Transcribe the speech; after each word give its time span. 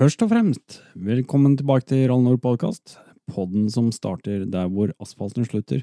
Først 0.00 0.22
og 0.24 0.30
fremst, 0.30 0.78
velkommen 0.96 1.58
tilbake 1.60 1.84
til 1.90 2.06
Rall 2.08 2.22
Nord 2.24 2.38
podkast. 2.40 2.94
Podden 3.28 3.66
som 3.68 3.90
starter 3.92 4.46
der 4.48 4.70
hvor 4.72 4.94
asfalten 4.96 5.44
slutter. 5.44 5.82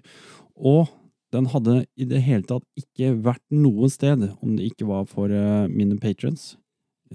Og 0.58 0.88
den 1.30 1.46
hadde 1.52 1.84
i 1.94 2.08
det 2.10 2.24
hele 2.26 2.42
tatt 2.50 2.66
ikke 2.82 3.12
vært 3.28 3.44
noe 3.54 3.86
sted 3.94 4.24
om 4.40 4.56
det 4.58 4.72
ikke 4.72 4.88
var 4.90 5.04
for 5.06 5.30
eh, 5.30 5.70
mine 5.70 6.00
patrons, 6.02 6.56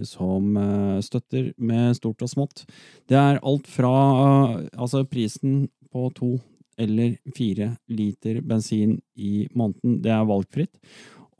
som 0.06 0.54
eh, 0.54 1.00
støtter 1.02 1.48
med 1.58 1.98
stort 1.98 2.22
og 2.22 2.30
smått. 2.30 2.62
Det 3.10 3.18
er 3.18 3.42
alt 3.42 3.66
fra 3.66 3.90
eh, 4.20 4.54
altså 4.78 5.02
prisen 5.02 5.64
på 5.90 6.06
to 6.14 6.36
eller 6.78 7.16
fire 7.34 7.72
liter 7.90 8.38
bensin 8.46 9.00
i 9.18 9.48
måneden. 9.58 9.98
Det 10.06 10.14
er 10.14 10.30
valgfritt. 10.30 10.78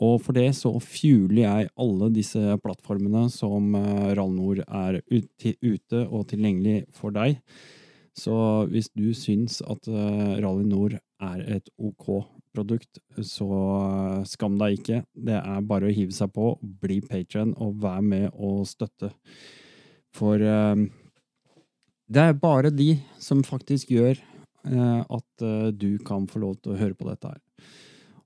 Og 0.03 0.17
for 0.25 0.35
det 0.35 0.49
så 0.59 0.73
fueler 0.83 1.45
jeg 1.45 1.71
alle 1.79 2.09
disse 2.15 2.41
plattformene 2.65 3.29
som 3.31 3.71
Rallnord 4.19 4.65
er 4.67 4.99
ute 5.07 6.03
og 6.09 6.27
tilgjengelig 6.33 6.83
for 6.97 7.15
deg. 7.15 7.39
Så 8.19 8.35
hvis 8.69 8.91
du 8.93 9.15
syns 9.17 9.63
at 9.65 9.87
Rally 9.89 10.67
Nord 10.69 10.99
er 11.23 11.45
et 11.55 11.71
ok 11.81 12.27
produkt, 12.53 12.99
så 13.25 13.47
skam 14.29 14.59
deg 14.61 14.81
ikke. 14.81 14.99
Det 15.15 15.39
er 15.39 15.63
bare 15.65 15.89
å 15.89 15.95
hive 15.95 16.13
seg 16.13 16.35
på, 16.35 16.51
bli 16.61 16.99
patron 17.07 17.55
og 17.57 17.79
vær 17.81 18.03
med 18.05 18.27
og 18.35 18.67
støtte. 18.69 19.13
For 20.13 20.37
det 22.13 22.27
er 22.27 22.37
bare 22.43 22.75
de 22.75 22.99
som 23.23 23.41
faktisk 23.47 23.95
gjør 23.95 24.21
at 24.67 25.47
du 25.79 25.97
kan 26.05 26.29
få 26.29 26.43
lov 26.43 26.59
til 26.61 26.75
å 26.75 26.81
høre 26.83 26.99
på 26.99 27.09
dette 27.09 27.33
her. 27.33 27.41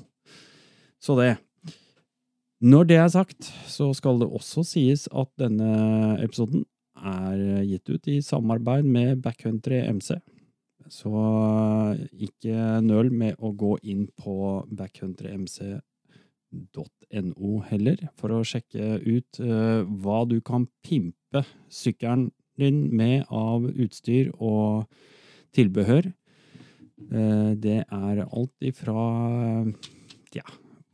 Så 0.98 1.15
det. 1.21 1.37
Når 2.65 2.84
det 2.90 2.98
er 2.98 3.09
sagt, 3.13 3.45
så 3.70 3.93
skal 3.93 4.17
det 4.21 4.29
også 4.31 4.63
sies 4.65 5.07
at 5.13 5.29
denne 5.37 6.17
episoden 6.23 6.65
er 6.95 7.63
gitt 7.68 7.90
ut 7.91 8.07
i 8.09 8.21
samarbeid 8.23 8.84
med 8.87 9.21
Backcountry 9.21 9.84
MC. 9.91 10.15
Så 10.90 11.09
ikke 12.13 12.81
nøl 12.85 13.12
med 13.13 13.35
å 13.37 13.51
gå 13.57 13.77
inn 13.84 14.07
på 14.18 14.65
backhuntermc.no 16.55 17.61
heller, 17.70 18.01
for 18.20 18.34
å 18.34 18.43
sjekke 18.45 18.99
ut 19.05 19.39
uh, 19.41 19.84
hva 19.85 20.23
du 20.29 20.39
kan 20.45 20.67
pimpe 20.85 21.43
sykkelen 21.70 22.31
din 22.59 22.85
med 22.95 23.25
av 23.29 23.65
utstyr 23.67 24.31
og 24.39 24.85
tilbehør. 25.55 26.12
Uh, 27.12 27.53
det 27.59 27.84
er 27.84 28.23
alt 28.25 28.55
ifra 28.63 29.65
ja, 30.35 30.45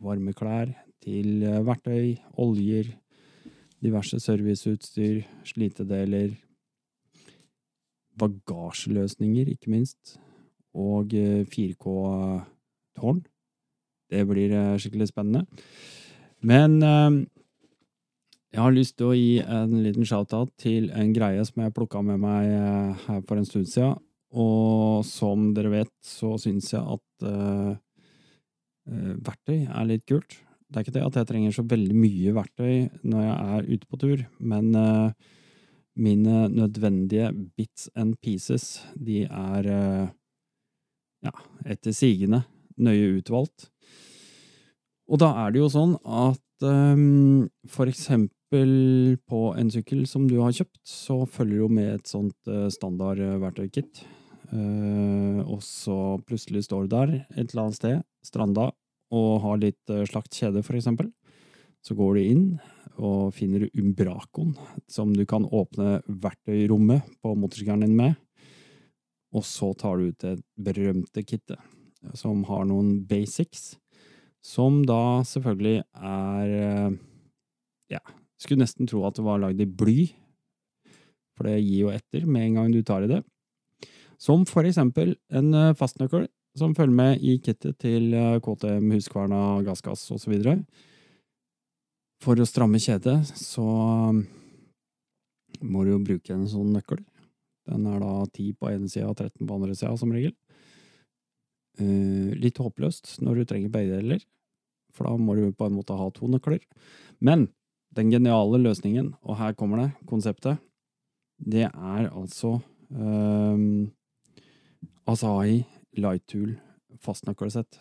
varme 0.02 0.34
klær 0.38 0.74
til 1.02 1.42
eh, 1.42 1.64
verktøy, 1.66 2.12
oljer, 2.38 2.92
diverse 3.82 4.20
serviceutstyr, 4.22 5.24
slitedeler, 5.50 6.36
bagasjeløsninger, 8.22 9.50
ikke 9.50 9.72
minst, 9.74 10.20
og 10.78 11.10
4K-tårn. 11.50 13.24
Eh, 14.12 14.18
det 14.18 14.28
blir 14.30 14.52
eh, 14.52 14.78
skikkelig 14.78 15.10
spennende. 15.12 15.46
Men 16.42 16.80
jeg 18.52 18.60
har 18.60 18.74
lyst 18.74 18.98
til 18.98 19.12
å 19.12 19.16
gi 19.16 19.40
en 19.40 19.76
liten 19.84 20.08
shout-out 20.08 20.50
til 20.60 20.90
en 20.98 21.12
greie 21.14 21.44
som 21.46 21.62
jeg 21.62 21.74
plukka 21.76 22.02
med 22.04 22.18
meg 22.20 22.48
her 23.06 23.22
for 23.28 23.38
en 23.38 23.46
stund 23.46 23.70
siden. 23.70 24.00
Og 24.32 25.06
som 25.06 25.52
dere 25.56 25.70
vet, 25.72 25.92
så 26.04 26.34
syns 26.42 26.72
jeg 26.74 26.82
at 26.82 27.26
uh, 27.28 27.76
verktøy 29.22 29.68
er 29.68 29.88
litt 29.88 30.06
kult. 30.10 30.40
Det 30.72 30.80
er 30.80 30.86
ikke 30.86 30.96
det 30.96 31.04
at 31.06 31.20
jeg 31.20 31.30
trenger 31.30 31.56
så 31.56 31.66
veldig 31.68 31.98
mye 32.00 32.34
verktøy 32.36 32.74
når 33.12 33.26
jeg 33.26 33.36
er 33.58 33.70
ute 33.76 33.90
på 33.92 34.00
tur, 34.02 34.24
men 34.40 34.72
uh, 34.74 35.12
mine 36.00 36.48
nødvendige 36.50 37.30
bits 37.60 37.90
and 37.94 38.16
pieces, 38.24 38.80
de 38.96 39.26
er 39.28 39.68
uh, 39.68 40.08
ja, 41.28 41.36
etter 41.68 41.94
sigende 41.96 42.42
nøye 42.80 43.18
utvalgt. 43.20 43.70
Og 45.12 45.20
da 45.20 45.34
er 45.44 45.52
det 45.52 45.60
jo 45.60 45.72
sånn 45.72 45.98
at 46.06 46.66
um, 46.66 47.50
for 47.68 47.92
eksempel 47.92 49.18
på 49.28 49.42
en 49.60 49.72
sykkel 49.72 50.06
som 50.08 50.28
du 50.30 50.38
har 50.40 50.56
kjøpt, 50.56 50.80
så 50.88 51.24
følger 51.28 51.68
du 51.68 51.78
med 51.80 51.94
et 51.98 52.12
sånt 52.12 52.52
uh, 52.52 52.70
standard 52.72 53.20
verktøykit. 53.44 54.04
Uh, 54.52 55.40
og 55.48 55.62
så 55.64 56.18
plutselig 56.28 56.66
står 56.68 56.88
du 56.88 56.96
der 56.96 57.16
et 57.22 57.52
eller 57.52 57.66
annet 57.66 57.80
sted, 57.80 58.02
stranda, 58.28 58.70
og 59.12 59.42
har 59.44 59.62
litt 59.64 59.92
uh, 59.92 60.04
slakt 60.08 60.36
kjede, 60.36 60.64
for 60.64 60.80
eksempel, 60.80 61.12
så 61.84 61.96
går 61.98 62.16
du 62.16 62.22
inn 62.24 62.46
og 63.02 63.32
finner 63.34 63.70
umbracoen, 63.80 64.54
som 64.92 65.14
du 65.16 65.24
kan 65.26 65.48
åpne 65.48 66.02
verktøyrommet 66.08 67.08
på 67.24 67.34
motorsykkelen 67.40 67.88
din 67.88 67.96
med. 67.98 68.18
Og 69.32 69.46
så 69.48 69.72
tar 69.80 69.98
du 69.98 70.12
ut 70.12 70.24
det 70.24 70.36
berømte 70.60 71.24
kittet, 71.24 71.60
som 72.18 72.44
har 72.50 72.66
noen 72.70 73.02
basics, 73.08 73.76
som 74.42 74.82
da 74.88 75.22
selvfølgelig 75.28 75.84
er 76.02 76.56
uh, 76.58 77.00
Ja, 77.92 78.00
skulle 78.40 78.64
nesten 78.64 78.88
tro 78.90 79.04
at 79.06 79.18
det 79.18 79.26
var 79.26 79.42
lagd 79.42 79.62
i 79.62 79.68
bly, 79.68 80.08
for 81.36 81.50
det 81.50 81.60
gir 81.60 81.86
jo 81.86 81.92
etter 81.94 82.26
med 82.26 82.48
en 82.48 82.60
gang 82.60 82.72
du 82.74 82.82
tar 82.88 83.06
i 83.06 83.12
det. 83.12 83.22
Som 84.22 84.46
for 84.46 84.68
eksempel 84.70 85.16
en 85.34 85.54
eh, 85.58 85.74
fastnøkkel 85.78 86.28
som 86.58 86.76
følger 86.78 86.94
med 86.94 87.24
i 87.26 87.38
kittet 87.42 87.80
til 87.82 88.14
eh, 88.14 88.38
KTM, 88.44 88.92
Huskvarna, 88.94 89.62
Gassgass 89.66 90.04
osv. 90.14 90.36
For 92.22 92.38
å 92.38 92.46
stramme 92.46 92.82
kjedet 92.82 93.18
så 93.40 93.66
må 95.62 95.84
du 95.84 95.96
jo 95.96 96.04
bruke 96.06 96.36
en 96.36 96.46
sånn 96.50 96.74
nøkkel. 96.76 97.02
Den 97.70 97.88
er 97.90 98.02
da 98.02 98.14
10 98.28 98.54
på 98.60 98.70
ene 98.70 98.90
sida 98.92 99.10
og 99.10 99.18
13 99.18 99.48
på 99.48 99.58
andre 99.58 99.76
sida, 99.78 99.96
som 99.98 100.14
regel. 100.14 100.36
Uh, 101.80 102.34
litt 102.36 102.60
håpløst 102.60 103.22
når 103.24 103.42
du 103.42 103.46
trenger 103.48 103.72
begge 103.74 103.96
deler, 103.96 104.24
for 104.92 105.08
da 105.08 105.16
må 105.16 105.38
du 105.38 105.46
på 105.56 105.70
en 105.70 105.78
måte 105.78 105.96
ha 105.96 106.10
to 106.14 106.28
nøkler. 106.28 106.60
Men 107.24 107.48
den 107.96 108.12
geniale 108.12 108.60
løsningen, 108.60 109.14
og 109.24 109.40
her 109.40 109.56
kommer 109.58 109.86
det, 109.86 109.90
konseptet, 110.10 110.60
det 111.42 111.68
er 111.70 112.10
altså 112.12 112.60
um, 112.92 113.90
Asahi 115.10 115.64
Lightool 115.98 116.54
fastnøkkelsett. 117.02 117.80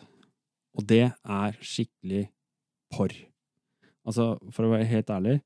Og 0.79 0.87
det 0.87 1.11
er 1.11 1.59
skikkelig 1.59 2.25
porr. 2.91 3.13
Altså, 4.07 4.33
for 4.49 4.65
å 4.65 4.71
være 4.73 4.89
helt 4.89 5.11
ærlig, 5.13 5.37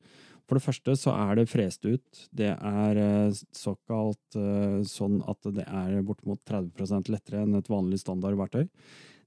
for 0.46 0.60
det 0.60 0.66
første 0.66 0.94
så 1.00 1.14
er 1.18 1.40
det 1.40 1.50
frest 1.50 1.86
ut. 1.88 2.22
Det 2.30 2.52
er 2.54 3.00
eh, 3.02 3.38
såkalt 3.58 4.38
eh, 4.38 4.84
sånn 4.86 5.18
at 5.26 5.50
det 5.56 5.66
er 5.66 6.04
bortimot 6.06 6.44
30 6.46 7.10
lettere 7.14 7.42
enn 7.42 7.58
et 7.58 7.72
vanlig 7.72 8.00
standardverktøy. 8.04 8.68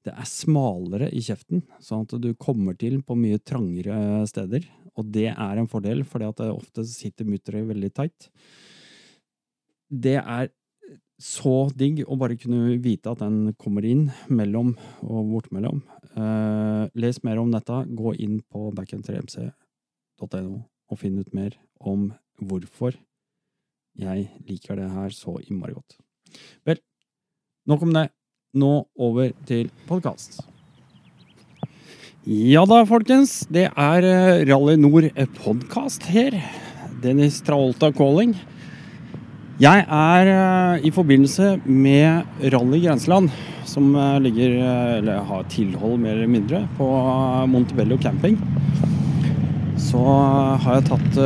Det 0.07 0.15
er 0.15 0.31
smalere 0.31 1.09
i 1.11 1.23
kjeften, 1.25 1.65
sånn 1.83 2.07
at 2.07 2.15
du 2.23 2.31
kommer 2.39 2.79
til 2.79 3.01
på 3.03 3.19
mye 3.19 3.41
trangere 3.43 4.23
steder. 4.31 4.69
Og 4.99 5.11
det 5.15 5.33
er 5.33 5.59
en 5.59 5.69
fordel, 5.71 6.05
fordi 6.07 6.31
at 6.31 6.45
ofte 6.47 6.87
sitter 6.87 7.27
mutteret 7.27 7.67
veldig 7.67 7.91
tight. 7.99 8.31
Det 9.91 10.17
er 10.21 10.53
så 11.19 11.67
digg 11.75 12.05
å 12.07 12.15
bare 12.19 12.39
kunne 12.39 12.79
vite 12.83 13.11
at 13.11 13.25
den 13.25 13.57
kommer 13.59 13.87
inn 13.87 14.07
mellom 14.31 14.77
og 15.03 15.35
bortimellom. 15.35 15.83
Les 16.95 17.23
mer 17.27 17.43
om 17.43 17.51
dette. 17.55 17.83
Gå 17.99 18.15
inn 18.23 18.39
på 18.47 18.71
backend3mc.no 18.79 20.59
og 20.89 21.01
finne 21.01 21.25
ut 21.25 21.37
mer 21.37 21.57
om 21.79 22.11
hvorfor 22.41 22.97
jeg 23.99 24.29
liker 24.47 24.79
det 24.79 24.91
her 24.93 25.11
så 25.15 25.35
innmari 25.43 25.75
godt. 25.75 25.97
Vel, 26.67 26.79
nok 27.67 27.83
om 27.83 27.97
det. 27.97 28.09
Nå 28.59 28.71
over 28.97 29.33
til 29.49 29.73
podkast. 29.89 30.39
Ja 32.29 32.63
da, 32.69 32.83
folkens. 32.89 33.43
Det 33.51 33.67
er 33.69 34.07
eh, 34.07 34.45
Rally 34.49 34.77
Nord 34.81 35.09
podkast 35.41 36.07
her. 36.13 36.37
Dennis 37.03 37.41
Traolta 37.47 37.91
calling. 37.95 38.37
Jeg 39.59 39.83
er 39.83 40.31
uh, 40.31 40.87
i 40.87 40.91
forbindelse 40.95 41.57
med 41.67 42.23
Rally 42.55 42.85
Grenseland, 42.85 43.33
som 43.67 43.91
ligger, 44.23 44.55
eller 45.01 45.25
har 45.27 45.49
tilhold 45.51 45.99
mer 45.99 46.15
eller 46.15 46.31
mindre, 46.31 46.63
på 46.79 46.87
Montebello 47.51 47.99
camping. 47.99 48.39
Så 49.79 50.01
har 50.03 50.79
jeg 50.79 50.89
tatt 50.89 51.19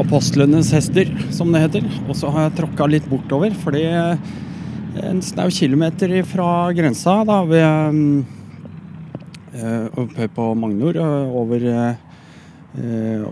apostlenes 0.00 0.70
hester, 0.74 1.10
som 1.34 1.50
det 1.52 1.64
heter. 1.66 1.86
Og 2.06 2.14
så 2.16 2.30
har 2.32 2.46
jeg 2.46 2.56
tråkka 2.60 2.86
litt 2.88 3.06
bortover, 3.10 3.54
fordi 3.58 3.84
en 5.02 5.20
snau 5.22 5.48
kilometer 5.52 6.14
fra 6.26 6.70
grensa, 6.76 7.20
da, 7.28 7.42
ved 7.48 8.24
Oppe 9.98 10.28
på 10.30 10.46
Magnor, 10.58 11.00
over, 11.42 11.66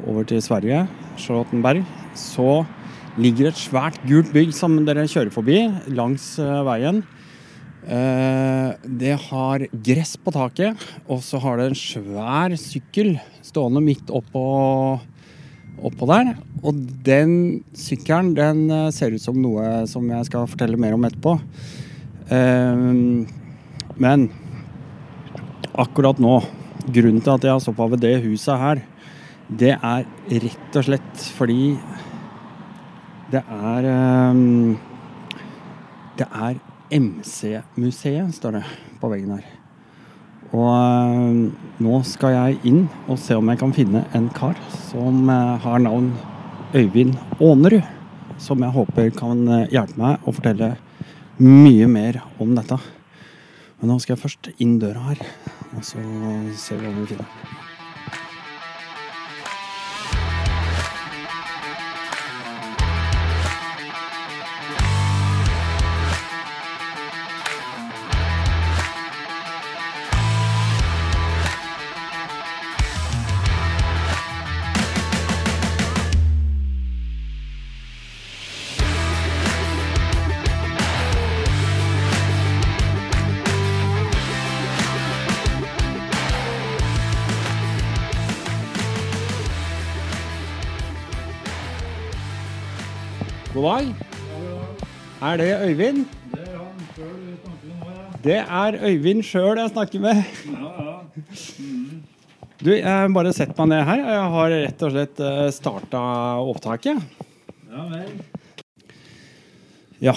over 0.03 0.27
til 0.27 0.43
Sverige, 0.43 0.83
Charlottenberg, 1.23 1.85
så 2.19 2.65
ligger 3.17 3.53
et 3.53 3.61
svært 3.61 4.01
gult 4.09 4.33
bygg 4.35 4.51
som 4.57 4.75
dere 4.85 5.07
kjører 5.09 5.33
forbi 5.33 5.63
langs 5.95 6.35
veien. 6.67 7.05
Eh, 7.87 8.71
det 8.83 9.15
har 9.29 9.63
gress 9.71 10.17
på 10.19 10.33
taket, 10.35 10.81
og 11.07 11.21
så 11.23 11.39
har 11.39 11.61
det 11.61 11.69
en 11.71 11.79
svær 11.79 12.55
sykkel 12.59 13.13
stående 13.47 13.83
midt 13.85 14.11
oppå, 14.11 14.43
oppå 15.87 16.09
der. 16.11 16.33
Og 16.67 16.81
den 17.07 17.63
sykkelen 17.79 18.33
den 18.35 18.65
eh, 18.75 18.91
ser 18.95 19.15
ut 19.15 19.23
som 19.23 19.39
noe 19.39 19.85
som 19.87 20.09
jeg 20.11 20.27
skal 20.27 20.51
fortelle 20.51 20.81
mer 20.83 20.99
om 20.99 21.07
etterpå. 21.07 21.37
Eh, 22.35 22.83
men 24.03 24.29
akkurat 25.79 26.19
nå, 26.19 26.41
grunnen 26.91 27.23
til 27.23 27.37
at 27.37 27.47
jeg 27.47 27.55
har 27.55 27.63
stoppa 27.63 27.87
ved 27.95 28.03
det 28.03 28.17
huset 28.27 28.59
her, 28.59 28.83
det 29.47 29.77
er 29.77 30.07
rett 30.43 30.79
og 30.81 30.89
slett 30.89 31.27
fordi 31.37 31.77
det 33.31 33.43
er 33.47 33.87
Det 36.17 36.27
er 36.31 36.59
MC-museet, 36.91 38.35
står 38.35 38.59
det 38.59 38.65
på 39.01 39.11
veggen 39.11 39.37
her. 39.37 39.47
Og 40.55 40.71
øh, 40.71 41.53
nå 41.83 41.99
skal 42.07 42.37
jeg 42.37 42.61
inn 42.71 42.85
og 43.11 43.19
se 43.19 43.35
om 43.37 43.51
jeg 43.51 43.61
kan 43.61 43.75
finne 43.75 44.05
en 44.15 44.29
kar 44.35 44.59
som 44.87 45.27
øh, 45.27 45.57
har 45.63 45.83
navn 45.83 46.13
Øyvind 46.75 47.17
Aanerud. 47.41 47.83
Som 48.39 48.63
jeg 48.63 48.75
håper 48.77 49.11
kan 49.17 49.43
øh, 49.49 49.69
hjelpe 49.73 49.99
meg 50.01 50.23
å 50.23 50.35
fortelle 50.37 50.75
mye 51.43 51.91
mer 51.91 52.23
om 52.41 52.55
dette. 52.57 52.79
Men 53.81 53.93
nå 53.93 54.01
skal 54.01 54.15
jeg 54.15 54.23
først 54.23 54.53
inn 54.63 54.79
døra 54.81 55.11
her, 55.11 55.23
og 55.77 55.85
så 55.85 56.01
ser 56.57 56.81
vi 56.81 56.89
hva 56.89 57.01
vi 57.03 57.11
finner. 57.13 57.66
Er 95.27 95.41
det 95.41 95.49
Øyvind? 95.67 96.05
Det 96.31 96.43
er 96.47 96.59
han 96.59 96.83
selv 96.95 97.17
du 97.19 97.33
snakker 97.43 97.73
med, 97.73 97.95
ja. 97.97 98.11
Det 98.23 98.37
er 98.39 98.79
Øyvind 98.91 99.23
sjøl 99.27 99.59
jeg 99.59 99.73
snakker 99.73 100.01
med. 100.05 100.23
Ja, 100.47 100.71
ja. 100.87 100.97
Du, 102.63 102.71
jeg 102.71 103.13
bare 103.15 103.33
sett 103.35 103.59
meg 103.59 103.73
ned 103.73 103.83
her. 103.89 104.05
Jeg 104.07 104.31
har 104.37 104.55
rett 104.55 104.87
og 104.87 104.95
slett 104.95 105.25
starta 105.57 106.07
opptaket. 106.47 107.03
Ja 107.73 107.89
vel. 107.91 108.15
Ja, 110.07 110.15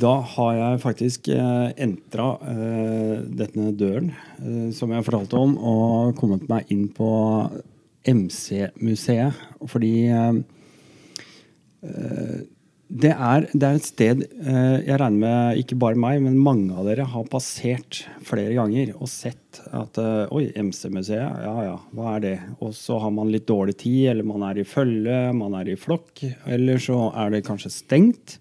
da 0.00 0.12
har 0.34 0.52
jeg 0.58 0.82
faktisk 0.82 1.28
eh, 1.34 1.70
entra 1.86 2.32
eh, 2.50 3.16
denne 3.38 3.70
døren 3.78 4.12
eh, 4.42 4.70
som 4.74 4.90
jeg 4.94 5.06
fortalte 5.06 5.38
om, 5.38 5.56
og 5.58 6.16
kommet 6.18 6.46
meg 6.50 6.70
inn 6.74 6.88
på 6.94 7.10
MC-museet. 8.08 9.44
Fordi 9.70 9.94
eh, 10.10 10.40
eh, 11.86 12.40
det, 12.90 13.12
er, 13.14 13.44
det 13.54 13.66
er 13.66 13.76
et 13.78 13.86
sted 13.86 14.22
eh, 14.26 14.80
jeg 14.82 14.98
regner 14.98 15.20
med 15.22 15.60
ikke 15.62 15.78
bare 15.78 15.98
meg, 16.00 16.18
men 16.24 16.38
mange 16.42 16.74
av 16.74 16.88
dere 16.88 17.06
har 17.06 17.28
passert 17.30 18.02
flere 18.26 18.56
ganger 18.56 18.92
og 18.96 19.06
sett 19.10 19.60
at 19.76 19.98
eh, 20.02 20.34
Oi, 20.34 20.48
MC-museet, 20.58 21.44
ja 21.44 21.54
ja, 21.68 21.76
hva 21.94 22.16
er 22.16 22.24
det? 22.24 22.34
Og 22.58 22.74
så 22.74 22.98
har 23.02 23.14
man 23.14 23.30
litt 23.30 23.46
dårlig 23.46 23.76
tid, 23.84 24.10
eller 24.12 24.26
man 24.26 24.44
er 24.48 24.58
i 24.58 24.66
følge, 24.66 25.20
man 25.38 25.54
er 25.60 25.70
i 25.70 25.78
flokk, 25.78 26.24
eller 26.50 26.82
så 26.82 27.08
er 27.14 27.36
det 27.36 27.44
kanskje 27.46 27.72
stengt. 27.74 28.38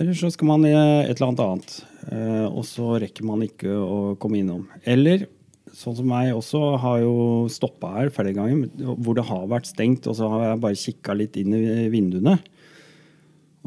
Eller 0.00 0.18
så 0.18 0.30
skal 0.34 0.50
man 0.50 0.66
i 0.66 0.74
et 0.74 1.14
eller 1.14 1.28
annet 1.30 1.46
annet, 1.46 1.74
eh, 2.10 2.46
og 2.48 2.64
så 2.66 2.96
rekker 3.02 3.26
man 3.26 3.46
ikke 3.46 3.70
å 3.70 4.00
komme 4.22 4.42
innom. 4.42 4.66
Eller 4.82 5.28
sånn 5.76 5.94
som 5.98 6.10
meg 6.10 6.34
også 6.34 6.74
har 6.82 7.02
jo 7.04 7.14
stoppa 7.52 7.94
her 8.00 8.10
flere 8.14 8.34
ganger, 8.34 8.66
hvor 8.98 9.14
det 9.14 9.28
har 9.30 9.46
vært 9.50 9.70
stengt, 9.70 10.10
og 10.10 10.18
så 10.18 10.30
har 10.32 10.48
jeg 10.48 10.64
bare 10.66 10.86
kikka 10.88 11.14
litt 11.22 11.38
inn 11.38 11.54
i 11.54 11.90
vinduene. 11.92 12.40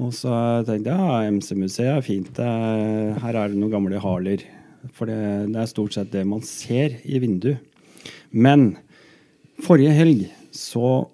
Og 0.02 0.14
så 0.16 0.34
tenkte 0.66 0.90
jeg 0.90 0.98
ja, 0.98 1.34
MC-museet 1.34 1.92
er 1.94 2.06
fint. 2.06 2.40
Er, 2.42 3.14
her 3.22 3.38
er 3.38 3.52
det 3.52 3.60
noen 3.60 3.74
gamle 3.76 4.02
Harler. 4.02 4.42
For 4.92 5.08
det, 5.08 5.20
det, 5.54 5.60
er 5.60 5.70
stort 5.70 5.96
sett 5.96 6.12
det 6.12 6.26
man 6.28 6.42
ser 6.46 6.98
i 7.06 7.22
vinduet. 7.22 7.62
Men 8.34 8.74
forrige 9.64 9.94
helg 9.96 10.26
så 10.54 11.06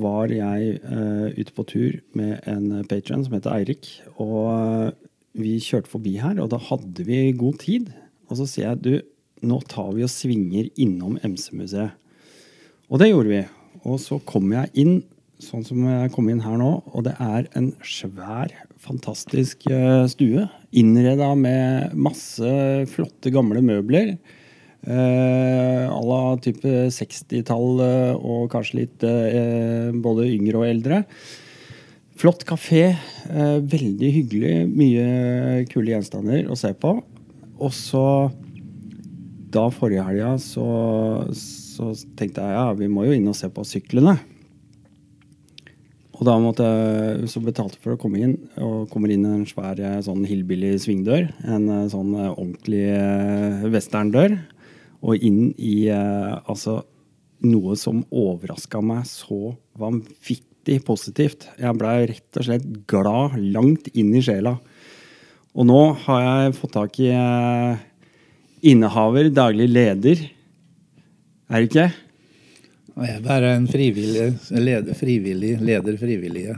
var 0.00 0.32
jeg 0.32 0.78
uh, 0.86 1.28
ute 1.34 1.54
på 1.54 1.66
tur 1.68 1.98
med 2.18 2.38
en 2.50 2.86
patron 2.88 3.24
som 3.26 3.36
heter 3.36 3.58
Eirik. 3.58 3.90
Og 4.22 4.94
vi 5.38 5.58
kjørte 5.62 5.90
forbi 5.90 6.16
her, 6.22 6.38
og 6.42 6.50
da 6.54 6.62
hadde 6.70 7.04
vi 7.06 7.28
god 7.38 7.60
tid. 7.62 7.92
Og 8.30 8.40
så 8.40 8.48
sier 8.48 8.70
jeg 8.70 8.82
du, 8.86 8.94
nå 9.46 9.60
tar 9.70 9.92
vi 9.94 10.06
og 10.06 10.14
svinger 10.14 10.70
innom 10.80 11.18
MC-museet. 11.22 11.94
Og 12.88 13.02
det 13.02 13.10
gjorde 13.10 13.34
vi. 13.34 13.44
Og 13.86 13.98
så 14.02 14.18
kom 14.26 14.50
jeg 14.54 14.72
inn 14.78 15.00
sånn 15.42 15.62
som 15.66 15.84
jeg 15.86 16.10
kom 16.14 16.28
inn 16.32 16.42
her 16.42 16.56
nå, 16.60 16.70
og 16.90 17.04
det 17.06 17.14
er 17.22 17.46
en 17.58 17.70
svær, 17.86 18.52
fantastisk 18.82 19.68
stue. 20.10 20.48
Innreda 20.76 21.32
med 21.38 21.94
masse 21.94 22.50
flotte, 22.90 23.32
gamle 23.34 23.62
møbler. 23.64 24.16
Eh, 24.86 25.84
à 25.90 26.00
la 26.06 26.38
type 26.38 26.70
60-tall 26.94 27.80
og 28.14 28.46
kanskje 28.52 28.78
litt 28.78 29.04
eh, 29.04 29.90
både 29.92 30.28
yngre 30.30 30.62
og 30.62 30.68
eldre. 30.68 31.02
Flott 32.18 32.44
kafé. 32.46 32.92
Eh, 33.28 33.58
veldig 33.58 34.12
hyggelig. 34.14 34.54
Mye 34.70 35.64
kule 35.70 35.94
gjenstander 35.94 36.46
å 36.50 36.58
se 36.58 36.72
på. 36.74 36.98
Og 37.58 37.74
så 37.74 38.04
Da 39.48 39.62
forrige 39.72 40.02
helga 40.04 40.34
så, 40.36 40.64
så 41.32 41.94
tenkte 42.18 42.42
jeg 42.44 42.52
ja, 42.52 42.66
vi 42.76 42.84
må 42.92 43.06
jo 43.06 43.14
inn 43.16 43.30
og 43.30 43.36
se 43.38 43.48
på 43.48 43.64
syklene. 43.64 44.18
Og 46.18 46.26
da 46.26 46.34
måtte 46.42 46.66
jeg, 46.66 47.28
så 47.30 47.40
betalte 47.44 47.78
for 47.78 47.94
å 47.94 48.00
komme 48.00 48.18
inn, 48.24 48.36
og 48.58 48.88
kommer 48.90 49.12
inn 49.14 49.22
i 49.22 49.34
en 49.36 49.46
svær 49.46 49.78
sånn 50.02 50.24
hillbilly 50.26 50.72
svingdør. 50.82 51.28
En 51.46 51.68
sånn 51.92 52.10
ordentlig 52.18 52.88
westerndør. 53.70 54.34
Og 55.06 55.22
inn 55.22 55.52
i 55.54 55.86
altså 55.94 56.80
noe 57.46 57.76
som 57.78 58.02
overraska 58.10 58.82
meg 58.82 59.06
så 59.06 59.54
vanvittig 59.78 60.80
positivt. 60.86 61.46
Jeg 61.54 61.78
blei 61.78 62.08
rett 62.10 62.40
og 62.40 62.48
slett 62.48 62.66
glad 62.90 63.38
langt 63.54 63.86
inn 63.94 64.10
i 64.18 64.24
sjela. 64.26 64.56
Og 65.54 65.70
nå 65.70 65.78
har 66.02 66.24
jeg 66.24 66.58
fått 66.58 66.74
tak 66.74 66.98
i 66.98 67.12
innehaver, 68.66 69.30
daglig 69.30 69.70
leder. 69.70 70.26
Er 71.46 71.62
det 71.62 71.70
ikke? 71.70 71.88
Jeg 72.98 73.14
er 73.14 73.20
bare 73.22 73.50
en 73.54 73.66
frivillig 73.70 74.24
leder, 74.50 74.94
frivillig, 74.98 75.52
leder 75.62 75.98
frivillige. 76.00 76.56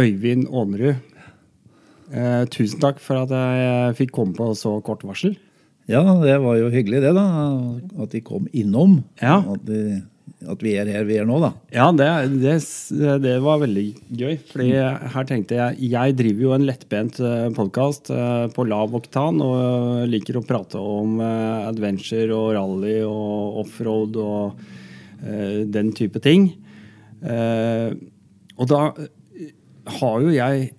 Øyvind 0.00 0.46
Aanerud. 0.48 0.94
Eh, 2.12 2.44
tusen 2.52 2.80
takk 2.80 3.00
for 3.00 3.20
at 3.26 3.34
jeg 3.36 3.98
fikk 3.98 4.14
komme 4.16 4.32
på 4.36 4.46
så 4.56 4.78
kort 4.84 5.04
varsel. 5.04 5.36
Ja, 5.90 6.00
det 6.22 6.38
var 6.40 6.56
jo 6.56 6.72
hyggelig 6.72 7.02
det, 7.04 7.12
da. 7.18 7.26
At 8.00 8.16
de 8.16 8.22
kom 8.24 8.48
innom. 8.56 9.02
Ja. 9.20 9.42
At, 9.52 9.68
de, 9.68 10.00
at 10.48 10.64
vi 10.64 10.74
er 10.80 10.88
her 10.88 11.04
vi 11.04 11.20
er 11.20 11.28
nå, 11.28 11.36
da. 11.44 11.52
Ja, 11.76 11.90
det, 11.92 12.08
det, 12.40 12.56
det 13.26 13.38
var 13.44 13.60
veldig 13.60 13.86
gøy. 14.16 14.36
fordi 14.48 14.72
her 14.72 15.28
tenkte 15.28 15.60
jeg 15.60 15.92
Jeg 15.92 16.16
driver 16.16 16.48
jo 16.48 16.54
en 16.56 16.68
lettbent 16.72 17.20
podkast 17.58 18.08
på 18.56 18.70
lav 18.70 18.96
oktan 18.96 19.44
og 19.44 20.06
liker 20.08 20.40
å 20.40 20.46
prate 20.46 20.80
om 20.80 21.20
adventure 21.20 22.32
og 22.32 22.54
rally 22.56 23.02
og 23.04 23.66
offroad 23.66 24.16
og 24.24 24.70
den 25.22 25.92
type 25.96 26.18
ting. 26.22 26.48
Og 27.22 28.68
da 28.70 28.80
har 29.98 30.22
jo 30.22 30.32
jeg 30.34 30.70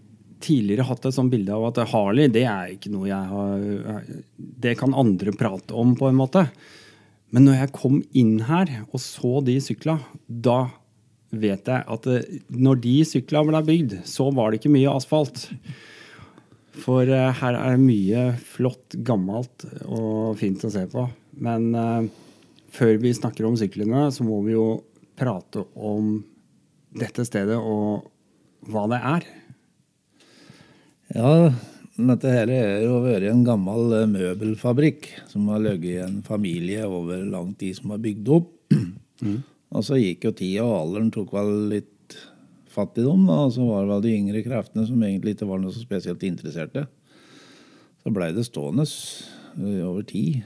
tidligere 0.43 0.85
hatt 0.87 1.05
et 1.07 1.15
sånt 1.15 1.31
bilde 1.31 1.55
av 1.55 1.69
at 1.69 1.79
Harley 1.93 2.27
det 2.31 2.43
er 2.49 2.73
ikke 2.73 2.91
noe 2.91 3.07
jeg 3.07 3.29
har 3.31 4.03
Det 4.35 4.73
kan 4.79 4.95
andre 4.95 5.31
prate 5.39 5.75
om, 5.75 5.95
på 5.95 6.09
en 6.09 6.19
måte. 6.19 6.45
Men 7.33 7.47
når 7.47 7.61
jeg 7.61 7.75
kom 7.77 8.01
inn 8.11 8.35
her 8.49 8.69
og 8.89 8.99
så 9.01 9.39
de 9.45 9.57
sykla, 9.63 9.97
da 10.27 10.67
vet 11.33 11.65
jeg 11.71 11.87
at 11.95 12.09
når 12.53 12.81
de 12.83 12.97
sykla 13.09 13.41
ble 13.47 13.63
bygd, 13.65 13.97
så 14.05 14.29
var 14.35 14.51
det 14.51 14.61
ikke 14.61 14.75
mye 14.75 14.91
asfalt. 14.93 15.47
For 16.83 17.07
her 17.07 17.57
er 17.57 17.73
det 17.73 17.81
mye 17.81 18.27
flott, 18.53 18.97
gammelt 19.05 19.65
og 19.85 20.35
fint 20.41 20.61
å 20.65 20.73
se 20.73 20.85
på. 20.91 21.07
Men 21.41 21.71
før 22.73 22.97
vi 23.01 23.13
snakker 23.15 23.47
om 23.47 23.57
syklene, 23.59 24.07
så 24.13 24.25
må 24.25 24.41
vi 24.45 24.55
jo 24.55 24.67
prate 25.19 25.65
om 25.75 26.17
dette 26.97 27.25
stedet 27.27 27.57
og 27.57 28.09
hva 28.69 28.87
det 28.91 28.99
er. 29.13 29.29
Ja, 31.13 31.33
Dette 31.93 32.31
her 32.33 32.49
er 32.49 32.79
jo 32.87 33.03
vært 33.03 33.27
en 33.29 33.43
gammel 33.45 33.91
eh, 33.93 34.07
møbelfabrikk 34.09 35.11
som 35.29 35.45
har 35.53 35.59
ligget 35.61 35.91
i 35.91 35.99
en 36.01 36.23
familie 36.25 36.87
over 36.87 37.19
lang 37.21 37.51
tid, 37.53 37.77
som 37.77 37.93
har 37.93 38.01
bygd 38.01 38.31
opp. 38.33 38.49
Og 39.73 39.85
så 39.85 39.99
gikk 40.01 40.25
jo 40.25 40.31
tida, 40.33 40.63
og 40.65 40.73
alderen 40.79 41.11
tok 41.13 41.31
vel 41.33 41.51
litt 41.69 42.17
fattigdom, 42.73 43.27
da, 43.29 43.43
og 43.45 43.53
så 43.53 43.67
var 43.67 43.83
det 43.83 43.91
vel 43.91 44.03
de 44.07 44.15
yngre 44.17 44.41
kreftene 44.45 44.87
som 44.89 45.05
egentlig 45.05 45.35
ikke 45.35 45.47
var 45.49 45.61
noe 45.61 45.73
så 45.73 45.81
spesielt 45.81 46.25
interesserte. 46.25 46.87
Så 48.01 48.13
blei 48.13 48.31
det 48.33 48.47
stående 48.49 48.87
eh, 48.89 49.79
over 49.85 50.01
tid. 50.09 50.41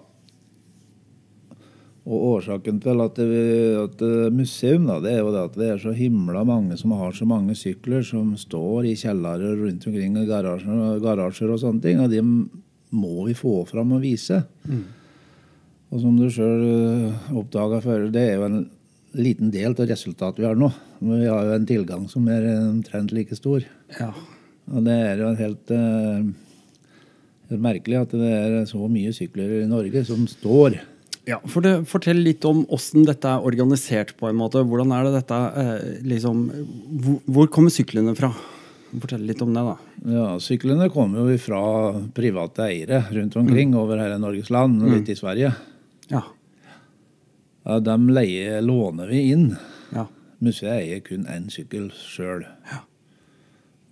Og 2.09 2.23
årsaken 2.39 2.79
til 2.81 3.03
at 3.05 3.19
det, 3.21 3.41
at 3.77 4.03
er 4.05 4.31
museum, 4.33 4.87
da, 4.89 4.97
det 5.05 5.13
er 5.13 5.19
jo 5.21 5.33
det 5.35 5.43
at 5.51 5.59
det 5.61 5.67
er 5.75 5.83
så 5.83 5.93
himla 5.97 6.45
mange 6.49 6.79
som 6.81 6.95
har 6.97 7.13
så 7.17 7.29
mange 7.29 7.57
sykler 7.59 8.05
som 8.07 8.31
står 8.41 8.89
i 8.89 8.97
kjellere 8.97 9.53
rundt 9.59 9.85
omkring 9.91 10.17
i 10.17 10.25
garasjer, 10.29 11.03
garasjer 11.05 11.53
og 11.53 11.61
sånne 11.61 11.85
ting. 11.85 12.01
Og 12.01 12.09
de 12.13 12.23
må 12.97 13.27
vi 13.27 13.37
få 13.37 13.61
fram 13.69 13.93
og 13.99 14.01
vise. 14.07 14.41
Og 15.93 16.01
som 16.01 16.17
du 16.17 16.31
sjøl 16.33 17.13
oppdaga 17.37 17.83
før, 17.85 18.09
det 18.13 18.25
er 18.25 18.39
jo 18.39 18.49
en 18.49 18.59
liten 19.19 19.53
del 19.53 19.77
av 19.77 19.89
resultatet 19.93 20.41
vi 20.41 20.49
har 20.49 20.57
nå. 20.57 20.73
Men 20.99 21.21
vi 21.23 21.31
har 21.31 21.47
jo 21.47 21.55
en 21.55 21.67
tilgang 21.69 22.05
som 22.11 22.27
er 22.33 22.47
omtrent 22.59 23.13
like 23.15 23.37
stor. 23.39 23.65
Ja. 23.99 24.11
Og 24.69 24.85
det 24.85 24.95
er 24.95 25.23
jo 25.23 25.33
helt, 25.39 25.71
eh, 25.73 26.29
helt 27.53 27.65
merkelig 27.65 28.01
at 28.03 28.15
det 28.19 28.31
er 28.35 28.57
så 28.69 28.89
mye 28.91 29.15
sykler 29.17 29.63
i 29.63 29.67
Norge 29.71 30.05
som 30.09 30.27
står. 30.29 30.81
Ja, 31.29 31.39
for 31.45 31.61
det, 31.65 31.75
Fortell 31.91 32.23
litt 32.25 32.45
om 32.49 32.63
åssen 32.73 33.05
dette 33.05 33.29
er 33.29 33.45
organisert. 33.45 34.15
på 34.17 34.29
en 34.29 34.37
måte. 34.41 34.65
Hvordan 34.65 34.93
er 34.97 35.05
det 35.05 35.17
dette 35.21 35.41
eh, 35.61 36.03
liksom, 36.09 36.47
hvor, 37.05 37.21
hvor 37.27 37.51
kommer 37.53 37.71
syklene 37.73 38.17
fra? 38.17 38.33
Fortell 38.89 39.27
litt 39.29 39.43
om 39.45 39.53
det, 39.53 39.61
da. 39.67 39.77
Ja, 40.09 40.27
Syklene 40.41 40.89
kommer 40.93 41.29
jo 41.29 41.39
fra 41.43 41.61
private 42.17 42.65
eiere 42.71 43.03
rundt 43.13 43.37
omkring 43.37 43.75
over 43.77 44.01
hele 44.01 44.17
Norges 44.21 44.49
land, 44.49 44.81
og 44.81 44.95
litt 44.95 45.11
i 45.13 45.17
Sverige. 45.19 45.53
Ja. 46.09 46.23
Ja, 47.69 47.77
dem 47.85 48.09
leier, 48.09 48.63
låner 48.65 49.13
vi 49.13 49.27
inn. 49.35 49.51
Ja. 50.39 50.45
Museet 50.45 50.85
eier 50.85 51.01
kun 51.03 51.27
én 51.27 51.49
sykkel 51.51 51.89
sjøl. 51.91 52.45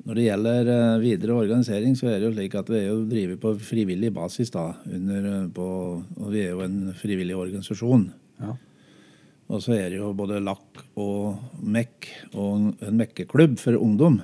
Når 0.07 0.15
det 0.15 0.27
gjelder 0.29 0.69
eh, 0.71 1.01
videre 1.03 1.35
organisering, 1.35 1.97
så 1.99 2.07
er 2.07 2.21
det 2.21 2.29
jo 2.29 2.35
slik 2.37 2.55
at 2.55 2.69
vi 2.71 2.79
er 2.79 2.85
jo 2.93 3.01
driver 3.11 3.41
på 3.43 3.55
frivillig 3.59 4.13
basis. 4.15 4.51
da, 4.55 4.69
under, 4.87 5.27
eh, 5.33 5.49
på, 5.51 5.67
og 6.21 6.31
Vi 6.31 6.45
er 6.45 6.53
jo 6.55 6.61
en 6.63 6.95
frivillig 6.95 7.35
organisasjon. 7.35 8.13
ja. 8.41 8.55
Og 9.49 9.63
så 9.63 9.77
er 9.77 9.91
det 9.91 9.99
jo 10.01 10.13
både 10.13 10.41
lakk 10.43 10.81
og 10.99 11.37
mekk 11.63 12.09
og 12.35 12.75
en 12.83 12.97
mekkeklubb 12.99 13.59
for 13.59 13.77
ungdom. 13.79 14.21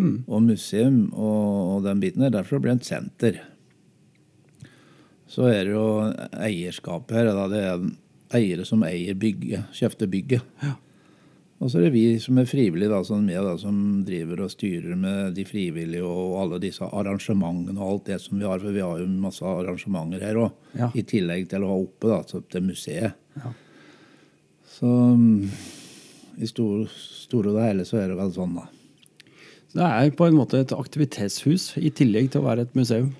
Og 0.00 0.42
museum 0.42 1.12
og, 1.12 1.76
og 1.76 1.82
den 1.84 2.00
biten 2.00 2.22
der. 2.22 2.30
Derfor 2.30 2.58
blir 2.58 2.72
det 2.72 2.80
et 2.80 2.86
senter. 2.86 3.40
Så 5.26 5.46
er 5.50 5.64
det 5.64 5.74
jo 5.74 6.12
eierskapet 6.38 7.18
her. 7.18 7.32
Da. 7.34 7.48
Det 7.50 7.64
er 7.66 8.38
eiere 8.38 8.64
som 8.64 8.82
eier 8.86 9.14
bygget, 9.18 9.74
kjøpte 9.74 10.06
bygget. 10.10 10.42
Og 11.60 11.68
så 11.68 11.76
er 11.76 11.82
det 11.90 11.92
vi 11.92 12.04
som 12.22 12.38
er 12.40 12.46
frivillige, 12.48 12.88
da, 12.88 13.02
som, 13.04 13.20
med, 13.26 13.36
da, 13.44 13.52
som 13.60 13.80
driver 14.06 14.46
og 14.46 14.52
styrer 14.54 14.96
med 14.96 15.34
de 15.36 15.44
frivillige 15.44 16.00
og 16.08 16.38
alle 16.40 16.60
disse 16.62 16.86
arrangementene 16.88 17.76
og 17.76 17.90
alt 17.98 18.06
det 18.08 18.16
som 18.24 18.38
vi 18.40 18.46
har. 18.48 18.62
For 18.62 18.72
vi 18.72 18.80
har 18.80 19.02
jo 19.02 19.08
masse 19.20 19.44
arrangementer 19.44 20.24
her 20.24 20.40
òg, 20.40 20.54
Ja. 20.78 20.88
i 20.96 21.02
tillegg 21.04 21.48
til 21.50 21.66
å 21.66 21.68
ha 21.68 21.76
oppe 21.82 22.08
da, 22.08 22.22
til 22.24 22.62
museet. 22.64 23.12
Ja. 23.36 23.52
Så 24.70 24.88
i 26.40 26.48
store, 26.48 26.86
store 26.96 27.50
og 27.52 27.58
det 27.58 27.66
hele 27.66 27.84
så 27.84 27.98
er 28.00 28.08
det 28.08 28.16
vel 28.16 28.32
sånn, 28.32 28.54
da. 28.56 28.64
Så 29.70 29.78
Det 29.82 29.88
er 29.90 30.10
på 30.16 30.26
en 30.26 30.38
måte 30.38 30.58
et 30.64 30.72
aktivitetshus 30.72 31.74
i 31.78 31.90
tillegg 31.94 32.30
til 32.32 32.40
å 32.40 32.48
være 32.48 32.64
et 32.64 32.74
museum. 32.74 33.12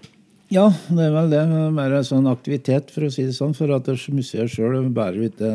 Ja, 0.50 0.70
det 0.88 1.04
er 1.04 1.12
vel 1.14 1.28
det. 1.30 1.42
Mer 1.76 1.92
en 1.94 2.09
sånn 2.09 2.26
aktivitet, 2.26 2.88
for 2.90 3.04
å 3.06 3.12
si 3.12 3.23
det 3.28 3.37
sånn. 3.37 3.52
For 3.54 3.70
at 3.76 3.87
museet 4.11 4.49
sjøl 4.50 4.88
bærer 4.90 5.20
jo 5.20 5.28
ikke 5.28 5.52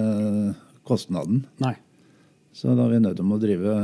kostnaden. 0.88 1.42
Nei. 1.60 1.74
Så 2.56 2.72
da 2.72 2.86
er 2.86 2.94
vi 2.94 3.02
nødt 3.04 3.18
til 3.20 3.34
å 3.36 3.40
drive 3.42 3.76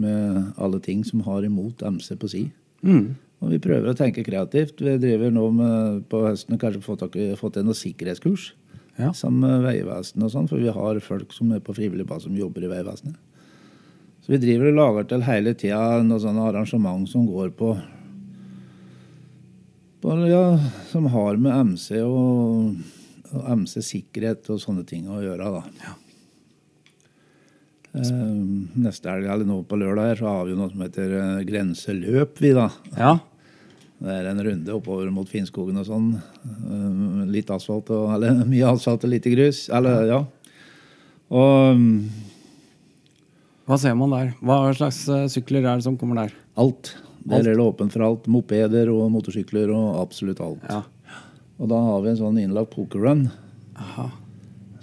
med 0.00 0.54
alle 0.56 0.80
ting 0.80 1.02
som 1.04 1.20
har 1.26 1.44
imot 1.44 1.82
MC 1.84 2.14
på 2.16 2.30
si. 2.32 2.44
Mm. 2.80 3.14
Og 3.44 3.50
vi 3.52 3.58
prøver 3.60 3.90
å 3.90 3.96
tenke 3.98 4.24
kreativt. 4.24 4.80
Vi 4.80 4.94
driver 5.02 5.32
nå 5.34 5.48
med, 5.52 6.04
på 6.08 6.22
høsten 6.24 6.56
kanskje 6.60 6.80
fått, 6.86 7.04
fått 7.40 7.58
til 7.58 7.66
noen 7.66 7.76
sikkerhetskurs 7.76 8.52
Ja. 8.96 9.10
sammen 9.12 9.42
med 9.42 9.64
Vegvesenet 9.66 10.24
og 10.24 10.30
sånn, 10.32 10.48
for 10.48 10.62
vi 10.62 10.70
har 10.72 11.00
folk 11.02 11.32
som 11.34 11.50
er 11.52 11.60
på 11.60 11.74
frivillig 11.74 12.06
base 12.06 12.28
som 12.28 12.36
jobber 12.38 12.64
i 12.64 12.70
Vegvesenet. 12.70 13.16
Så 14.24 14.32
vi 14.32 14.38
driver 14.40 14.70
og 14.70 14.78
lager 14.78 15.08
til 15.10 15.26
hele 15.26 15.52
tida 15.52 15.98
noe 16.06 16.22
sånne 16.22 16.46
arrangement 16.48 17.04
som 17.10 17.26
går 17.28 17.50
på, 17.58 17.74
på 20.00 20.14
ja, 20.30 20.44
Som 20.88 21.10
har 21.12 21.36
med 21.36 21.74
MC 21.74 22.00
og, 22.06 22.78
og 23.34 23.50
MC-sikkerhet 23.58 24.48
og 24.54 24.62
sånne 24.62 24.86
ting 24.88 25.10
å 25.12 25.20
gjøre, 25.20 25.50
da. 25.58 25.62
Eh, 25.90 26.00
neste 27.94 29.10
helg, 29.10 29.28
eller 29.30 29.46
nå 29.46 29.60
på 29.68 29.78
lørdag, 29.78 30.08
her, 30.10 30.18
så 30.18 30.26
har 30.32 30.48
vi 30.48 30.56
noe 30.58 30.70
som 30.72 30.82
heter 30.82 31.12
eh, 31.20 31.44
grenseløp, 31.46 32.40
vi, 32.42 32.50
da. 32.56 32.68
Ja. 32.98 33.12
Det 34.04 34.10
er 34.18 34.26
en 34.32 34.42
runde 34.44 34.74
oppover 34.74 35.08
mot 35.14 35.28
Finnskogen 35.30 35.78
og 35.80 35.86
sånn. 35.86 36.08
Eh, 36.44 37.24
Litt 37.30 37.52
asfalt, 37.54 37.92
og, 37.94 38.10
eller 38.16 38.42
mye 38.50 38.72
asfalt 38.74 39.06
og 39.06 39.12
lite 39.14 39.30
grus. 39.32 39.68
Eller, 39.72 40.08
ja. 40.10 40.20
Og 41.34 41.78
mm, 41.78 41.94
Hva 43.70 43.78
ser 43.80 43.94
man 43.96 44.12
der? 44.12 44.34
Hva 44.44 44.58
slags 44.76 45.04
eh, 45.08 45.24
sykler 45.32 45.62
er 45.64 45.78
det 45.80 45.86
som 45.86 45.96
kommer 46.00 46.24
der? 46.24 46.34
alt. 46.60 46.92
Der 47.24 47.40
er 47.40 47.54
det 47.56 47.62
åpent 47.64 47.94
for 47.94 48.04
alt. 48.04 48.26
Mopeder 48.28 48.90
og 48.92 49.06
motorsykler 49.14 49.70
og 49.72 50.02
absolutt 50.02 50.42
alt. 50.44 50.66
Ja. 50.68 50.82
Og 51.56 51.70
da 51.70 51.78
har 51.86 52.02
vi 52.04 52.10
en 52.12 52.18
sånn 52.20 52.36
innlagt 52.42 52.74
pokerrun. 52.74 53.24
Aha. 53.80 54.10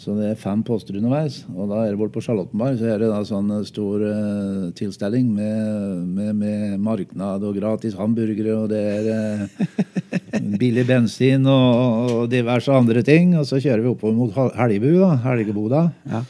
Så 0.02 0.16
det 0.18 0.32
er 0.32 0.40
fem 0.40 0.64
poster 0.66 0.96
underveis. 0.98 1.44
Og 1.54 1.70
da 1.70 1.84
er 1.84 1.92
det 1.92 2.00
borte 2.00 2.16
på 2.16 2.24
Charlottenberg 2.26 2.80
så 2.80 2.88
er 2.90 3.04
det 3.04 3.10
da 3.12 3.20
sånn 3.28 3.52
stor 3.68 4.02
uh, 4.02 4.72
tilstelning 4.78 5.28
med, 5.36 6.08
med, 6.16 6.32
med 6.40 6.80
marknad 6.82 7.46
og 7.46 7.60
gratis 7.60 7.94
hamburgere, 8.00 8.56
og 8.64 8.72
det 8.72 8.82
er 8.82 9.10
uh, 9.14 9.92
billig 10.62 10.88
bensin 10.90 11.46
og, 11.46 12.16
og 12.16 12.24
diverse 12.34 12.74
andre 12.74 13.06
ting. 13.06 13.36
Og 13.38 13.46
så 13.46 13.62
kjører 13.62 13.86
vi 13.86 13.92
oppover 13.94 14.18
mot 14.18 14.58
Helgebu, 14.58 14.90
da. 15.04 15.12
Helgeboda. 15.28 15.84
Ja. 16.10 16.24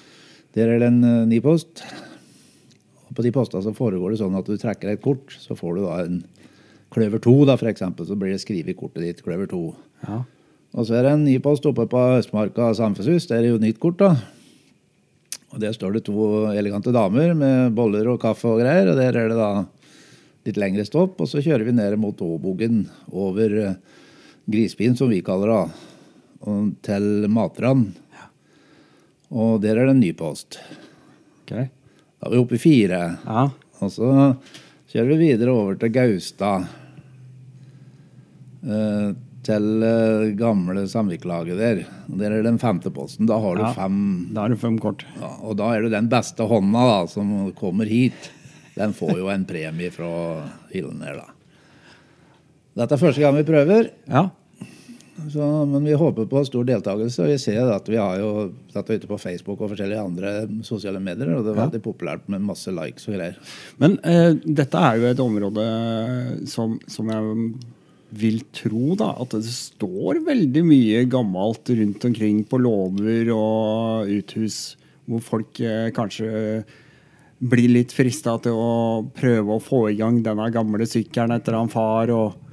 Der 0.59 0.73
er 0.73 0.83
det 0.83 0.91
en 0.91 0.99
uh, 1.07 1.23
ny 1.31 1.39
post. 1.45 1.85
Og 3.07 3.15
på 3.15 3.23
de 3.23 3.31
postene 3.35 3.63
så 3.63 3.75
foregår 3.77 4.11
det 4.11 4.19
sånn 4.19 4.35
at 4.35 4.51
du 4.51 4.59
trekker 4.59 4.91
et 4.91 5.03
kort, 5.03 5.31
så 5.39 5.55
får 5.55 5.79
du 5.79 5.85
da 5.85 6.03
en 6.03 6.21
kløver 6.91 7.23
2, 7.23 7.37
da, 7.47 7.55
for 7.55 7.71
eksempel. 7.71 8.03
Så 8.07 8.19
blir 8.19 8.35
det 8.35 8.43
skrevet 8.43 8.75
i 8.75 8.79
kortet 8.83 9.07
ditt 9.07 9.23
kløver 9.23 9.47
2. 9.47 9.63
Ja. 10.09 10.23
Og 10.71 10.87
så 10.87 10.95
er 10.95 11.03
det 11.03 11.15
en 11.17 11.25
ny 11.27 11.35
post 11.43 11.65
oppe 11.67 11.83
på 11.91 12.01
Østmarka 12.17 12.69
samfunnshus. 12.77 13.27
Det 13.27 13.37
er 13.37 13.49
jo 13.49 13.59
nytt 13.59 13.79
kort, 13.81 13.99
da. 13.99 14.15
Og 15.51 15.59
der 15.59 15.73
står 15.75 15.97
det 15.97 16.05
to 16.07 16.45
elegante 16.53 16.93
damer 16.95 17.33
med 17.35 17.73
boller 17.75 18.07
og 18.13 18.21
kaffe 18.23 18.47
og 18.47 18.61
greier. 18.61 18.87
Og 18.87 18.99
der 18.99 19.17
er 19.19 19.31
det 19.33 19.39
da 19.39 19.65
litt 20.47 20.59
lengre 20.61 20.85
stopp. 20.87 21.19
Og 21.19 21.27
så 21.27 21.43
kjører 21.43 21.67
vi 21.67 21.75
ned 21.75 21.97
mot 21.99 22.23
Åbogen 22.23 22.85
over 23.11 23.57
eh, 23.59 23.75
Grisbyen, 24.51 24.95
som 24.97 25.11
vi 25.11 25.19
kaller 25.25 25.51
det, 25.51 25.89
og 26.47 26.71
til 26.87 27.27
Matran. 27.31 27.89
Og 29.31 29.59
der 29.63 29.77
er 29.77 29.87
det 29.87 29.95
en 29.95 30.03
ny 30.03 30.11
post. 30.17 30.57
Okay. 31.43 31.67
Da 32.19 32.27
er 32.27 32.33
vi 32.33 32.39
oppe 32.41 32.57
i 32.57 32.63
fire. 32.63 33.01
Ja. 33.25 33.43
Og 33.81 33.91
så 33.91 34.07
kjører 34.91 35.11
vi 35.13 35.19
videre 35.27 35.53
over 35.55 35.77
til 35.79 35.93
Gaustad. 35.95 36.67
Eh, 38.61 39.11
til 39.45 39.83
eh, 39.85 40.31
gamle 40.37 40.83
Samviklaget 40.89 41.57
der. 41.57 41.83
Der 42.19 42.35
er 42.37 42.43
den 42.45 42.59
femte 42.61 42.91
posten. 42.93 43.25
Da 43.29 43.39
har 43.41 43.55
du 43.57 43.63
Ja. 43.65 43.73
fem 43.73 44.29
Da 44.33 44.41
har 44.45 44.49
du 44.49 44.55
fem 44.57 44.77
kort. 44.79 45.05
ja, 45.19 45.31
Og 45.41 45.57
da 45.57 45.73
er 45.75 45.81
du 45.81 45.89
den 45.89 46.09
beste 46.09 46.45
hånda 46.47 46.83
da, 46.87 47.07
som 47.07 47.51
kommer 47.57 47.85
hit. 47.89 48.29
Den 48.75 48.93
får 48.93 49.17
jo 49.17 49.27
en 49.29 49.45
premie 49.45 49.91
fra 49.91 50.11
hyllen 50.71 51.01
her, 51.03 51.15
da. 51.15 51.27
Dette 52.77 52.93
er 52.95 53.01
første 53.01 53.19
gang 53.19 53.35
vi 53.35 53.43
prøver. 53.43 53.89
Ja. 54.07 54.29
Så, 55.29 55.65
men 55.67 55.83
vi 55.85 55.93
håper 55.93 56.25
på 56.25 56.45
stor 56.47 56.63
deltakelse. 56.65 57.21
Og 57.21 57.27
vi 57.33 57.37
ser 57.37 57.67
at 57.73 57.89
vi 57.89 57.97
har 57.99 58.17
jo 58.21 58.51
dette 58.73 58.95
ute 58.95 59.07
på 59.09 59.19
Facebook 59.19 59.59
og 59.61 59.73
forskjellige 59.73 60.05
andre 60.05 60.31
sosiale 60.63 61.01
medier. 61.03 61.35
Og 61.35 61.43
det 61.45 61.51
er 61.53 61.59
veldig 61.65 61.81
populært 61.83 62.29
med 62.31 62.41
masse 62.41 62.71
likes 62.73 63.07
og 63.09 63.17
greier. 63.17 63.37
Men 63.77 63.99
uh, 64.05 64.31
dette 64.45 64.77
er 64.79 64.97
jo 65.01 65.11
et 65.11 65.19
område 65.19 65.67
som, 66.49 66.79
som 66.87 67.11
jeg 67.11 67.53
vil 68.11 68.41
tro 68.55 68.95
da, 68.99 69.13
at 69.23 69.33
det 69.37 69.47
står 69.47 70.21
veldig 70.27 70.63
mye 70.67 71.03
gammelt 71.11 71.71
rundt 71.77 72.05
omkring 72.09 72.43
på 72.47 72.59
låver 72.59 73.31
og 73.35 74.11
uthus, 74.11 74.75
hvor 75.07 75.23
folk 75.23 75.61
eh, 75.63 75.89
kanskje 75.95 76.63
blir 77.41 77.71
litt 77.73 77.93
frista 77.95 78.35
til 78.43 78.53
å 78.53 78.71
prøve 79.15 79.55
å 79.55 79.63
få 79.63 79.87
i 79.89 79.97
gang 79.99 80.19
denne 80.23 80.51
gamle 80.53 80.85
sykkelen 80.85 81.39
etter 81.39 81.57
han 81.57 81.71
far. 81.71 82.11
og 82.13 82.51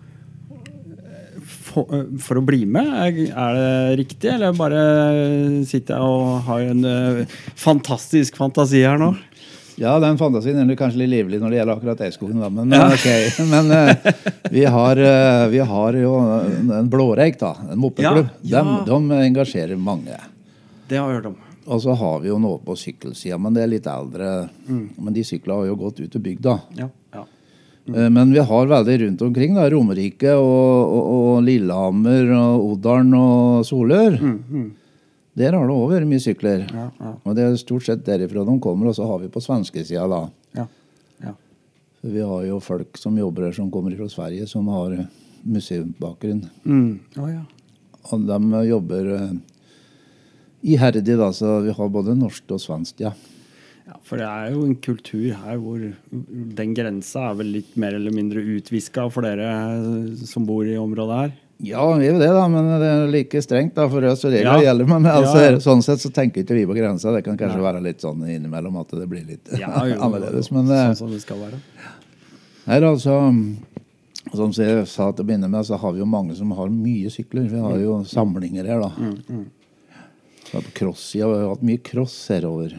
for, 1.68 2.06
for, 2.22 2.40
å 2.40 2.44
bli 2.44 2.62
med? 2.68 2.88
Er, 3.28 3.56
det 3.56 3.98
riktig, 4.02 4.30
eller 4.32 4.56
bare 4.56 4.82
sitter 5.68 5.96
jeg 5.96 6.04
og 6.04 6.48
har 6.48 6.64
en 6.72 6.84
uh, 6.84 7.38
fantastisk 7.58 8.38
fantasi 8.40 8.82
her 8.84 9.00
nå? 9.00 9.12
Ja, 9.78 9.94
den 10.02 10.18
fantasien 10.18 10.58
er 10.58 10.78
kanskje 10.78 11.04
litt 11.04 11.12
livlig 11.12 11.38
når 11.38 11.52
det 11.52 11.58
gjelder 11.60 11.76
akkurat 11.76 12.00
Eidskogen. 12.06 12.40
Men, 12.54 12.74
ja. 12.74 12.88
okay. 12.94 13.28
men 13.52 13.70
uh, 13.70 14.14
vi, 14.50 14.64
har, 14.66 14.98
uh, 14.98 15.44
vi, 15.52 15.60
har, 15.72 15.98
jo 16.02 16.14
en 16.78 16.90
blåreik, 16.90 17.38
da. 17.40 17.54
En 17.72 17.78
moppeklubb. 17.78 18.26
Ja, 18.42 18.62
ja. 18.62 18.78
de, 18.86 18.98
de, 19.08 19.20
engasjerer 19.28 19.78
mange. 19.78 20.18
Det 20.90 20.98
har 20.98 21.12
jeg 21.12 21.20
hørt 21.20 21.30
om. 21.30 21.38
Og 21.68 21.82
så 21.84 21.94
har 22.00 22.22
vi 22.24 22.30
jo 22.30 22.38
noe 22.40 22.58
på 22.64 22.74
sykkelsida, 22.80 23.36
men 23.38 23.54
det 23.54 23.62
er 23.64 23.70
litt 23.74 23.86
eldre. 23.92 24.48
Mm. 24.66 24.84
Men 24.96 25.14
de 25.14 25.24
syklene 25.26 25.60
har 25.60 25.70
jo 25.70 25.80
gått 25.82 26.00
ut 26.00 26.10
til 26.14 26.24
bygda. 26.24 26.56
Ja. 26.78 26.88
Mm. 27.88 28.12
Men 28.12 28.32
vi 28.34 28.42
har 28.44 28.66
veldig 28.68 28.98
rundt 29.00 29.22
omkring. 29.22 29.54
da, 29.56 29.70
Romerike 29.70 30.34
og, 30.36 30.92
og, 30.92 31.04
og, 31.12 31.36
Lillehammer 31.46 32.34
og 32.36 32.72
Odalen 32.74 33.14
og 33.16 33.64
Solør. 33.64 34.18
Mm, 34.20 34.34
mm. 34.48 34.66
Der 35.38 35.54
har 35.54 35.68
det 35.68 35.74
òg 35.74 35.92
vært 35.92 36.08
mye 36.10 36.22
sykler. 36.22 36.64
Ja, 36.66 36.88
ja. 36.98 37.12
Og 37.22 37.36
det 37.38 37.44
er 37.44 37.58
stort 37.60 37.86
sett 37.86 38.02
derifra 38.06 38.42
de 38.46 38.56
kommer. 38.62 38.90
Og 38.90 38.96
så 38.98 39.06
har 39.06 39.20
vi 39.22 39.30
på 39.30 39.42
svenskesida, 39.42 40.06
da. 40.10 40.24
Ja, 40.56 40.66
ja. 41.22 41.34
For 42.00 42.14
vi 42.14 42.24
har 42.26 42.48
jo 42.48 42.58
folk 42.62 42.98
som 42.98 43.18
jobber 43.18 43.48
her 43.48 43.54
som 43.54 43.70
kommer 43.74 43.94
fra 43.98 44.08
Sverige, 44.10 44.48
som 44.50 44.66
har 44.72 44.96
museumbakgrunn. 45.46 46.42
Mm. 46.64 46.98
Oh, 47.22 47.30
ja. 47.30 47.44
Og 48.08 48.26
de 48.26 48.62
jobber 48.68 49.10
uh, 49.14 49.32
iherdig, 50.66 51.18
da. 51.20 51.32
Så 51.34 51.60
vi 51.66 51.74
har 51.78 51.94
både 51.94 52.18
norsk 52.18 52.56
og 52.56 52.62
svensk, 52.64 53.04
ja. 53.06 53.14
Ja, 53.88 53.96
For 54.04 54.20
det 54.20 54.26
er 54.28 54.52
jo 54.52 54.66
en 54.66 54.76
kultur 54.84 55.30
her 55.32 55.60
hvor 55.62 55.80
den 56.58 56.72
grensa 56.76 57.30
er 57.30 57.38
vel 57.38 57.54
litt 57.54 57.76
mer 57.80 57.94
eller 57.96 58.12
mindre 58.12 58.42
utviska 58.44 59.06
for 59.14 59.24
dere 59.24 59.48
som 60.28 60.44
bor 60.48 60.68
i 60.68 60.76
området 60.76 61.20
her? 61.22 61.36
Ja, 61.60 61.82
vi 61.98 62.06
er 62.06 62.12
jo 62.12 62.20
det, 62.20 62.28
da, 62.30 62.44
men 62.50 62.68
det 62.78 62.86
er 62.86 63.08
like 63.10 63.40
strengt 63.42 63.74
da, 63.74 63.88
for 63.90 64.04
oss 64.06 64.22
regler 64.24 64.60
ja. 64.60 64.68
gjelder. 64.68 64.86
Men 64.92 65.06
altså, 65.10 65.38
ja. 65.42 65.56
sånn 65.62 65.82
sett 65.82 66.02
så 66.04 66.10
tenker 66.14 66.44
ikke 66.44 66.54
vi 66.54 66.66
på 66.70 66.76
grensa. 66.76 67.10
Det 67.16 67.24
kan 67.26 67.38
kanskje 67.40 67.64
være 67.64 67.82
litt 67.82 68.04
sånn 68.04 68.22
innimellom 68.30 68.76
at 68.78 68.94
det 68.94 69.08
blir 69.10 69.24
litt 69.26 69.50
ja, 69.58 69.72
jo, 69.88 69.96
annerledes. 70.06 70.52
Men 70.54 70.70
sånn 70.70 71.00
som 71.00 71.10
det 71.10 71.18
skal 71.24 71.42
være. 71.42 71.58
Her 72.68 72.84
altså, 72.84 73.16
Som 74.28 74.52
jeg 74.54 74.84
sa 74.86 75.08
til 75.10 75.24
å 75.24 75.26
begynne 75.26 75.50
med, 75.50 75.66
så 75.66 75.80
har 75.80 75.96
vi 75.96 76.02
jo 76.02 76.06
mange 76.06 76.36
som 76.38 76.52
har 76.54 76.70
mye 76.70 77.10
sykler. 77.10 77.48
Vi 77.50 77.64
har 77.64 77.82
jo 77.82 77.98
samlinger 78.06 78.68
her, 78.68 78.84
da. 78.84 78.92
Mm, 78.94 79.16
mm. 79.26 80.04
Så 80.52 80.62
på 80.62 80.76
cross-sida 80.82 81.26
har 81.26 81.34
vi 81.34 81.50
hatt 81.50 81.66
mye 81.72 81.82
cross 81.90 82.16
herover. 82.30 82.76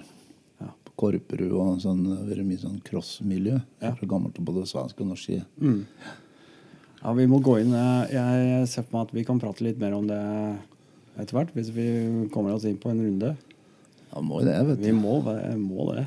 Korperud 1.00 1.54
og 1.56 1.78
sånn, 1.80 2.04
Det 2.04 2.16
har 2.16 2.26
vært 2.28 2.48
mye 2.48 2.64
sånn 2.64 2.80
crossmiljø. 2.86 3.60
Ja. 3.84 3.94
Fra 3.96 4.08
gammelt 4.08 4.40
både 4.40 4.66
svensk 4.68 5.00
og 5.04 5.12
norsk 5.12 5.32
side. 5.32 5.46
Mm. 5.60 5.84
Ja, 7.00 7.14
vi 7.16 7.28
må 7.32 7.40
gå 7.44 7.60
inn. 7.62 7.72
Jeg 8.12 8.66
ser 8.72 8.88
på 8.88 8.98
meg 8.98 9.08
at 9.08 9.14
vi 9.16 9.24
kan 9.28 9.40
prate 9.40 9.64
litt 9.64 9.80
mer 9.80 9.96
om 9.96 10.08
det 10.10 10.20
etter 11.20 11.38
hvert. 11.38 11.54
Hvis 11.56 11.72
vi 11.76 11.88
kommer 12.34 12.56
oss 12.56 12.68
inn 12.68 12.80
på 12.80 12.92
en 12.92 13.00
runde. 13.06 13.36
Ja, 14.10 14.24
må 14.26 14.42
det, 14.44 14.58
vet 14.68 14.82
du. 14.82 14.88
Vi 14.88 14.96
må, 14.96 15.20
må 15.62 15.92
det. 15.94 16.06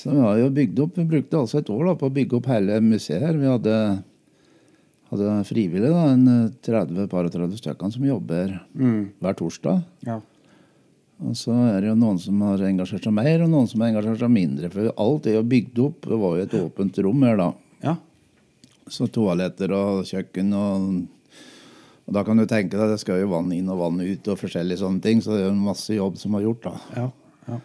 Så 0.00 0.14
vi 0.14 0.22
har 0.24 0.38
jo 0.40 0.52
bygd 0.56 0.78
opp, 0.80 0.96
vi 0.96 1.04
brukte 1.04 1.36
altså 1.42 1.60
et 1.60 1.70
år 1.70 1.90
da, 1.90 1.96
på 2.00 2.08
å 2.08 2.14
bygge 2.14 2.38
opp 2.38 2.48
hele 2.48 2.78
museet 2.80 3.20
her. 3.20 3.36
Vi 3.36 3.50
hadde, 3.50 3.76
hadde 5.12 5.34
frivillige, 5.44 5.92
da, 5.92 6.06
en 6.14 6.52
30-30 6.64 7.58
stykker 7.60 7.92
som 7.92 8.06
jobber 8.08 8.54
mm. 8.72 9.00
hver 9.20 9.36
torsdag. 9.36 9.82
Ja. 10.08 10.16
Og 11.20 11.36
så 11.36 11.52
er 11.52 11.82
det 11.82 11.90
jo 11.90 11.98
noen 12.00 12.16
som 12.22 12.40
har 12.46 12.62
engasjert 12.64 13.04
seg 13.04 13.12
mer, 13.12 13.44
og 13.44 13.52
noen 13.52 13.68
som 13.68 13.82
har 13.84 13.92
engasjert 13.92 14.22
seg 14.22 14.32
mindre. 14.32 14.70
For 14.72 14.88
alt 15.04 15.28
er 15.28 15.36
jo 15.36 15.48
bygd 15.52 15.82
opp. 15.84 16.08
Det 16.08 16.20
var 16.22 16.38
jo 16.38 16.46
et 16.46 16.56
åpent 16.62 17.02
rom 17.04 17.26
her, 17.28 17.36
da. 17.42 17.50
Ja. 17.84 17.98
Så 18.90 19.06
toaletter 19.12 19.72
og 19.76 20.04
kjøkken 20.08 20.52
og, 20.58 20.86
og 22.06 22.14
Da 22.16 22.24
kan 22.26 22.40
du 22.40 22.46
tenke 22.50 22.74
deg, 22.74 22.90
det 22.90 23.00
skal 23.02 23.20
jo 23.22 23.30
vann 23.30 23.52
inn 23.54 23.70
og 23.70 23.78
vann 23.84 24.00
ut 24.02 24.30
og 24.32 24.38
forskjellige 24.40 24.82
sånne 24.82 25.02
ting. 25.04 25.22
Så 25.22 25.34
det 25.34 25.44
er 25.44 25.50
jo 25.50 25.58
masse 25.62 25.94
jobb 25.94 26.18
som 26.18 26.34
var 26.34 26.42
gjort, 26.46 26.64
da. 26.66 26.74
Ja. 26.96 27.08
Ja. 27.46 27.60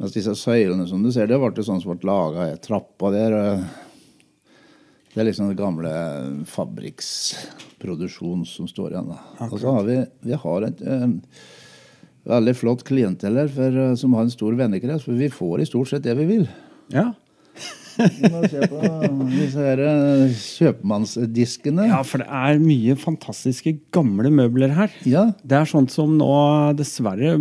Mens 0.00 0.16
disse 0.16 0.34
søylene 0.36 0.86
som 0.88 1.02
du 1.04 1.10
ser, 1.12 1.28
det 1.30 1.38
ble 1.40 1.64
sånn 1.64 1.80
som 1.82 1.94
ble 1.94 2.08
laga 2.08 2.50
i 2.52 2.58
trappa 2.60 3.12
der. 3.14 3.38
Det 5.10 5.18
er 5.18 5.26
liksom 5.26 5.48
det 5.50 5.58
gamle 5.58 5.90
fabrikksproduksjon 6.46 8.44
som 8.46 8.68
står 8.70 8.92
igjen. 8.94 9.10
da. 9.10 9.48
Og 9.48 9.56
så 9.58 9.72
har 9.74 9.88
vi, 9.88 9.96
vi 10.28 10.36
har 10.44 10.66
et 10.68 10.84
eh, 10.86 11.08
veldig 12.30 12.54
flott 12.54 12.84
klientell 12.86 13.40
her 13.40 13.50
for, 13.50 13.80
som 13.98 14.14
har 14.14 14.28
en 14.28 14.30
stor 14.36 14.54
vennekrets. 14.60 15.08
For 15.08 15.18
vi 15.18 15.32
får 15.34 15.64
i 15.64 15.68
stort 15.72 15.90
sett 15.90 16.06
det 16.06 16.14
vi 16.20 16.28
vil. 16.28 16.46
Ja. 16.94 17.08
Vi 17.96 18.30
må 18.32 18.42
se 18.50 18.68
på 18.70 18.80
disse 19.30 19.64
her 19.64 19.82
eh, 19.84 20.36
kjøpmannsdiskene. 20.36 21.88
Ja, 21.90 22.00
for 22.06 22.22
det 22.22 22.28
er 22.28 22.62
mye 22.62 22.96
fantastiske 23.00 23.74
gamle 23.94 24.32
møbler 24.34 24.74
her. 24.76 24.94
Ja. 25.08 25.26
Det 25.42 25.58
er 25.58 25.70
sånt 25.70 25.92
som 25.94 26.16
nå 26.18 26.30
dessverre 26.78 27.36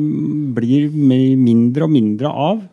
blir 0.55 0.89
mindre 0.93 1.87
og 1.87 1.93
mindre 1.93 2.31
av. 2.31 2.63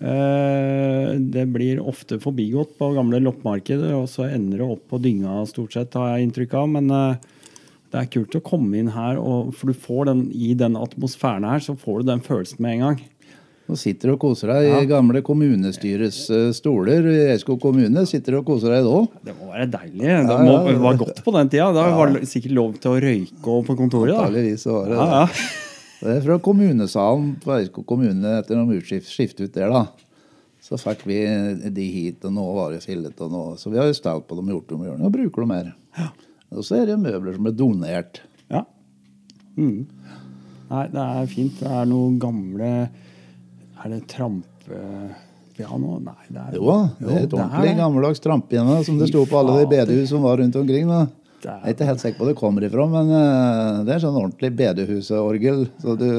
Eh, 0.00 1.12
det 1.34 1.46
blir 1.52 1.82
ofte 1.84 2.20
forbigått 2.22 2.76
på 2.80 2.92
gamle 2.96 3.20
loppemarkeder, 3.24 3.92
og 3.98 4.08
så 4.12 4.28
ender 4.30 4.62
det 4.62 4.70
opp 4.76 4.86
på 4.90 5.02
dynga 5.02 5.42
stort 5.50 5.76
sett, 5.76 5.98
har 5.98 6.14
jeg 6.14 6.28
inntrykk 6.30 6.58
av. 6.62 6.72
Men 6.78 6.90
det 7.90 7.98
er 7.98 8.10
kult 8.10 8.36
å 8.38 8.44
komme 8.46 8.78
inn 8.78 8.92
her, 8.94 9.18
og, 9.18 9.54
for 9.58 9.70
du 9.70 9.78
får 9.86 10.12
den, 10.12 10.26
i 10.30 10.54
den 10.58 10.78
atmosfæren 10.78 11.48
her, 11.48 11.62
så 11.64 11.74
får 11.78 12.00
du 12.00 12.12
den 12.12 12.22
følelsen 12.26 12.62
med 12.62 12.76
en 12.76 12.86
gang. 12.88 13.00
Nå 13.70 13.76
sitter 13.78 14.10
du 14.10 14.16
og 14.16 14.22
koser 14.24 14.50
deg 14.50 14.68
i 14.80 14.86
gamle 14.90 15.20
kommunestyrets 15.22 16.24
uh, 16.34 16.48
stoler 16.56 17.04
i 17.06 17.18
Eidskog 17.30 17.60
kommune. 17.62 18.02
Sitter 18.08 18.34
du 18.34 18.40
og 18.40 18.48
koser 18.48 18.72
deg 18.74 18.82
da? 18.82 19.02
Det 19.28 19.34
må 19.38 19.50
være 19.52 19.66
deilig. 19.70 20.06
Det, 20.26 20.38
må, 20.42 20.54
det 20.66 20.78
var 20.82 20.96
godt 20.98 21.20
på 21.22 21.34
den 21.36 21.50
tida. 21.52 21.68
Da 21.76 21.84
var 21.94 22.10
det 22.16 22.24
sikkert 22.26 22.56
lov 22.56 22.72
til 22.82 22.90
å 22.90 23.02
røyke 23.04 23.58
på 23.68 23.76
kontoret. 23.78 24.16
Antageligvis 24.16 24.64
var 24.66 24.88
det 24.90 24.96
ja, 24.98 25.20
det. 26.00 26.16
er 26.16 26.24
fra 26.24 26.38
kommunesalen 26.42 27.28
på 27.44 27.52
Eidskog 27.54 27.86
kommune 27.92 28.32
etter 28.40 28.58
noen 28.58 28.80
utskift 28.80 29.38
ut 29.38 29.54
der, 29.54 29.70
da. 29.70 29.84
Så 30.66 30.78
fikk 30.80 31.04
vi 31.06 31.20
de 31.76 31.86
hit, 31.94 32.26
og 32.26 32.34
nå 32.34 32.46
var 32.56 32.74
det 32.74 32.80
fillet. 32.82 33.22
Og 33.22 33.30
nå. 33.30 33.44
Så 33.60 33.70
vi 33.70 33.78
har 33.78 33.86
jo 33.86 33.94
stelt 34.00 34.26
på 34.26 34.40
dem, 34.40 34.50
gjort 34.50 34.74
dem, 34.74 34.82
og 34.96 35.14
bruker 35.14 35.46
dem 35.46 35.54
her. 35.54 35.68
Ja. 36.00 36.08
Og 36.56 36.66
så 36.66 36.80
er 36.80 36.90
det 36.90 36.98
møbler 36.98 37.38
som 37.38 37.46
er 37.46 37.54
donert. 37.54 38.18
Ja. 38.50 38.64
Mm. 39.54 39.86
Nei, 40.74 40.82
det 40.90 41.06
er 41.06 41.30
fint. 41.30 41.62
Det 41.62 41.70
er 41.70 41.86
noen 41.86 42.18
gamle 42.18 42.72
Er 43.80 43.94
det 43.94 44.00
trampepiano? 44.12 45.98
Nei, 46.04 46.26
det 46.28 46.42
er 46.42 46.56
Jo, 46.58 46.74
det 46.98 47.14
er 47.14 47.24
et 47.24 47.36
ordentlig 47.36 47.76
gammeldags 47.78 48.22
trampepiano 48.24 48.80
som 48.86 48.98
det 49.00 49.08
sto 49.10 49.24
på 49.28 49.40
alle 49.40 49.60
de 49.62 49.68
bedehus 49.70 50.10
som 50.12 50.26
var 50.26 50.40
rundt 50.42 50.56
omkring. 50.60 50.88
da. 50.90 51.06
Jeg 51.40 51.60
er 51.64 51.74
ikke 51.74 51.88
helt 51.88 52.02
sikker 52.02 52.18
på 52.18 52.24
hvor 52.24 52.32
det 52.32 52.40
kommer 52.40 52.66
ifra, 52.66 52.84
men 52.92 53.14
uh, 53.14 53.84
det 53.86 53.94
er 53.94 54.02
sånn 54.02 54.18
ordentlig 54.20 54.50
bedehusorgel. 54.58 55.64
Så 55.80 55.96
du, 55.96 56.10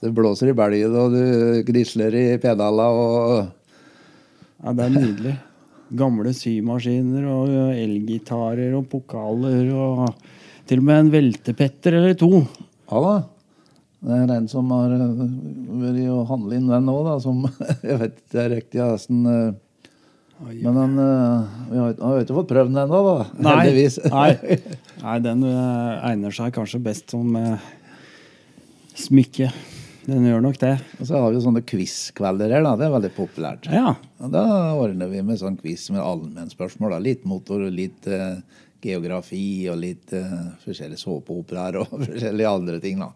du 0.00 0.08
blåser 0.16 0.52
i 0.52 0.56
belgen, 0.56 0.96
og 0.96 1.12
du 1.12 1.60
grisler 1.68 2.16
i 2.16 2.24
pedaler 2.40 3.02
og 3.02 3.36
Ja, 4.64 4.72
det 4.72 4.86
er 4.86 4.94
nydelig 4.94 5.36
gamle 5.94 6.32
symaskiner 6.34 7.26
og 7.30 7.52
elgitarer 7.76 8.74
og 8.74 8.88
pokaler 8.90 9.68
og 9.74 10.08
til 10.66 10.82
og 10.82 10.88
med 10.88 11.04
en 11.04 11.12
veltepetter 11.12 12.00
eller 12.00 12.16
to. 12.18 12.42
Ja 12.90 13.02
da. 13.04 13.14
Det 14.06 14.14
er 14.14 14.32
en 14.36 14.44
som 14.46 14.68
har 14.70 14.92
eh, 14.94 15.22
vært 15.82 16.02
å 16.14 16.24
handle 16.28 16.58
inn 16.58 16.68
den 16.70 16.90
da, 16.90 17.14
som 17.22 17.40
Jeg 17.88 18.00
vet 18.02 18.20
ikke 18.22 18.44
riktig 18.52 18.82
åssen 18.84 19.24
eh, 19.26 19.56
Men 20.62 20.78
den, 20.78 20.98
eh, 21.02 21.56
vi 21.72 21.80
har, 21.80 21.96
har 21.98 22.20
ikke 22.22 22.36
fått 22.36 22.52
prøvd 22.52 22.70
den 22.70 22.82
ennå, 22.84 23.00
da. 23.08 23.16
Nei, 23.48 23.56
heldigvis. 23.64 23.98
Nei. 24.12 24.60
nei, 25.02 25.16
den 25.24 25.42
egner 25.48 26.36
seg 26.38 26.54
kanskje 26.54 26.82
best 26.86 27.10
som 27.16 27.34
smykke. 28.96 29.50
Den 30.06 30.26
gjør 30.28 30.44
nok 30.44 30.58
det. 30.62 30.76
Og 31.00 31.08
så 31.08 31.18
har 31.18 31.32
vi 31.34 31.42
sånne 31.42 31.64
quiz-kvelder 31.66 32.54
her. 32.54 32.62
da, 32.62 32.76
Det 32.78 32.86
er 32.86 32.94
veldig 32.94 33.14
populært. 33.16 33.66
Ja. 33.74 33.96
Og 34.22 34.30
Da 34.30 34.44
ordner 34.78 35.10
vi 35.10 35.22
med 35.26 35.40
sånn 35.40 35.58
quiz 35.58 35.88
med 35.90 36.04
allmennspørsmål. 36.04 36.94
Litt 37.02 37.26
motor, 37.26 37.64
og 37.66 37.74
litt 37.74 38.06
uh, 38.06 38.38
geografi 38.86 39.66
og 39.72 39.80
litt 39.82 40.14
uh, 40.14 40.52
forskjellige 40.62 41.02
såpeoperaer 41.02 41.80
og 41.82 41.96
forskjellige 42.06 42.54
andre 42.54 42.78
ting. 42.84 43.02
da. 43.02 43.10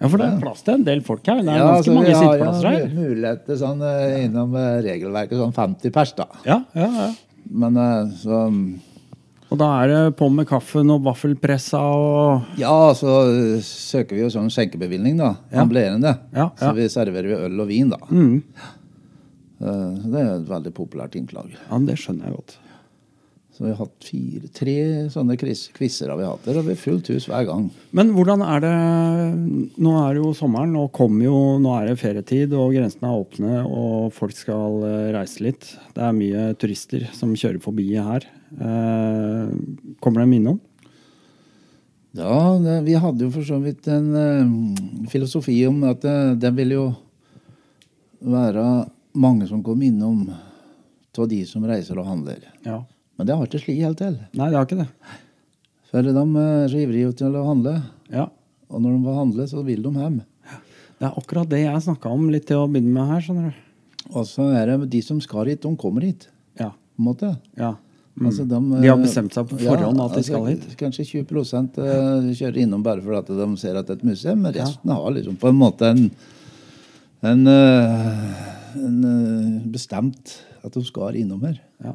Ja, 0.00 0.08
For 0.08 0.16
det 0.16 0.26
er 0.30 0.38
plass 0.40 0.62
til 0.64 0.78
en 0.78 0.84
del 0.86 1.02
folk 1.04 1.26
her? 1.28 1.42
Det 1.44 1.52
er 1.52 1.58
ja, 1.60 1.64
ganske 1.68 1.80
altså, 1.82 1.96
mange 1.98 2.12
sitteplasser 2.16 2.68
her? 2.70 2.78
Ja, 2.80 2.92
mulighet 2.96 3.42
til 3.48 3.58
sånn 3.60 3.82
uh, 3.84 4.20
innom 4.24 4.54
regelverket 4.86 5.36
sånn 5.42 5.52
50 5.56 5.92
pers, 5.92 6.14
da. 6.16 6.26
Ja, 6.46 6.62
ja, 6.78 6.88
ja. 7.02 7.10
Men 7.50 7.76
så 8.20 8.38
Og 9.50 9.58
da 9.58 9.68
er 9.82 9.90
det 9.90 10.00
på 10.16 10.28
med 10.32 10.46
kaffen 10.48 10.90
og 10.94 11.02
vaffelpressa 11.04 11.80
og 11.82 12.58
Ja, 12.60 12.72
så 12.96 13.14
søker 13.66 14.16
vi 14.16 14.22
jo 14.24 14.32
sånn 14.32 14.48
skjenkebevilgning, 14.52 15.18
da. 15.20 15.34
Ja. 15.50 15.64
Ambulerende. 15.64 16.14
Ja, 16.32 16.46
ja. 16.46 16.50
Så 16.60 16.72
vi 16.78 16.88
serverer 16.92 17.32
jo 17.34 17.40
øl 17.48 17.64
og 17.64 17.68
vin, 17.72 17.92
da. 17.92 18.00
mm. 18.08 18.36
Eh, 19.60 19.94
Så 20.00 20.10
det 20.14 20.20
er 20.24 20.30
et 20.38 20.48
veldig 20.48 20.72
populært 20.76 21.16
innslag. 21.20 21.52
Ja, 21.68 21.78
det 21.84 21.98
skjønner 22.00 22.30
jeg 22.30 22.38
godt. 22.38 22.56
Så 23.60 23.66
vi 23.66 23.70
har 23.74 23.82
hatt 23.82 24.04
fire, 24.08 24.48
tre 24.56 24.74
sånne 25.12 25.34
quiz- 25.36 25.66
quizer 25.76 26.08
der, 26.08 26.54
har 26.56 26.64
vi 26.64 26.74
fullt 26.80 27.10
hus 27.12 27.26
hver 27.28 27.44
gang. 27.44 27.66
Men 27.92 28.14
hvordan 28.16 28.40
er 28.40 28.62
det 28.64 28.70
Nå 29.76 29.90
er 30.00 30.14
det 30.16 30.22
jo 30.22 30.30
sommeren, 30.32 30.72
og 30.80 30.88
kommer 30.96 31.26
jo, 31.26 31.58
nå 31.60 31.74
er 31.76 31.90
det 31.90 31.98
ferietid, 32.00 32.54
og 32.56 32.72
grensene 32.72 33.10
er 33.10 33.18
åpne, 33.20 33.58
og 33.68 34.14
folk 34.16 34.32
skal 34.32 34.78
eh, 34.88 35.10
reise 35.12 35.44
litt. 35.44 35.66
Det 35.92 36.06
er 36.06 36.16
mye 36.16 36.46
turister 36.56 37.04
som 37.12 37.34
kjører 37.36 37.60
forbi 37.60 37.90
her. 38.00 38.24
Eh, 38.56 39.52
kommer 40.00 40.24
de 40.24 40.38
innom? 40.38 40.56
Ja, 42.16 42.56
det, 42.64 42.78
vi 42.88 42.96
hadde 42.96 43.26
jo 43.26 43.34
for 43.34 43.44
så 43.44 43.60
vidt 43.60 43.90
en 43.92 44.08
eh, 44.16 45.04
filosofi 45.12 45.58
om 45.68 45.84
at 45.90 46.00
det, 46.00 46.16
det 46.46 46.54
vil 46.56 46.72
jo 46.78 46.86
være 48.24 48.64
mange 49.20 49.44
som 49.52 49.60
kom 49.62 49.84
innom 49.84 50.30
av 51.20 51.28
de 51.28 51.42
som 51.44 51.68
reiser 51.68 51.98
og 52.00 52.08
handler. 52.08 52.40
Ja. 52.64 52.80
Men 53.20 53.28
det 53.28 53.34
har 53.36 53.44
ikke 53.44 53.58
slått 53.60 53.82
helt 53.84 53.98
til. 54.00 54.14
Nei, 54.32 54.46
det 54.48 54.56
har 54.56 54.64
ikke 54.64 54.78
det. 54.78 55.16
For 55.90 56.06
de 56.06 56.22
er 56.40 56.70
så 56.72 56.78
ivrige 56.80 57.10
til 57.18 57.34
å 57.36 57.42
handle. 57.44 57.74
Ja. 58.08 58.30
Og 58.72 58.80
når 58.80 58.94
de 58.94 59.00
vil 59.04 59.18
handle, 59.18 59.46
så 59.50 59.64
vil 59.66 59.82
de 59.84 59.92
hjem. 59.92 60.16
Det 60.96 61.04
er 61.04 61.18
akkurat 61.20 61.50
det 61.50 61.60
jeg 61.60 61.82
snakka 61.84 62.14
om 62.16 62.30
litt 62.32 62.46
til 62.48 62.62
å 62.62 62.70
begynne 62.70 62.94
med 62.96 63.12
her, 63.12 63.20
skjønner 63.26 63.50
du. 63.52 63.60
Og 64.14 64.24
så 64.24 64.48
er 64.56 64.72
det 64.72 64.88
de 64.96 65.04
som 65.04 65.20
skal 65.20 65.52
hit, 65.52 65.60
de 65.60 65.76
kommer 65.76 66.08
hit. 66.08 66.30
Ja. 66.56 66.70
på 66.72 67.04
en 67.04 67.10
måte. 67.10 67.34
ja. 67.60 67.74
Altså, 68.24 68.44
De 68.48 68.56
har 68.56 68.96
eh, 68.96 69.04
bestemt 69.04 69.36
seg 69.36 69.46
på 69.52 69.60
forhånd 69.60 70.00
ja, 70.00 70.08
at 70.08 70.16
de 70.16 70.24
skal 70.24 70.40
altså, 70.40 70.56
hit. 70.56 70.80
Kanskje 70.80 71.04
20 71.20 71.44
eh, 71.84 72.32
kjører 72.40 72.58
innom 72.64 72.82
bare 72.84 73.04
fordi 73.04 73.36
de 73.38 73.46
ser 73.60 73.76
at 73.76 73.86
det 73.88 73.98
er 73.98 74.00
et 74.00 74.08
museum, 74.10 74.40
men 74.44 74.56
resten 74.56 74.96
har 74.96 75.14
liksom 75.14 75.36
på 75.40 75.52
en 75.52 75.60
måte 75.60 75.92
en, 75.92 76.06
en, 77.30 77.46
eh, 77.52 78.44
en 78.80 78.98
eh, 79.12 79.60
bestemt 79.76 80.40
at 80.64 80.72
de 80.72 80.82
skal 80.88 81.20
innom 81.20 81.44
her. 81.44 81.60
Ja. 81.84 81.94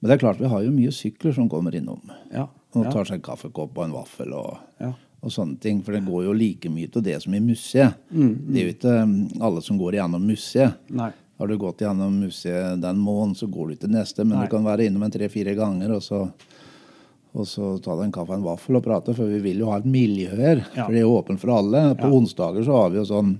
Men 0.00 0.08
det 0.10 0.14
er 0.16 0.22
klart 0.22 0.40
vi 0.40 0.48
har 0.52 0.62
jo 0.62 0.70
mye 0.74 0.92
sykler 0.92 1.32
som 1.34 1.48
kommer 1.48 1.74
innom. 1.74 2.00
Ja. 2.32 2.46
Og 2.76 2.90
tar 2.92 3.04
seg 3.08 3.18
en 3.18 3.24
kaffekopp 3.24 3.78
og 3.78 3.84
en 3.86 3.94
vaffel 3.96 4.34
og, 4.36 4.58
ja. 4.82 4.90
og 5.24 5.32
sånne 5.32 5.56
ting. 5.62 5.78
For 5.82 5.96
det 5.96 6.02
går 6.04 6.26
jo 6.26 6.34
like 6.36 6.68
mye 6.70 6.90
til 6.92 7.02
det 7.06 7.16
som 7.22 7.34
i 7.34 7.40
museet. 7.40 7.94
Mm, 8.12 8.34
Det 8.52 8.60
er 8.60 8.66
jo 8.66 8.74
ikke 8.74 8.96
mm, 9.08 9.14
alle 9.48 9.62
som 9.64 9.78
går 9.80 9.96
gjennom 9.96 10.26
museet. 10.28 10.76
Nei. 10.92 11.08
Har 11.38 11.48
du 11.48 11.56
gått 11.60 11.80
gjennom 11.84 12.14
museet 12.20 12.80
den 12.80 13.00
måneden, 13.00 13.34
så 13.36 13.48
går 13.52 13.72
du 13.72 13.80
til 13.82 13.90
neste. 13.96 14.24
Men 14.24 14.38
Nei. 14.38 14.44
du 14.46 14.52
kan 14.52 14.64
være 14.64 14.86
innom 14.88 15.02
en 15.04 15.12
tre-fire 15.12 15.52
ganger, 15.56 15.90
og 15.96 16.04
så, 16.04 16.20
og 17.36 17.48
så 17.48 17.72
ta 17.84 17.96
deg 17.96 18.06
en 18.06 18.14
kaffe 18.14 18.32
og 18.32 18.38
en 18.38 18.46
vaffel 18.46 18.78
og 18.78 18.84
prate. 18.86 19.16
For 19.16 19.28
vi 19.32 19.40
vil 19.44 19.60
jo 19.64 19.68
ha 19.72 19.80
et 19.80 19.88
miljø 19.88 20.30
her. 20.36 20.62
Ja. 20.76 20.84
For 20.86 20.92
det 20.92 21.00
er 21.02 21.04
jo 21.08 21.16
åpent 21.18 21.40
for 21.40 21.56
alle. 21.56 21.82
På 21.96 22.08
Ja. 22.08 22.16
onsdager 22.20 22.64
så 22.68 22.76
har 22.82 22.90
vi 22.92 23.00
jo 23.00 23.08
sånn 23.08 23.38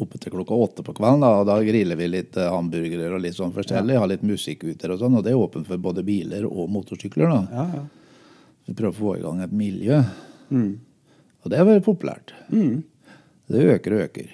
oppe 0.00 0.18
til 0.20 0.32
klokka 0.34 0.56
åtte 0.56 0.84
på 0.86 0.94
kvelden. 0.96 1.24
Da, 1.24 1.32
og 1.40 1.48
da 1.48 1.58
griller 1.64 1.98
vi 1.98 2.08
litt 2.10 2.36
eh, 2.40 2.50
hamburgere 2.50 3.10
og 3.16 3.24
litt 3.24 3.36
sånn 3.38 3.54
forskjellig. 3.54 3.98
Har 4.00 4.10
litt 4.10 4.24
musikk 4.26 4.64
ute 4.68 4.92
og 4.92 5.00
sånn. 5.02 5.18
Og 5.18 5.24
det 5.26 5.34
er 5.34 5.40
åpent 5.40 5.68
for 5.68 5.82
både 5.82 6.04
biler 6.06 6.46
og 6.48 6.70
motorsykler. 6.72 7.32
da. 7.32 7.42
Ja, 7.52 7.66
ja. 7.80 7.84
Vi 8.68 8.76
prøver 8.78 8.94
å 8.94 9.00
få 9.00 9.16
i 9.18 9.24
gang 9.24 9.42
et 9.42 9.54
miljø. 9.56 9.98
Mm. 10.52 10.70
Og 11.42 11.50
det 11.50 11.58
er 11.58 11.66
veldig 11.66 11.84
populært. 11.86 12.34
Mm. 12.52 12.82
Det 13.50 13.66
øker 13.74 13.96
og 13.96 14.04
øker. 14.06 14.32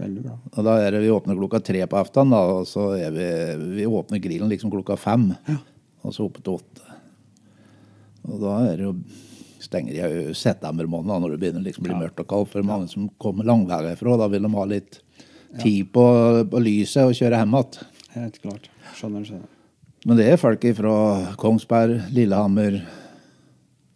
Veldig 0.00 0.22
bra. 0.24 0.36
Og 0.56 0.66
da 0.66 0.76
er 0.80 0.94
det 0.94 1.02
Vi 1.04 1.12
åpner 1.12 1.38
klokka 1.38 1.60
tre 1.64 1.82
på 1.86 1.98
aften, 2.00 2.32
da, 2.32 2.40
og 2.56 2.68
så 2.68 2.90
er 2.96 3.12
vi, 3.14 3.26
vi 3.76 3.86
åpner 3.86 4.22
grillen 4.22 4.50
liksom 4.50 4.72
klokka 4.72 4.96
fem. 4.98 5.30
Og 6.02 6.14
så 6.16 6.26
oppe 6.26 6.42
til 6.42 6.56
åtte. 6.56 6.96
Og 8.28 8.40
da 8.42 8.54
er 8.70 8.78
det 8.78 8.88
jo 8.88 8.94
stenger 9.60 9.94
i 9.94 10.34
septembermåneden 10.36 11.12
da, 11.12 11.20
når 11.22 11.34
det 11.34 11.40
begynner 11.42 11.64
liksom 11.64 11.86
bli 11.86 11.96
mørkt 11.96 12.22
og 12.22 12.28
kaldt. 12.30 12.52
For 12.54 12.66
mange 12.66 12.90
som 12.92 13.08
kommer 13.20 13.48
langveisfra, 13.48 14.18
da 14.20 14.28
vil 14.32 14.46
de 14.46 14.52
ha 14.54 14.66
litt 14.70 15.00
tid 15.60 15.90
på, 15.94 16.04
på 16.50 16.62
lyset 16.62 17.06
og 17.06 17.16
kjøre 17.16 17.42
hjem 17.42 17.56
igjen. 17.58 17.90
Helt 18.16 18.40
klart. 18.42 18.70
Skjønner, 18.98 19.26
skjønner. 19.26 19.50
Men 20.08 20.16
det 20.16 20.30
er 20.32 20.40
folk 20.40 20.64
fra 20.78 20.96
Kongsberg, 21.40 22.08
Lillehammer 22.16 22.80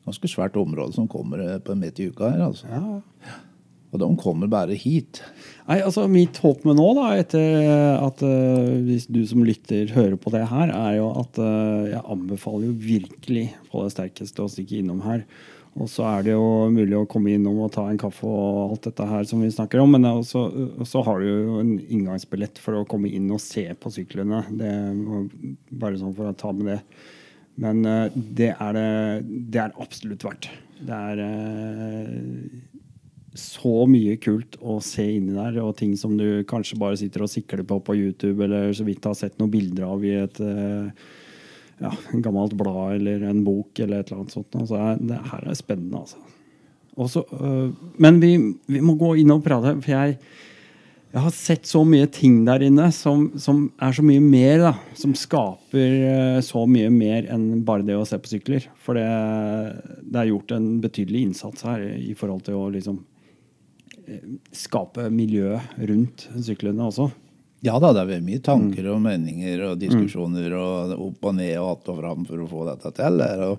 Ganske 0.05 0.29
svært 0.29 0.57
område 0.61 0.93
som 0.93 1.07
kommer 1.09 1.41
eh, 1.41 1.61
på 1.65 1.73
midt 1.81 2.01
i 2.05 2.11
uka 2.13 2.29
her, 2.29 2.43
altså. 2.45 2.69
Ja. 2.69 3.39
Og 3.95 4.01
de 4.03 4.11
kommer 4.19 4.51
bare 4.51 4.75
hit. 4.75 5.23
Nei, 5.69 5.79
altså 5.81 6.09
Mitt 6.11 6.41
håp 6.43 6.65
med 6.67 6.77
nå, 6.77 6.87
da, 6.99 7.13
etter 7.23 7.95
at 7.95 8.23
uh, 8.27 8.75
hvis 8.85 9.07
du 9.07 9.23
som 9.29 9.45
lytter 9.47 9.93
hører 9.95 10.19
på 10.21 10.33
det 10.35 10.43
her, 10.51 10.73
er 10.75 10.99
jo 10.99 11.09
at 11.23 11.39
uh, 11.41 11.87
jeg 11.93 12.03
anbefaler 12.03 12.69
jo 12.69 12.75
virkelig 12.83 13.45
på 13.71 13.85
det 13.85 13.95
sterkeste 13.95 14.45
å 14.45 14.51
stikke 14.51 14.81
innom 14.83 15.05
her. 15.07 15.23
Og 15.75 15.89
så 15.91 16.05
er 16.07 16.27
det 16.27 16.35
jo 16.35 16.69
mulig 16.71 16.95
å 16.99 17.07
komme 17.11 17.33
innom 17.35 17.63
og 17.65 17.73
ta 17.75 17.87
en 17.91 17.99
kaffe 17.99 18.29
og 18.29 18.59
alt 18.69 18.85
dette 18.87 19.07
her 19.11 19.25
som 19.27 19.41
vi 19.43 19.51
snakker 19.51 19.81
om. 19.83 19.97
Men 19.97 20.07
så 20.23 21.03
har 21.07 21.23
du 21.23 21.27
jo 21.27 21.57
en 21.63 21.73
inngangsbillett 21.83 22.61
for 22.63 22.79
å 22.79 22.85
komme 22.87 23.11
inn 23.11 23.27
og 23.35 23.43
se 23.43 23.67
på 23.75 23.91
syklene. 23.95 24.45
Det 24.55 24.71
var 25.01 25.27
Bare 25.85 25.99
sånn 25.99 26.15
for 26.15 26.31
å 26.31 26.37
ta 26.39 26.53
med 26.55 26.75
det. 26.75 26.79
Men 27.63 27.83
uh, 27.87 28.07
det, 28.15 28.53
er 28.59 28.79
det, 28.79 28.87
det 29.55 29.65
er 29.65 29.83
absolutt 29.83 30.27
verdt. 30.27 30.51
Det 30.85 30.95
er 30.95 31.25
så 33.35 33.83
mye 33.91 34.15
kult 34.23 34.57
å 34.63 34.79
se 34.85 35.05
inni 35.17 35.35
der, 35.35 35.59
og 35.63 35.75
ting 35.81 35.97
som 35.99 36.15
du 36.19 36.45
kanskje 36.49 36.79
bare 36.79 36.99
sitter 37.01 37.25
og 37.27 37.33
sikler 37.33 37.65
på 37.67 37.81
på 37.83 37.97
YouTube, 37.99 38.45
eller 38.47 38.73
så 38.77 38.87
vidt 38.87 39.07
har 39.09 39.17
sett 39.19 39.39
noen 39.41 39.53
bilder 39.53 39.89
av 39.89 40.07
i 40.07 40.15
et 40.23 40.41
eh, 40.45 41.11
ja, 41.83 41.91
gammelt 42.13 42.55
blad 42.59 43.01
eller 43.01 43.27
en 43.29 43.43
bok 43.47 43.83
eller 43.83 44.01
et 44.01 44.11
eller 44.13 44.23
annet 44.23 44.37
sånt. 44.37 44.55
Altså, 44.61 44.81
det 45.03 45.21
her 45.33 45.51
er 45.51 45.59
spennende, 45.59 46.05
altså. 46.05 46.23
Også, 46.95 47.25
øh, 47.35 47.71
men 47.99 48.21
vi, 48.23 48.37
vi 48.71 48.83
må 48.85 48.95
gå 48.99 49.17
inn 49.19 49.33
og 49.35 49.43
prate, 49.43 49.73
for 49.83 49.91
jeg, 49.91 50.19
jeg 51.15 51.23
har 51.25 51.35
sett 51.35 51.67
så 51.67 51.83
mye 51.87 52.07
ting 52.11 52.45
der 52.47 52.63
inne 52.63 52.87
som, 52.95 53.33
som 53.39 53.65
er 53.83 53.97
så 53.97 54.05
mye 54.07 54.23
mer, 54.23 54.63
da. 54.63 54.73
Som 54.99 55.17
skaper 55.19 55.97
øh, 56.13 56.39
så 56.47 56.63
mye 56.71 56.93
mer 56.95 57.27
enn 57.35 57.65
bare 57.67 57.87
det 57.87 57.99
å 57.99 58.07
se 58.07 58.21
på 58.23 58.31
sykler. 58.31 58.69
For 58.79 58.99
det, 58.99 59.09
det 60.07 60.23
er 60.23 60.31
gjort 60.31 60.55
en 60.55 60.71
betydelig 60.85 61.27
innsats 61.33 61.67
her 61.67 61.83
i 61.83 62.15
forhold 62.19 62.47
til 62.47 62.63
å 62.63 62.71
liksom 62.75 63.03
eh, 63.03 63.14
skape 64.53 65.09
miljø 65.11 65.59
rundt 65.79 66.29
syklene 66.45 66.89
også. 66.89 67.11
Ja 67.65 67.79
da, 67.81 67.95
det 67.97 68.03
er 68.13 68.25
mye 68.25 68.43
tanker 68.45 68.91
og 68.93 69.01
meninger 69.01 69.63
og 69.71 69.79
diskusjoner 69.81 70.53
og 70.59 70.93
opp 71.01 71.31
og 71.31 71.35
ned 71.39 71.55
og 71.59 71.71
att 71.71 71.89
og 71.89 71.97
fram 72.03 72.27
for 72.29 72.43
å 72.45 72.49
få 72.51 72.65
dette 72.69 72.91
til. 72.93 73.23
Og, 73.49 73.59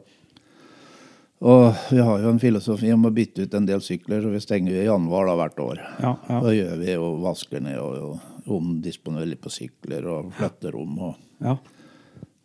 og 1.41 1.63
vi 1.89 2.03
har 2.05 2.19
jo 2.21 2.29
en 2.29 2.39
filosofi 2.39 2.91
om 2.93 3.07
å 3.09 3.13
bytte 3.15 3.47
ut 3.47 3.53
en 3.57 3.65
del 3.65 3.81
sykler, 3.81 4.21
så 4.21 4.29
vi 4.29 4.43
stenger 4.43 4.75
jo 4.75 4.83
i 4.83 4.85
januar 4.85 5.25
da 5.25 5.35
hvert 5.39 5.59
år. 5.59 5.81
Ja, 6.03 6.13
ja. 6.29 6.41
Da 6.43 6.53
gjør 6.53 6.77
vi 6.83 6.97
og 7.01 7.23
vasker 7.25 7.65
ned 7.65 7.79
og, 7.81 7.97
og 8.45 8.53
omdisponerer 8.59 9.31
litt 9.31 9.41
på 9.41 9.49
sykler 9.49 10.05
og 10.05 10.29
flytter 10.37 10.77
om. 10.77 10.99
og 10.99 11.15
Ja. 11.41 11.57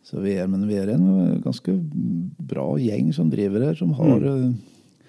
så 0.03 0.19
vi 0.19 0.33
er, 0.33 0.47
Men 0.47 0.67
vi 0.67 0.75
er 0.81 0.89
en 0.95 1.41
ganske 1.45 1.77
bra 2.39 2.65
gjeng 2.81 3.13
som 3.13 3.29
driver 3.29 3.67
her, 3.69 3.75
som 3.75 3.93
har 3.93 4.17
mm. 4.17 4.57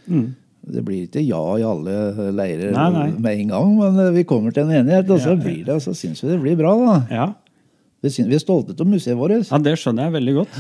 Mm. 0.06 0.34
Det 0.62 0.82
blir 0.86 1.08
ikke 1.08 1.22
ja 1.26 1.40
i 1.58 1.62
alle 1.66 2.30
leirer 2.36 2.70
Nei, 2.76 2.90
nei. 2.94 3.06
med 3.18 3.40
en 3.40 3.48
gang, 3.50 3.72
men 3.80 3.96
eh, 3.98 4.12
vi 4.14 4.22
kommer 4.24 4.52
til 4.54 4.62
en 4.68 4.76
enighet, 4.82 5.10
og 5.10 5.18
så 5.20 5.34
blir 5.40 5.64
det, 5.66 5.74
og 5.74 5.82
så 5.82 5.94
syns 5.98 6.22
vi 6.22 6.28
det 6.30 6.40
blir 6.40 6.56
bra. 6.60 6.76
da. 6.78 6.98
ja. 7.10 7.26
Vi, 8.02 8.10
er 8.34 8.38
stolte 8.42 8.74
av 8.78 8.86
museet 8.90 9.14
vårt. 9.18 9.46
Ja, 9.50 9.58
det 9.62 9.76
skjønner 9.78 10.08
jeg 10.08 10.12
veldig 10.16 10.32
godt. 10.40 10.56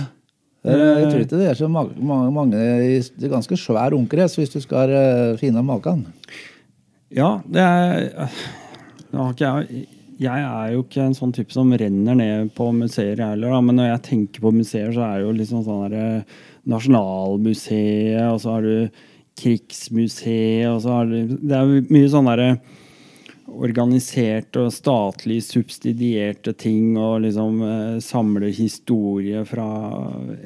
Eh, 0.64 0.72
Jeg 1.02 1.06
tror 1.10 1.22
ikke 1.24 1.38
det 1.40 1.48
er 1.50 1.56
så 1.58 1.68
mange, 1.70 1.94
mange, 2.30 2.54
i- 2.86 3.00
Det 3.18 3.26
er 3.26 3.32
ganske 3.32 3.56
svær 3.58 3.94
omkrets 3.96 4.36
hvis 4.38 4.52
du 4.52 4.60
skal 4.62 4.90
eh, 4.94 5.36
finne 5.40 5.62
maken. 5.66 6.04
Ja, 7.10 7.40
det 7.50 7.60
er 7.60 8.28
jeg 9.12 9.86
jeg 10.22 10.38
er 10.46 10.68
jo 10.76 10.82
ikke 10.84 11.02
en 11.02 11.14
sånn 11.18 11.32
type 11.34 11.50
som 11.50 11.72
renner 11.72 12.14
ned 12.14 12.52
på 12.54 12.68
museer, 12.72 13.18
heller. 13.18 13.56
Men 13.60 13.74
når 13.80 13.88
jeg 13.90 14.02
tenker 14.06 14.40
på 14.44 14.52
museer, 14.54 14.92
så 14.94 15.02
er 15.02 15.18
det 15.18 15.24
jo 15.26 15.32
liksom 15.34 15.64
sånn 15.66 15.90
der 15.90 16.22
Nasjonalmuseet, 16.70 18.22
og 18.32 18.38
så 18.42 18.54
har 18.56 18.62
du 18.62 18.88
Krigsmuseet, 19.42 20.68
og 20.70 20.80
så 20.84 20.96
har 20.98 21.10
det 21.10 21.24
Det 21.42 21.58
er 21.58 21.92
mye 21.92 22.10
sånn 22.10 22.30
derre 22.30 22.52
organiserte 23.52 24.62
og 24.62 24.72
statlig 24.72 25.40
subsidierte 25.44 26.54
ting, 26.56 26.94
og 26.96 27.24
liksom 27.26 27.58
eh, 27.66 27.98
samle 28.04 28.52
historie 28.54 29.42
fra 29.48 29.66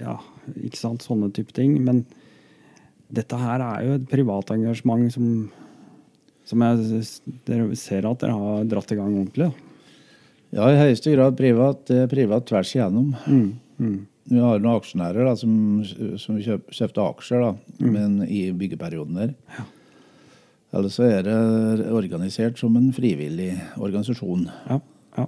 Ja, 0.01 0.17
ikke 0.57 0.81
sant? 0.81 1.07
Sånne 1.07 1.31
type 1.35 1.55
ting. 1.55 1.77
Men 1.85 2.05
dette 3.07 3.39
her 3.39 3.63
er 3.63 3.87
jo 3.87 4.01
et 4.01 4.11
privat 4.11 4.51
engasjement 4.57 5.13
som 5.15 5.31
som 6.47 6.63
jeg 6.63 7.77
ser 7.79 8.07
at 8.07 8.21
dere 8.23 8.35
har 8.39 8.67
dratt 8.71 8.93
i 8.95 8.99
gang 8.99 9.11
ordentlig. 9.11 9.49
Da. 9.49 9.67
Ja, 10.55 10.69
i 10.71 10.79
høyeste 10.79 11.15
grad 11.15 11.35
privat. 11.39 11.91
Er 11.91 12.11
privat 12.11 12.47
tvers 12.47 12.71
igjennom. 12.77 13.15
Mm, 13.27 13.49
mm. 13.83 13.97
Vi 14.27 14.43
har 14.43 14.59
noen 14.59 14.81
aksjonærer 14.81 15.27
da, 15.29 15.37
som, 15.39 15.53
som 16.19 16.39
kjøp, 16.43 16.71
kjøpte 16.75 17.03
aksjer 17.05 17.45
da, 17.45 17.51
men 17.79 18.19
i 18.27 18.49
byggeperioden 18.57 19.19
der. 19.21 19.35
Eller 20.75 20.93
så 20.93 21.07
er 21.07 21.23
det 21.25 21.91
organisert 21.95 22.59
som 22.59 22.75
en 22.79 22.91
frivillig 22.95 23.53
organisasjon. 23.79 24.49
Ja, 24.69 24.81
ja. 25.17 25.27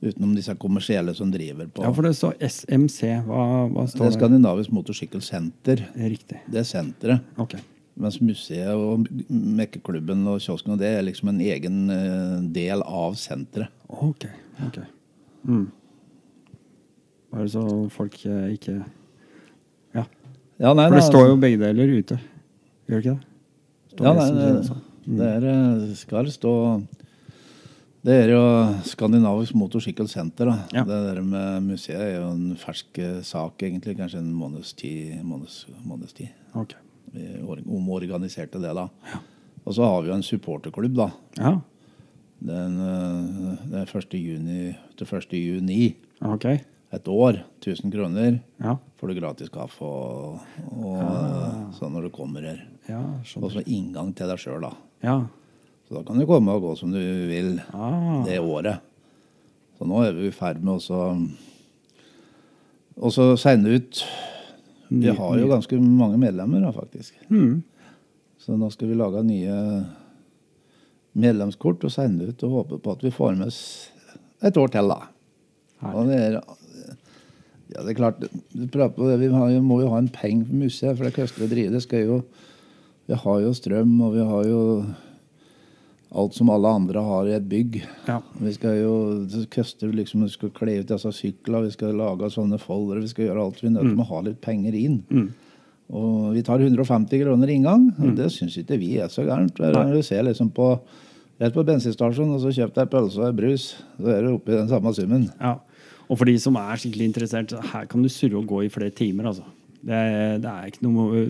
Utenom 0.00 0.32
disse 0.38 0.54
kommersielle 0.58 1.12
som 1.14 1.30
driver 1.34 1.68
på 1.74 1.84
Ja, 1.84 1.90
for 1.94 2.06
det 2.06 2.14
står 2.16 2.38
SMC. 2.48 3.00
Hva, 3.26 3.44
hva 3.74 3.84
Det 3.84 3.92
står 3.92 4.06
er? 4.08 4.14
Skandinavisk 4.16 4.72
Motorsykkelsenter. 4.74 5.84
Riktig. 5.98 6.40
Det 6.48 6.62
er 6.62 6.68
senteret. 6.68 7.34
Ok. 7.36 7.58
Mens 7.98 8.20
museet 8.22 8.78
og 8.78 9.08
mekkeklubben 9.28 10.22
og 10.30 10.38
kiosken 10.40 10.76
og 10.76 10.78
det 10.80 10.92
er 10.94 11.02
liksom 11.02 11.32
en 11.32 11.40
egen 11.42 11.80
eh, 11.90 12.36
del 12.54 12.84
av 12.86 13.18
senteret. 13.18 13.74
Ok. 13.90 14.28
ok. 14.68 14.78
Mm. 15.42 15.66
Bare 17.32 17.48
så 17.52 17.62
folk 17.92 18.14
eh, 18.26 18.54
ikke 18.56 18.78
Ja. 19.94 20.04
Ja, 20.58 20.72
nei, 20.74 20.88
For 20.88 20.96
det 20.96 21.04
står 21.06 21.26
jo 21.28 21.36
begge 21.40 21.58
deler 21.60 21.92
ute. 21.98 22.18
Gjør 22.88 23.02
det 23.02 23.04
ikke 23.04 23.16
det? 23.16 23.24
Står 23.94 24.06
Ja, 24.08 24.12
nei, 24.16 24.28
SMC 24.28 24.38
det, 24.38 24.54
også. 24.62 24.76
det 25.18 25.28
er, 25.34 25.46
eh, 25.52 25.94
skal 25.94 26.30
stå 26.34 26.54
Det 28.08 28.14
er 28.24 28.28
jo 28.32 28.42
Skandinavisk 28.86 29.54
Motorsykkelsenter. 29.58 30.46
da. 30.46 30.58
Ja. 30.72 30.84
Det 30.84 30.98
der 31.14 31.20
med 31.22 31.62
museet 31.66 32.00
er 32.00 32.20
jo 32.20 32.30
en 32.30 32.56
fersk 32.56 32.98
eh, 32.98 33.20
sak, 33.22 33.58
egentlig. 33.62 33.96
Kanskje 33.98 34.18
en 34.22 34.32
måneds 34.32 34.72
tid. 34.74 35.18
Måneds, 35.24 35.66
måneds 35.84 36.12
tid. 36.14 36.28
Ok. 36.54 36.74
Vi 37.12 37.26
or- 37.42 37.62
omorganiserte 37.66 38.60
det, 38.62 38.74
da. 38.74 38.88
Og 39.66 39.74
så 39.74 39.82
har 39.84 40.02
vi 40.02 40.08
jo 40.08 40.14
en 40.14 40.22
supporterklubb, 40.22 40.94
da. 40.96 41.10
Ja. 41.36 41.60
Den, 42.40 42.78
eh, 42.80 43.56
det 43.68 43.80
er 43.82 43.98
1. 43.98 44.14
juni 44.14 44.76
til 44.96 45.06
1. 45.06 45.32
juni. 45.36 45.96
Ok. 46.22 46.46
Et 46.96 47.08
år. 47.12 47.42
1000 47.60 47.92
kroner. 47.92 48.38
Ja. 48.62 48.76
Får 48.96 49.10
du 49.10 49.18
gratis 49.20 49.50
kaffe 49.52 49.84
og, 49.84 50.38
og 50.72 51.74
sånn 51.76 51.92
når 51.92 52.06
du 52.08 52.10
kommer 52.14 52.46
her. 52.48 52.62
Ja, 52.88 53.02
Og 53.36 53.50
så 53.52 53.60
inngang 53.68 54.14
til 54.16 54.30
deg 54.30 54.40
sjøl, 54.40 54.62
da. 54.64 54.70
Ja. 55.04 55.18
Så 55.88 55.98
da 55.98 56.02
kan 56.08 56.18
du 56.20 56.24
komme 56.28 56.54
og 56.56 56.64
gå 56.64 56.72
som 56.80 56.92
du 56.92 57.00
vil 57.00 57.58
Ah. 57.72 58.22
det 58.24 58.38
året. 58.40 58.80
Så 59.78 59.86
nå 59.86 60.00
er 60.06 60.16
vi 60.16 60.28
i 60.28 60.34
ferd 60.34 60.62
med 60.64 60.80
å 60.80 61.28
Og 62.98 63.12
så 63.14 63.36
sende 63.38 63.76
ut 63.76 64.00
Vi 64.90 65.08
har 65.12 65.38
jo 65.38 65.48
ganske 65.48 65.76
mange 65.78 66.16
medlemmer, 66.18 66.60
da, 66.64 66.72
faktisk. 66.72 67.14
Mm. 67.30 67.62
Så 68.40 68.56
nå 68.56 68.70
skal 68.72 68.88
vi 68.88 68.94
lage 68.96 69.20
nye 69.22 69.84
medlemskort 71.18 71.84
og 71.84 71.92
sende 71.92 72.30
ut 72.30 72.42
og 72.46 72.50
håpe 72.56 72.78
på 72.82 72.94
at 72.96 73.04
vi 73.04 73.10
får 73.12 73.36
med 73.36 73.50
oss 73.50 73.60
et 74.40 74.56
år 74.56 74.70
til, 74.72 74.88
da. 74.88 75.08
Og 75.92 76.08
det 76.08 76.18
er, 76.18 76.38
ja, 77.74 77.82
det 77.82 77.92
er 77.92 77.98
klart, 77.98 78.22
på 78.72 79.10
vi 79.20 79.28
må 79.60 79.82
jo 79.82 79.90
ha 79.92 79.98
en 80.00 80.12
penge 80.12 80.46
for 80.48 80.62
museet, 80.62 80.96
for 80.96 81.04
det 81.04 81.16
koster 81.16 81.44
å 81.44 81.50
drive. 81.50 81.74
Det 81.74 81.82
skal 81.84 82.06
jo, 82.06 82.22
vi 83.08 83.18
har 83.24 83.42
jo 83.44 83.52
strøm, 83.56 83.92
og 84.06 84.16
vi 84.16 84.24
har 84.24 84.48
jo 84.48 84.62
alt 86.18 86.34
som 86.34 86.48
alle 86.48 86.70
andre 86.72 87.02
har 87.04 87.28
i 87.28 87.34
et 87.36 87.48
bygg. 87.48 87.82
Ja. 88.06 88.22
Vi 88.40 88.52
skal 88.56 88.78
jo, 88.80 88.94
Det 89.28 89.44
koster 89.52 89.92
liksom, 89.92 90.24
vi 90.24 90.32
skal 90.32 90.54
kle 90.56 90.78
ut 90.80 90.88
disse 90.88 91.12
sykler, 91.12 91.66
vi 91.66 91.74
skal 91.74 91.98
lage 91.98 92.30
sånne 92.32 92.60
foldere, 92.62 93.04
vi 93.04 93.12
skal 93.12 93.28
gjøre 93.28 93.44
alt. 93.44 93.60
Vi 93.60 93.68
er 93.68 93.76
nødt 93.76 93.92
til 93.92 94.00
å 94.00 94.08
ha 94.14 94.22
litt 94.24 94.40
penger 94.40 94.78
inn. 94.78 95.02
Og 95.88 96.32
vi 96.34 96.42
tar 96.44 96.60
150 96.60 97.20
kroner 97.22 97.48
inngang, 97.52 97.90
og 97.96 98.16
det 98.16 98.30
syns 98.32 98.56
ikke 98.60 98.80
vi 98.80 98.98
er 99.00 99.12
så 99.12 99.24
gærent. 99.24 99.56
Du 99.56 100.02
ser 100.04 100.24
liksom 100.24 100.50
på 100.52 100.74
rett 101.38 101.54
på 101.54 101.64
bensinstasjonen, 101.64 102.34
og 102.34 102.42
så 102.42 102.52
kjøper 102.56 102.82
deg 102.82 102.90
pølse 102.92 103.28
og 103.28 103.36
brus, 103.38 103.70
så 104.00 104.10
er 104.16 104.24
du 104.24 104.34
oppe 104.34 104.52
i 104.52 104.58
den 104.58 104.68
samme 104.68 104.92
summen. 104.96 105.28
Ja. 105.40 105.54
Og 106.08 106.16
for 106.16 106.28
de 106.28 106.34
som 106.40 106.56
er 106.60 106.80
skikkelig 106.80 107.10
interessert, 107.10 107.54
her 107.72 107.88
kan 107.88 108.04
du 108.04 108.10
surre 108.12 108.40
og 108.40 108.48
gå 108.48 108.64
i 108.64 108.72
flere 108.72 108.94
timer. 108.96 109.30
altså. 109.30 109.46
Det 109.78 109.94
er, 109.94 110.40
det 110.42 110.50
er 110.50 110.70
ikke 110.70 110.88
noe 110.88 111.20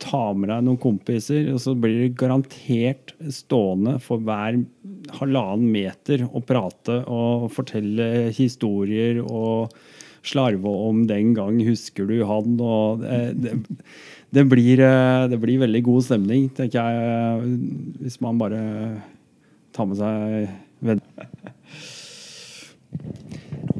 Ta 0.00 0.22
med 0.32 0.48
deg 0.48 0.64
noen 0.64 0.80
kompiser, 0.80 1.50
og 1.52 1.60
så 1.60 1.74
blir 1.76 1.98
det 2.06 2.16
garantert 2.18 3.12
stående 3.34 3.98
for 4.00 4.22
hver 4.24 4.62
halvannen 5.18 5.68
meter 5.74 6.24
og 6.28 6.46
prate 6.48 7.02
og 7.04 7.50
fortelle 7.52 8.28
historier 8.36 9.20
og 9.24 9.74
slarve 10.28 10.70
om 10.88 11.04
den 11.08 11.34
gang 11.36 11.60
husker 11.64 12.08
du 12.08 12.18
han 12.26 12.56
og 12.60 13.04
det, 13.04 13.20
det, 13.38 13.52
det, 14.34 14.44
blir, 14.50 14.82
eh, 14.84 15.28
det 15.30 15.38
blir 15.40 15.62
veldig 15.62 15.82
god 15.86 16.08
stemning, 16.08 16.48
tenker 16.56 16.80
jeg, 16.80 17.54
hvis 18.02 18.18
man 18.24 18.40
bare 18.40 18.62
tar 19.76 19.88
med 19.88 20.00
seg 20.00 20.50
venner. 20.84 21.32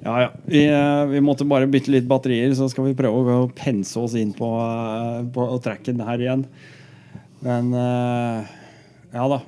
Ja, 0.04 0.20
ja. 0.22 0.30
Vi, 0.44 0.62
eh, 0.68 1.04
vi 1.06 1.20
måtte 1.20 1.44
bare 1.44 1.68
bytte 1.68 1.92
litt 1.92 2.06
batterier, 2.08 2.54
så 2.56 2.68
skal 2.70 2.88
vi 2.88 2.96
prøve 2.96 3.34
å 3.42 3.50
pense 3.52 3.98
oss 4.00 4.14
inn 4.16 4.32
på, 4.36 4.48
eh, 4.62 5.22
på 5.34 5.48
tracken 5.64 6.00
her 6.04 6.22
igjen. 6.22 6.46
Men 7.44 7.72
eh, 7.76 8.52
ja 9.12 9.30
da. 9.34 9.42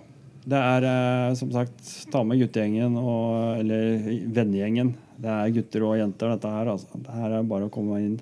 Det 0.50 0.56
er 0.56 1.34
som 1.36 1.50
sagt 1.52 1.84
ta 2.10 2.22
med 2.24 2.40
guttegjengen 2.40 2.94
og 2.96 3.60
Eller 3.60 4.00
vennegjengen. 4.34 4.94
Det 5.20 5.28
er 5.28 5.52
gutter 5.54 5.84
og 5.84 5.98
jenter, 6.00 6.32
dette 6.32 6.50
her. 6.50 6.70
Altså. 6.72 6.88
Det 6.96 7.12
her 7.12 7.34
er 7.36 7.46
bare 7.46 7.68
å 7.68 7.72
komme 7.72 8.00
inn. 8.00 8.16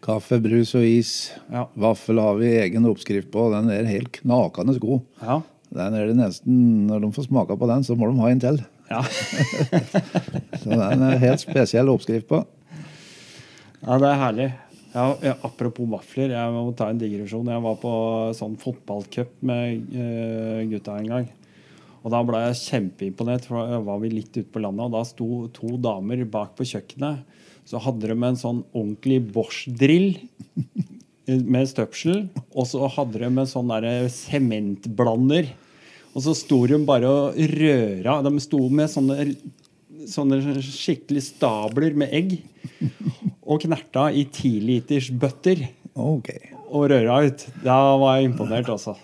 Kaffe, 0.00 0.40
brus 0.40 0.72
og 0.78 0.86
is. 0.88 1.12
Ja. 1.52 1.66
Vaffel 1.76 2.18
har 2.18 2.38
vi 2.40 2.54
egen 2.62 2.88
oppskrift 2.88 3.28
på, 3.34 3.50
den 3.52 3.68
er 3.74 3.88
helt 3.90 4.08
knakende 4.16 4.78
god. 4.80 5.04
Ja. 5.20 5.40
Den 5.70 5.94
er 5.94 6.08
det 6.08 6.16
nesten, 6.18 6.88
Når 6.88 7.04
de 7.04 7.12
får 7.14 7.28
smake 7.28 7.58
på 7.60 7.68
den, 7.70 7.84
så 7.86 7.94
må 7.94 8.08
de 8.08 8.22
ha 8.24 8.30
en 8.32 8.42
til. 8.42 8.62
Ja. 8.90 9.04
Så 10.60 10.72
det 10.72 10.80
er 10.80 10.96
en 10.96 11.06
helt 11.22 11.42
spesiell 11.42 11.92
oppskrift 11.92 12.26
på. 12.30 12.42
Ja, 13.80 13.96
det 13.96 14.08
er 14.10 14.20
herlig. 14.20 14.48
Ja, 14.90 15.04
ja, 15.22 15.36
apropos 15.46 15.86
vafler, 15.86 16.32
jeg 16.34 16.54
må 16.54 16.72
ta 16.74 16.88
en 16.90 16.98
digresjon. 16.98 17.46
Jeg 17.46 17.62
var 17.62 17.76
på 17.78 17.92
sånn 18.34 18.56
fotballcup 18.58 19.36
med 19.46 19.94
eh, 19.94 20.64
gutta 20.72 20.96
en 20.98 21.12
gang. 21.12 21.28
Og 22.00 22.10
da 22.10 22.22
ble 22.26 22.40
jeg 22.42 22.58
kjempeimponert, 22.64 23.46
for 23.46 23.70
da 23.70 23.78
var 23.84 24.00
vi 24.02 24.10
litt 24.16 24.32
ute 24.34 24.48
på 24.50 24.62
landet, 24.64 24.88
og 24.88 24.96
da 24.96 25.04
sto 25.06 25.28
to 25.54 25.76
damer 25.78 26.24
bak 26.32 26.56
på 26.58 26.66
kjøkkenet. 26.72 27.22
Så 27.68 27.78
hadde 27.84 28.10
de 28.10 28.16
en 28.16 28.40
sånn 28.40 28.64
ordentlig 28.72 29.20
Bosch-drill 29.30 30.16
med 31.54 31.70
støpsel, 31.70 32.24
og 32.50 32.66
så 32.66 32.88
hadde 32.96 33.22
de 33.22 33.30
en 33.30 33.46
sånn 33.46 33.70
sementblander. 34.10 35.52
Og 36.14 36.24
så 36.24 36.34
sto 36.34 36.62
de 36.66 36.78
bare 36.86 37.08
og 37.10 37.36
røra. 37.54 38.16
De 38.26 38.32
sto 38.42 38.60
med 38.68 38.90
sånne, 38.90 39.28
sånne 40.10 40.40
skikkelig 40.64 41.22
stabler 41.28 41.94
med 41.98 42.14
egg. 42.16 42.38
Og 43.46 43.62
knerta 43.66 44.08
i 44.14 44.24
tilitersbøtter 44.34 45.68
Okay. 46.00 46.52
og 46.70 46.86
røra 46.92 47.16
ut. 47.26 47.42
Da 47.64 47.76
var 47.98 48.18
jeg 48.20 48.30
imponert, 48.30 48.68
altså. 48.70 48.94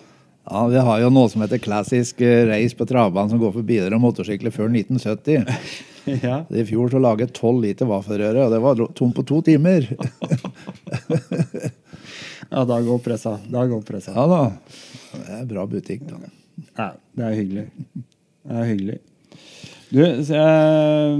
Ja, 0.47 0.61
Vi 0.71 0.79
har 0.79 1.01
jo 1.03 1.09
noe 1.11 1.27
som 1.29 1.43
heter 1.43 1.59
klassisk 1.59 2.21
eh, 2.23 2.45
race 2.47 2.75
på 2.79 2.87
travbanen 2.87 3.33
som 3.33 3.41
går 3.41 3.51
for 3.57 3.67
biler 3.67 3.91
og 3.93 4.01
motorsykler 4.05 4.53
før 4.55 4.71
1970. 4.71 5.43
Ja. 6.07 6.45
I 6.47 6.61
fjor 6.63 6.87
så 6.87 7.01
laget 7.03 7.33
12 7.35 7.57
liter 7.65 7.83
vaffelrøre, 7.89 8.45
og 8.45 8.53
det 8.53 8.59
var 8.63 8.79
tom 8.95 9.09
på 9.11 9.25
to 9.27 9.41
timer. 9.43 9.89
ja, 12.49 12.61
da 12.63 12.77
går 12.81 13.01
pressa. 13.03 13.33
Da 13.51 13.65
går 13.67 13.81
pressa. 13.83 14.13
Ja 14.15 14.23
da. 14.31 14.39
Det 15.17 15.35
er 15.41 15.49
bra 15.49 15.65
butikk, 15.67 16.05
da. 16.07 16.21
Ja, 16.77 16.91
det 17.17 17.25
er 17.27 17.35
hyggelig. 17.37 17.65
Det 18.47 18.61
er 18.61 18.69
hyggelig. 18.71 18.97
Du, 19.87 20.01
så, 20.27 20.41
uh, 20.41 21.19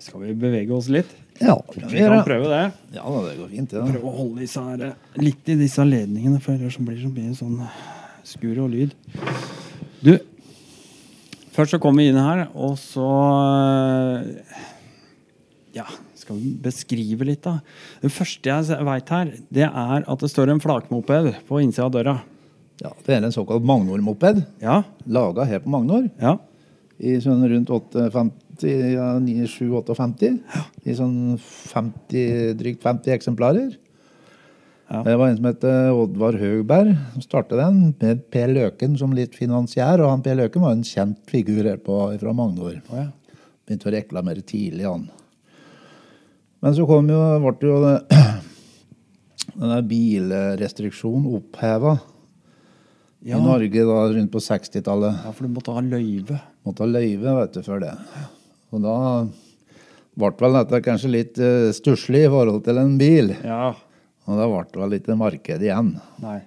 skal 0.00 0.22
vi 0.24 0.36
bevege 0.38 0.72
oss 0.76 0.88
litt? 0.92 1.10
Ja, 1.38 1.54
Vi 1.70 2.00
kan 2.00 2.24
prøve 2.26 2.48
det. 2.50 2.62
Ja 2.96 3.04
det 3.06 3.36
går 3.38 3.50
fint, 3.52 3.74
ja. 3.76 3.84
Prøve 3.86 4.10
å 4.10 4.14
holde 4.16 4.42
disse 4.42 4.62
her, 4.62 4.80
eh, 4.88 5.20
litt 5.22 5.50
i 5.52 5.54
disse 5.58 5.84
ledningene, 5.86 6.40
for 6.42 6.56
ellers 6.56 6.78
blir 6.82 6.96
det 6.96 7.04
så 7.04 7.12
mye 7.12 7.36
sånn 7.38 7.60
skur 8.26 8.58
og 8.64 8.72
lyd. 8.72 8.96
Du, 10.02 10.16
først 11.54 11.76
så 11.76 11.80
kommer 11.82 12.02
vi 12.02 12.10
inn 12.10 12.18
her, 12.18 12.48
og 12.54 12.74
så 12.80 13.06
eh, 14.34 14.64
Ja, 15.78 15.86
skal 16.18 16.40
vi 16.40 16.56
beskrive 16.64 17.28
litt, 17.28 17.44
da. 17.46 17.60
Det 18.02 18.10
første 18.10 18.50
jeg 18.50 18.88
veit 18.88 19.14
her, 19.14 19.30
det 19.54 19.68
er 19.68 20.02
at 20.02 20.24
det 20.24 20.32
står 20.32 20.50
en 20.50 20.64
flakmoped 20.64 21.30
på 21.46 21.62
innsida 21.62 21.86
av 21.86 21.94
døra. 21.94 22.16
Ja, 22.82 22.92
Det 23.04 23.14
er 23.16 23.24
en 23.24 23.32
såkalt 23.34 23.64
Magnor-moped, 23.66 24.44
Ja, 24.62 24.82
laga 25.06 25.44
her 25.44 25.60
på 25.60 25.70
Magnor. 25.70 26.10
ja. 26.20 26.38
I 27.00 27.20
sånn 27.22 27.44
rundt 27.46 27.68
58, 27.70 28.66
ja, 28.90 29.20
97-58. 29.22 30.40
I 30.84 30.94
sånn 30.98 31.38
50, 31.38 32.54
drygt 32.58 32.82
50 32.82 33.12
eksemplarer. 33.14 33.76
Ja. 34.90 35.02
Det 35.04 35.14
var 35.20 35.28
en 35.28 35.36
som 35.36 35.44
het 35.46 35.62
Oddvar 35.94 36.38
Høgberg 36.40 36.96
som 37.12 37.22
startet 37.22 37.60
den, 37.60 37.94
med 38.00 38.24
Per 38.32 38.48
Løken 38.48 38.96
som 38.98 39.12
litt 39.14 39.36
finansiær. 39.38 40.00
Og 40.02 40.10
han 40.10 40.24
Per 40.26 40.34
Løken 40.40 40.64
var 40.64 40.74
en 40.74 40.82
kjent 40.82 41.20
figur 41.30 41.62
her 41.68 41.76
på, 41.76 42.00
fra 42.18 42.32
Magnor. 42.34 42.80
Oh, 42.90 42.96
ja. 42.96 43.06
Begynte 43.68 43.90
å 43.90 43.94
reklamere 43.94 44.42
tidlig, 44.42 44.86
han. 44.88 45.08
Men 46.64 46.74
så 46.74 46.86
kom 46.88 47.06
jo, 47.12 47.22
ble 47.60 47.68
jo 47.68 47.78
denne 49.60 49.82
bilrestriksjonen 49.86 51.30
oppheva 51.38 51.98
Ja. 53.26 53.38
i 53.38 53.42
Norge 53.42 53.84
da 53.88 53.98
rundt 54.12 54.30
på 54.30 54.40
60-tallet. 54.42 55.22
ja, 55.24 55.32
for 55.34 55.46
du 55.46 55.54
måtte 55.56 55.74
ha 55.74 55.82
løyve. 55.82 56.38
Måtte 56.66 56.84
ha 56.84 56.90
løyve 56.90 57.34
vet 57.40 57.56
du, 57.56 57.62
før 57.66 57.82
det. 57.82 57.94
Og 58.70 58.84
da 58.84 58.98
ble 60.18 60.30
vel 60.38 60.58
dette 60.58 60.82
kanskje 60.84 61.10
litt 61.10 61.40
uh, 61.42 61.70
stusslig 61.74 62.26
i 62.26 62.30
forhold 62.30 62.62
til 62.66 62.78
en 62.78 62.94
bil. 63.00 63.32
Ja. 63.42 63.72
Og 64.28 64.38
da 64.38 64.46
ble 64.50 64.62
det 64.70 64.82
vel 64.82 64.96
ikke 65.00 65.18
marked 65.18 65.66
igjen. 65.66 65.96
Nei. 66.22 66.38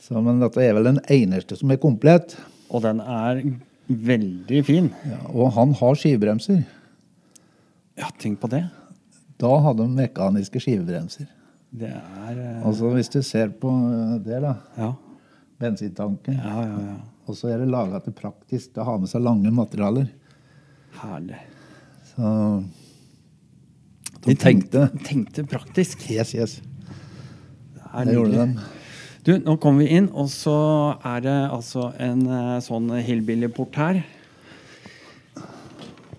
Så, 0.00 0.20
men 0.22 0.40
dette 0.42 0.62
er 0.62 0.76
vel 0.78 0.86
den 0.86 1.02
eneste 1.12 1.58
som 1.58 1.72
er 1.72 1.82
komplett. 1.82 2.36
Og 2.70 2.84
den 2.86 3.02
er 3.02 3.42
Veldig 3.90 4.60
fin. 4.62 4.84
Ja, 5.02 5.16
og 5.34 5.48
han 5.56 5.72
har 5.74 5.96
skivebremser. 5.98 6.60
Ja, 7.98 8.06
tenk 8.22 8.38
på 8.38 8.46
det. 8.52 8.62
Da 9.40 9.50
hadde 9.64 9.82
de 9.82 9.96
mekaniske 9.96 10.62
skivebremser. 10.62 11.26
Det 11.74 11.90
er 11.90 12.36
eh, 12.38 12.66
Altså 12.66 12.90
Hvis 12.94 13.10
du 13.10 13.18
ser 13.26 13.50
på 13.58 13.70
eh, 13.70 14.12
det, 14.22 14.38
da. 14.44 14.54
Ja. 14.78 14.92
Bensintanken. 15.60 16.40
Ja, 16.40 16.64
ja, 16.64 16.82
ja. 16.88 16.98
Og 17.28 17.36
så 17.38 17.52
er 17.52 17.60
det 17.62 17.70
laga 17.70 18.00
til 18.02 18.14
praktisk 18.16 18.72
til 18.74 18.82
å 18.82 18.88
ha 18.88 18.98
med 18.98 19.10
seg 19.10 19.22
lange 19.22 19.52
materialer. 19.54 20.08
Herlig. 21.00 21.38
Så 22.10 22.30
de 24.24 24.36
tenkte 24.36 24.88
tenkte 25.06 25.44
praktisk. 25.48 26.02
Yes, 26.10 26.34
yes. 26.34 26.58
Det 26.60 28.06
Det 28.08 28.14
gjorde 28.14 28.46
de. 28.46 28.68
Du, 29.24 29.34
nå 29.36 29.56
kommer 29.60 29.84
vi 29.84 29.98
inn, 29.98 30.08
og 30.16 30.30
så 30.32 30.56
er 31.04 31.20
det 31.20 31.36
altså 31.52 31.90
en 32.00 32.22
eh, 32.24 32.56
sånn 32.64 32.88
hillbillyport 33.04 33.76
her. 33.76 34.00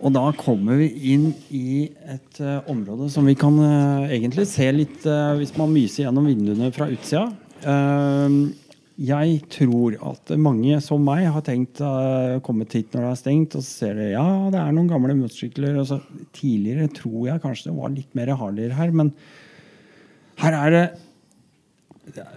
Og 0.01 0.13
da 0.13 0.27
kommer 0.37 0.77
vi 0.81 0.87
inn 1.13 1.27
i 1.53 1.85
et 2.09 2.39
uh, 2.41 2.65
område 2.69 3.05
som 3.13 3.27
vi 3.29 3.35
kan 3.37 3.57
uh, 3.61 4.09
egentlig 4.09 4.47
se 4.49 4.65
litt 4.73 5.05
uh, 5.05 5.37
hvis 5.37 5.53
man 5.59 5.69
myser 5.69 6.07
gjennom 6.07 6.25
vinduene 6.25 6.71
fra 6.73 6.87
utsida. 6.89 7.27
Eh, 8.97 9.05
jeg 9.07 9.41
tror 9.49 9.95
at 10.11 10.33
mange 10.37 10.79
som 10.83 11.03
meg 11.03 11.27
har 11.31 11.43
tenkt 11.45 11.81
uh, 11.81 12.39
kommet 12.43 12.73
hit 12.73 12.93
når 12.93 13.05
det 13.05 13.11
er 13.11 13.19
stengt, 13.19 13.55
og 13.55 13.63
så 13.63 13.85
ser 13.85 13.95
de 13.95 14.11
ja, 14.13 14.25
det 14.51 14.59
er 14.59 14.73
noen 14.75 14.89
gamle 14.89 15.15
motorsykler. 15.15 15.79
Tidligere 16.33 16.89
tror 16.93 17.29
jeg 17.29 17.41
kanskje 17.43 17.69
det 17.69 17.77
var 17.77 17.93
litt 17.95 18.11
mer 18.17 18.33
Harleyer 18.35 18.75
her, 18.77 18.91
men 18.91 19.13
her 20.41 20.57
er 20.57 20.71
det 20.71 20.85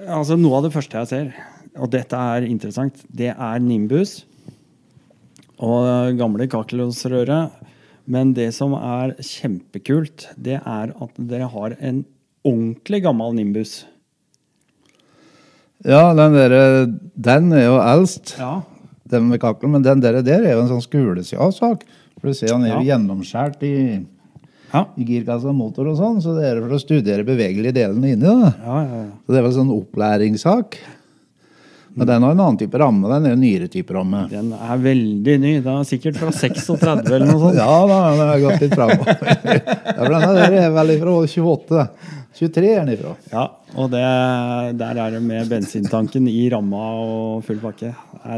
Altså 0.07 0.37
Noe 0.37 0.59
av 0.59 0.67
det 0.67 0.75
første 0.75 1.01
jeg 1.01 1.09
ser, 1.09 1.31
og 1.81 1.89
dette 1.91 2.15
er 2.15 2.45
interessant, 2.47 3.01
det 3.09 3.33
er 3.33 3.63
Nimbus 3.65 4.21
og 5.59 6.15
gamle 6.19 6.47
kakelosrøret. 6.53 7.57
Men 8.05 8.35
det 8.37 8.51
som 8.55 8.75
er 8.77 9.15
kjempekult, 9.25 10.29
det 10.37 10.59
er 10.61 10.93
at 10.93 11.17
dere 11.17 11.49
har 11.51 11.75
en 11.81 12.03
ordentlig 12.45 13.01
gammel 13.07 13.33
Nimbus. 13.35 13.87
Ja, 15.85 16.15
den 16.17 16.33
derre 16.33 16.63
Den 17.15 17.53
er 17.53 17.67
jo 17.67 17.77
eldst, 17.81 18.35
Ja. 18.39 18.63
den 19.09 19.29
med 19.29 19.41
kakelen. 19.41 19.73
men 19.73 19.83
den 19.83 20.01
der, 20.01 20.23
der 20.23 20.43
er 20.45 20.53
jo 20.55 20.63
en 20.63 20.69
sånn 20.69 20.83
skulesja-sak. 20.83 21.85
For 22.21 22.29
du 22.29 22.35
ser 22.35 22.53
han 22.55 22.65
er 22.65 22.75
jo 22.77 22.81
Ja. 22.85 22.97
gjennomskjært 22.97 23.63
i, 23.63 24.05
Ja. 24.73 24.87
i 24.97 25.05
girkassa 25.05 25.49
og 25.49 25.55
motor 25.55 25.87
og 25.89 25.97
sånn, 25.99 26.21
så 26.23 26.35
det 26.35 26.45
er 26.51 26.61
for 26.61 26.75
å 26.75 26.81
studere 26.81 27.25
bevegelige 27.25 27.75
delene 27.75 28.13
inni. 28.17 28.21
da. 28.21 28.55
Ja, 28.65 28.83
ja, 28.83 28.97
ja. 29.05 29.11
Så 29.27 29.29
det 29.29 29.37
er 29.39 29.43
vel 29.43 29.53
sånn 29.53 29.71
opplæringssak. 29.85 30.75
Men 31.97 32.09
den 32.09 32.23
har 32.23 32.31
en 32.33 32.41
annen 32.41 32.59
type 32.59 32.73
ramme. 32.77 33.07
Den 33.09 33.27
er 33.27 33.31
jo 33.37 33.37
nyere 33.37 33.69
type 33.71 33.91
ramme. 33.95 34.29
Den 34.29 34.53
er 34.53 34.79
veldig 34.79 35.39
ny. 35.41 35.61
Den 35.63 35.77
er 35.79 35.85
sikkert 35.85 36.17
fra 36.17 36.33
36 36.33 37.07
eller 37.07 37.27
noe 37.27 37.39
sånt. 37.39 37.55
Ja 37.63 37.87
da, 37.87 38.17
den 38.17 38.27
har 38.27 38.41
gått 38.41 38.61
litt 38.65 38.75
framover. 38.75 39.07
ja, 39.87 39.95
for 39.95 40.09
den 40.09 40.35
der 40.35 40.53
er 40.65 40.71
vel 40.75 40.99
fra 40.99 41.13
28. 41.23 41.89
23 42.35 42.69
er 42.75 42.85
den 42.85 42.95
ifra. 42.97 43.15
Ja, 43.33 43.45
og 43.79 43.91
det, 43.93 44.03
der 44.81 45.01
er 45.05 45.11
det 45.15 45.23
med 45.23 45.49
bensintanken 45.51 46.27
i 46.31 46.49
ramma 46.53 46.85
og 47.05 47.45
full 47.47 47.61
pakke. 47.63 47.93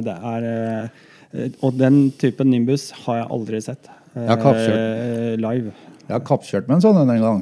Det 0.04 0.16
er, 0.32 0.46
eh, 0.52 1.50
og 1.64 1.76
den 1.80 2.11
typen 2.20 2.50
Nimbus 2.52 2.90
har 3.06 3.22
jeg 3.22 3.30
aldri 3.38 3.61
sett 3.64 3.88
jeg 4.16 4.24
Ja, 4.30 4.37
kappkjørt. 4.40 5.40
live. 5.44 5.72
Jeg 6.06 6.14
har 6.14 6.22
kappkjørt 6.24 6.68
med 6.68 6.78
en 6.78 6.85
sånn 6.87 7.00
en 7.02 7.20
gang. 7.24 7.40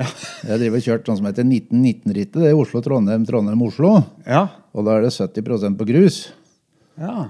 Jeg 0.00 0.58
driver 0.60 0.76
og 0.80 0.84
kjørt 0.84 1.06
sånn 1.08 1.16
som 1.20 1.26
heter 1.28 1.44
1919-rittet. 1.48 2.40
Det 2.42 2.50
er 2.50 2.58
Oslo-Trondheim, 2.60 3.24
Trondheim-Oslo. 3.28 3.92
Ja. 4.26 4.46
Og 4.76 4.84
da 4.86 4.96
er 4.98 5.06
det 5.06 5.12
70% 5.16 5.76
på 5.80 5.86
grus. 5.88 6.22
ja. 7.00 7.28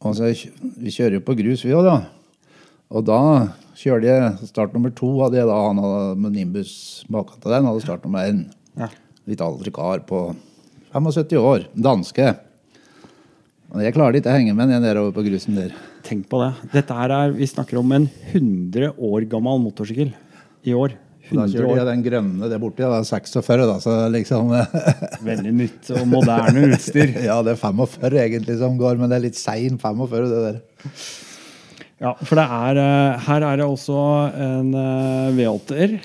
Og 0.00 0.14
så, 0.16 0.30
vi 0.80 0.88
kjører 0.94 1.18
jo 1.18 1.20
på 1.26 1.34
grus, 1.36 1.60
vi 1.66 1.74
òg, 1.76 1.84
da. 1.84 1.98
Og 2.90 3.02
da 3.04 3.18
kjørte 3.80 4.10
jeg 4.10 4.50
start 4.50 4.74
nummer 4.76 4.92
to. 4.94 5.08
hadde 5.24 5.38
jeg 5.40 5.48
da 5.48 5.56
Han 5.66 5.80
hadde 5.82 6.20
med 6.20 6.36
Nimbus 6.36 6.72
baka 7.10 7.38
til 7.40 7.54
den. 7.54 7.68
hadde 7.70 7.84
start 7.86 8.04
nummer 8.06 8.26
én. 8.28 8.44
ja. 8.78 8.88
Litt 9.28 9.42
aldri 9.44 9.70
kar 9.70 10.00
på 10.08 10.34
75 10.94 11.36
år. 11.38 11.66
Danske. 11.76 12.24
Jeg 13.78 13.94
klarer 13.94 14.16
ikke 14.18 14.32
å 14.32 14.34
henge 14.34 14.54
med 14.58 14.72
den 14.72 14.82
nedover 14.82 15.12
på 15.14 15.22
grusen 15.22 15.54
der. 15.60 15.74
Tenk 16.02 16.24
på 16.32 16.40
det. 16.42 16.48
Dette 16.72 16.96
her 16.96 17.12
er, 17.14 17.34
Vi 17.36 17.46
snakker 17.46 17.78
om 17.78 17.92
en 17.94 18.08
100 18.32 18.96
år 18.98 19.28
gammel 19.30 19.60
motorsykkel 19.62 20.10
i 20.66 20.74
år. 20.74 20.96
Da 21.30 21.44
100 21.44 21.52
kjørte 21.52 21.76
jeg 21.78 21.86
den 21.92 22.02
grønne 22.08 22.48
der 22.50 22.58
borte. 22.58 22.82
Jeg 22.82 22.90
er 22.90 23.06
46, 23.06 23.66
da, 23.70 23.76
så 23.84 23.94
liksom 24.10 24.50
Veldig 25.30 25.52
nytt 25.60 25.92
og 25.94 26.08
moderne 26.10 26.64
utstyr. 26.72 27.12
Ja, 27.28 27.38
det 27.46 27.54
er 27.54 27.60
45 27.62 28.18
egentlig 28.24 28.58
som 28.58 28.80
går, 28.80 28.98
men 28.98 29.12
det 29.12 29.20
er 29.20 29.26
litt 29.28 29.38
sein 29.38 29.78
45, 29.78 30.26
det 30.32 30.40
der. 30.48 30.62
Ja, 32.00 32.14
for 32.24 32.38
det 32.38 32.46
er, 32.48 32.78
eh, 32.80 33.18
her 33.26 33.44
er 33.44 33.60
det 33.60 33.66
også 33.68 33.98
en 34.40 34.70
eh, 34.74 35.30
V8-er. 35.36 35.98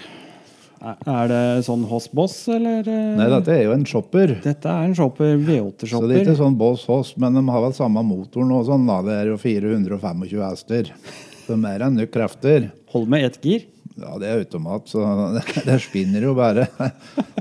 Er- 0.86 0.98
Er 1.10 1.28
det 1.32 1.44
sånn 1.66 1.86
Hoss 1.90 2.06
Boss, 2.14 2.34
eller? 2.52 2.84
eh? 2.86 3.16
Nei, 3.18 3.30
dette 3.32 3.54
er 3.56 3.64
jo 3.64 3.72
en 3.74 3.86
shopper. 3.90 4.36
Dette 4.44 4.70
er 4.70 4.84
en 4.86 4.94
shopper, 4.94 5.38
Så 5.88 6.02
det 6.06 6.18
er 6.20 6.26
ikke 6.26 6.36
sånn 6.38 6.58
Boss 6.60 6.84
Hoss, 6.86 7.16
men 7.18 7.34
de 7.34 7.42
har 7.50 7.62
vel 7.64 7.74
samme 7.74 8.04
motoren 8.06 8.52
og 8.54 8.66
sånn. 8.68 8.86
da. 8.86 9.00
Det 9.02 9.16
er 9.22 9.32
jo 9.32 9.38
425 9.42 10.44
hester. 10.44 10.92
Så 11.48 11.58
mer 11.58 11.80
enn 11.80 11.96
nok 11.98 12.12
krefter. 12.12 12.72
Hold 12.92 13.08
med 13.10 13.24
ett 13.26 13.40
gir. 13.42 13.66
Ja, 13.98 14.18
det 14.20 14.28
er 14.28 14.44
automat, 14.44 14.86
så 14.92 15.02
det 15.66 15.80
spinner 15.82 16.22
jo 16.22 16.36
bare. 16.36 16.68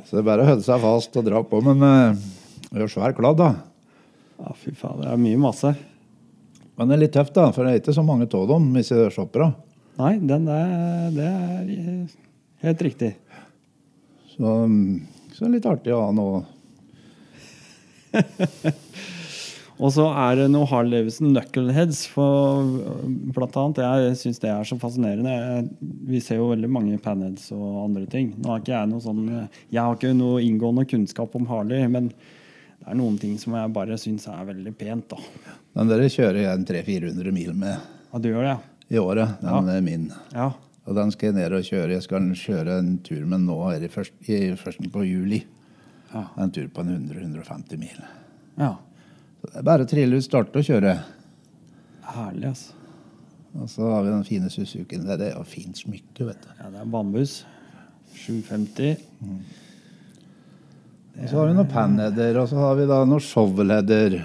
Så 0.07 0.15
det 0.15 0.21
er 0.23 0.29
bare 0.31 0.45
å 0.45 0.47
holde 0.53 0.63
seg 0.65 0.81
fast 0.81 1.17
og 1.19 1.25
dra 1.27 1.43
på. 1.43 1.61
Men 1.67 1.83
eh, 1.83 2.15
det 2.71 2.79
er 2.79 2.87
jo 2.87 2.93
svær 2.95 3.13
kladd, 3.19 3.37
da. 3.43 3.51
Ja, 4.39 4.55
fy 4.55 4.71
faen, 4.79 5.03
det 5.03 5.11
er 5.11 5.21
mye 5.21 5.41
masse. 5.43 5.75
Men 6.75 6.91
det 6.91 6.97
er 6.97 7.03
litt 7.05 7.15
tøft, 7.15 7.35
da, 7.37 7.51
for 7.55 7.65
det 7.65 7.73
er 7.73 7.83
ikke 7.83 7.95
så 7.95 8.05
mange 8.07 8.27
av 8.27 8.49
dem, 8.51 8.71
disse 8.75 9.07
shoppera. 9.15 9.53
Nei, 10.01 10.17
den 10.19 10.49
der, 10.49 11.11
det 11.15 11.29
er 11.29 11.69
eh, 11.75 12.17
helt 12.67 12.83
riktig. 12.83 13.13
Så, 14.35 14.43
mm, 14.67 15.31
så 15.37 15.47
er 15.47 15.55
litt 15.55 15.69
artig 15.71 15.95
å 15.95 16.03
ha 16.09 16.11
noe 16.15 16.43
Og 19.83 19.91
så 19.91 20.05
er 20.07 20.37
det 20.39 20.45
noe 20.53 20.69
Harley 20.71 21.01
Davidson 21.01 21.33
Knuckleheads, 21.33 22.05
for, 22.07 22.63
blant 23.35 23.57
annet. 23.59 23.81
Jeg 23.83 24.19
syns 24.21 24.39
det 24.43 24.53
er 24.53 24.69
så 24.69 24.79
fascinerende. 24.79 25.35
Vi 26.07 26.21
ser 26.23 26.39
jo 26.39 26.53
veldig 26.53 26.71
mange 26.71 26.99
panheads 27.03 27.49
og 27.57 27.81
andre 27.83 28.07
ting. 28.11 28.31
Nå 28.39 28.53
har 28.53 28.63
ikke 28.63 28.77
Jeg 28.77 28.91
noe 28.93 29.03
sånn 29.03 29.25
Jeg 29.33 29.81
har 29.81 29.99
ikke 29.99 30.15
noe 30.15 30.45
inngående 30.47 30.87
kunnskap 30.91 31.35
om 31.35 31.49
Harley, 31.51 31.89
men 31.91 32.13
det 32.85 32.93
er 32.93 32.99
noen 33.01 33.17
ting 33.19 33.39
som 33.41 33.55
jeg 33.57 33.73
bare 33.73 33.97
syns 34.01 34.27
er 34.29 34.45
veldig 34.45 34.75
pent. 34.77 35.09
da. 35.09 35.17
Den 35.75 35.89
dere 35.89 36.09
kjører 36.13 36.41
jeg 36.43 36.53
en 36.59 36.65
300-400 36.69 37.33
mil 37.33 37.53
med 37.55 37.79
Ja, 38.13 38.19
du 38.21 38.29
gjør 38.29 38.45
det, 38.45 38.59
i 38.95 38.99
året. 39.01 39.41
Den 39.41 39.51
Ja. 39.51 39.77
er 39.77 39.81
min. 39.83 40.13
ja? 40.35 40.51
Og 40.87 40.95
den 40.95 41.11
skal 41.11 41.27
jeg 41.33 41.35
ned 41.35 41.53
og 41.57 41.63
kjøre. 41.65 41.91
Jeg 41.97 42.03
skal 42.03 42.21
kjøre 42.37 42.79
en 42.79 42.99
tur 42.99 43.25
med 43.27 43.41
nå 43.41 43.57
i, 43.73 43.89
først, 43.89 44.13
i 44.29 44.53
førsten 44.55 44.91
på 44.93 45.01
juli. 45.09 45.45
Ja. 46.13 46.27
En 46.39 46.51
tur 46.51 46.69
på 46.69 46.81
en 46.85 46.93
100-150 47.09 47.79
mil. 47.79 48.03
ja. 48.59 48.77
Så 49.41 49.51
det 49.51 49.57
er 49.59 49.63
bare 49.63 49.85
å 49.85 49.89
trille 49.89 50.17
ut, 50.17 50.25
starte 50.25 50.57
og 50.57 50.65
kjøre. 50.65 51.03
Herlig, 52.15 52.47
altså. 52.49 52.73
Og 53.61 53.69
så 53.69 53.89
har 53.93 54.03
vi 54.03 54.11
den 54.11 54.25
fine 54.25 54.49
Suzukien. 54.51 55.05
Det 55.07 55.21
er 55.21 55.35
jo 55.37 55.43
fint 55.45 55.77
smykke, 55.77 56.27
vet 56.27 56.41
du. 56.43 56.49
Ja, 56.61 56.71
det 56.71 56.81
er 56.81 56.85
bambus. 56.91 57.45
750. 58.15 58.97
Og 61.15 61.29
så 61.31 61.37
har 61.39 61.47
vi 61.51 61.55
noen 61.57 61.71
panheader, 61.71 62.39
og 62.43 62.49
så 62.51 62.59
har 62.59 62.75
vi 62.79 62.87
da 62.91 63.03
noen 63.07 63.23
shovelheader. 63.23 64.17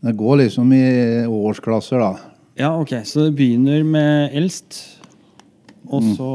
Det 0.00 0.14
går 0.16 0.38
liksom 0.44 0.70
i 0.72 0.84
årsklasser, 1.28 2.00
da. 2.00 2.12
Ja, 2.58 2.70
ok. 2.80 2.94
Så 3.06 3.26
det 3.28 3.34
begynner 3.38 3.84
med 3.86 4.34
eldst, 4.38 4.78
og 5.90 6.02
så 6.16 6.30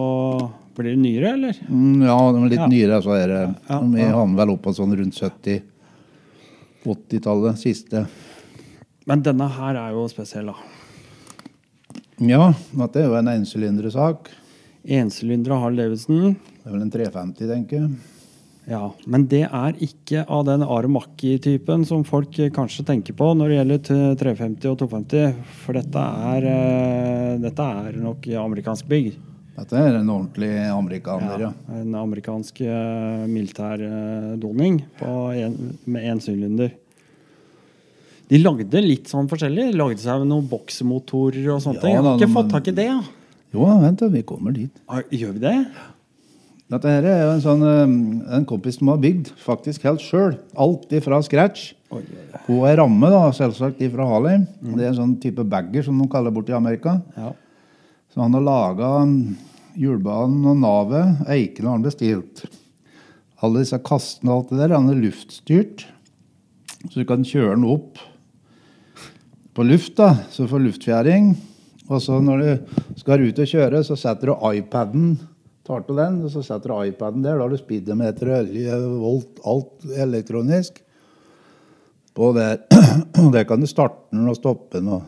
blir 0.77 0.93
det 0.93 1.01
nyere, 1.01 1.33
eller? 1.37 1.57
Mm, 1.69 2.03
ja, 2.05 2.17
de 2.33 2.43
er 2.43 2.49
litt 2.53 2.59
Ja. 2.61 2.67
nyere, 2.67 3.01
så 3.05 3.15
er 3.17 3.27
det. 3.27 3.41
Ja, 3.69 3.79
Vi 3.81 4.01
ja. 4.01 4.11
havner 4.13 4.37
vel 4.43 4.53
opp 4.55 4.61
på 4.63 4.73
sånn 4.75 4.95
rundt 4.97 5.17
70 5.17 5.61
80-tallet, 6.85 7.57
siste. 7.57 8.05
Men 9.07 9.21
denne 9.23 9.47
her 9.49 9.75
er 9.75 9.91
jo 9.95 10.07
spesiell, 10.11 10.45
da. 10.51 10.55
Ja, 12.19 12.53
dette 12.75 12.99
er 13.01 13.07
jo 13.07 13.15
en 13.15 13.27
ensylindresak. 13.27 14.29
Ensylindere 14.85 15.57
har 15.59 15.71
Davidson. 15.71 16.33
Det 16.35 16.67
er 16.67 16.71
vel 16.75 16.81
en 16.81 16.91
350, 16.91 17.47
tenker 17.47 17.79
jeg. 17.79 17.89
Ja, 18.69 18.93
men 19.11 19.25
det 19.27 19.43
er 19.49 19.79
ikke 19.83 20.23
av 20.31 20.45
den 20.47 20.63
Aramaki-typen 20.63 21.83
som 21.87 22.05
folk 22.07 22.37
eh, 22.39 22.51
kanskje 22.53 22.85
tenker 22.87 23.15
på 23.19 23.27
når 23.35 23.51
det 23.51 23.57
gjelder 23.57 23.81
350 24.21 24.69
og 24.71 24.77
250. 24.85 25.41
For 25.65 25.75
dette 25.75 26.03
er, 26.31 26.47
eh, 26.47 27.33
dette 27.43 27.65
er 27.83 27.97
nok 27.99 28.27
amerikansk 28.43 28.87
bygg. 28.91 29.09
Dette 29.53 29.77
er 29.77 29.99
en 29.99 30.09
ordentlig 30.09 30.53
amerikaner, 30.65 31.43
ja. 31.43 31.49
En 31.77 31.91
amerikansk 31.99 32.63
uh, 32.65 33.27
militærdoning 33.29 34.79
med 35.85 36.07
én 36.09 36.21
sylinder. 36.23 36.71
De 38.31 38.39
lagde 38.41 38.81
litt 38.81 39.11
sånn 39.11 39.29
forskjellig. 39.29 39.67
De 39.69 39.77
lagde 39.77 40.01
seg 40.01 40.23
noen 40.25 40.47
boksmotorer 40.49 41.51
og 41.53 41.61
sånne 41.61 41.77
Ja, 41.77 41.83
ting. 41.83 41.93
Jeg 41.93 42.05
har 42.07 42.17
ikke 42.17 42.33
fått 42.33 42.49
tak 42.55 42.71
i 42.71 42.75
det. 42.79 42.87
ja. 42.89 43.03
Jo, 43.53 43.67
vent 43.83 44.01
vi 44.09 44.23
kommer 44.25 44.55
dit. 44.55 44.81
Gjør 45.13 45.35
vi 45.35 45.43
det? 45.43 45.57
Dette 46.73 46.89
her 46.89 47.05
er 47.05 47.19
jo 47.21 47.31
en 47.35 47.43
sånn 47.43 47.63
eh, 47.67 47.93
en 48.39 48.45
kompis 48.49 48.79
som 48.79 48.89
har 48.89 49.01
bygd 49.03 49.29
faktisk 49.43 49.85
helt 49.85 50.01
sjøl. 50.01 50.39
Alt 50.57 50.93
ifra 50.95 51.19
scratch. 51.21 51.73
På 52.47 52.63
ei 52.65 52.73
ramme, 52.79 53.11
da, 53.13 53.27
selvsagt 53.35 53.81
ifra 53.85 54.07
Harley. 54.09 54.41
Det 54.63 54.81
er 54.81 54.89
en 54.89 54.97
sånn 54.97 55.17
type 55.21 55.45
bagger 55.45 55.85
som 55.85 55.99
de 56.01 56.07
kaller 56.09 56.33
borti 56.33 56.55
Amerika. 56.57 56.97
Ja. 57.13 57.29
Så 58.09 58.23
han 58.23 58.33
har 58.33 58.45
laga 58.45 58.89
hjulbanen 59.77 60.47
og 60.49 60.63
navet. 60.63 61.21
Eikene 61.29 61.69
har 61.69 61.77
han 61.77 61.85
bestilt. 61.85 62.45
Alle 63.43 63.61
disse 63.61 63.77
kastene 63.85 64.31
og 64.33 64.41
alt 64.41 64.53
det 64.53 64.61
der, 64.63 64.73
han 64.77 64.89
er 64.89 65.01
luftstyrt. 65.03 65.85
Så 66.87 67.03
du 67.03 67.07
kan 67.09 67.25
kjøre 67.27 67.57
den 67.57 67.67
opp 67.69 68.01
på 69.53 69.65
luft, 69.67 69.93
da, 69.99 70.15
så 70.33 70.47
du 70.47 70.49
får 70.49 70.63
luftfjæring. 70.63 71.33
Og 71.91 72.01
så 72.01 72.17
når 72.23 72.41
du 72.41 72.97
skal 72.97 73.21
ut 73.27 73.43
og 73.43 73.49
kjøre, 73.53 73.83
så 73.85 73.97
setter 73.99 74.31
du 74.31 74.47
iPaden 74.49 75.13
tar 75.63 75.85
til 75.87 75.99
den, 75.99 76.19
og 76.25 76.31
så 76.33 76.43
setter 76.43 76.73
du 76.73 76.91
iPaden 76.91 77.23
der. 77.23 77.37
Da 77.39 77.45
har 77.45 77.53
du 77.53 77.59
speedometer, 77.59 78.33
olje, 78.39 78.79
volt, 78.99 79.41
alt 79.47 79.87
elektronisk. 80.05 80.81
På 82.13 82.29
der. 82.35 82.61
Og 83.23 83.31
der 83.33 83.45
kan 83.49 83.61
du 83.61 83.67
starte 83.69 84.13
den 84.13 84.27
og 84.29 84.37
stoppe 84.37 84.77
den. 84.77 84.89
og 84.93 85.01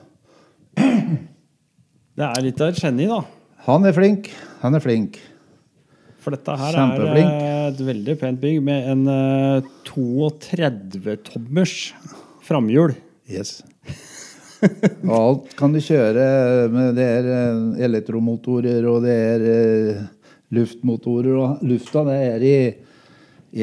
Det 2.16 2.26
er 2.26 2.43
litt 2.45 2.62
av 2.64 2.72
et 2.72 2.82
geni, 2.82 3.06
da. 3.10 3.22
Han 3.68 3.86
er 3.86 3.93
flink. 3.97 4.30
Han 4.62 4.78
er 4.78 4.84
flink. 4.84 5.20
For 6.22 6.34
dette 6.34 6.56
her 6.58 6.74
Kjempeflink. 6.74 7.30
er 7.30 7.45
eh, 7.45 7.68
et 7.70 7.82
veldig 7.86 8.16
pent 8.18 8.41
bygg 8.41 8.62
med 8.66 8.88
en 8.89 9.03
eh, 9.12 9.68
32-tommers 9.86 11.76
framhjul. 12.45 12.95
Yes. 13.30 13.60
Og 15.06 15.14
alt 15.20 15.53
kan 15.60 15.74
du 15.76 15.82
kjøre 15.84 16.26
med 16.74 16.95
det 16.97 17.06
er 17.20 17.30
eh, 17.36 17.84
elektromotorer, 17.86 18.88
og 18.89 19.06
det 19.06 19.14
er 19.14 19.45
eh, 19.51 20.03
luftmotorer, 20.53 21.35
og 21.39 21.65
lufta 21.65 22.05
det 22.07 22.17
er 22.29 22.45
i, 22.45 22.55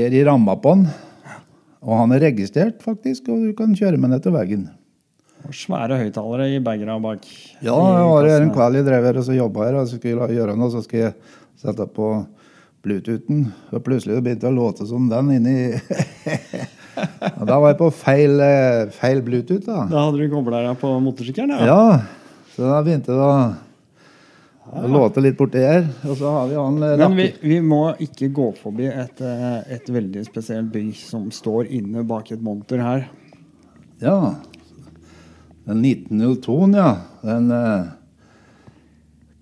er 0.03 0.15
i 0.15 0.23
ramma 0.27 0.57
på 0.61 0.77
den. 0.77 0.87
Og 1.83 1.99
han 1.99 2.15
er 2.15 2.29
registrert, 2.29 2.83
faktisk, 2.83 3.29
og 3.33 3.49
du 3.49 3.57
kan 3.59 3.75
kjøre 3.75 3.99
med 3.99 4.15
ned 4.15 4.23
til 4.25 4.35
veggen. 4.35 4.69
Og 5.43 5.55
svære 5.59 5.99
høyttalere 5.99 6.53
i 6.55 6.61
bagene 6.63 6.95
bak. 7.03 7.25
Ja, 7.65 7.75
det 7.75 7.97
jeg 7.99 8.11
var 8.13 8.29
her 8.31 8.45
en 8.45 8.53
kveld 8.55 8.79
jeg 8.79 8.87
drev 8.87 9.09
her 9.09 9.19
og 9.19 9.27
så 9.27 9.35
jobba 9.35 9.67
her, 9.67 9.81
og 9.81 9.89
så 9.91 9.99
skulle 9.99 10.29
jeg 10.31 10.39
gjøre 10.39 10.55
noe, 10.59 10.71
så 10.71 10.83
skulle 10.85 11.09
jeg 11.09 11.17
sette 11.63 11.87
på 11.97 12.13
Bluetoothen. 12.83 13.49
Og 13.73 13.83
plutselig 13.87 14.23
begynte 14.23 14.47
det 14.47 14.53
å 14.53 14.59
låte 14.59 14.87
som 14.87 15.09
den 15.11 15.35
inni 15.39 15.57
Og 17.41 17.45
da 17.49 17.57
var 17.57 17.73
jeg 17.73 17.79
på 17.81 17.89
feil, 17.97 18.41
eh, 18.45 18.91
feil 18.93 19.23
Bluetooth, 19.25 19.65
da. 19.65 19.87
Da 19.89 20.07
hadde 20.07 20.21
du 20.21 20.31
kobla 20.31 20.61
deg 20.67 20.81
på 20.81 20.91
motorsykkelen? 21.03 21.55
Ja. 21.57 21.69
Ja, 21.73 22.49
så 22.53 22.69
da 22.69 22.81
begynte 22.85 23.15
det 23.17 23.23
å, 23.27 23.37
å 24.73 24.89
låte 24.89 25.21
litt 25.21 25.37
borti 25.37 25.61
her. 25.61 25.83
Og 26.09 26.17
så 26.17 26.31
har 26.33 26.47
vi 26.49 26.55
han 26.57 26.83
eh, 26.83 26.97
Men 27.01 27.17
vi, 27.19 27.35
vi 27.45 27.61
må 27.65 27.95
ikke 28.03 28.29
gå 28.33 28.53
forbi 28.57 28.87
et, 28.89 29.21
eh, 29.21 29.59
et 29.77 29.89
veldig 29.93 30.25
spesielt 30.25 30.73
bygg 30.73 30.97
som 30.97 31.31
står 31.35 31.67
inne 31.77 32.03
bak 32.09 32.31
et 32.33 32.43
monter 32.45 32.79
her. 32.83 33.09
Ja. 34.03 34.35
Den 35.69 35.85
1902-en, 35.85 36.75
ja. 36.75 36.97
Den 37.23 37.51
uh, 37.55 37.87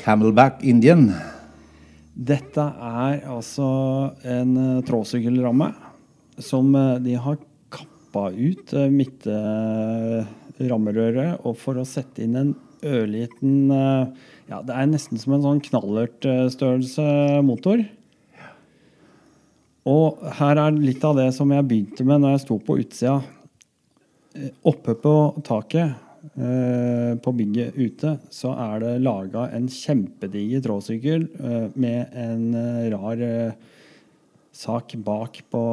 Camelback 0.03 0.64
Indian. 0.68 1.12
Dette 2.12 2.61
er 2.61 3.24
altså 3.31 3.68
en 4.28 4.57
uh, 4.59 4.83
tråsykkelramme 4.85 5.72
som 6.43 6.74
uh, 6.76 7.01
de 7.01 7.14
har 7.16 7.37
kappa 7.72 8.28
ut 8.35 8.72
uh, 8.76 8.91
midtrammerøret 8.93 11.41
og 11.41 11.57
for 11.62 11.76
å 11.81 11.85
sette 11.89 12.20
inn 12.26 12.37
en 12.37 12.53
ørliten 12.83 13.70
eh, 13.70 14.07
Ja, 14.51 14.59
det 14.67 14.75
er 14.75 14.89
nesten 14.91 15.21
som 15.21 15.37
en 15.37 15.45
sånn 15.45 15.61
knallertstørrelse 15.63 17.05
motor. 17.47 17.85
Og 19.87 20.25
her 20.41 20.59
er 20.59 20.75
litt 20.75 21.05
av 21.07 21.15
det 21.21 21.29
som 21.37 21.53
jeg 21.55 21.69
begynte 21.69 22.07
med 22.07 22.25
når 22.25 22.35
jeg 22.35 22.43
sto 22.43 22.57
på 22.59 22.81
utsida. 22.83 23.21
Eh, 24.35 24.51
Oppe 24.67 24.97
på 24.99 25.15
taket 25.47 25.95
eh, 26.35 27.15
på 27.23 27.35
bygget 27.39 27.79
ute 27.79 28.17
så 28.35 28.57
er 28.67 28.83
det 28.83 28.93
laga 29.07 29.47
en 29.55 29.71
kjempediger 29.71 30.67
tråsykkel 30.67 31.31
eh, 31.31 31.67
med 31.79 32.11
en 32.19 32.45
eh, 32.59 32.91
rar 32.91 33.23
eh, 33.23 33.57
sak 34.51 34.99
bak 34.99 35.45
på 35.47 35.65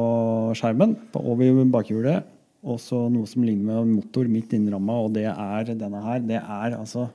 skjermen, 0.54 0.94
på, 1.10 1.26
over 1.34 1.64
bakhjulet. 1.66 2.34
Og 2.62 2.78
så 2.82 3.08
noe 3.10 3.26
som 3.26 3.42
ligner 3.42 3.72
med 3.72 3.82
en 3.82 3.96
motor 3.98 4.30
midt 4.30 4.54
innramma, 4.54 5.02
og 5.02 5.18
det 5.18 5.26
er 5.30 5.74
denne 5.74 6.06
her. 6.06 6.22
Det 6.22 6.38
er 6.38 6.78
altså 6.78 7.10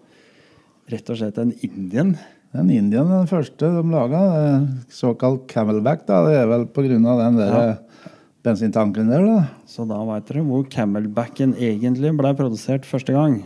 rett 0.94 1.12
og 1.12 1.20
slett 1.20 1.42
en 1.42 1.54
Indian. 1.66 2.14
Den 2.54 2.70
Indian, 2.70 3.10
den 3.10 3.30
første 3.30 3.70
de 3.74 3.82
laga, 3.90 4.22
eh, 4.40 4.68
såkalt 4.94 5.48
Camelback, 5.50 6.06
da, 6.06 6.22
det 6.28 6.38
er 6.38 6.48
vel 6.52 6.68
av 7.10 7.24
den 7.24 7.40
der 7.42 7.54
Ja. 7.54 7.70
eh, 7.72 8.10
bensintanken 8.44 9.10
der, 9.10 9.26
da. 9.26 9.48
Så 9.66 9.88
da 9.88 10.04
veit 10.06 10.28
dere 10.28 10.44
hvor 10.44 10.68
Camelbacken 10.70 11.56
egentlig 11.56 12.16
ble 12.16 12.34
produsert 12.36 12.86
første 12.86 13.14
gang. 13.14 13.44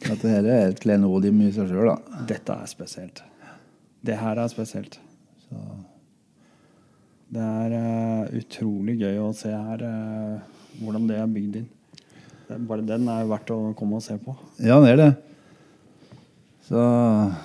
Dette 0.00 0.28
her 0.28 0.44
er 0.44 0.68
et 0.70 0.80
klenodium 0.80 1.40
i 1.42 1.50
seg 1.52 1.68
sjøl, 1.68 1.90
da. 1.90 2.24
Dette 2.26 2.52
er 2.52 2.66
spesielt. 2.66 3.22
Det 4.04 4.16
her 4.16 4.38
er 4.38 4.48
spesielt. 4.48 4.98
Det 7.26 7.42
er 7.42 7.72
uh, 7.74 8.38
utrolig 8.38 9.00
gøy 9.00 9.18
å 9.18 9.32
se 9.34 9.50
her 9.50 9.82
uh, 9.82 10.38
hvordan 10.78 11.08
det 11.08 11.16
er 11.18 11.26
bygd 11.26 11.56
inn. 11.62 11.68
Det, 12.46 12.58
bare 12.68 12.84
den 12.86 13.08
er 13.10 13.26
verdt 13.26 13.50
å 13.50 13.74
komme 13.74 13.98
og 13.98 14.04
se 14.04 14.14
på. 14.22 14.36
Ja, 14.62 14.78
det 14.84 14.92
er 14.92 15.00
det. 15.00 15.08
Så 16.66 16.80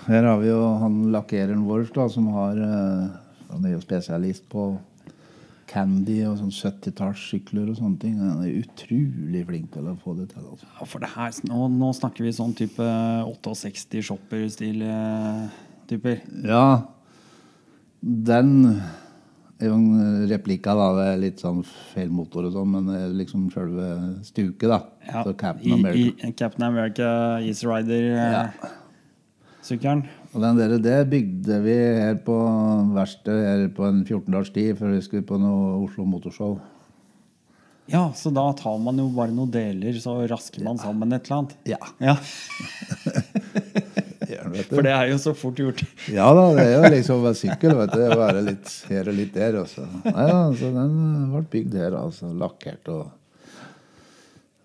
her 0.08 0.26
har 0.26 0.40
vi 0.42 0.50
jo 0.50 0.62
han 0.82 1.12
lakkereren 1.14 1.68
vår 1.68 1.92
da, 1.94 2.08
som 2.10 2.32
har 2.34 2.58
eh, 2.58 3.12
Han 3.52 3.68
er 3.68 3.76
jo 3.76 3.84
spesialist 3.84 4.48
på 4.50 4.72
candy 5.72 6.18
og 6.28 6.36
sånn 6.40 6.52
70-tallssykler 6.52 7.70
og 7.72 7.78
sånne 7.80 8.00
ting. 8.02 8.16
Han 8.20 8.44
er 8.44 8.60
utrolig 8.64 9.44
flink 9.48 9.68
til 9.76 9.86
å 9.88 9.96
få 10.02 10.12
det 10.18 10.28
til. 10.34 10.44
Altså. 10.44 10.66
Ja, 10.68 10.86
for 10.88 10.98
det 11.04 11.10
her, 11.14 11.30
nå, 11.48 11.60
nå 11.76 11.90
snakker 11.96 12.22
vi 12.28 12.32
sånn 12.36 12.54
type 12.58 12.86
68 13.28 14.02
shopper-stil-typer. 14.10 16.16
Ja, 16.48 16.68
den 18.02 18.50
er 19.62 19.68
jo 19.70 19.76
en 19.78 20.26
replikk 20.32 20.64
av 20.72 20.76
da, 20.82 20.88
det 20.98 21.06
er 21.12 21.20
litt 21.22 21.40
sånn 21.44 21.62
feil 21.94 22.10
motor 22.12 22.42
og 22.50 22.54
sånn, 22.56 22.70
men 22.74 22.84
det 22.90 22.96
er 22.98 23.20
liksom 23.22 23.42
selve 23.54 23.86
stuket, 24.28 24.68
da. 24.72 24.80
Ja, 25.08 25.20
Captain 25.32 25.74
America. 25.78 26.28
i 26.28 26.30
Captain 26.36 26.66
America 26.68 27.08
Easy 27.46 27.66
Rider-sykkelen. 29.62 30.04
Og 30.34 30.42
den 30.42 30.58
der, 30.58 30.78
det 30.80 31.10
bygde 31.10 31.62
vi 31.64 31.76
her 31.76 32.16
på 32.26 32.36
verkstedet 32.96 33.46
her 33.46 33.68
på 33.76 33.86
en 33.86 34.04
14 34.06 34.32
dagers 34.34 34.52
tid 34.54 34.78
før 34.78 34.96
vi 34.96 35.02
skulle 35.02 35.26
på 35.28 35.38
noe 35.40 35.84
Oslo 35.86 36.06
Motorshow. 36.06 36.60
Ja, 37.92 38.12
så 38.16 38.32
da 38.32 38.54
tar 38.56 38.78
man 38.80 38.98
jo 38.98 39.10
bare 39.12 39.34
noen 39.36 39.52
deler, 39.52 39.94
så 40.00 40.22
rasker 40.30 40.64
man 40.64 40.78
sammen 40.80 41.12
et 41.12 41.26
eller 41.26 41.42
annet. 41.42 41.56
Ja. 41.68 41.78
Ja. 42.00 42.16
For 44.72 44.82
det 44.82 44.94
er 44.96 45.10
jo 45.12 45.18
så 45.20 45.34
fort 45.36 45.60
gjort. 45.60 45.82
Ja 46.10 46.30
da, 46.34 46.46
det 46.56 46.64
er 46.64 46.78
jo 46.78 46.92
liksom 46.94 47.26
en 47.28 47.36
sykkel, 47.36 47.74
vet 47.78 47.92
du. 47.92 47.98
Det 48.00 48.06
er 48.08 48.18
Bare 48.18 48.44
litt 48.46 48.70
her 48.90 49.10
og 49.12 49.18
litt 49.18 49.34
der. 49.36 49.58
Også. 49.60 49.84
Nei, 50.06 50.28
ja, 50.30 50.40
så 50.56 50.70
den 50.72 50.94
ble 51.34 51.42
bygd 51.52 51.76
her, 51.78 51.98
altså. 52.00 52.32
Lakkert 52.40 52.90
og 52.94 53.10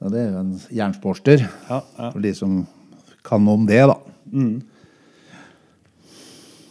Og 0.04 0.12
det 0.12 0.20
er 0.22 0.30
jo 0.30 0.40
en 0.44 0.54
jernsporster. 0.78 1.44
Ja, 1.66 1.80
ja. 1.98 2.08
For 2.12 2.22
de 2.22 2.32
som 2.36 2.60
kan 3.26 3.42
noe 3.42 3.58
om 3.58 3.66
det, 3.68 3.82
da. 3.90 3.96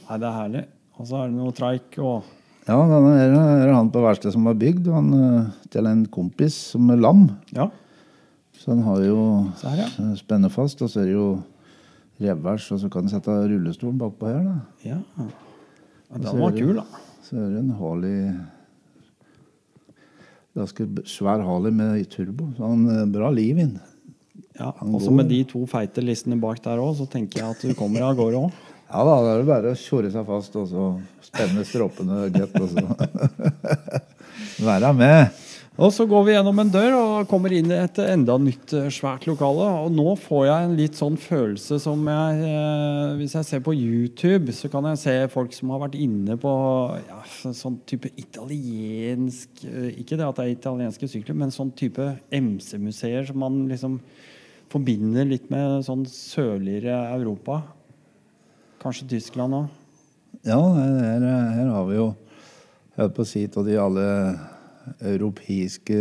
Nei, 0.05 0.17
det 0.21 0.27
er 0.29 0.35
herlig. 0.35 0.65
Og 0.95 1.07
så 1.09 1.21
er 1.21 1.31
det 1.31 1.37
noe 1.39 1.55
treik 1.55 1.97
og 1.99 2.33
Ja, 2.65 2.77
denne 2.89 3.13
her 3.13 3.67
er 3.67 3.73
han 3.75 3.91
på 3.93 4.01
verkstedet 4.01 4.33
som 4.33 4.47
har 4.49 4.57
bygd. 4.57 4.87
Han 4.93 5.09
eh, 5.17 5.49
til 5.73 5.89
en 5.89 6.05
kompis 6.09 6.55
som 6.73 6.87
er 6.93 7.01
lam. 7.01 7.27
Ja. 7.53 7.67
Så 8.57 8.71
han 8.71 8.81
har 8.87 9.03
jo 9.05 9.19
her, 9.61 9.81
ja. 9.83 9.89
eh, 10.01 10.13
spenner 10.17 10.53
fast, 10.53 10.81
og 10.81 10.89
så 10.89 11.03
er 11.03 11.11
det 11.11 11.17
jo 11.17 11.27
revers, 12.23 12.69
og 12.73 12.79
så 12.81 12.89
kan 12.89 13.05
du 13.05 13.11
sette 13.11 13.33
rullestolen 13.51 13.99
bakpå 13.99 14.31
her, 14.31 14.45
da. 14.47 14.55
ja. 14.87 14.99
ja 15.19 16.21
den 16.21 16.39
var 16.39 16.55
kul, 16.55 16.77
da. 16.79 16.85
Så 17.25 17.37
er 17.41 17.49
det 17.51 17.63
en 17.63 17.73
Harley 17.79 18.29
Ganske 20.55 20.85
svær 21.09 21.41
Harley 21.43 21.73
med 21.75 22.05
turbo. 22.07 22.45
Så 22.55 22.63
han 22.63 22.85
er 22.87 23.09
bra 23.11 23.27
liv 23.33 23.57
inn. 23.59 23.73
Ja, 24.55 24.69
Han 24.79 24.93
Også 24.95 25.11
med 25.11 25.27
de 25.27 25.41
to 25.43 25.65
feite 25.67 25.99
listene 25.99 26.37
bak 26.39 26.61
der 26.63 26.79
òg, 26.79 26.93
så 26.95 27.07
tenker 27.11 27.41
jeg 27.41 27.55
at 27.57 27.65
du 27.65 27.75
kommer 27.75 28.05
av 28.07 28.15
gårde 28.15 28.39
òg. 28.45 28.61
Ja 28.85 29.01
da, 29.01 29.15
det 29.23 29.31
er 29.31 29.41
det 29.41 29.49
bare 29.49 29.73
å 29.73 29.79
tjore 29.79 30.11
seg 30.13 30.27
fast 30.27 30.55
og 30.59 30.67
så 30.69 30.89
spenne 31.25 31.65
stroppene 31.67 32.27
godt, 32.35 32.59
og 32.61 32.69
så 32.69 32.85
være 34.69 34.93
med. 34.95 35.41
Og 35.75 35.89
så 35.91 36.05
går 36.07 36.21
vi 36.23 36.31
gjennom 36.31 36.59
en 36.61 36.69
dør 36.71 36.93
og 36.95 37.27
kommer 37.27 37.51
inn 37.51 37.67
i 37.67 37.75
et 37.75 37.97
enda 37.99 38.37
nytt 38.39 38.71
eh, 38.77 38.87
svært 38.93 39.25
lokale. 39.27 39.65
Og 39.83 39.91
nå 39.91 40.13
får 40.23 40.45
jeg 40.47 40.67
en 40.67 40.75
litt 40.77 40.95
sånn 40.95 41.17
følelse 41.19 41.81
som 41.83 42.05
jeg 42.07 42.45
eh, 42.47 43.15
Hvis 43.19 43.35
jeg 43.35 43.47
ser 43.49 43.65
på 43.65 43.75
YouTube, 43.75 44.55
så 44.55 44.71
kan 44.71 44.87
jeg 44.87 45.01
se 45.01 45.15
folk 45.33 45.51
som 45.57 45.73
har 45.75 45.83
vært 45.83 45.97
inne 45.99 46.37
på 46.39 46.53
ja, 47.09 47.19
sånn 47.43 47.81
type 47.91 48.13
italiensk 48.15 49.65
eh, 49.67 49.91
Ikke 49.99 50.15
det 50.15 50.29
at 50.29 50.39
det 50.39 50.45
er 50.45 50.55
italienske 50.55 51.11
sykler, 51.11 51.35
men 51.43 51.51
sånn 51.51 51.75
type 51.75 52.07
MC-museer 52.31 53.27
som 53.27 53.43
man 53.43 53.65
liksom 53.67 53.99
forbinder 54.71 55.27
litt 55.27 55.51
med 55.51 55.83
sånn 55.85 56.07
sørligere 56.07 57.03
Europa. 57.17 57.59
Kanskje 58.85 59.07
Tyskland 59.15 59.55
òg. 59.57 59.69
Ja, 60.45 60.59
her, 60.61 61.23
her 61.25 61.69
har 61.73 61.85
vi 61.87 61.95
jo 61.97 62.11
holdt 62.99 63.15
på 63.15 63.23
å 63.23 63.25
si 63.25 63.47
av 63.49 63.63
de 63.65 63.79
alle 63.81 64.03
europeiske 65.01 65.97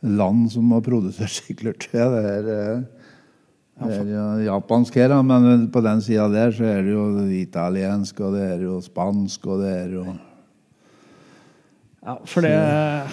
land 0.00 0.46
som 0.54 0.70
har 0.72 0.80
produsert 0.86 1.34
sykler, 1.34 1.76
tror. 1.76 2.14
Det 2.14 2.22
er, 2.30 2.48
eh, 2.54 3.10
det 3.82 3.98
er 3.98 4.14
jo 4.14 4.24
japansk 4.46 4.96
her, 4.96 5.12
men 5.20 5.68
på 5.74 5.82
den 5.84 6.00
sida 6.00 6.24
der 6.32 6.56
så 6.56 6.64
er 6.70 6.80
det 6.86 6.94
jo 6.94 7.04
italiensk, 7.36 8.24
og 8.24 8.38
det 8.38 8.46
er 8.46 8.64
jo 8.64 8.80
spansk, 8.88 9.44
og 9.52 9.60
det 9.66 9.74
er 9.74 9.92
jo 9.98 10.06
Ja, 11.98 12.14
for 12.30 12.46
det 12.46 12.54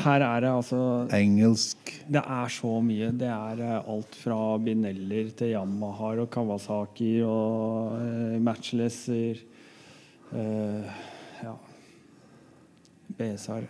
her 0.03 0.21
er 0.21 0.43
det 0.43 0.49
altså 0.51 0.79
engelsk. 1.17 1.89
Det 2.05 2.21
er 2.21 2.51
så 2.53 2.73
mye. 2.85 3.09
Det 3.17 3.27
er 3.27 3.61
eh, 3.65 3.89
alt 3.95 4.17
fra 4.21 4.57
Bineller 4.61 5.31
til 5.37 5.55
Yamaha 5.55 6.11
og 6.21 6.29
Kawasaki 6.29 7.23
og 7.25 7.95
uh, 7.97 8.35
Matchlesser 8.41 9.41
uh, 10.31 10.85
Ja. 11.41 11.55
BSR, 13.15 13.65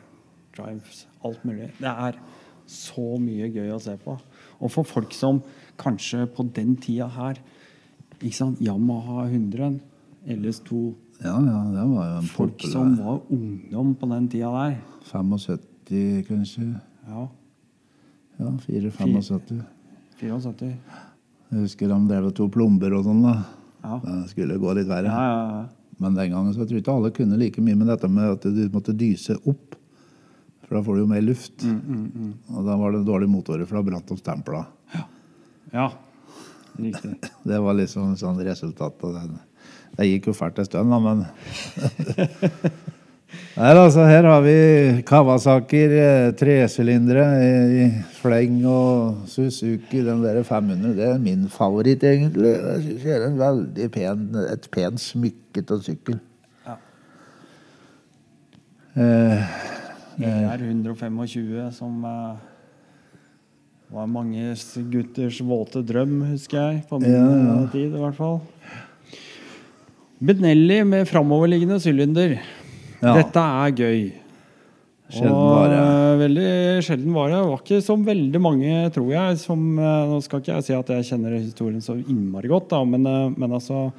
Drives, 0.58 1.08
alt 1.24 1.46
mulig. 1.46 1.72
Det 1.80 1.92
er 1.92 2.20
så 2.68 3.16
mye 3.22 3.50
gøy 3.54 3.72
å 3.76 3.80
se 3.80 3.96
på. 4.02 4.16
Og 4.60 4.72
for 4.74 4.88
folk 4.88 5.14
som 5.14 5.42
kanskje 5.80 6.26
på 6.28 6.48
den 6.56 6.76
tida 6.82 7.08
her 7.14 7.40
ikke 8.22 8.36
sant, 8.36 8.62
Yamaha 8.64 9.28
100, 9.28 9.80
LS2 10.34 10.80
Ja, 11.24 11.36
ja, 11.40 11.60
det 11.72 11.86
var 11.90 12.10
jo 12.10 12.18
en 12.20 12.28
Folk 12.30 12.58
populær 12.58 12.72
som 12.74 12.96
var 13.00 13.22
ungdom 13.32 13.94
på 13.96 14.10
den 14.12 14.28
tida 14.30 14.50
der. 14.52 14.76
75, 15.08 16.24
kanskje. 16.28 16.68
Ja, 17.08 17.28
Ja, 18.38 18.50
4-75. 18.66 19.62
74. 20.20 20.74
Jeg 21.52 21.62
husker 21.62 21.88
de 21.88 22.00
drev 22.10 22.26
og 22.28 22.34
tok 22.36 22.52
plomber 22.52 22.94
og 22.98 23.06
sånn. 23.08 23.22
da. 23.24 23.36
Ja. 23.86 24.00
Det 24.04 24.30
skulle 24.34 24.58
gå 24.60 24.74
litt 24.76 24.90
verre. 24.90 25.08
Ja, 25.08 25.24
ja, 25.30 25.48
ja. 25.62 25.66
Men 26.04 26.16
den 26.18 26.32
gangen 26.34 26.52
så 26.54 26.66
tror 26.66 26.76
jeg 26.76 26.84
ikke 26.84 26.92
alle 26.98 27.12
kunne 27.16 27.38
like 27.40 27.62
mye 27.64 27.78
med 27.80 27.88
dette 27.88 28.10
med 28.12 28.34
at 28.34 28.44
du 28.44 28.66
måtte 28.74 28.92
dyse 28.98 29.38
opp. 29.48 29.78
For 30.66 30.76
da 30.76 30.82
får 30.84 30.98
du 30.98 31.02
jo 31.06 31.08
mer 31.08 31.22
luft. 31.24 31.64
Mm, 31.64 32.34
Og 32.52 32.66
da 32.68 32.76
var 32.76 32.92
det 32.92 33.06
dårlige 33.08 33.32
motorer, 33.32 33.64
for 33.70 33.78
da 33.80 33.84
brant 33.88 34.08
de 34.10 34.18
stempla. 34.20 34.66
Ja, 35.72 35.92
riktig. 36.76 37.14
Det 37.48 37.60
var 37.62 37.74
liksom 37.78 38.16
sånn 38.20 38.42
resultat 38.44 39.00
av 39.08 39.14
den. 39.22 39.38
Det 39.96 40.10
gikk 40.10 40.28
jo 40.32 40.36
fælt 40.36 40.60
en 40.60 40.68
stund, 40.68 40.92
da, 40.92 41.00
men 41.00 41.26
Her, 43.56 43.78
altså, 43.80 44.04
her 44.04 44.26
har 44.28 44.42
vi 44.44 44.56
Kawasaker, 45.08 45.94
eh, 45.96 46.32
tresylindere 46.36 47.24
i, 47.40 47.86
fleng 48.20 48.58
og 48.68 49.22
Suzuki. 49.32 50.02
Den 50.04 50.24
der 50.24 50.42
500, 50.44 50.92
det 50.98 51.06
er 51.08 51.22
min 51.24 51.46
favoritt, 51.52 52.04
egentlig. 52.04 52.52
Jeg 52.52 52.82
synes 52.84 53.06
det 53.06 53.14
er 53.16 53.28
en 53.30 53.38
veldig 53.40 53.88
pen, 53.96 54.26
et 54.52 54.68
pent 54.76 55.00
smykket 55.00 55.72
og 55.72 55.86
sykkel. 55.88 56.20
Ja. 56.68 56.76
Eh, 59.00 59.56
ER 60.20 60.68
125, 60.68 61.72
som 61.80 62.04
eh, 62.12 62.44
var 63.96 64.12
mange 64.12 64.52
gutters 64.92 65.40
våte 65.48 65.84
drøm, 65.88 66.22
husker 66.34 66.60
jeg. 66.60 66.84
På 66.90 67.00
min 67.00 67.12
Ja, 67.16 67.24
ja. 67.24 67.56
eh, 67.64 67.72
tid, 67.72 67.88
i 67.88 68.04
hvert 68.04 68.20
fall. 68.20 68.42
Benelli 70.20 70.84
med 70.88 71.08
framoverliggende 71.10 71.80
sylinder. 71.84 72.38
Ja. 73.02 73.18
Dette 73.18 73.42
er 73.42 73.74
gøy. 73.76 74.04
Sjelden 75.12 75.36
vare. 75.38 75.80
Og 75.86 76.22
veldig 76.24 76.52
sjelden 76.86 77.14
vare. 77.14 77.36
Det 77.36 77.50
var 77.52 77.60
ikke 77.62 77.82
så 77.84 77.96
veldig 78.08 78.42
mange, 78.42 78.78
tror 78.96 79.10
jeg, 79.12 79.40
som 79.44 79.66
eh, 79.78 80.06
Nå 80.10 80.22
skal 80.26 80.42
ikke 80.42 80.56
jeg 80.56 80.66
si 80.66 80.78
at 80.78 80.94
jeg 80.96 81.08
kjenner 81.12 81.36
historien 81.36 81.84
så 81.84 81.98
innmari 82.00 82.50
godt, 82.50 82.72
da, 82.72 82.80
men, 82.88 83.06
eh, 83.06 83.36
men 83.36 83.54
altså 83.60 83.90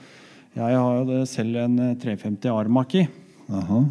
Jeg 0.57 0.81
har 0.81 1.05
jo 1.05 1.21
selv 1.29 1.61
en 1.63 1.79
eh, 1.91 1.95
350 2.03 2.51
Armaki. 2.51 3.05
Aha. 3.53 3.85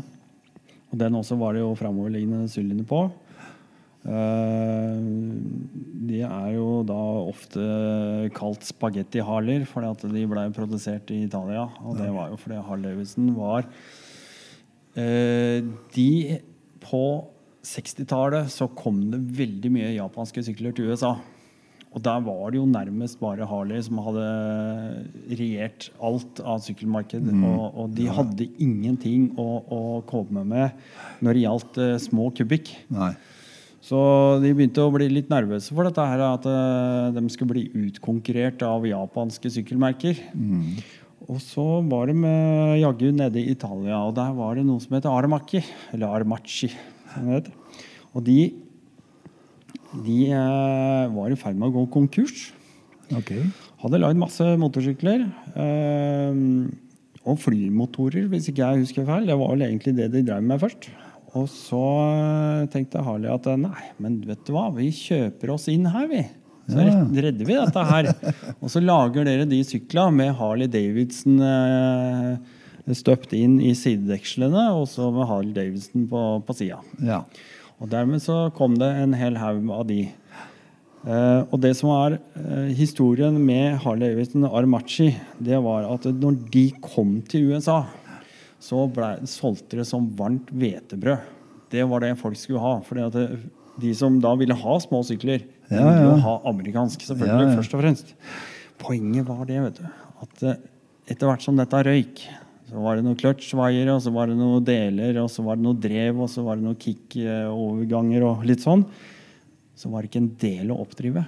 Og 0.92 1.00
den 1.00 1.22
også 1.22 1.38
var 1.40 1.56
det 1.56 1.62
jo 1.64 1.76
framoverliggende 1.78 2.50
sylinder 2.52 2.90
på. 2.90 3.06
Eh, 4.06 4.98
de 6.06 6.20
er 6.22 6.50
jo 6.54 6.70
da 6.86 6.98
ofte 7.26 7.62
kalt 8.38 8.66
spagetti 8.68 9.24
Harler, 9.26 9.66
fordi 9.70 9.92
at 9.92 10.08
de 10.14 10.26
ble 10.30 10.48
produsert 10.56 11.14
i 11.14 11.24
Italia. 11.26 11.66
Og 11.84 11.98
det 12.00 12.12
var 12.14 12.34
jo 12.34 12.42
fordi 12.42 12.62
Harley 12.68 12.92
Davidson 12.94 13.32
var 13.38 13.66
eh, 14.96 15.64
De 15.96 16.10
På 16.86 17.06
60-tallet 17.66 18.52
så 18.54 18.68
kom 18.78 19.08
det 19.10 19.24
veldig 19.40 19.72
mye 19.74 19.96
japanske 19.96 20.44
sykler 20.46 20.76
til 20.76 20.92
USA. 20.92 21.16
Og 21.96 22.04
der 22.04 22.20
var 22.26 22.52
det 22.52 22.60
jo 22.60 22.66
nærmest 22.68 23.18
bare 23.22 23.48
Harley 23.48 23.80
som 23.82 24.02
hadde 24.04 24.26
regjert 25.32 25.88
alt 26.04 26.42
av 26.44 26.60
sykkelmarked. 26.62 27.30
Og, 27.40 27.64
og 27.72 27.94
de 27.96 28.10
hadde 28.12 28.50
ingenting 28.62 29.32
å, 29.40 29.48
å 29.64 29.82
komme 30.06 30.44
med 30.46 30.76
når 31.24 31.38
det 31.40 31.46
gjaldt 31.48 31.80
eh, 31.82 31.96
små 32.04 32.30
kubikk. 32.36 32.76
Nei. 32.94 33.16
Så 33.86 33.98
de 34.42 34.50
begynte 34.56 34.82
å 34.82 34.94
bli 34.94 35.08
litt 35.12 35.30
nervøse 35.30 35.76
for 35.76 35.86
dette 35.86 36.06
her, 36.10 36.22
at 36.26 36.46
eh, 36.50 37.14
de 37.14 37.22
skulle 37.30 37.54
bli 37.54 37.66
utkonkurrert 37.86 38.64
av 38.66 38.88
japanske 38.90 39.52
sykkelmerker. 39.60 40.22
Og 41.30 41.38
så 41.44 41.66
var 41.86 42.10
de 42.10 42.16
eh, 42.18 42.80
jaggu 42.82 43.12
nede 43.14 43.44
i 43.44 43.52
Italia, 43.54 44.00
og 44.02 44.16
der 44.18 44.34
var 44.38 44.58
det 44.58 44.66
noe 44.66 44.82
som 44.82 44.98
heter 44.98 45.14
Armacchi. 45.14 45.62
Eller 45.94 46.26
heter. 46.26 47.54
Og 48.16 48.26
de, 48.26 48.40
de 50.08 50.20
eh, 50.34 51.06
var 51.14 51.30
i 51.30 51.38
ferd 51.38 51.62
med 51.62 51.70
å 51.70 51.78
gå 51.78 51.86
konkurs. 51.94 52.50
Okay. 53.14 53.46
Hadde 53.84 54.02
lagd 54.02 54.18
masse 54.18 54.50
motorsykler. 54.58 55.28
og 57.26 57.38
flymotorer, 57.42 58.26
hvis 58.30 58.50
ikke 58.50 58.66
jeg 58.66 58.86
husker 58.86 59.06
feil. 59.06 59.30
Det 59.30 59.38
var 59.38 59.54
vel 59.54 59.68
egentlig 59.70 59.94
det 59.98 60.10
de 60.14 60.26
drev 60.26 60.42
med 60.42 60.62
først. 60.62 60.90
Og 61.36 61.48
så 61.52 61.84
eh, 62.16 62.66
tenkte 62.72 63.04
Harley 63.04 63.32
at 63.32 63.48
eh, 63.52 63.60
nei, 63.60 63.92
men 64.02 64.22
vet 64.24 64.44
du 64.48 64.54
hva, 64.56 64.70
vi 64.76 64.88
kjøper 64.96 65.52
oss 65.56 65.68
inn 65.72 65.88
her, 65.92 66.08
vi. 66.12 66.24
Så 66.66 66.82
redder 66.82 67.46
vi 67.46 67.58
dette 67.60 67.82
her. 67.86 68.08
Og 68.64 68.72
så 68.74 68.82
lager 68.82 69.28
dere 69.28 69.46
de 69.50 69.60
sykla 69.68 70.08
med 70.16 70.32
Harley 70.40 70.72
Davidson 70.72 71.38
eh, 71.44 72.94
støpt 72.96 73.34
inn 73.38 73.60
i 73.62 73.74
sidedekslene, 73.78 74.68
og 74.78 74.84
så 74.90 75.10
med 75.14 75.26
Harley 75.26 75.54
Davidson 75.56 76.04
på, 76.10 76.22
på 76.46 76.54
sida. 76.54 76.78
Ja. 77.02 77.24
Og 77.82 77.90
dermed 77.92 78.22
så 78.24 78.52
kom 78.56 78.78
det 78.78 78.92
en 79.02 79.16
hel 79.18 79.40
haug 79.42 79.66
av 79.74 79.88
de. 79.90 80.04
Uh, 81.06 81.46
og 81.54 81.60
det 81.62 81.76
som 81.78 81.92
er 81.94 82.16
uh, 82.38 82.70
historien 82.74 83.36
med 83.42 83.76
Harley 83.84 84.14
Davidson 84.14 84.48
og 84.48 84.56
Armachi, 84.62 85.12
det 85.38 85.60
var 85.62 85.86
at 85.90 86.08
når 86.10 86.40
de 86.54 86.64
kom 86.82 87.20
til 87.30 87.52
USA, 87.52 87.84
så 88.66 88.86
ble, 88.90 89.12
solgte 89.30 89.78
det 89.80 89.86
som 89.90 90.08
varmt 90.18 90.50
hvetebrød. 90.50 91.34
Det 91.74 91.84
var 91.90 92.02
det 92.02 92.16
folk 92.18 92.38
skulle 92.40 92.62
ha. 92.64 92.80
fordi 92.86 93.28
de 93.82 93.92
som 93.98 94.18
da 94.24 94.32
ville 94.40 94.56
ha 94.56 94.78
små 94.82 95.02
sykler, 95.06 95.44
de 95.70 95.76
Ja, 95.76 95.84
ville 95.84 96.08
jo 96.08 96.24
ha 96.24 96.36
amerikansk, 96.50 97.04
selvfølgelig, 97.08 97.58
først 97.60 97.76
og 97.76 97.82
fremst. 97.84 98.16
Poenget 98.82 99.28
var 99.28 99.46
det, 99.50 99.60
vet 99.64 99.80
du, 99.82 99.86
at 100.24 100.44
eh, 100.46 100.60
etter 101.12 101.30
hvert 101.30 101.44
som 101.46 101.58
dette 101.60 101.82
røyk, 101.86 102.22
så 102.66 102.82
var 102.82 102.98
det 102.98 103.06
noen 103.06 103.18
clutch-vaiere, 103.20 103.94
og 103.94 104.02
så 104.02 104.14
var 104.14 104.30
det 104.32 104.38
noen 104.40 104.64
deler, 104.66 105.20
og 105.22 105.30
så 105.30 105.44
var 105.46 105.58
det 105.60 105.66
noe 105.68 105.78
drev, 105.78 106.22
og 106.26 106.30
så 106.32 106.42
var 106.46 106.58
det 106.58 106.66
noen 106.66 106.80
kick-overganger 106.82 108.26
og 108.26 108.46
litt 108.48 108.64
sånn. 108.66 108.86
Så 109.78 109.92
var 109.92 110.02
det 110.02 110.10
ikke 110.10 110.24
en 110.24 110.32
del 110.42 110.72
å 110.74 110.80
oppdrive. 110.82 111.26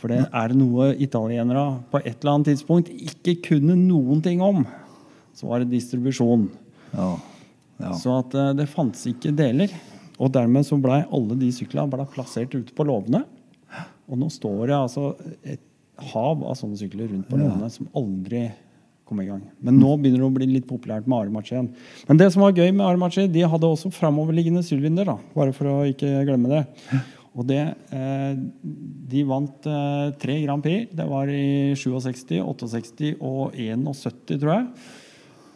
For 0.00 0.10
det 0.10 0.24
er 0.26 0.54
noe 0.56 0.92
italienere 0.98 1.66
på 1.92 2.00
et 2.00 2.16
eller 2.16 2.32
annet 2.32 2.52
tidspunkt 2.52 2.88
ikke 2.90 3.36
kunne 3.50 3.76
noen 3.78 4.22
ting 4.24 4.40
om. 4.42 4.64
Så 5.36 5.46
var 5.50 5.62
det 5.62 5.70
distribusjon. 5.74 6.48
Ja. 6.92 7.10
ja. 7.82 7.92
Så 7.98 8.18
at 8.20 8.34
eh, 8.38 8.52
det 8.58 8.68
fantes 8.72 9.04
ikke 9.10 9.34
deler. 9.36 9.72
Og 10.22 10.30
dermed 10.34 10.66
så 10.68 10.78
blei 10.80 11.02
alle 11.10 11.36
de 11.40 11.48
syklene 11.54 12.06
plassert 12.12 12.52
ute 12.54 12.74
på 12.76 12.86
låvene. 12.86 13.24
Og 14.10 14.18
nå 14.20 14.28
står 14.32 14.66
det 14.68 14.76
altså 14.76 15.12
et 15.42 15.62
hav 16.12 16.42
av 16.44 16.56
sånne 16.58 16.78
sykler 16.78 17.10
rundt 17.10 17.28
på 17.30 17.38
Ja. 17.40 17.68
som 17.72 17.88
aldri 17.96 18.50
kom 19.08 19.20
i 19.22 19.26
gang. 19.26 19.42
Men 19.60 19.78
nå 19.80 19.96
begynner 20.00 20.22
det 20.22 20.28
å 20.28 20.34
bli 20.34 20.48
litt 20.50 20.68
populært 20.68 21.08
med 21.10 21.26
Armachi 21.26 21.54
igjen. 21.56 21.72
Men 22.08 22.20
det 22.20 22.30
som 22.32 22.42
var 22.44 22.54
gøy 22.56 22.70
med 22.72 22.86
Armachi, 22.86 23.26
de 23.28 23.42
hadde 23.44 23.68
også 23.68 23.92
framoverliggende 23.92 24.62
sylinder, 24.64 25.08
da. 25.08 25.16
Bare 25.34 25.54
for 25.56 25.68
å 25.70 25.76
ikke 25.90 26.24
glemme 26.28 26.50
det. 26.52 26.62
Og 27.32 27.46
det 27.48 27.60
eh, 27.96 28.32
De 29.12 29.22
vant 29.28 29.68
eh, 29.68 30.08
tre 30.20 30.38
Grand 30.44 30.64
Prix. 30.64 30.90
Det 30.92 31.06
var 31.08 31.30
i 31.32 31.72
67, 31.76 32.42
68 32.76 33.14
og 33.20 33.56
71, 33.56 34.36
tror 34.38 34.52
jeg. 34.52 34.66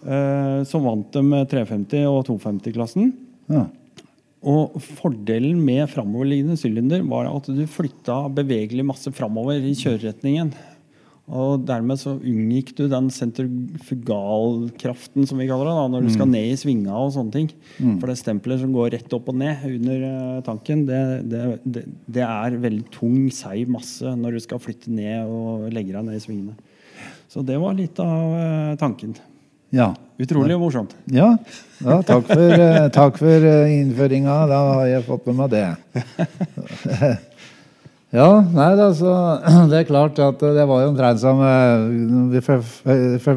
Eh, 0.04 0.60
så 0.68 0.76
vant 0.82 1.08
dem 1.16 1.26
med 1.32 1.48
350 1.50 2.06
og 2.10 2.20
250-klassen. 2.28 3.12
ja. 3.52 3.64
Og 4.46 4.76
fordelen 4.78 5.58
med 5.64 5.88
framoverliggende 5.90 6.56
sylinder 6.60 7.00
var 7.08 7.26
at 7.26 7.48
du 7.50 7.66
flytta 7.66 8.28
bevegelig 8.30 8.84
masse 8.86 9.10
framover 9.16 9.58
i 9.58 9.72
kjøreretningen. 9.74 10.52
Og 11.26 11.64
dermed 11.66 11.98
så 11.98 12.12
unngikk 12.14 12.70
du 12.78 12.86
den 12.86 13.10
sentrifugalkraften, 13.10 15.26
som 15.26 15.38
vi 15.40 15.48
kaller 15.48 15.66
det, 15.66 15.74
da, 15.74 15.88
når 15.90 16.02
du 16.06 16.10
skal 16.14 16.28
ned 16.30 16.46
i 16.52 16.56
svinga 16.60 16.94
og 16.94 17.10
sånne 17.16 17.32
ting. 17.34 17.48
For 17.98 18.06
det 18.06 18.18
stempelet 18.20 18.60
som 18.62 18.70
går 18.76 18.92
rett 18.94 19.10
opp 19.18 19.26
og 19.32 19.36
ned 19.40 19.56
under 19.66 19.98
eh, 20.12 20.38
tanken, 20.46 20.86
det, 20.86 21.02
det, 21.32 21.42
det, 21.64 21.82
det 22.06 22.22
er 22.28 22.60
veldig 22.62 22.86
tung, 22.94 23.26
seig 23.34 23.66
masse 23.72 24.06
når 24.06 24.30
du 24.36 24.40
skal 24.46 24.62
flytte 24.62 24.94
ned 24.94 25.26
og 25.26 25.66
legge 25.74 25.90
deg 25.96 26.02
ned 26.06 26.14
i 26.20 26.22
svingene. 26.22 26.54
Så 27.26 27.42
det 27.42 27.58
var 27.58 27.74
litt 27.74 27.98
av 27.98 28.30
eh, 28.38 28.78
tanken. 28.78 29.18
Ja. 29.74 29.94
Utrolig 30.16 30.56
morsomt. 30.56 30.94
Ja, 31.12 31.34
ja 31.84 31.96
takk 32.08 32.24
for, 32.30 32.52
eh, 32.56 32.86
takk 32.94 33.18
for 33.20 33.44
eh, 33.50 33.72
innføringa. 33.82 34.36
Da 34.48 34.60
har 34.78 34.86
jeg 34.88 35.04
fått 35.04 35.26
med 35.28 35.36
meg 35.42 35.50
det. 35.52 35.66
Ja, 38.14 38.38
nei, 38.40 38.68
altså, 38.78 39.10
det 39.70 39.80
er 39.80 39.88
klart 39.88 40.18
at 40.22 40.40
det 40.40 40.64
var 40.70 40.84
jo 40.84 40.92
omtrent 40.92 41.20
som 41.20 41.40
eh, 41.42 42.30
Vi 42.32 42.40
ble 42.40 43.34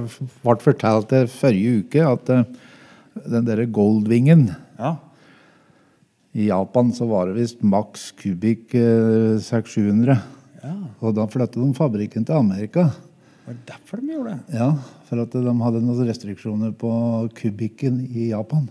fortalt 0.62 1.10
det 1.12 1.24
forrige 1.34 1.82
uke 1.82 2.06
at 2.06 2.30
den 2.30 3.48
derre 3.48 3.66
Goldwingen 3.66 4.46
Ja. 4.78 4.94
i 6.38 6.48
Japan 6.52 6.94
så 6.96 7.10
var 7.10 7.28
det 7.28 7.42
visst 7.42 7.66
maks 7.66 8.12
kubikk 8.22 8.78
eh, 8.78 9.42
600-700. 9.42 10.16
ja. 10.64 10.76
Og 11.02 11.18
da 11.18 11.26
flyttet 11.28 11.60
de 11.60 11.74
fabrikken 11.76 12.24
til 12.30 12.38
Amerika. 12.38 12.92
Var 13.50 13.56
det 13.58 13.66
derfor 13.66 13.98
de 13.98 14.14
gjorde 14.14 14.36
det? 14.36 14.58
Ja, 14.60 14.68
For 15.10 15.18
at 15.24 15.34
de 15.34 15.42
hadde 15.66 15.80
noen 15.82 16.06
restriksjoner 16.06 16.70
på 16.78 16.90
kubikken 17.34 17.96
i 18.06 18.28
Japan. 18.30 18.68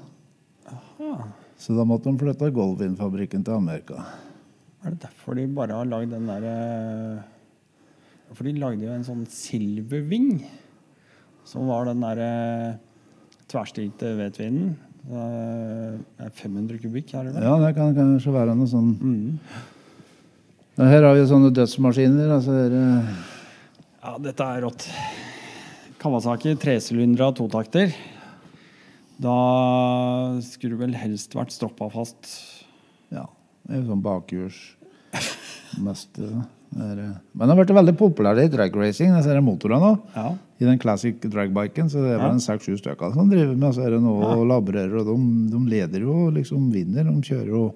Aha. 0.71 1.25
Så 1.59 1.75
da 1.75 1.83
måtte 1.89 2.07
de 2.13 2.21
flytte 2.21 2.53
Golvin-fabrikken 2.55 3.43
til 3.43 3.57
Amerika. 3.59 4.05
er 4.85 4.91
det 4.95 5.01
derfor 5.03 5.35
de 5.35 5.47
bare 5.51 5.75
har 5.75 5.85
lagd 5.91 6.13
den 6.15 6.29
derre 6.31 7.25
For 8.33 8.45
de 8.47 8.53
lagde 8.61 8.85
jo 8.87 8.93
en 8.95 9.03
sånn 9.03 9.25
silverving, 9.27 10.45
som 11.49 11.67
var 11.67 11.89
den 11.89 12.05
derre 12.05 12.79
tverrstilte 13.51 14.13
hvetvinen. 14.15 14.77
Det 15.09 15.25
er 16.23 16.31
500 16.37 16.79
kubikk, 16.85 17.15
er 17.17 17.25
det 17.27 17.35
vel? 17.35 17.43
Ja, 17.49 17.57
det 17.65 17.75
kan 17.75 17.97
kanskje 17.97 18.35
være 18.37 18.55
noe 18.55 18.69
sånn 18.71 18.95
Mm. 19.01 19.39
Her 20.79 21.03
har 21.03 21.15
vi 21.17 21.25
sånne 21.27 21.51
dødsmaskiner. 21.51 22.31
altså 22.37 22.53
er, 22.55 22.71
eh, 22.79 23.15
Ja, 24.09 24.15
dette 24.25 24.41
er 24.41 24.63
rått. 24.65 24.87
Kawasaki 26.01 26.55
tresylindere 26.57 27.35
totakter. 27.37 27.91
Da 29.21 29.35
skulle 30.47 30.79
du 30.79 30.81
vel 30.81 30.95
helst 30.97 31.37
vært 31.37 31.53
stroppa 31.53 31.91
fast. 31.93 32.31
Ja, 33.13 33.27
det 33.67 33.75
er 33.75 33.83
jo 33.83 33.91
sånn 33.91 34.07
bakhjuls 34.07 34.63
mest 35.85 36.17
eh, 36.25 36.41
det 36.73 36.87
eh, 36.89 37.13
Men 37.35 37.43
det 37.43 37.51
har 37.51 37.61
blitt 37.61 37.75
veldig 37.77 37.97
populært 38.01 38.47
i 38.47 38.49
drag 38.55 38.81
racing. 38.81 39.13
Jeg 39.13 39.27
ser 39.27 39.45
motorene 39.45 39.83
nå. 39.85 39.93
Ja. 40.17 40.33
I 40.57 40.71
den 40.71 40.81
classic 40.81 41.21
dragbiken. 41.29 41.93
Så 41.93 42.01
det 42.01 42.15
er 42.15 42.23
vel 42.25 42.39
en 42.39 42.45
seks-sju 42.47 42.81
stykker 42.81 43.13
som 43.13 43.29
driver 43.29 43.61
med 43.61 43.77
så 43.77 43.85
er 43.85 43.99
det 43.99 44.03
nå 44.07 44.15
og 44.25 44.47
laborerer. 44.49 45.03
Og 45.03 45.13
de, 45.13 45.19
de 45.53 45.65
leder 45.69 46.09
jo 46.09 46.31
liksom 46.33 46.71
vinner. 46.73 47.05
De 47.13 47.29
kjører 47.29 47.53
jo 47.53 47.67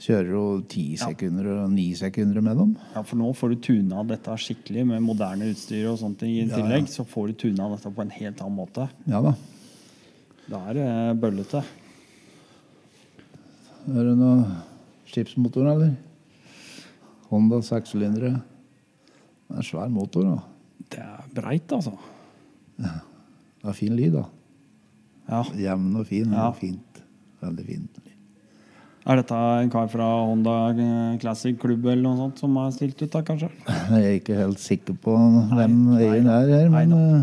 Kjører 0.00 0.30
jo 0.32 0.42
ti 0.72 0.84
sekunder 0.96 1.46
og 1.52 1.72
ni 1.74 1.90
sekunder 1.98 2.40
med 2.44 2.56
dem. 2.56 2.70
ja, 2.94 3.02
for 3.04 3.20
nå 3.20 3.34
får 3.36 3.50
du 3.52 3.56
tuna 3.66 4.00
dette 4.08 4.32
skikkelig 4.40 4.86
med 4.88 5.02
moderne 5.04 5.50
utstyr 5.52 5.90
og 5.90 5.98
sånt 6.00 6.22
i 6.24 6.30
Ja, 6.38 6.46
ja. 6.46 6.56
tillegg. 6.56 6.88
Så 6.88 7.04
får 7.04 7.28
du 7.28 7.34
tuna 7.44 7.68
dette 7.74 7.92
på 7.92 8.00
en 8.06 8.10
helt 8.14 8.40
annen 8.40 8.56
måte. 8.56 8.86
Ja 9.06 9.20
da. 9.20 9.34
Da 10.50 10.62
er 10.70 10.78
det 10.80 11.20
bøllete. 11.20 11.60
Er 13.90 14.04
det 14.08 14.16
noe 14.18 14.56
skipsmotor, 15.10 15.68
eller? 15.74 15.92
Honda 17.30 17.60
sekssylindere. 17.64 18.32
Det 18.40 19.54
er 19.56 19.60
en 19.62 19.66
svær 19.66 19.90
motor, 19.92 20.26
da. 20.26 20.42
Det 20.90 21.04
er 21.04 21.28
breit, 21.36 21.72
altså. 21.76 21.92
Ja. 22.80 22.96
Det 23.60 23.68
er 23.68 23.76
fin 23.76 23.94
lyd, 23.98 24.14
da. 24.16 24.24
Ja. 25.30 25.42
Jevn 25.68 25.92
og 26.00 26.06
fin. 26.08 26.32
Ja. 26.34 26.48
Fint. 26.56 27.02
Veldig 27.44 27.66
fint. 27.68 28.00
Er 29.08 29.16
dette 29.16 29.32
en 29.34 29.70
kar 29.72 29.86
fra 29.88 30.06
Honda 30.28 30.54
eh, 30.76 31.18
Classic 31.22 31.56
Klubb 31.58 31.86
eller 31.88 32.02
noe 32.04 32.18
sånt 32.18 32.38
som 32.42 32.56
har 32.60 32.70
stilt 32.76 33.00
ut, 33.00 33.10
da, 33.14 33.22
kanskje? 33.24 33.48
Jeg 33.96 34.02
er 34.04 34.16
ikke 34.18 34.36
helt 34.36 34.60
sikker 34.60 34.96
på 35.00 35.14
hvem 35.56 35.76
nei 35.94 36.02
eieren 36.04 36.28
er 36.28 36.50
her, 36.52 36.68
men 36.74 36.92
eh, 36.92 37.22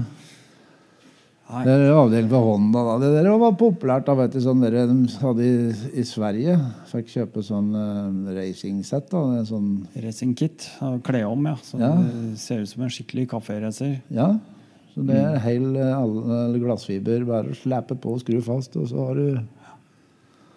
Nei. 1.47 1.61
det 1.63 1.75
er 1.77 1.93
avdeling 1.95 2.27
for 2.33 2.43
Honda. 2.43 2.81
da. 2.83 2.95
Det 2.99 3.11
der 3.23 3.29
var 3.39 3.53
populært. 3.55 4.03
da, 4.09 4.15
vet 4.19 4.33
du, 4.35 4.39
sånn 4.43 4.59
dere 4.65 4.81
De 4.89 4.97
hadde 5.21 5.45
i, 5.45 5.69
i 6.01 6.03
Sverige 6.03 6.57
fikk 6.89 7.13
kjøpe 7.13 7.43
sånn 7.45 7.69
uh, 7.71 8.33
racingsett. 8.35 9.07
da, 9.13 9.21
sånn, 9.47 9.69
Racing 10.03 10.33
kit. 10.35 10.65
Kle 11.07 11.21
om, 11.29 11.45
ja. 11.47 11.55
Så 11.63 11.79
Ja. 11.79 11.93
det 12.03 12.39
ser 12.41 12.65
ut 12.65 12.73
som 12.73 12.83
en 12.83 12.91
skikkelig 12.91 13.29
kaféracer. 13.31 14.01
ja, 14.11 14.33
så 14.91 15.05
det 15.07 15.15
Mm. 15.15 15.35
er 15.35 15.39
hel 15.45 15.75
eh, 15.77 15.93
alle- 15.95 16.41
eller 16.49 16.59
glassfiber. 16.65 17.23
Bare 17.25 17.55
slappe 17.55 17.95
på 17.95 18.17
og 18.17 18.19
skru 18.25 18.41
fast, 18.43 18.75
og 18.75 18.89
så 18.89 19.05
har 19.07 19.13
du 19.15 19.39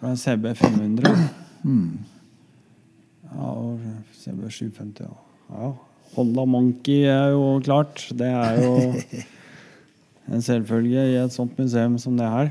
Det 0.01 0.09
er 0.09 0.17
CB 0.17 0.47
500. 0.57 1.11
Mm. 1.61 1.99
Ja, 3.29 3.51
og 3.51 3.79
CB 4.17 4.47
750. 4.49 5.05
Ja. 5.05 5.13
ja. 5.53 5.71
Honda 6.15 6.45
Monkey 6.49 7.05
er 7.05 7.35
jo 7.35 7.59
klart. 7.63 8.01
Det 8.17 8.27
er 8.27 8.57
jo 8.63 8.73
en 10.33 10.41
selvfølge 10.41 11.05
i 11.13 11.19
et 11.21 11.35
sånt 11.35 11.53
museum 11.59 11.99
som 12.01 12.17
det 12.17 12.27
her. 12.33 12.49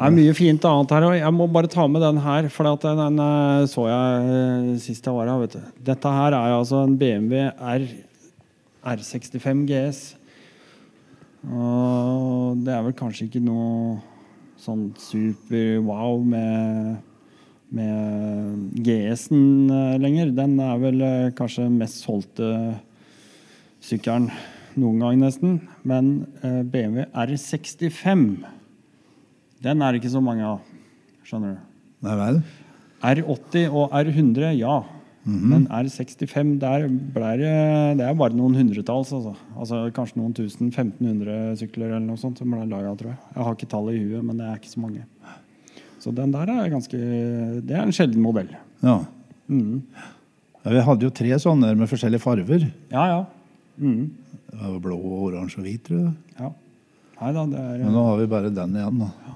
Det 0.00 0.08
er 0.08 0.14
mye 0.16 0.32
fint 0.32 0.64
annet 0.64 0.92
her, 0.96 1.04
og 1.04 1.18
jeg 1.18 1.32
må 1.36 1.46
bare 1.52 1.68
ta 1.68 1.84
med 1.84 2.00
den 2.00 2.22
her. 2.24 2.48
For 2.48 2.70
at 2.70 2.86
den, 2.86 3.02
den 3.04 3.20
eh, 3.20 3.66
så 3.68 3.84
jeg 3.90 4.30
eh, 4.32 4.70
sist 4.80 5.04
jeg 5.04 5.12
var 5.12 5.28
her. 5.28 5.42
vet 5.42 5.58
du. 5.58 5.82
Dette 5.90 6.14
her 6.16 6.32
er 6.38 6.56
altså 6.56 6.80
en 6.86 6.96
BMW 6.96 7.50
R, 7.52 7.84
R65 8.96 9.66
GS. 9.68 10.00
Og 11.52 12.64
det 12.64 12.72
er 12.72 12.80
vel 12.88 12.96
kanskje 12.96 13.28
ikke 13.28 13.44
noe 13.44 13.98
sånn 14.60 14.90
super 15.00 15.80
wow 15.86 16.20
med, 16.24 17.00
med 17.74 18.80
GS-en 18.84 19.70
eh, 19.72 19.98
lenger. 20.02 20.32
Den 20.36 20.58
er 20.62 20.80
vel 20.82 21.04
eh, 21.04 21.32
kanskje 21.36 21.68
mest 21.72 22.04
solgte 22.04 22.50
sykkelen 23.84 24.30
noen 24.80 25.02
gang, 25.02 25.20
nesten. 25.22 25.58
Men 25.88 26.12
eh, 26.44 26.62
BMW 26.62 27.08
R65, 27.10 28.26
den 29.64 29.82
er 29.82 29.92
det 29.92 30.02
ikke 30.02 30.14
så 30.14 30.24
mange 30.24 30.46
av. 30.46 30.64
Skjønner 31.26 31.56
du? 31.56 31.68
Nei 32.06 32.16
vel? 32.20 32.40
R80 33.04 33.68
og 33.72 33.94
R100, 33.96 34.54
ja. 34.60 34.80
Men 35.28 35.66
R65, 35.68 36.54
der 36.62 36.86
ble 36.88 37.30
det 37.36 37.50
Det 37.98 38.04
er 38.06 38.14
bare 38.16 38.32
noen 38.32 38.54
hundretalls. 38.56 39.10
Altså. 39.12 39.34
altså 39.54 39.80
Kanskje 39.92 40.16
noen 40.16 40.32
tusen, 40.34 40.70
1500 40.72 41.58
sykler 41.60 41.90
eller 41.90 42.06
noe 42.06 42.16
sånt 42.20 42.40
som 42.40 42.48
ble 42.50 42.64
laga, 42.70 42.94
tror 42.96 43.12
jeg. 43.12 43.18
Jeg 43.34 43.44
har 43.44 43.58
ikke 43.58 43.68
tallet 43.68 43.98
i 43.98 44.04
huet, 44.06 44.24
men 44.24 44.40
det 44.40 44.46
er 44.48 44.56
ikke 44.56 44.72
så 44.72 44.80
mange. 44.80 45.04
Så 46.00 46.14
den 46.16 46.32
der 46.32 46.48
er 46.48 46.72
ganske 46.72 46.96
Det 46.96 47.76
er 47.76 47.82
en 47.84 47.92
sjelden 47.92 48.24
modell. 48.24 48.48
Ja. 48.82 48.96
Mhm. 49.50 49.82
ja. 50.64 50.70
Vi 50.70 50.80
hadde 50.84 51.06
jo 51.06 51.10
tre 51.10 51.36
sånne 51.40 51.74
med 51.76 51.88
forskjellige 51.88 52.20
farger. 52.20 52.66
Ja, 52.92 53.04
ja. 53.08 53.20
Mm. 53.80 54.10
Blå, 54.82 54.96
oransje 55.28 55.60
og 55.60 55.64
hvit, 55.64 55.84
tror 55.86 56.02
jeg. 56.02 56.16
ja. 56.40 56.50
Nei 57.20 57.30
da, 57.36 57.44
det 57.52 57.60
er 57.60 57.78
Men 57.84 57.92
nå 57.92 58.02
har 58.06 58.16
vi 58.16 58.26
bare 58.32 58.50
den 58.52 58.76
igjen. 58.76 59.00
da. 59.04 59.34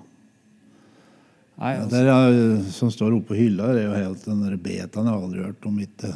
Nei, 1.55 1.73
altså, 1.79 2.01
ja, 2.03 2.15
er, 2.29 2.63
som 2.75 2.91
står 2.91 3.15
oppe 3.15 3.31
på 3.31 3.37
hylla, 3.39 3.69
er 3.75 3.85
jo 3.85 3.93
helt 3.95 4.25
den 4.27 4.41
der 4.43 4.57
betaen 4.59 5.07
jeg 5.07 5.15
har 5.15 5.23
aldri 5.29 5.45
hørt 5.45 5.67
om. 5.71 5.77
Ikke. 5.85 6.11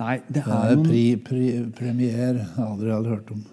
nei 0.00 0.16
det 0.28 0.42
Det 0.42 0.42
er 0.46 0.50
er 0.72 0.74
noen 0.76 0.84
pri, 0.88 1.04
pri, 1.24 1.46
premier. 1.78 2.34
Jeg 2.42 2.48
har 2.56 2.66
aldri, 2.74 2.90
aldri 2.92 3.14
hørt 3.14 3.30
om. 3.32 3.44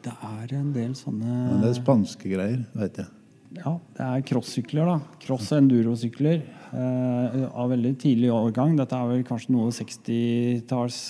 Det 0.00 0.12
er 0.24 0.54
en 0.56 0.70
del 0.72 0.92
sånne 0.96 1.26
Men 1.50 1.58
det 1.64 1.72
er 1.72 1.80
spanske 1.82 2.30
greier, 2.30 2.62
vet 2.78 3.02
jeg. 3.02 3.10
Ja, 3.58 3.72
det 3.98 4.06
er 4.06 4.22
crossykler, 4.30 4.86
da. 4.86 5.16
Cross- 5.24 5.50
og 5.50 5.58
endurosykler 5.58 6.38
eh, 6.70 7.40
av 7.50 7.72
veldig 7.74 7.96
tidlig 7.98 8.30
årgang. 8.32 8.76
Dette 8.78 8.94
er 8.96 9.10
vel 9.10 9.24
kanskje 9.26 9.50
noe 9.56 9.74
60-talls 9.74 11.00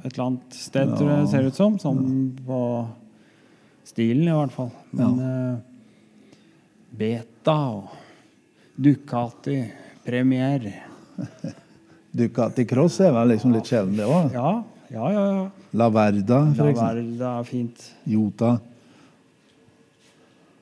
et 0.00 0.14
eller 0.14 0.24
annet 0.30 0.56
sted, 0.56 0.88
Ja. 0.88 0.96
tror 0.96 1.10
jeg 1.12 1.20
det 1.26 1.30
ser 1.34 1.46
ut 1.50 1.58
som. 1.60 1.76
Sånn 1.78 2.32
på 2.46 2.60
stilen, 3.84 4.24
i 4.24 4.32
hvert 4.32 4.54
fall. 4.56 4.70
Men 4.96 5.20
eh, 5.20 5.58
Beta 6.96 7.58
og 7.76 7.90
Ducati, 8.80 9.58
Premier 10.06 10.62
Ducati 12.16 12.64
Cross 12.64 13.00
er 13.04 13.12
vel 13.12 13.34
liksom 13.34 13.52
litt 13.52 13.68
sjelden, 13.68 13.98
det 13.98 14.06
òg. 14.08 14.32
Ja, 14.32 14.52
ja, 14.90 15.10
ja. 15.12 15.24
ja. 15.36 15.42
La 15.76 15.90
Verda, 15.92 16.38
for 16.56 16.64
La 16.64 16.72
eksempel. 16.72 17.02
Verda 17.12 17.34
er 17.38 17.46
fint. 17.46 17.84
Jota. 18.08 18.54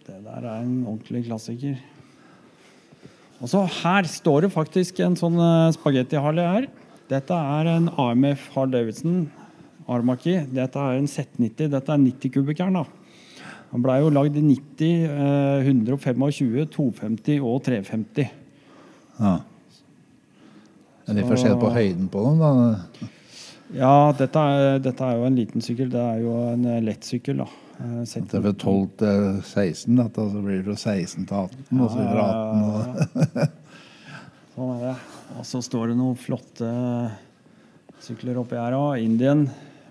Det 0.09 0.19
der 0.25 0.43
er 0.43 0.59
en 0.65 0.83
ordentlig 0.83 1.23
klassiker. 1.29 1.79
Og 3.39 3.53
så 3.53 3.63
her 3.85 4.11
står 4.11 4.49
det 4.49 4.53
faktisk 4.53 4.99
en 5.05 5.15
sånn 5.17 5.39
uh, 5.39 5.71
spagetti-Harley 5.79 6.51
her. 6.57 6.69
Dette 7.09 7.39
er 7.39 7.71
en 7.77 7.87
AMF 7.95 8.51
Hard 8.57 8.75
Davidson 8.75 9.29
Armaki. 9.89 10.41
Dette 10.53 10.83
er 10.83 10.99
en 10.99 11.07
Z90. 11.09 11.71
Dette 11.71 11.95
er 11.95 12.03
90-kubikkeren. 12.03 12.83
da. 12.83 12.98
Han 13.73 13.85
blei 13.85 13.99
jo 14.01 14.11
lagd 14.15 14.37
i 14.41 14.43
90, 14.45 15.05
eh, 15.05 15.69
125, 15.69 16.67
250 16.73 17.45
og 17.45 17.63
350. 17.67 18.33
Ja. 19.19 19.37
Er 21.09 21.17
det 21.17 21.25
forskjell 21.29 21.57
på 21.61 21.71
høyden 21.73 22.09
på 22.13 22.25
dem, 22.25 22.43
da? 22.43 23.09
Ja, 23.77 23.95
dette 24.17 24.41
er, 24.41 24.79
dette 24.81 25.05
er 25.05 25.19
jo 25.21 25.29
en 25.29 25.37
liten 25.37 25.65
sykkel. 25.65 25.91
Det 25.93 26.01
er 26.01 26.23
jo 26.25 26.35
en 26.55 26.65
lett 26.85 27.05
sykkel, 27.05 27.43
da. 27.45 27.49
Eh, 27.79 28.03
det 28.03 28.35
er 28.35 28.43
fra 28.43 28.53
12 28.53 28.89
til 28.99 29.25
16, 29.45 29.97
dette, 30.01 30.27
så 30.33 30.43
blir 30.43 30.61
det 30.61 30.67
fra 30.67 30.77
16 30.97 31.29
til 31.29 31.37
18, 31.37 31.81
og 31.81 31.91
så 31.93 32.09
fra 32.09 32.27
18 32.27 32.67
og 32.67 33.57
Sånn 34.59 34.71
er 34.75 34.81
det. 34.89 34.95
Og 35.39 35.45
så 35.47 35.61
står 35.63 35.93
det 35.93 35.99
noen 36.01 36.17
flotte 36.19 36.69
sykler 38.03 38.41
oppi 38.41 38.59
her 38.59 38.75
òg. 38.75 39.05
Indian 39.05 39.45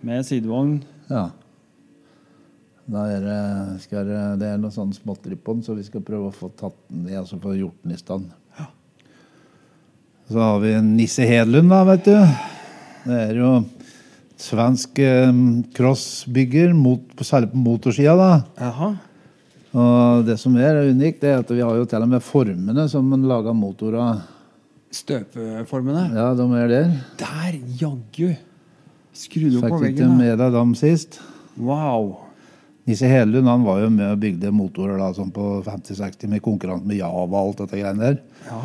med 0.03 0.25
sidevogn. 0.27 0.81
Ja. 1.07 1.29
Er 2.87 3.19
det, 3.19 3.81
skal, 3.83 4.05
det- 4.39 4.47
er 4.47 4.59
noe 4.61 4.71
sånn 4.71 4.93
småtteri 4.95 5.35
på 5.35 5.57
den, 5.57 5.63
så 5.63 5.75
vi 5.75 5.83
skal 5.83 6.01
prøve 6.07 6.29
å 6.29 6.35
få 6.35 6.47
tatt 6.55 6.75
den 6.87 7.09
i, 7.09 7.15
altså 7.19 7.39
få 7.43 7.55
gjort 7.57 7.81
den 7.83 7.95
i 7.95 7.99
stand. 7.99 8.29
Så 10.27 10.39
har 10.39 10.59
vi 10.59 10.73
Nisse 10.83 11.23
Hedlund, 11.27 11.69
da, 11.71 11.83
vet 11.87 12.03
du. 12.03 12.15
Det 13.07 13.19
er 13.29 13.37
jo 13.39 13.51
svensk 14.39 14.99
eh, 14.99 15.29
crossbygger, 15.75 16.73
mot, 16.75 16.99
særlig 17.23 17.51
på 17.53 17.61
motorsida, 17.63 18.15
da. 18.19 18.31
Aha. 18.69 18.89
Og 19.77 20.25
det 20.27 20.35
som 20.41 20.55
er 20.59 20.81
unikt, 20.89 21.21
det 21.23 21.31
er 21.31 21.39
at 21.43 21.51
vi 21.53 21.63
har 21.63 21.75
jo 21.79 21.87
til 21.87 22.03
og 22.03 22.11
med 22.11 22.23
formene 22.23 22.87
som 22.91 23.07
man 23.07 23.23
lager 23.29 23.55
motorer 23.55 23.99
av. 24.03 24.21
Støpeformene. 24.95 26.05
Ja, 26.15 26.29
de 26.35 26.45
er 26.59 26.71
der. 26.71 26.93
Der, 27.19 27.57
jaggu! 27.79 28.31
Skrudd 29.17 29.57
opp 29.59 29.71
på 29.71 29.79
Fikk 29.81 29.95
ikke 29.97 30.11
med 30.11 30.37
deg 30.39 30.53
dem 30.55 30.75
sist. 30.77 31.19
Wow. 31.57 32.26
Nisse 32.87 33.07
Hedlund 33.11 33.49
han 33.51 33.65
var 33.67 33.81
jo 33.83 33.89
med 33.91 34.13
og 34.13 34.19
bygde 34.21 34.51
motorer 34.55 34.99
da, 35.01 35.09
sånn 35.15 35.31
på 35.35 35.57
50-60 35.65 36.29
med 36.31 36.43
konkurranse 36.45 36.87
med 36.87 37.01
Java 37.01 37.25
og 37.27 37.39
alt 37.41 37.63
dette 37.65 37.79
greiene 37.81 38.03
der. 38.05 38.19
Ja, 38.47 38.61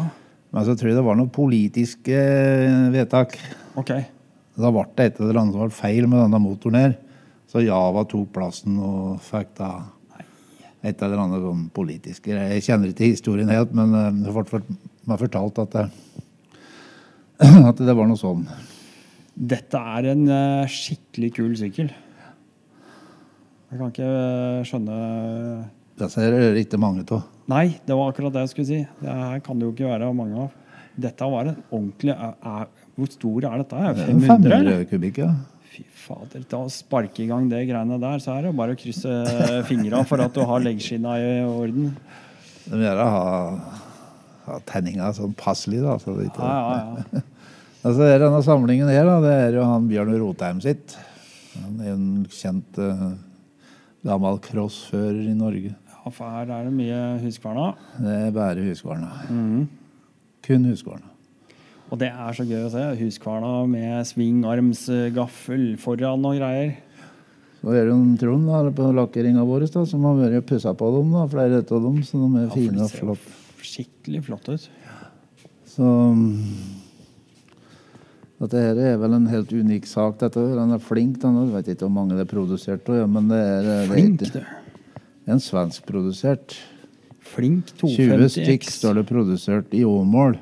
Men 0.53 0.67
så 0.69 0.77
tror 0.79 0.93
jeg 0.93 0.99
det 0.99 1.07
var 1.07 1.17
noen 1.19 1.33
politiske 1.33 2.19
eh, 2.19 2.91
vedtak. 2.95 3.35
ok. 3.81 3.97
Da 4.63 4.69
ble 4.69 4.85
det 4.95 5.07
et 5.09 5.19
eller 5.25 5.41
annet 5.41 5.57
som 5.57 5.65
var 5.65 5.73
feil 5.75 6.07
med 6.07 6.21
denne 6.21 6.39
motoren 6.45 6.77
her. 6.79 6.95
Så 7.51 7.65
Java 7.65 8.05
tok 8.09 8.31
plassen 8.37 8.77
og 8.79 9.17
fikk 9.25 9.57
da 9.59 9.73
et 10.83 11.03
eller 11.03 11.23
annet 11.23 11.43
sånn 11.43 11.67
politisk. 11.75 12.29
Jeg 12.31 12.63
kjenner 12.67 12.91
ikke 12.93 13.11
historien 13.11 13.51
helt, 13.51 13.75
men 13.75 13.95
eh, 13.97 14.11
det 14.23 14.35
ble 14.35 14.63
meg 15.09 15.19
fortalt 15.25 15.59
at 15.65 15.75
det, 15.79 15.87
at 17.71 17.83
det 17.83 17.97
var 17.99 18.07
noe 18.11 18.21
sånn. 18.21 18.47
Dette 19.33 19.83
er 19.97 20.13
en 20.13 20.25
eh, 20.31 20.71
skikkelig 20.71 21.33
kul 21.39 21.53
sykkel. 21.59 21.91
Jeg 23.73 23.81
kan 23.81 23.93
ikke 23.93 24.09
eh, 24.09 24.65
skjønne 24.69 24.97
Det 25.97 26.09
er 26.21 26.35
det 26.37 26.65
ikke 26.67 26.81
mange 26.81 27.07
av. 27.09 27.23
Nei, 27.49 27.79
det 27.87 27.97
var 27.97 28.11
akkurat 28.13 28.35
det 28.35 28.43
jeg 28.45 28.51
skulle 28.53 28.69
si. 28.69 28.81
Det 29.01 29.15
her 29.17 29.41
kan 29.45 29.57
det 29.57 29.65
jo 29.65 29.73
ikke 29.73 29.89
være 29.89 30.11
mange 30.17 30.43
av. 30.45 30.59
Dette 31.01 31.29
var 31.33 31.49
en 31.49 31.63
ordentlig 31.71 32.13
er, 32.13 32.35
er, 32.37 32.67
Hvor 32.99 33.09
stor 33.15 33.47
er 33.49 33.63
dette? 33.63 33.81
500? 34.03 34.27
500 34.29 34.59
eller? 34.59 34.85
kubikk, 34.91 35.23
ja. 35.25 35.31
Fy 35.73 35.87
fader. 36.03 36.45
Da 36.53 36.61
å 36.67 36.69
sparke 36.73 37.25
i 37.25 37.31
gang 37.31 37.49
det 37.49 37.63
greiene 37.71 37.97
der, 38.03 38.21
så 38.21 38.35
er 38.37 38.51
det 38.51 38.53
bare 38.61 38.77
å 38.77 38.81
krysse 38.83 39.17
fingra 39.71 40.03
for 40.05 40.21
at 40.21 40.37
du 40.37 40.45
har 40.53 40.61
leggskinna 40.61 41.17
i 41.17 41.33
orden. 41.49 41.95
De 42.67 42.77
vil 42.77 42.93
å 42.93 43.09
ha, 43.17 43.27
ha 44.51 44.61
tenninga 44.69 45.09
sånn 45.17 45.33
passelig, 45.41 45.81
da. 45.81 45.97
Så 46.03 46.19
det 46.21 46.29
ikke, 46.29 46.45
Ja, 46.45 46.61
ja, 46.61 47.05
ja. 47.09 47.27
Altså, 47.83 48.05
er 48.07 48.21
denne 48.23 48.39
samlingen 48.47 48.87
her, 48.93 49.09
da, 49.09 49.17
det 49.25 49.31
er 49.49 49.57
jo 49.57 49.65
han 49.67 49.89
Bjørn 49.91 50.13
Rotheim 50.21 50.61
sitt. 50.63 50.93
Han 51.57 51.81
er 51.83 51.97
en 51.97 52.05
kjent 52.31 52.79
eh, 52.79 53.09
gammel 54.07 54.39
crossfører 54.43 55.23
i 55.31 55.35
Norge. 55.39 55.75
ja 55.75 56.11
for 56.11 56.27
her 56.27 56.51
er 56.51 56.65
det 56.67 56.75
mye 56.75 57.01
Huskvarna. 57.23 57.73
Det 58.03 58.15
er 58.29 58.31
bare 58.35 58.65
Huskvarna. 58.67 59.11
Mm. 59.31 59.69
Kun 60.43 60.65
Huskvarna. 60.71 61.09
Og 61.93 61.99
det 62.01 62.09
er 62.09 62.33
så 62.33 62.47
gøy 62.49 62.65
å 62.67 62.71
se. 62.73 62.83
Huskvarna 63.03 63.53
med 63.69 64.07
svingarmsgaffel 64.09 65.77
foran 65.79 66.25
og 66.25 66.39
greier. 66.41 66.75
Så 67.61 67.71
er 67.77 67.85
det 67.87 67.93
jo 67.93 67.99
Trond 68.19 68.49
da, 68.49 68.63
på 68.75 68.89
lakkeringa 68.97 69.45
vår 69.47 69.69
da, 69.71 69.85
som 69.87 70.03
har 70.09 70.17
vært 70.19 70.41
og 70.41 70.47
pussa 70.49 70.73
på 70.75 70.89
dem. 70.97 71.13
da, 71.15 71.27
Flere 71.31 71.61
av 71.63 71.85
dem, 71.85 72.01
så 72.03 72.19
de 72.19 72.31
er 72.41 72.49
Ja, 72.49 72.55
fine 72.57 72.83
og 72.83 72.91
flotte. 72.91 73.37
Skikkelig 73.63 74.25
flott 74.27 74.49
ut. 74.51 74.65
Så 75.71 75.87
dette 78.43 78.59
her 78.63 78.79
er 78.83 78.97
vel 79.01 79.15
en 79.17 79.27
helt 79.31 79.53
unik 79.55 79.87
sak. 79.87 80.19
dette. 80.21 80.41
Den 80.57 80.73
er 80.75 80.79
flink. 80.83 81.21
Den. 81.23 81.37
Jeg 81.47 81.55
vet 81.55 81.69
ikke 81.75 81.87
hvor 81.87 81.95
mange 81.95 82.17
det 82.19 82.25
er 82.27 82.31
produsert 82.35 82.89
av, 82.91 82.97
ja, 83.03 83.07
men 83.07 83.29
det 83.31 83.39
er, 83.39 83.63
det 83.63 83.77
er 83.79 83.87
Flink, 83.93 84.23
ikke- 84.27 84.47
en 85.31 85.39
svenskprodusert. 85.41 86.57
Flink 87.23 87.67
20 87.79 88.29
stykk 88.29 88.65
250X. 88.67 88.73
står 88.83 88.95
det 88.99 89.07
produsert 89.07 89.73
i 89.73 89.85
Åmål. 89.87 90.39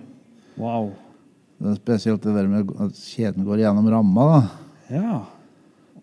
Wow. 0.56 0.92
Det 1.60 1.74
er 1.74 1.76
spesielt 1.76 2.22
det 2.24 2.34
der 2.34 2.48
med 2.48 2.70
at 2.80 2.92
kjeden 2.96 3.44
går 3.44 3.58
gjennom 3.60 3.90
ramma. 3.92 4.26
da. 4.88 4.96
Ja. 4.96 5.20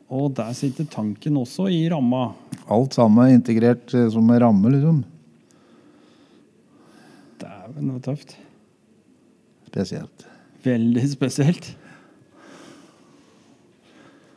Og 0.09 0.33
der 0.35 0.53
sitter 0.53 0.85
tanken 0.85 1.35
også 1.35 1.65
i 1.73 1.89
ramma. 1.89 2.33
Alt 2.69 2.93
sammen 2.93 3.25
er 3.25 3.33
integrert 3.35 3.93
eh, 3.93 4.09
som 4.09 4.29
en 4.29 4.39
ramme, 4.39 4.69
liksom. 4.71 5.03
Dæven, 7.41 7.87
det 7.87 7.93
var 7.93 7.99
tøft. 8.13 8.35
Spesielt. 9.67 10.25
Veldig 10.63 11.09
spesielt. 11.11 11.75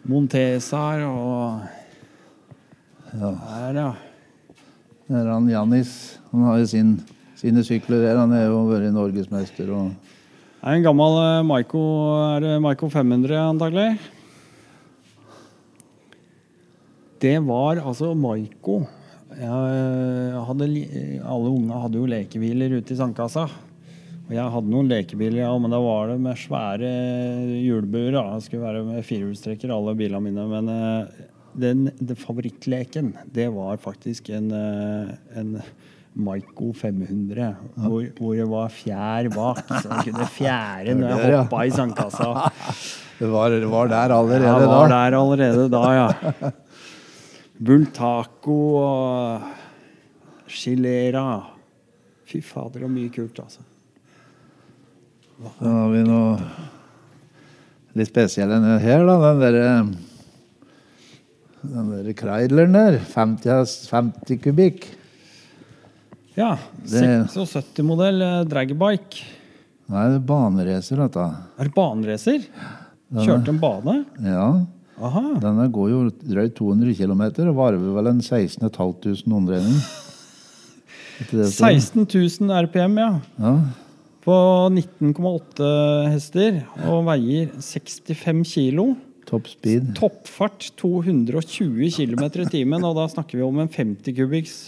Montesaer 0.08 1.04
og 1.08 1.60
Ja. 3.10 3.30
Her, 3.34 3.74
ja. 3.74 3.90
Der 5.10 5.24
er 5.26 5.32
han 5.32 5.48
Jannis. 5.50 6.18
Han 6.30 6.44
har 6.46 6.60
jo 6.60 6.66
sin, 6.70 6.92
sine 7.34 7.64
sykler 7.66 8.04
der. 8.04 8.20
Han 8.20 8.32
er 8.32 8.46
jo 8.46 8.62
vært 8.68 8.92
norgesmester 8.94 9.72
og 9.74 9.90
Det 10.60 10.68
er 10.68 10.76
en 10.76 10.84
gammel 10.84 11.16
eh, 11.18 11.42
Maiko 11.42 11.82
Er 12.36 12.40
det 12.44 12.54
Maiko 12.62 12.88
500, 12.92 13.34
antagelig? 13.34 13.98
Det 17.20 17.36
var 17.44 17.82
altså 17.82 18.14
Maiko. 18.14 18.86
Jeg 19.36 20.44
hadde, 20.46 20.68
alle 21.24 21.50
unge 21.50 21.82
hadde 21.82 21.98
jo 22.00 22.06
lekehviler 22.08 22.78
ute 22.78 22.94
i 22.94 22.96
sandkassa. 22.96 23.48
Og 24.30 24.36
jeg 24.36 24.50
hadde 24.54 24.70
noen 24.70 24.86
lekebiler, 24.86 25.40
ja, 25.42 25.50
men 25.58 25.72
da 25.74 25.78
var 25.82 26.12
det 26.12 26.20
med 26.22 26.38
svære 26.38 26.88
hjulbuer. 27.64 28.12
da. 28.14 28.20
Det 28.36 28.44
skulle 28.46 28.62
være 28.62 28.82
med 28.86 29.02
firehjulstrekker, 29.02 29.72
alle 29.74 29.94
bilene 29.98 30.20
mine. 30.22 30.44
Men 30.46 30.68
eh, 30.70 31.24
den, 31.58 31.88
den 31.98 32.18
favorittleken, 32.18 33.08
det 33.26 33.48
var 33.50 33.80
faktisk 33.82 34.30
en, 34.30 34.52
eh, 34.54 35.10
en 35.40 35.56
Maiko 36.14 36.70
500, 36.78 37.48
hvor, 37.74 38.06
hvor 38.20 38.36
det 38.38 38.46
var 38.52 38.70
fjær 38.70 39.30
bak. 39.34 39.64
Så 39.66 39.90
jeg 39.90 40.12
kunne 40.12 40.28
fjære 40.36 40.94
når 41.00 41.10
jeg 41.10 41.34
hoppa 41.40 41.64
i 41.66 41.72
sandkassa. 41.74 42.30
Det 43.20 43.28
var, 43.28 43.52
var 43.68 43.88
der 43.90 44.12
allerede 44.16 44.46
Jeg 44.46 44.68
var 44.70 44.86
da. 44.88 44.94
der 44.94 45.14
allerede 45.18 45.64
da, 45.68 45.80
ja. 45.92 46.52
Bultaco 47.60 48.54
og 48.80 49.42
Chilera. 50.48 51.26
Fy 52.24 52.40
fader, 52.40 52.86
så 52.86 52.88
mye 52.88 53.10
kult, 53.12 53.42
altså. 53.44 53.66
Så 55.40 55.72
har 55.72 55.90
vi 55.92 56.04
noe 56.04 56.36
litt 57.96 58.10
spesielt 58.10 58.52
enn 58.52 58.66
her, 58.82 59.04
da. 59.08 59.16
Den 59.24 59.42
derre 59.44 59.68
den 61.60 61.90
der 61.92 62.12
Kreidleren 62.16 62.76
der. 62.76 62.98
50, 63.12 63.88
50 63.90 64.40
kubikk. 64.44 64.86
Ja. 66.36 66.54
76-modell 66.88 68.22
eh, 68.24 68.36
dragbike. 68.48 69.24
Nei, 69.90 70.04
det 70.12 70.20
er 70.20 70.26
baneracer, 70.28 71.00
dette. 71.02 71.24
Er 71.58 71.68
det 71.68 71.74
baneracer? 71.74 72.44
Kjørte 73.10 73.50
en 73.52 73.58
bane? 73.60 73.96
Ja. 74.22 74.46
Aha. 75.00 75.24
Denne 75.42 75.66
går 75.72 75.90
jo 75.90 76.00
drøyt 76.20 76.54
200 76.60 76.94
km 76.98 77.22
og 77.48 77.56
varver 77.56 77.94
vel 77.96 78.10
en 78.12 78.22
16 78.22 78.68
500 78.68 79.24
omdreining. 79.36 79.80
Ikke 81.20 81.40
det 81.40 81.48
så? 81.50 81.66
16 81.66 82.06
000 82.06 82.66
RPM, 82.68 83.00
ja. 83.00 83.10
Ja. 83.40 83.54
På 84.20 84.34
19,8 84.68 85.68
hester 86.12 86.58
og 86.90 87.06
veier 87.08 87.54
65 87.56 88.42
kilo. 88.50 88.90
Top 89.30 89.46
speed. 89.48 89.94
Toppfart 89.96 90.72
220 90.80 91.88
km 91.94 92.26
i 92.42 92.50
timen, 92.50 92.84
og 92.84 92.98
da 92.98 93.06
snakker 93.08 93.38
vi 93.38 93.46
om 93.46 93.62
en 93.62 93.70
50 93.70 94.16
kubikks 94.18 94.58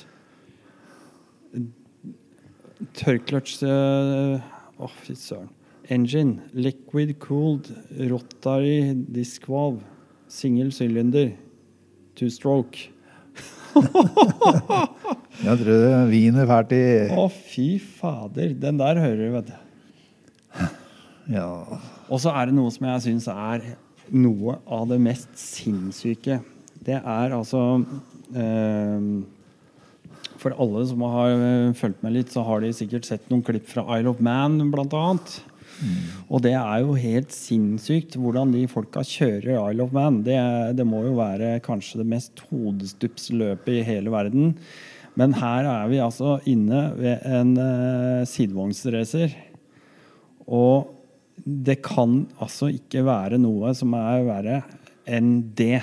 tørrkløtsj 2.99 3.63
Å, 3.63 4.89
fy 5.05 5.15
søren. 5.19 5.51
Engine. 5.93 6.41
Liquid 6.55 7.17
cooled 7.21 7.69
rotary 8.11 8.95
disc 8.95 9.47
valve. 9.51 9.83
Single 10.29 10.73
cylinder. 10.73 11.33
Two 12.17 12.31
stroke. 12.31 12.89
Jeg 15.47 15.59
tror 15.59 15.71
det 15.83 16.01
viner 16.13 16.47
fælt 16.49 16.75
i 16.77 16.83
Å, 17.17 17.27
fy 17.33 17.67
fader. 17.81 18.53
Den 18.63 18.81
der 18.81 19.01
hører 19.03 19.21
du, 19.23 19.29
vet 19.39 19.53
du. 19.53 19.59
Ja. 21.33 21.49
Og 22.11 22.19
så 22.21 22.33
er 22.35 22.51
det 22.51 22.57
noe 22.57 22.71
som 22.75 22.89
jeg 22.89 23.03
syns 23.05 23.29
er 23.31 23.63
noe 24.11 24.57
av 24.67 24.89
det 24.91 24.99
mest 25.01 25.31
sinnssyke. 25.39 26.41
Det 26.83 26.99
er 26.99 27.35
altså 27.37 27.61
eh, 28.35 29.05
For 30.43 30.57
alle 30.59 30.83
som 30.91 31.05
har 31.07 31.31
eh, 31.37 31.71
fulgt 31.79 32.03
med 32.03 32.17
litt, 32.19 32.35
så 32.35 32.43
har 32.49 32.65
de 32.65 32.73
sikkert 32.75 33.07
sett 33.09 33.31
noen 33.31 33.45
klipp 33.47 33.71
fra 33.71 33.87
Isle 33.97 34.11
of 34.11 34.21
Man, 34.25 34.59
blant 34.75 34.97
annet. 34.99 35.39
Og 36.29 36.43
det 36.45 36.55
er 36.59 36.83
jo 36.83 36.97
helt 36.99 37.35
sinnssykt 37.35 38.17
hvordan 38.21 38.55
de 38.55 38.65
folka 38.71 39.05
kjører 39.07 39.55
Isle 39.57 39.87
of 39.87 39.95
Man. 39.97 40.23
Det, 40.27 40.39
det 40.79 40.87
må 40.89 41.05
jo 41.07 41.17
være 41.19 41.59
kanskje 41.65 42.03
det 42.03 42.09
mest 42.13 42.45
hodestupsløpet 42.51 43.81
i 43.81 43.87
hele 43.87 44.13
verden. 44.15 44.55
Men 45.19 45.37
her 45.37 45.69
er 45.69 45.91
vi 45.91 46.01
altså 46.01 46.39
inne 46.49 46.87
ved 46.97 47.25
en 47.29 47.55
uh, 47.59 48.23
sidevognsracer. 48.29 49.35
Og 50.49 50.89
det 51.45 51.81
kan 51.85 52.23
altså 52.41 52.71
ikke 52.73 53.05
være 53.07 53.41
noe 53.41 53.75
som 53.77 53.97
er 53.99 54.25
verre 54.29 54.63
enn 55.11 55.35
det. 55.59 55.83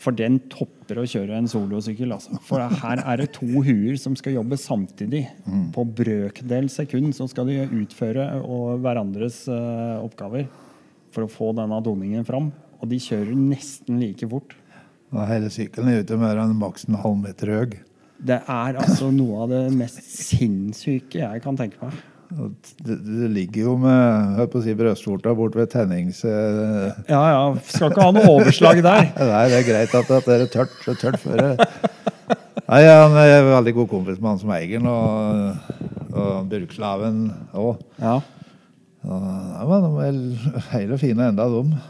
For 0.00 0.16
den 0.16 0.38
topp 0.48 0.79
slipper 0.90 1.02
å 1.02 1.06
kjøre 1.06 1.38
en 1.38 1.48
solosykkel. 1.48 2.12
Altså. 2.14 2.38
For 2.46 2.60
her 2.82 3.02
er 3.04 3.20
det 3.20 3.30
to 3.36 3.46
huer 3.62 3.96
som 4.00 4.16
skal 4.18 4.34
jobbe 4.34 4.58
samtidig. 4.58 5.28
På 5.74 5.84
brøkdel 5.84 6.70
sekund 6.70 7.14
så 7.14 7.28
skal 7.30 7.46
de 7.46 7.62
utføre 7.82 8.26
og 8.42 8.80
hverandres 8.82 9.46
uh, 9.48 10.02
oppgaver 10.02 10.48
for 11.14 11.26
å 11.26 11.30
få 11.30 11.52
denne 11.54 11.78
doningen 11.82 12.26
fram. 12.26 12.50
Og 12.80 12.88
de 12.90 12.98
kjører 12.98 13.36
nesten 13.36 14.00
like 14.00 14.26
fort. 14.30 14.56
Og 15.10 15.22
hele 15.26 15.50
sykkelen 15.50 15.90
er 15.90 16.02
ute 16.02 16.18
mer 16.18 16.38
enn 16.38 16.58
maks 16.58 16.86
en 16.88 16.98
halvmeter 16.98 17.50
høy. 17.54 17.78
Det 18.20 18.42
er 18.52 18.76
altså 18.76 19.08
noe 19.14 19.46
av 19.46 19.52
det 19.52 19.62
mest 19.72 20.02
sinnssyke 20.04 21.22
jeg 21.22 21.42
kan 21.44 21.56
tenke 21.56 21.80
meg. 21.80 21.96
Det, 22.30 22.94
det 23.02 23.28
ligger 23.34 23.64
jo 23.66 23.72
med 23.82 24.36
hør 24.38 24.46
på 24.52 24.60
å 24.60 24.62
si, 24.62 24.74
brystvorta 24.78 25.32
bort 25.34 25.56
ved 25.58 25.70
tennings... 25.72 26.20
eh, 26.24 26.92
Ja, 27.10 27.22
ja. 27.34 27.40
Skal 27.66 27.90
ikke 27.90 28.04
ha 28.06 28.12
noe 28.14 28.30
overslag 28.36 28.82
der. 28.86 29.08
Nei, 29.32 29.44
det 29.50 29.58
er 29.58 29.66
greit 29.66 29.96
at 29.98 30.12
det 30.28 30.36
er 30.36 30.44
tørt, 30.52 30.76
så 30.84 30.94
tørt 31.00 31.18
før 31.22 31.42
det. 31.42 31.68
Nei, 32.70 32.82
Han 32.86 33.16
er 33.18 33.48
veldig 33.48 33.74
god 33.80 33.88
kompis 33.90 34.20
med 34.22 34.30
han 34.30 34.38
som 34.44 34.52
eier 34.54 34.76
den, 34.78 34.86
og, 34.86 35.80
og 36.14 36.46
Burkslaven 36.52 37.24
òg. 37.58 37.82
Ja. 37.98 38.20
Ja, 39.00 39.64
men 39.66 39.84
de 39.88 40.06
er 40.06 40.62
hele 40.76 40.98
fine 41.00 41.30
enda, 41.32 41.48
de. 41.50 41.82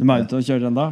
De 0.00 0.08
er 0.10 0.22
ute 0.26 0.38
og 0.40 0.46
kjører 0.46 0.70
ennå? 0.70 0.88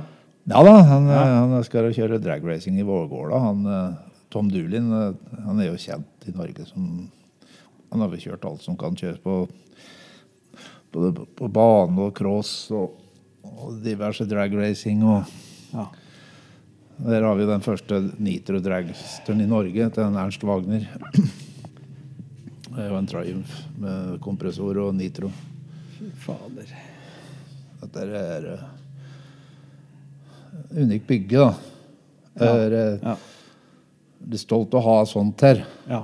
Ja 0.48 0.62
da, 0.64 0.74
han, 0.86 1.06
han 1.12 1.54
skal 1.66 1.90
kjøre 1.92 2.20
dragracing 2.24 2.78
i 2.80 2.84
Vårgårda. 2.86 3.42
Han, 3.42 3.66
eh, 3.68 4.22
Tom 4.32 4.46
Doolin 4.52 4.86
eh, 4.96 5.38
han 5.44 5.58
er 5.60 5.72
jo 5.72 5.80
kjent 5.82 6.28
i 6.30 6.32
Norge 6.36 6.64
som 6.70 7.08
Han 7.90 8.00
har 8.04 8.10
vel 8.12 8.20
kjørt 8.20 8.44
alt 8.48 8.64
som 8.64 8.76
kan 8.78 8.96
kjøres 8.98 9.20
på, 9.24 9.48
både 10.92 11.26
på, 11.38 11.48
bane 11.52 12.02
og 12.08 12.14
cross 12.16 12.70
og, 12.74 12.98
og 13.48 13.78
diverse 13.84 14.26
dragracing. 14.28 15.02
Og 15.04 15.24
Ja. 15.72 15.86
der 16.98 17.22
har 17.22 17.34
vi 17.38 17.46
den 17.46 17.60
første 17.64 18.00
nitro-dragsteren 18.18 19.40
i 19.40 19.46
Norge, 19.46 19.90
til 19.94 20.02
Ernst 20.18 20.44
Wagner. 20.44 20.88
Det 22.68 22.84
er 22.84 22.90
jo 22.92 22.98
en 22.98 23.06
Triumph 23.10 23.54
med 23.80 24.20
kompressor 24.22 24.76
og 24.78 24.94
nitro. 24.94 25.30
Fy 25.98 26.10
fader. 26.22 26.68
Dette 27.80 28.04
er 28.18 28.46
uh, 28.52 28.64
unikt 30.76 31.06
bygge, 31.08 31.38
da. 31.38 31.54
Ja. 32.38 32.52
Er, 32.52 32.72
eh, 32.72 32.98
Ja. 33.02 33.16
Det 34.18 34.34
er 34.34 34.42
stolt 34.42 34.74
å 34.74 34.80
ha 34.82 34.96
sånt 35.06 35.40
her. 35.46 35.60
Ja. 35.88 36.02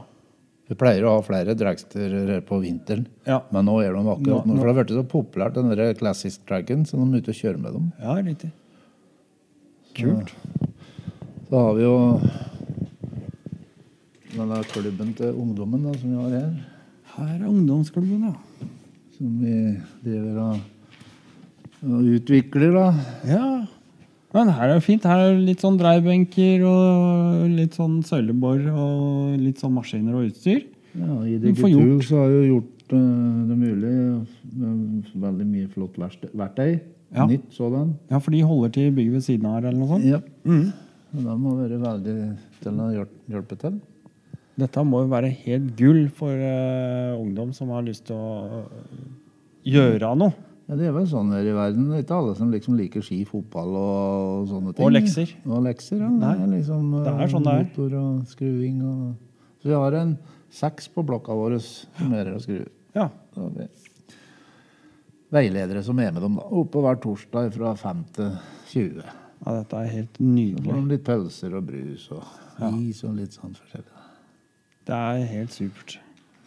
Vi 0.69 0.75
pleier 0.81 1.05
å 1.05 1.17
ha 1.19 1.23
flere 1.23 1.53
dragster 1.55 2.41
på 2.49 2.59
vinteren, 2.63 3.07
Ja. 3.27 3.43
men 3.53 3.67
nå 3.67 3.75
er 3.85 3.93
de 3.93 4.01
akkurat 4.09 4.47
Nå- 4.47 4.55
nå. 4.55 4.59
For 4.59 4.67
det 4.67 4.75
har 4.75 4.85
blitt 4.85 4.97
så 4.97 5.05
populært, 5.07 5.55
den 5.55 5.69
der 5.75 5.93
classic 5.95 6.39
dragon, 6.47 6.85
så 6.87 6.97
de 6.97 7.05
er 7.05 7.21
ute 7.21 7.29
og 7.29 7.35
kjører 7.37 7.61
med 7.61 7.73
dem. 7.75 7.93
ja, 8.01 8.15
riktig. 8.23 8.51
Kult. 9.95 10.33
Så 11.51 11.59
har 11.61 11.75
vi 11.75 11.83
jo 11.83 12.21
denne 14.35 14.63
klubben 14.73 15.13
til 15.17 15.35
ungdommen 15.39 15.85
da, 15.85 15.93
som 15.99 16.11
vi 16.11 16.17
har 16.23 16.31
her. 16.41 16.55
Her 17.15 17.35
er 17.45 17.47
ungdomsklubben, 17.49 18.25
ja. 18.27 18.69
Som 19.17 19.39
vi 19.39 19.81
driver 20.03 20.41
og, 20.41 20.61
og 21.85 22.09
utvikler, 22.17 22.73
da. 22.75 22.87
Ja. 23.29 23.67
Men 24.35 24.51
her 24.51 24.73
er 24.73 24.81
det 24.81 24.85
fint. 24.85 25.05
Her 25.07 25.29
er 25.29 25.37
litt 25.39 25.63
sånn 25.63 25.77
dreibenker 25.79 26.65
og 26.67 27.45
litt 27.55 27.77
sånn 27.79 28.01
søylebor 28.07 28.65
og 28.73 29.37
litt 29.39 29.63
sånn 29.63 29.77
maskiner 29.77 30.17
og 30.19 30.31
utstyr. 30.33 30.65
Ja, 30.99 31.19
I 31.27 31.37
det 31.43 31.55
får 31.59 31.71
gjort. 31.71 32.07
Så 32.09 32.19
har 32.19 32.33
jo 32.33 32.41
gjort 32.49 32.95
uh, 32.95 33.45
det 33.51 33.59
mulig 33.61 33.93
med 34.59 35.13
veldig 35.23 35.47
mye 35.47 35.71
flott 35.71 35.99
verktøy. 36.01 36.81
Ja. 37.15 37.29
Nytt 37.31 37.55
sådan. 37.55 37.93
Ja, 38.11 38.19
for 38.19 38.35
de 38.35 38.43
holder 38.43 38.73
til 38.75 38.95
bygget 38.95 39.15
ved 39.21 39.27
siden 39.29 39.47
av 39.47 39.59
her, 39.61 39.69
eller 39.71 39.79
noe 39.79 39.93
sånt. 39.93 40.09
Ja. 40.09 40.19
Mm. 40.43 40.73
Da 41.25 41.37
må 41.39 41.55
være 41.61 41.79
veldig 41.79 42.17
til 42.65 42.81
å 42.83 42.89
hjelpe 43.31 43.59
til. 43.61 43.77
Dette 44.59 44.83
må 44.87 45.05
jo 45.05 45.11
være 45.11 45.31
helt 45.45 45.71
gull 45.79 46.09
for 46.15 46.35
uh, 46.35 47.15
ungdom 47.21 47.55
som 47.55 47.71
har 47.75 47.87
lyst 47.87 48.09
til 48.11 48.19
å 48.19 48.65
gjøre 49.67 50.11
noe. 50.19 50.35
Ja, 50.65 50.77
det 50.81 50.87
er 50.89 50.95
vel 50.97 51.07
sånn 51.11 51.33
her 51.35 51.45
i 51.45 51.53
verden. 51.53 51.91
Det 51.91 51.99
er 51.99 52.05
ikke 52.07 52.17
alle 52.17 52.35
som 52.39 52.53
liksom 52.53 52.77
liker 52.79 53.03
ski, 53.05 53.19
fotball 53.29 53.75
og 53.77 54.47
sånne 54.49 54.73
ting. 54.73 54.85
Og 54.87 54.95
lekser. 54.95 55.35
Og 55.45 55.61
lekser, 55.67 55.99
ja. 56.01 56.09
Nei, 56.09 56.31
det 56.39 56.47
er 56.47 56.53
liksom 56.55 56.87
det 56.95 57.03
er 57.11 57.25
eh, 57.27 57.33
sånn 57.35 57.45
det 57.45 57.53
er. 57.53 57.67
motor 57.67 57.97
og 58.01 58.23
skruing. 58.31 58.79
Og... 58.89 59.51
Så 59.61 59.69
vi 59.69 59.77
har 59.77 59.97
en 60.01 60.15
seks 60.55 60.89
på 60.95 61.05
blokka 61.05 61.37
vår 61.37 61.59
som 61.67 62.15
er 62.15 62.23
her 62.31 62.39
og 62.39 62.45
skrur. 62.47 62.65
Ja. 62.97 63.11
Veiledere 65.35 65.83
som 65.85 65.99
er 66.01 66.13
med 66.15 66.23
dem 66.23 66.39
da, 66.39 66.47
oppe 66.63 66.81
hver 66.85 66.97
torsdag 67.03 67.51
fra 67.57 67.75
5 67.81 68.03
til 68.17 68.33
20. 68.71 69.05
ja, 69.45 69.55
dette 69.59 69.81
er 69.83 69.93
helt 69.99 70.21
nydelig. 70.23 70.71
Sånn 70.71 70.89
litt 70.93 71.05
pølser 71.05 71.59
og 71.59 71.69
brus 71.69 72.09
og 72.15 72.25
Ja. 72.61 72.71
is 72.79 73.03
og 73.05 73.17
litt 73.19 73.35
sånn 73.35 73.53
forskjellig. 73.59 73.91
Det 74.87 74.95
er 74.95 75.25
helt 75.27 75.51
supert. 75.53 75.99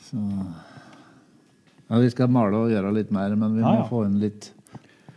Så 0.07 0.18
ja, 1.88 1.99
Vi 2.03 2.09
skal 2.11 2.29
male 2.33 2.57
og 2.65 2.71
gjøre 2.71 2.93
litt 2.95 3.11
mer, 3.15 3.35
men 3.39 3.55
vi 3.57 3.63
må 3.65 3.88
få 3.89 4.05
inn 4.07 4.19
litt 4.21 4.49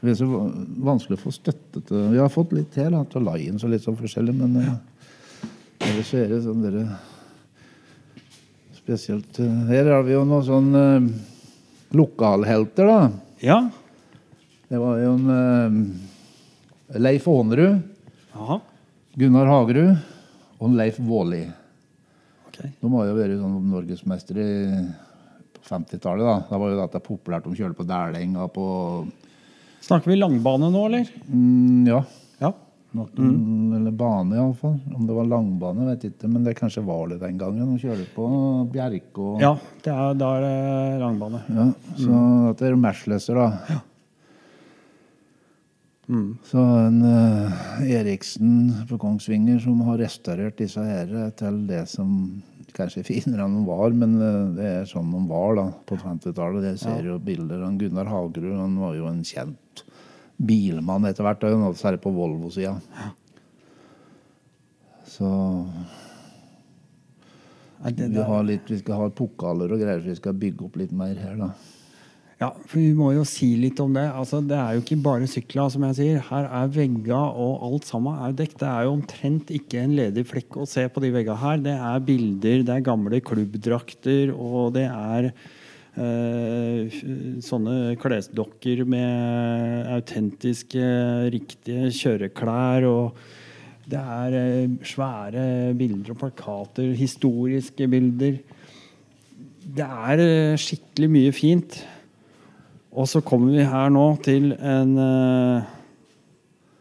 Det 0.01 0.13
er 0.15 0.19
så 0.21 0.27
vanskelig 0.31 1.19
å 1.19 1.23
få 1.25 1.33
støtte 1.35 1.83
til 1.89 2.07
Vi 2.15 2.21
har 2.23 2.31
fått 2.33 2.53
litt 2.57 2.71
til 2.77 2.91
da, 2.95 3.03
til 3.11 3.27
Lions 3.27 3.65
og 3.67 3.73
litt 3.75 3.85
sånn 3.87 3.99
forskjellig, 3.99 4.35
men 4.39 4.55
ja. 4.63 4.77
ellers 5.89 6.13
er 6.15 6.29
det 6.35 6.43
sånn 6.47 6.63
dere 6.65 6.87
Spesielt 8.81 9.39
eh, 9.43 9.59
Her 9.71 9.91
har 9.97 10.07
vi 10.07 10.15
jo 10.17 10.25
noen 10.27 10.47
sånn 10.47 10.71
eh, 10.79 11.11
lokalhelter, 11.97 12.87
da. 12.87 13.11
Ja. 13.43 13.59
Det 14.71 14.79
var 14.79 14.99
jo 15.03 15.13
en 15.19 15.31
eh, 15.35 16.99
Leif 17.03 17.27
Aanerud, 17.31 17.81
Gunnar 19.19 19.51
Hagerud 19.51 19.97
og 20.61 20.67
en 20.69 20.77
Leif 20.79 20.99
Våli. 21.03 21.43
Ok. 22.47 22.59
De 22.81 22.91
har 22.95 23.07
jo 23.09 23.15
vært 23.17 23.39
sånn 23.41 23.57
norgesmestere 23.73 24.45
i- 24.47 24.89
50-tallet. 25.69 26.25
Da 26.27 26.39
Da 26.51 26.59
var 26.59 26.71
jo 26.73 26.81
dette 26.81 27.01
populært. 27.05 27.45
De 27.45 27.57
kjørte 27.59 27.77
på 27.81 27.87
Dælenga 27.89 28.49
på 28.55 28.67
Snakker 29.81 30.11
vi 30.13 30.17
langbane 30.21 30.69
nå, 30.73 30.87
eller? 30.91 31.07
mm, 31.29 31.87
Ja. 31.89 32.03
Ja. 32.41 32.53
Noen, 32.93 33.73
Eller 33.77 33.93
bane, 33.95 34.35
iallfall. 34.35 34.81
Om 34.97 35.07
det 35.07 35.15
var 35.15 35.25
langbane, 35.31 35.87
vet 35.87 36.03
jeg 36.03 36.13
ikke. 36.17 36.29
Men 36.33 36.43
det 36.45 36.57
kanskje 36.59 36.83
var 36.85 37.07
det 37.09 37.21
den 37.21 37.39
gangen. 37.39 37.77
De 37.77 37.79
kjørte 37.79 38.07
på 38.17 38.27
Bjerke 38.73 39.19
og 39.23 39.41
Ja, 39.41 39.53
det 39.85 39.93
er, 39.95 40.15
da 40.19 40.31
er 40.37 40.43
det 40.43 41.01
langbane. 41.05 41.41
Ja, 41.55 41.69
Så 41.97 42.19
dette 42.51 42.67
er 42.67 42.77
Mercilesser, 42.77 43.35
da. 43.39 43.81
Mm. 46.11 46.39
Så 46.43 46.59
en 46.59 47.03
uh, 47.07 47.83
Eriksen 47.87 48.73
på 48.91 48.99
Kongsvinger 48.99 49.61
som 49.63 49.81
har 49.87 50.01
restaurert 50.03 50.57
disse 50.59 50.83
her 50.83 51.31
til 51.39 51.61
det 51.69 51.85
som 51.89 52.43
kanskje 52.77 53.03
er 53.03 53.09
finere 53.09 53.47
enn 53.47 53.57
de 53.59 53.63
var, 53.69 53.95
men 53.97 54.17
eh, 54.19 54.43
det 54.57 54.69
er 54.81 54.91
sånn 54.91 55.13
de 55.15 55.23
var 55.31 55.57
da 55.59 55.67
på 55.89 55.99
50-tallet. 56.01 56.69
Jeg 56.73 56.83
ser 56.83 57.09
jo 57.11 57.19
bilder 57.23 57.65
av 57.67 57.79
Gunnar 57.81 58.11
Hagerud. 58.11 58.59
Han 58.59 58.77
var 58.83 58.99
jo 58.99 59.09
en 59.11 59.25
kjent 59.27 59.85
bilmann 60.41 61.09
etter 61.09 61.27
hvert, 61.27 61.45
særlig 61.77 62.01
på 62.05 62.13
Volvo-sida. 62.17 62.77
Så 65.11 65.29
vi, 67.81 68.23
har 68.31 68.47
litt, 68.47 68.69
vi 68.71 68.79
skal 68.81 69.03
ha 69.03 69.11
pokaler 69.13 69.73
og 69.73 69.83
greier, 69.83 70.01
så 70.01 70.13
vi 70.13 70.19
skal 70.21 70.39
bygge 70.41 70.67
opp 70.69 70.81
litt 70.81 70.95
mer 70.97 71.17
her, 71.21 71.37
da. 71.41 71.53
Ja, 72.41 72.49
for 72.65 72.79
vi 72.81 72.95
må 72.97 73.11
jo 73.13 73.23
si 73.29 73.51
litt 73.61 73.81
om 73.85 73.93
det. 73.93 74.07
Altså, 74.17 74.39
det 74.41 74.57
er 74.57 74.77
jo 74.77 74.81
ikke 74.81 74.97
bare 75.05 75.29
sykler, 75.29 75.69
som 75.73 75.83
jeg 75.91 75.97
sier. 75.99 76.23
Her 76.31 76.47
er 76.49 76.71
vegger 76.73 77.37
og 77.37 77.67
alt 77.67 77.89
sammen 77.91 78.17
er 78.17 78.31
jo 78.31 78.39
dekket. 78.39 78.63
Det 78.63 78.71
er 78.71 78.87
jo 78.87 78.95
omtrent 78.97 79.53
ikke 79.59 79.83
en 79.83 79.97
ledig 79.99 80.25
flekk 80.31 80.57
å 80.63 80.69
se 80.69 80.87
på 80.89 81.03
de 81.05 81.11
veggene 81.13 81.37
her. 81.43 81.61
Det 81.67 81.75
er 81.77 82.07
bilder, 82.07 82.65
det 82.65 82.77
er 82.79 82.87
gamle 82.87 83.21
klubbdrakter, 83.21 84.33
og 84.33 84.73
det 84.79 84.87
er 84.89 85.29
eh, 86.01 86.97
sånne 87.45 87.77
klesdokker 88.01 88.87
med 88.89 89.93
autentiske, 89.99 90.89
riktige 91.37 91.93
kjøreklær. 92.01 92.89
og 92.89 93.21
det 93.91 94.01
er 94.01 94.41
eh, 94.41 94.75
svære 94.87 95.45
bilder 95.77 96.17
og 96.17 96.23
plakater, 96.25 96.93
historiske 96.97 97.89
bilder. 97.91 98.41
Det 99.61 99.87
er 99.87 100.25
eh, 100.25 100.59
skikkelig 100.61 101.15
mye 101.21 101.33
fint. 101.35 101.83
Og 102.91 103.07
så 103.09 103.21
kommer 103.23 103.53
vi 103.55 103.65
her 103.65 103.91
nå 103.95 104.07
til 104.25 104.51
en 104.57 104.97
uh, 104.99 105.69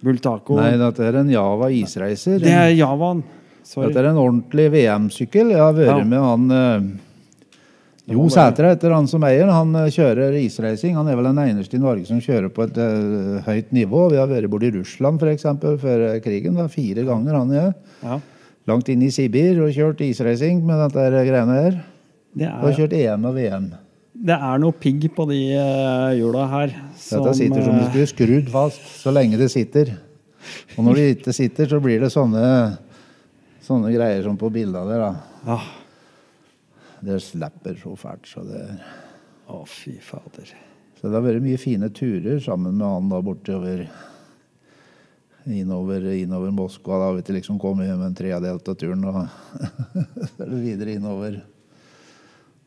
Bultaco. 0.01 0.55
Nei, 0.57 0.72
dette 0.80 1.03
er 1.05 1.20
en 1.22 1.30
Java 1.30 1.68
isreiser. 1.74 2.39
det 2.41 2.53
er 2.55 2.72
Javaen. 2.74 3.22
Sorry. 3.68 3.89
Dette 3.91 4.01
er 4.01 4.10
en 4.10 4.18
ordentlig 4.18 4.70
VM-sykkel. 4.74 5.51
Jeg 5.53 5.62
har 5.62 5.76
vært 5.78 5.99
Ja. 5.99 6.07
med 6.07 6.24
han 6.26 6.49
uh, 6.49 6.88
Jo 8.10 8.26
Sætre 8.34 8.72
heter 8.72 8.95
han 8.95 9.05
som 9.12 9.22
eier. 9.28 9.51
Han 9.53 9.76
uh, 9.76 9.86
kjører 9.93 10.34
isreising. 10.39 10.95
Han 10.97 11.07
er 11.12 11.20
vel 11.20 11.30
den 11.30 11.43
eneste 11.43 11.78
i 11.78 11.84
Norge 11.84 12.07
som 12.10 12.18
kjører 12.24 12.49
på 12.49 12.66
et 12.66 12.80
uh, 12.82 13.43
høyt 13.45 13.70
nivå. 13.76 14.07
Vi 14.10 14.18
har 14.18 14.32
vært 14.32 14.49
borti 14.49 14.72
i 14.72 14.78
Russland 14.80 15.22
eksempel, 15.30 15.78
før 15.78 16.07
krigen. 16.26 16.55
Da. 16.57 16.66
fire 16.68 17.05
ganger 17.05 17.38
han 17.38 17.51
er 17.51 17.74
Ja. 18.01 18.18
langt 18.66 18.89
inn 18.89 19.03
i 19.05 19.12
Sibir 19.14 19.62
og 19.62 19.70
kjørt 19.76 20.01
isracing 20.01 20.64
med 20.66 20.82
dette 20.88 21.05
greiene 21.28 21.60
her. 21.62 21.80
Det, 22.34 22.49
Og 22.49 22.72
er, 22.72 22.76
kjørt 22.80 22.93
EM 22.97 23.26
og 23.26 23.36
VM. 23.36 23.70
Det 24.20 24.36
er 24.36 24.59
noe 24.59 24.76
pigg 24.76 25.07
på 25.15 25.26
de 25.30 25.39
uh, 25.55 26.11
hjula 26.17 26.45
her. 26.51 26.76
Dette 26.91 27.34
sitter 27.38 27.63
som 27.63 27.76
eh, 27.78 27.80
det 27.80 27.89
skulle 27.89 28.09
skrudd 28.11 28.51
fast 28.51 28.88
så 28.99 29.13
lenge 29.15 29.39
det 29.39 29.47
sitter. 29.53 29.93
Og 30.76 30.84
når 30.88 30.99
det 30.99 31.05
ikke 31.17 31.36
sitter, 31.36 31.70
så 31.72 31.80
blir 31.84 32.03
det 32.03 32.11
sånne, 32.11 32.43
sånne 33.63 33.93
greier 33.95 34.26
som 34.26 34.39
på 34.39 34.51
bildene 34.51 34.84
der. 34.91 35.05
da. 35.05 35.45
Ja. 35.47 35.59
Det 37.09 37.22
slipper 37.24 37.78
så 37.80 37.95
fælt. 37.99 38.28
Så 38.28 38.43
det, 38.47 38.63
Å, 39.49 39.63
fy 39.65 39.95
fader. 40.03 40.51
så 40.99 41.07
det 41.07 41.15
har 41.15 41.24
vært 41.26 41.45
mye 41.45 41.57
fine 41.57 41.88
turer 41.95 42.41
sammen 42.43 42.76
med 42.76 42.86
han 42.86 43.07
da 43.09 43.22
bortover 43.24 43.86
innover, 45.47 46.09
innover 46.11 46.51
Moskva. 46.51 46.99
Da 46.99 47.07
har 47.07 47.15
vi 47.17 47.38
liksom 47.39 47.57
kommet 47.61 47.88
hjem 47.88 48.03
en 48.03 48.20
tredjedel 48.20 48.59
av 48.59 48.76
turen, 48.84 49.07
og 49.07 49.24
så 50.34 50.43
er 50.43 50.51
det 50.51 50.59
videre 50.67 50.97
innover. 50.99 51.39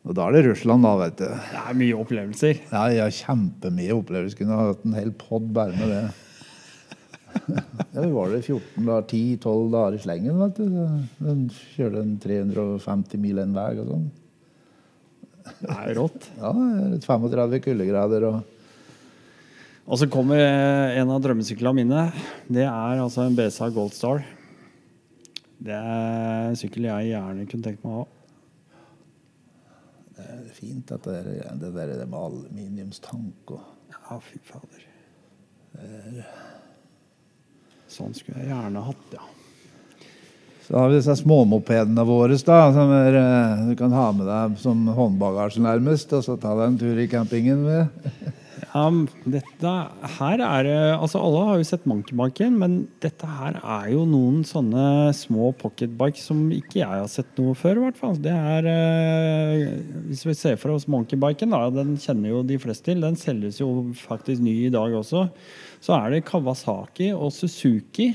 Og 0.03 0.17
da 0.19 0.25
er 0.27 0.35
det 0.35 0.47
Russland, 0.49 0.83
da, 0.83 0.97
vet 0.99 1.21
du. 1.21 1.29
Det 1.31 1.61
er 1.63 1.79
mye 1.79 1.99
opplevelser. 2.03 2.59
Ja, 2.73 2.87
har 2.91 3.15
kjempemye 3.15 3.95
opplevelser. 3.95 4.39
Kunne 4.41 4.59
ha 4.59 4.71
hatt 4.73 4.83
en 4.87 4.97
hel 4.99 5.13
pod 5.19 5.47
bare 5.55 5.77
med 5.79 5.95
det. 5.95 6.03
Ja, 7.33 8.03
vi 8.05 8.11
var 8.13 8.29
der 8.29 8.43
14 8.45 8.85
da, 8.85 8.99
10-12 9.09 9.71
dager 9.73 9.95
i 9.97 10.01
slengen, 10.03 10.37
vet 10.37 10.59
du. 10.59 10.67
Den 11.17 11.47
kjørte 11.73 12.03
en 12.03 12.11
350 12.21 13.23
mil 13.23 13.41
en 13.41 13.55
vei 13.57 13.71
og 13.81 13.89
sånn. 13.89 14.05
Det 15.63 15.73
er 15.73 15.95
rått. 15.97 16.29
Ja, 16.37 16.53
er 16.53 16.99
35 17.01 17.63
kuldegrader 17.65 18.29
og 18.29 18.43
Og 19.83 19.99
så 19.99 20.07
kommer 20.13 20.39
en 20.39 21.11
av 21.11 21.25
drømmesyklene 21.25 21.81
mine. 21.81 22.05
Det 22.53 22.69
er 22.69 23.01
altså 23.03 23.25
en 23.25 23.35
BSA 23.37 23.73
Goldstar. 23.75 24.23
Det 25.63 25.75
er 25.75 26.51
en 26.51 26.59
sykkel 26.61 26.87
jeg 26.91 27.15
gjerne 27.15 27.49
kunne 27.49 27.67
tenkt 27.67 27.83
meg 27.83 27.97
å 27.97 28.03
ha. 28.05 28.22
Fint 30.63 30.95
at 30.95 31.07
det, 31.09 31.19
er, 31.19 31.53
det 31.59 31.75
der 31.75 31.95
det 31.99 32.07
med 32.07 32.19
aluminiumstank 32.23 33.55
og 33.57 33.69
Ja, 33.93 34.19
fy 34.23 34.39
fader. 34.47 34.83
Sånn 37.91 38.15
skulle 38.17 38.43
jeg 38.43 38.53
gjerne 38.53 38.83
hatt, 38.87 39.15
ja. 39.15 39.25
Så 40.63 40.79
har 40.79 40.89
vi 40.89 41.01
disse 41.01 41.17
småmopedene 41.19 42.05
våre 42.07 42.39
da, 42.47 42.59
som 42.73 42.93
er, 42.95 43.19
eh, 43.19 43.65
du 43.69 43.75
kan 43.77 43.93
ha 43.93 44.07
med 44.15 44.29
deg 44.31 44.55
som 44.63 44.87
håndbagasje 44.97 45.65
nærmest, 45.65 46.15
og 46.17 46.23
så 46.25 46.39
ta 46.41 46.55
deg 46.57 46.71
en 46.71 46.79
tur 46.81 47.01
i 47.03 47.09
campingen 47.11 47.65
med. 47.67 48.07
Ja, 48.63 48.85
dette 49.27 49.71
her 50.19 50.43
er 50.45 50.69
Altså, 50.95 51.19
alle 51.19 51.41
har 51.49 51.59
jo 51.59 51.67
sett 51.67 51.87
monkeybiken, 51.91 52.55
men 52.61 52.77
dette 53.03 53.27
her 53.27 53.59
er 53.59 53.89
jo 53.93 54.05
noen 54.09 54.45
sånne 54.47 55.11
små 55.17 55.51
pocketbikes 55.59 56.29
som 56.31 56.45
ikke 56.55 56.81
jeg 56.81 56.89
har 56.89 57.11
sett 57.11 57.33
noe 57.41 57.57
før, 57.59 57.81
i 57.81 57.85
hvert 57.87 57.99
fall. 57.99 58.17
Det 58.23 58.33
er 58.33 58.69
eh, 58.71 59.67
Hvis 60.07 60.25
vi 60.29 60.37
ser 60.39 60.61
for 60.63 60.77
oss 60.77 60.89
monkeybiken, 60.91 61.53
da, 61.53 61.67
den 61.75 61.97
kjenner 62.01 62.37
jo 62.37 62.47
de 62.47 62.61
fleste 62.63 62.93
til. 62.93 63.03
Den 63.05 63.19
selges 63.19 63.61
jo 63.61 63.69
faktisk 63.99 64.45
ny 64.45 64.55
i 64.69 64.73
dag 64.73 64.95
også. 65.03 65.27
Så 65.83 65.99
er 65.99 66.15
det 66.15 66.25
Kawasaki 66.31 67.11
og 67.17 67.35
Suzuki. 67.35 68.13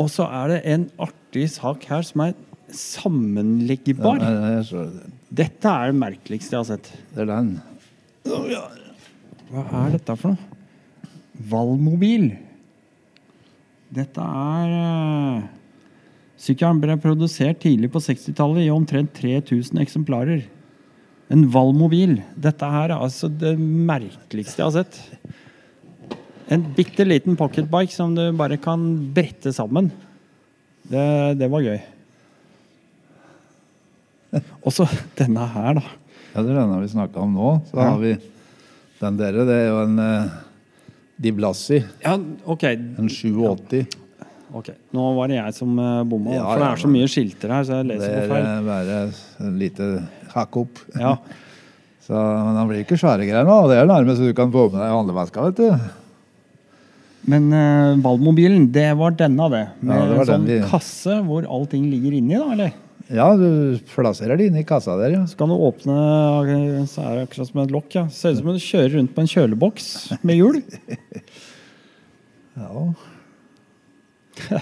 Og 0.00 0.10
så 0.10 0.26
er 0.26 0.54
det 0.56 0.60
en 0.74 0.90
artig 1.02 1.46
sak 1.54 1.86
her 1.90 2.04
som 2.06 2.26
er 2.26 2.36
sammenleggbar. 2.74 4.20
Ja. 4.22 4.84
Dette 5.30 5.72
er 5.72 5.90
det 5.90 6.00
merkeligste 6.00 6.56
jeg 6.56 6.64
har 6.64 6.70
sett. 6.74 6.94
det 7.14 7.26
er 7.26 7.30
den. 7.30 7.58
Hva 9.50 9.64
er 9.86 9.96
dette 9.96 10.14
for 10.18 10.34
noe? 10.34 10.58
Valmobil. 11.50 12.28
Dette 13.90 14.22
er 14.22 14.74
uh, 14.76 15.48
Sykkelen 16.40 16.78
ble 16.80 16.94
produsert 17.02 17.58
tidlig 17.64 17.90
på 17.92 18.00
60-tallet 18.04 18.64
i 18.66 18.72
omtrent 18.72 19.10
3000 19.18 19.80
eksemplarer. 19.82 20.44
En 21.32 21.42
Valmobil. 21.52 22.18
Dette 22.40 22.68
her 22.70 22.92
er 22.94 22.96
altså 23.00 23.28
det 23.28 23.56
merkeligste 23.60 24.62
jeg 24.62 24.68
har 24.68 24.76
sett. 24.78 25.00
En 26.50 26.64
bitte 26.76 27.04
liten 27.06 27.36
pocketbike 27.38 27.92
som 27.94 28.14
du 28.16 28.24
bare 28.38 28.56
kan 28.62 28.82
brette 29.14 29.52
sammen. 29.54 29.90
Det, 30.90 31.04
det 31.38 31.50
var 31.52 31.62
gøy. 31.66 31.78
Og 34.64 34.72
så 34.74 34.86
denne 35.18 35.44
her, 35.54 35.76
da. 35.78 35.84
Ja, 36.32 36.42
det 36.42 36.50
er 36.54 36.60
denne 36.62 36.80
vi 36.82 36.90
snakka 36.94 37.22
om 37.22 37.32
nå. 37.36 37.52
Så 37.70 37.76
Ja. 37.78 37.90
har 37.92 38.00
vi 38.02 38.14
den 39.00 39.16
dere. 39.20 39.46
Det 39.48 39.56
er 39.56 39.68
jo 39.70 39.80
en 39.86 39.98
uh, 39.98 40.38
Di 41.20 41.32
Blassi. 41.36 41.80
Ja, 42.04 42.16
okay. 42.48 42.78
En 43.00 43.08
87. 43.08 43.96
Ok, 44.50 44.72
Nå 44.96 45.02
var 45.14 45.30
det 45.30 45.36
jeg 45.38 45.54
som 45.54 45.76
uh, 45.78 46.00
bomma, 46.10 46.32
Ja, 46.34 46.42
for 46.48 46.58
det 46.58 46.68
er 46.72 46.80
så 46.82 46.88
mye 46.90 47.06
skilter 47.10 47.52
her. 47.54 47.62
så 47.68 47.76
jeg 47.78 47.86
Det 47.86 47.92
leser 47.94 48.10
er 48.16 48.24
på 48.26 48.34
feil. 48.34 48.48
eh, 48.48 48.64
bare 48.66 48.96
et 49.06 49.54
lite 49.60 49.86
hakk 50.34 50.60
opp. 50.64 50.82
Ja, 50.98 51.14
Så, 52.10 52.18
men 52.18 52.56
han 52.58 52.66
blir 52.66 52.80
ikke 52.82 52.96
svære 52.98 53.22
greier 53.28 53.46
nå. 53.46 53.56
Det 53.70 53.76
er 53.78 53.86
nærmest 53.86 54.18
så 54.18 54.26
du 54.26 54.34
kan 54.34 54.50
få 54.50 54.64
med 54.72 54.80
deg 54.80 54.90
handleveska, 54.90 55.44
vet 55.46 55.60
du. 55.60 55.90
Men 57.30 57.44
uh, 57.52 58.00
Valmobilen, 58.02 58.64
det 58.74 58.88
var 58.98 59.14
denne, 59.14 59.46
det. 59.52 59.60
Med 59.84 59.94
Ja, 59.94 60.06
det 60.08 60.16
var 60.16 60.24
en 60.24 60.30
sånn 60.32 60.48
den 60.48 60.64
kasse 60.72 61.18
hvor 61.28 61.46
allting 61.46 61.84
ligger 61.92 62.16
inni, 62.18 62.34
da, 62.40 62.48
eller? 62.56 62.72
Ja, 63.10 63.26
du 63.34 63.78
plasserer 63.90 64.38
det 64.38 64.46
inne 64.50 64.62
i 64.62 64.66
kassa 64.66 64.94
der, 65.00 65.16
ja. 65.16 65.22
Så 65.26 65.34
kan 65.38 65.50
du 65.50 65.56
åpne, 65.58 65.94
så 66.86 67.02
er 67.02 67.16
det 67.18 67.24
akkurat 67.26 67.48
som 67.48 67.62
et 67.64 67.72
lokk. 67.74 67.94
ja. 67.96 68.04
Ser 68.14 68.36
ut 68.36 68.38
som 68.38 68.52
du 68.54 68.62
kjører 68.62 68.92
rundt 68.98 69.14
på 69.16 69.24
en 69.24 69.30
kjøleboks 69.32 69.86
med 70.22 70.38
hjul. 70.38 70.60
ja. 72.60 72.84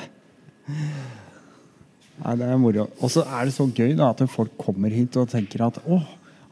Nei, 2.19 2.35
det 2.41 2.49
er 2.49 2.59
moro. 2.61 2.89
Og 3.05 3.13
så 3.13 3.27
er 3.29 3.47
det 3.47 3.55
så 3.55 3.69
gøy 3.69 3.93
da, 3.99 4.11
at 4.15 4.25
folk 4.33 4.57
kommer 4.61 4.91
hit 4.97 5.21
og 5.21 5.29
tenker 5.31 5.69
at 5.69 5.79
å, 5.85 6.01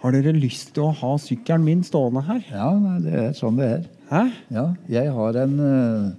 har 0.04 0.14
dere 0.14 0.36
lyst 0.36 0.74
til 0.76 0.84
å 0.86 0.92
ha 1.00 1.16
sykkelen 1.20 1.64
min 1.64 1.82
stående 1.86 2.22
her? 2.28 2.44
Ja, 2.52 2.70
nei, 2.76 3.00
det 3.08 3.16
er 3.24 3.34
sånn 3.40 3.56
det 3.58 3.72
er. 3.72 3.82
Hæ? 4.12 4.22
Ja, 4.52 4.68
jeg 4.92 5.16
har 5.16 5.40
en 5.42 5.56
uh, 5.58 6.12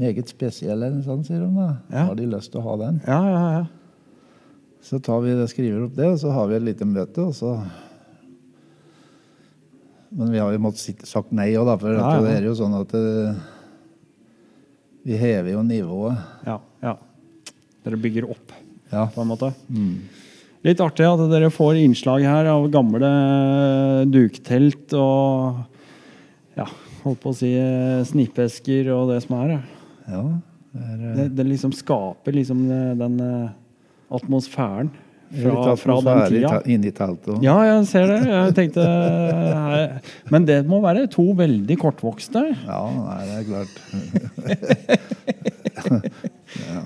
meget 0.00 0.32
spesiell 0.32 0.88
en 0.88 1.02
sånn, 1.04 1.22
sier 1.28 1.44
de 1.44 1.52
da. 1.52 1.68
Ja. 1.92 2.08
Har 2.08 2.16
de 2.18 2.32
lyst 2.32 2.54
til 2.54 2.64
å 2.64 2.66
ha 2.70 2.80
den? 2.86 3.02
Ja, 3.04 3.20
ja, 3.28 3.44
ja. 3.60 3.66
Så 4.86 5.00
tar 5.02 5.20
vi 5.24 5.32
det, 5.34 5.48
skriver 5.50 5.86
opp 5.88 5.96
det, 5.96 6.06
og 6.14 6.18
så 6.22 6.30
har 6.30 6.46
vi 6.50 6.58
et 6.60 6.66
lite 6.68 6.86
møte, 6.86 7.24
og 7.26 7.34
så 7.34 7.56
Men 10.16 10.30
vi 10.32 10.38
har 10.38 10.52
jo 10.54 10.60
måttet 10.62 11.02
sagt 11.08 11.32
nei 11.34 11.48
òg, 11.58 11.66
da, 11.66 11.74
for 11.80 11.92
Ja, 11.96 12.12
ja. 12.14 12.20
det 12.24 12.34
er 12.38 12.46
jo 12.46 12.54
sånn 12.56 12.76
at 12.78 12.92
det, 12.94 13.34
vi 15.06 15.18
hever 15.18 15.50
jo 15.56 15.64
nivået. 15.66 16.16
ja, 16.46 16.60
ja. 16.82 16.94
Dere 17.84 17.98
bygger 18.02 18.30
opp, 18.30 18.52
Ja. 18.92 19.06
på 19.14 19.20
en 19.22 19.28
måte. 19.28 19.52
Mm. 19.68 19.98
Litt 20.64 20.80
artig 20.80 21.04
at 21.06 21.20
dere 21.30 21.50
får 21.50 21.76
innslag 21.82 22.22
her 22.26 22.46
av 22.50 22.64
gamle 22.70 23.10
duktelt 24.10 24.94
og 24.98 25.60
ja, 26.56 26.66
holdt 27.04 27.20
på 27.22 27.30
å 27.30 27.36
si 27.36 27.52
eh, 27.54 28.02
snipesker 28.08 28.88
og 28.94 29.10
det 29.12 29.20
som 29.26 29.36
er. 29.42 29.48
ja. 29.50 29.60
ja 30.16 30.24
det 30.72 30.82
er, 30.82 30.98
eh, 31.10 31.14
Det, 31.20 31.28
det 31.36 31.46
liksom 31.50 31.72
skaper 31.74 32.32
liksom 32.34 32.64
eh, 32.70 32.94
den 32.98 33.20
eh, 33.20 33.50
atmosfæren 34.12 34.90
fra, 35.30 35.76
fra 35.76 36.00
den 36.06 36.20
tida. 36.30 36.60
Inni 36.70 36.90
teltet. 36.94 37.42
Ja, 37.42 37.56
jeg 37.66 37.86
ser 37.90 38.06
det. 38.12 38.20
Jeg 38.30 38.54
tenkte 38.54 38.82
eh, 38.86 39.96
Men 40.30 40.44
det 40.46 40.60
må 40.70 40.78
være 40.84 41.06
to 41.10 41.24
veldig 41.38 41.76
kortvokste. 41.82 42.42
Ja, 42.66 42.82
nei, 42.94 43.22
det 43.26 43.34
er 43.40 43.44
klart. 43.50 43.74
ja. 46.62 46.82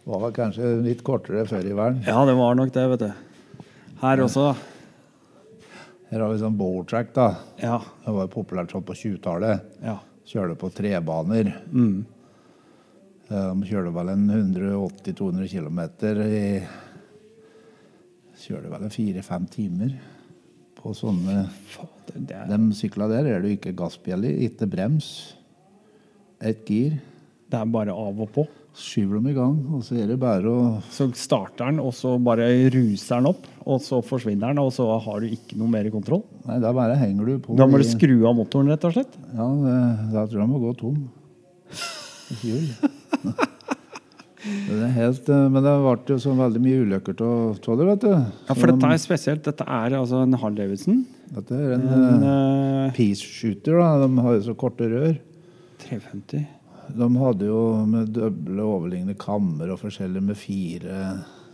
Det 0.00 0.08
var 0.14 0.20
vel 0.24 0.32
kanskje 0.34 0.64
litt 0.82 1.02
kortere 1.06 1.44
før 1.46 1.66
i 1.68 1.74
verden. 1.76 2.00
Ja, 2.08 2.24
det 2.26 2.34
var 2.38 2.54
nok 2.58 2.72
det, 2.74 2.84
vet 2.94 3.02
du. 3.04 3.10
Her 4.00 4.22
også. 4.24 4.46
Her 6.10 6.20
har 6.24 6.30
vi 6.32 6.38
sånn 6.40 6.56
bowtrack, 6.58 7.08
da. 7.14 7.28
Ja. 7.60 7.76
Det 8.06 8.12
var 8.16 8.30
populært 8.32 8.72
sånn 8.74 8.86
på 8.86 8.94
20-tallet. 8.96 9.60
ja. 9.84 9.98
Kjørte 10.30 10.54
på 10.60 10.68
trebaner. 10.70 11.48
Mm. 11.74 12.04
Eh, 13.30 13.50
De 13.54 13.68
kjørte 13.68 13.92
vel 13.94 14.10
en 14.14 14.24
180-200 14.34 15.50
km 15.52 15.80
i 16.26 16.44
Kjørte 18.40 18.70
vel 18.72 18.88
fire-fem 18.92 19.44
timer 19.52 19.90
på 20.80 20.94
sånne 20.96 21.42
Fader, 21.74 22.16
det 22.24 22.36
er, 22.38 22.46
De 22.48 22.72
sykla 22.76 23.06
der 23.10 23.26
er 23.28 23.42
det 23.44 23.58
ikke 23.58 23.74
gasspjell 23.76 24.24
ikke 24.30 24.66
brems. 24.70 25.10
Ett 26.40 26.64
gir. 26.64 26.94
det 27.50 27.58
er 27.58 27.68
bare 27.68 27.92
av 27.92 28.22
og 28.24 28.30
på. 28.32 28.46
Skyver 28.80 29.18
dem 29.18 29.26
i 29.28 29.34
gang, 29.36 29.56
og 29.74 29.82
så 29.84 29.96
er 30.00 30.06
det 30.08 30.16
bare 30.22 30.46
å 30.48 30.60
Så 30.94 31.08
starter 31.18 31.68
den, 31.68 31.80
og 31.82 31.90
så 31.92 32.14
bare 32.22 32.46
ruser 32.72 33.18
den 33.18 33.28
opp, 33.28 33.44
og 33.66 33.82
så 33.82 33.98
forsvinner 34.06 34.54
den, 34.54 34.62
og 34.62 34.70
så 34.72 34.86
har 35.04 35.20
du 35.20 35.26
ikke 35.26 35.58
noe 35.58 35.68
mer 35.68 35.90
kontroll. 35.92 36.22
Nei, 36.46 36.60
da 36.62 36.70
bare 36.72 36.96
henger 36.96 37.26
du 37.26 37.42
på. 37.44 37.58
Da 37.58 37.66
må 37.68 37.82
du 37.82 37.84
skru 37.84 38.14
av 38.30 38.38
motoren, 38.38 38.70
rett 38.72 38.86
og 38.88 38.94
slett. 38.94 39.18
Ja, 39.34 39.50
da 40.14 40.24
tror 40.24 40.40
jeg 40.46 40.48
må 40.54 40.62
gå 40.62 40.72
tom. 40.80 41.02
Hjul. 42.46 42.70
Det 44.40 44.86
helt, 44.94 45.26
eh, 45.28 45.48
men 45.52 45.64
det 45.64 45.72
ble 45.84 46.14
jo 46.14 46.20
så 46.22 46.32
veldig 46.32 46.60
mye 46.64 46.84
ulykker 46.86 47.18
av 47.26 47.58
det, 47.60 47.86
vet 47.90 48.04
du. 48.06 48.12
Ja, 48.14 48.54
For 48.56 48.70
dette 48.70 48.88
er 48.88 49.02
spesielt. 49.02 49.42
Dette 49.44 49.66
er 49.68 49.96
altså 49.98 50.22
en 50.24 50.36
Harl 50.40 50.56
Davidson. 50.56 51.02
Dette 51.34 51.58
er 51.58 51.74
en, 51.76 51.84
En 51.92 52.24
uh, 52.24 52.94
peace 52.96 53.20
shooter, 53.20 53.76
da. 53.76 53.90
De 54.00 54.24
har 54.24 54.38
jo 54.38 54.46
så 54.48 54.54
korte 54.58 54.88
rør. 54.88 55.18
350. 55.84 56.46
De 56.96 57.10
hadde 57.20 57.50
jo 57.50 57.60
med 57.86 58.14
doble 58.16 58.64
overliggende 58.64 59.18
kammer 59.20 59.74
og 59.74 59.82
forskjellig 59.84 60.22
med 60.24 60.38
fire 60.38 60.96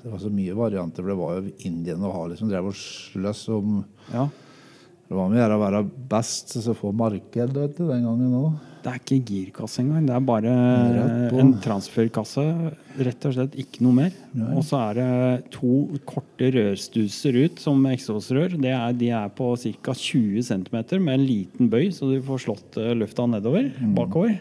Det 0.01 0.13
var 0.13 0.23
så 0.23 0.31
mye 0.33 0.55
varianter. 0.57 1.03
for 1.03 1.11
Det 1.11 1.19
var 1.19 1.35
jo 1.37 1.53
Indien 1.69 2.07
og 2.07 2.15
Harley 2.15 2.39
som 2.39 2.49
drev 2.53 2.71
og 2.71 2.79
sløss 2.79 3.49
om 3.53 3.81
Ja. 4.15 4.29
Det 5.07 5.15
var 5.15 5.29
med 5.31 5.53
å 5.55 5.59
være 5.61 5.85
best, 6.11 6.57
så 6.59 6.73
få 6.75 6.91
marked 6.91 7.53
vet 7.55 7.77
du, 7.77 7.85
den 7.87 8.03
gangen 8.03 8.33
òg. 8.35 8.55
Det 8.87 8.93
er 8.93 8.99
ikke 9.01 9.17
girkasse 9.27 9.81
engang. 9.83 10.05
Det 10.07 10.15
er 10.15 10.21
bare 10.23 10.51
en 11.43 11.49
transferkasse. 11.59 12.43
Rett 13.03 13.25
og 13.27 13.33
slett 13.35 13.57
ikke 13.59 13.83
noe 13.83 13.97
mer. 13.97 14.13
Og 14.55 14.63
så 14.63 14.79
er 14.79 15.01
det 15.01 15.51
to 15.57 15.81
korte 16.07 16.53
rørstuser 16.55 17.35
ut 17.49 17.59
som 17.59 17.83
eksosrør. 17.91 18.55
Er, 18.63 18.95
de 18.95 19.11
er 19.11 19.33
på 19.35 19.49
ca. 19.59 19.91
20 19.91 20.47
cm 20.47 20.77
med 21.03 21.17
en 21.17 21.27
liten 21.27 21.73
bøy, 21.73 21.89
så 21.91 22.13
du 22.13 22.21
får 22.29 22.45
slått 22.47 22.79
løfta 23.03 23.27
nedover. 23.27 23.73
Mm. 23.75 23.97
Bakover. 23.99 24.37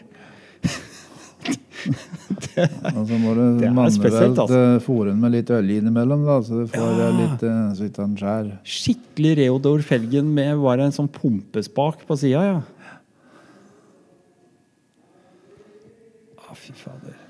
Og 2.94 3.02
så 3.06 3.18
må 3.20 3.34
du 3.36 3.42
Det 3.62 3.70
manuelt 3.74 3.96
spesielt, 3.98 4.38
altså. 4.38 4.62
eh, 4.78 5.04
den 5.10 5.20
med 5.22 5.34
litt 5.36 5.50
olje 5.54 5.80
innimellom, 5.80 6.24
da, 6.26 6.38
så 6.46 6.62
du 6.62 6.70
får 6.70 6.86
Ja. 6.86 7.08
eh, 7.08 7.18
litt 7.20 7.44
eh, 7.46 7.60
så 7.74 7.88
ikke 7.90 8.02
den 8.04 8.16
skjær. 8.20 8.48
Skikkelig 8.76 9.36
Reodor 9.42 9.84
Felgen 9.86 10.32
med 10.38 10.62
bare 10.62 10.86
en 10.86 10.94
sånn 10.94 11.10
pumpespak 11.12 12.06
på 12.08 12.18
sida, 12.18 12.46
ja. 12.46 12.58
Fy 16.66 16.76
fader. 16.80 17.22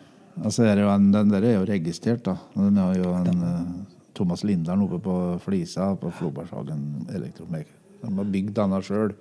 Altså, 0.43 0.67
er 0.69 0.83
jo 0.83 0.89
en, 0.93 1.13
den 1.15 1.31
der 1.33 1.45
er 1.49 1.55
jo 1.59 1.69
registrert, 1.69 2.25
da. 2.27 2.37
Den 2.57 2.81
er 2.83 2.99
jo 2.99 3.13
en 3.17 3.31
den. 3.31 3.87
Thomas 4.17 4.45
Lindern 4.45 4.81
oppe 4.87 4.99
på 5.05 5.15
Flisa 5.45 5.91
på 6.01 6.11
Flobergshagen 6.19 7.07
elektromek. 7.13 7.69
De 8.01 8.13
har 8.17 8.31
bygd 8.33 8.55
denne 8.57 8.81
sjøl. 8.85 9.13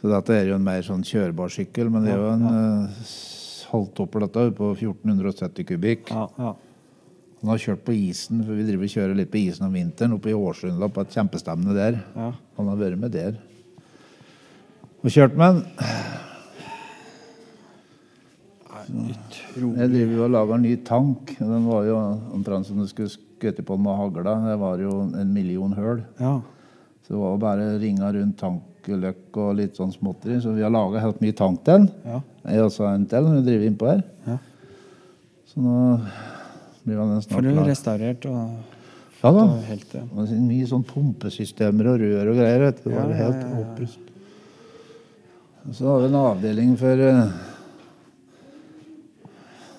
Så 0.00 0.10
dette 0.12 0.36
er 0.36 0.50
jo 0.50 0.58
en 0.58 0.64
mer 0.64 0.84
sånn 0.84 1.04
kjørbar 1.04 1.52
sykkel, 1.52 1.90
men 1.92 2.06
det 2.06 2.14
er 2.14 2.20
jo 2.20 2.30
en 2.32 2.46
uh, 2.48 3.04
halvtopper 3.72 4.26
dette 4.26 4.46
på 4.56 4.70
1470 4.74 5.68
kubikk. 5.68 6.12
Ja, 6.12 6.26
ja. 6.40 6.54
Han 7.42 7.52
har 7.52 7.60
kjørt 7.60 7.84
på 7.84 7.92
isen, 7.96 8.40
for 8.44 8.56
vi 8.56 8.64
driver 8.64 8.88
og 8.88 8.94
kjører 8.94 9.18
litt 9.18 9.32
på 9.32 9.42
isen 9.42 9.66
om 9.66 9.74
vinteren, 9.76 10.16
oppe 10.16 10.32
i 10.32 10.36
Årsunda 10.36 10.88
på 10.88 11.04
et 11.04 11.16
kjempestevne 11.16 11.76
der. 11.76 12.00
ja. 12.16 12.32
Han 12.56 12.70
har 12.70 12.78
vært 12.80 13.00
med 13.00 13.12
der. 13.12 13.40
Og 15.04 15.12
kjørt 15.12 15.36
med 15.36 15.58
den. 15.58 16.22
Jeg 18.88 19.90
driver 19.92 20.16
jo 20.18 20.24
og 20.26 20.32
lager 20.34 20.58
ny 20.60 20.74
tank. 20.84 21.34
Den 21.38 21.64
var 21.68 21.86
jo 21.88 21.96
omtrent 22.36 22.66
som 22.68 22.80
du 22.82 22.86
skulle 22.90 23.12
skutt 23.12 23.62
på 23.64 23.76
den 23.78 23.84
med 23.86 23.96
hagla. 24.00 24.34
Det 24.50 24.58
var 24.60 24.82
jo 24.82 24.98
en 25.20 25.32
million 25.34 25.72
høl. 25.76 26.02
Ja. 26.20 26.34
Så 27.04 27.12
det 27.14 27.20
var 27.20 27.32
jo 27.34 27.40
bare 27.42 27.66
ringa 27.80 28.10
rundt 28.16 28.38
tankeløkk 28.40 29.36
og 29.40 29.56
litt 29.60 29.76
sånn 29.76 29.92
småtteri. 29.92 30.38
Så 30.40 30.54
vi 30.56 30.64
har 30.64 30.72
laga 30.72 31.02
helt 31.04 31.20
mye 31.24 31.36
tank 31.36 31.64
til 31.64 31.74
den. 31.84 31.88
Ja. 32.08 32.20
Jeg 32.52 32.64
også 32.68 32.86
har 32.86 32.94
en 32.98 33.06
til 33.08 33.24
som 33.28 33.34
vi 33.38 33.42
driver 33.48 33.66
innpå 33.70 33.90
her. 33.90 34.04
Ja. 34.28 34.38
Så 35.52 35.64
nå 35.64 35.74
blir 36.84 37.00
den 37.00 37.20
For 37.24 37.36
Får 37.38 37.44
du 37.46 37.50
klar. 37.52 37.68
restaurert 37.72 38.26
og, 38.28 38.72
Ja 39.24 39.30
da. 39.32 39.44
helt 39.70 39.94
ja. 39.96 40.02
mye 40.44 40.66
sånn 40.68 40.82
pumpesystemer 40.84 41.86
og 41.94 42.00
rør 42.02 42.32
og 42.32 42.40
greier. 42.40 42.66
Vet 42.66 42.82
du. 42.84 42.90
Det 42.90 42.96
var 42.98 43.08
Ja, 43.08 43.16
ja, 43.16 43.24
helt 43.24 43.62
opprust. 43.62 44.00
Så 45.72 45.86
har 45.88 46.00
vi 46.02 46.08
en 46.10 46.18
avdeling 46.20 46.74
for 46.76 47.00
eh, 47.00 47.28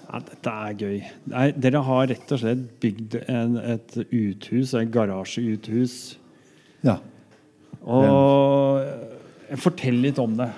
ja, 0.06 0.22
Dette 0.30 0.52
er 0.68 0.78
gøy. 0.80 1.00
Nei, 1.32 1.48
dere 1.58 1.82
har 1.88 2.08
rett 2.12 2.32
og 2.36 2.42
slett 2.42 2.64
bygd 2.84 3.18
en, 3.26 3.58
et 3.60 3.98
uthus, 4.06 4.76
et 4.78 4.92
garasjeuthus. 4.94 5.98
Ja. 6.86 7.00
Og 7.86 8.82
eh, 8.82 9.58
fortell 9.62 10.00
litt 10.06 10.22
om 10.22 10.38
det. 10.38 10.52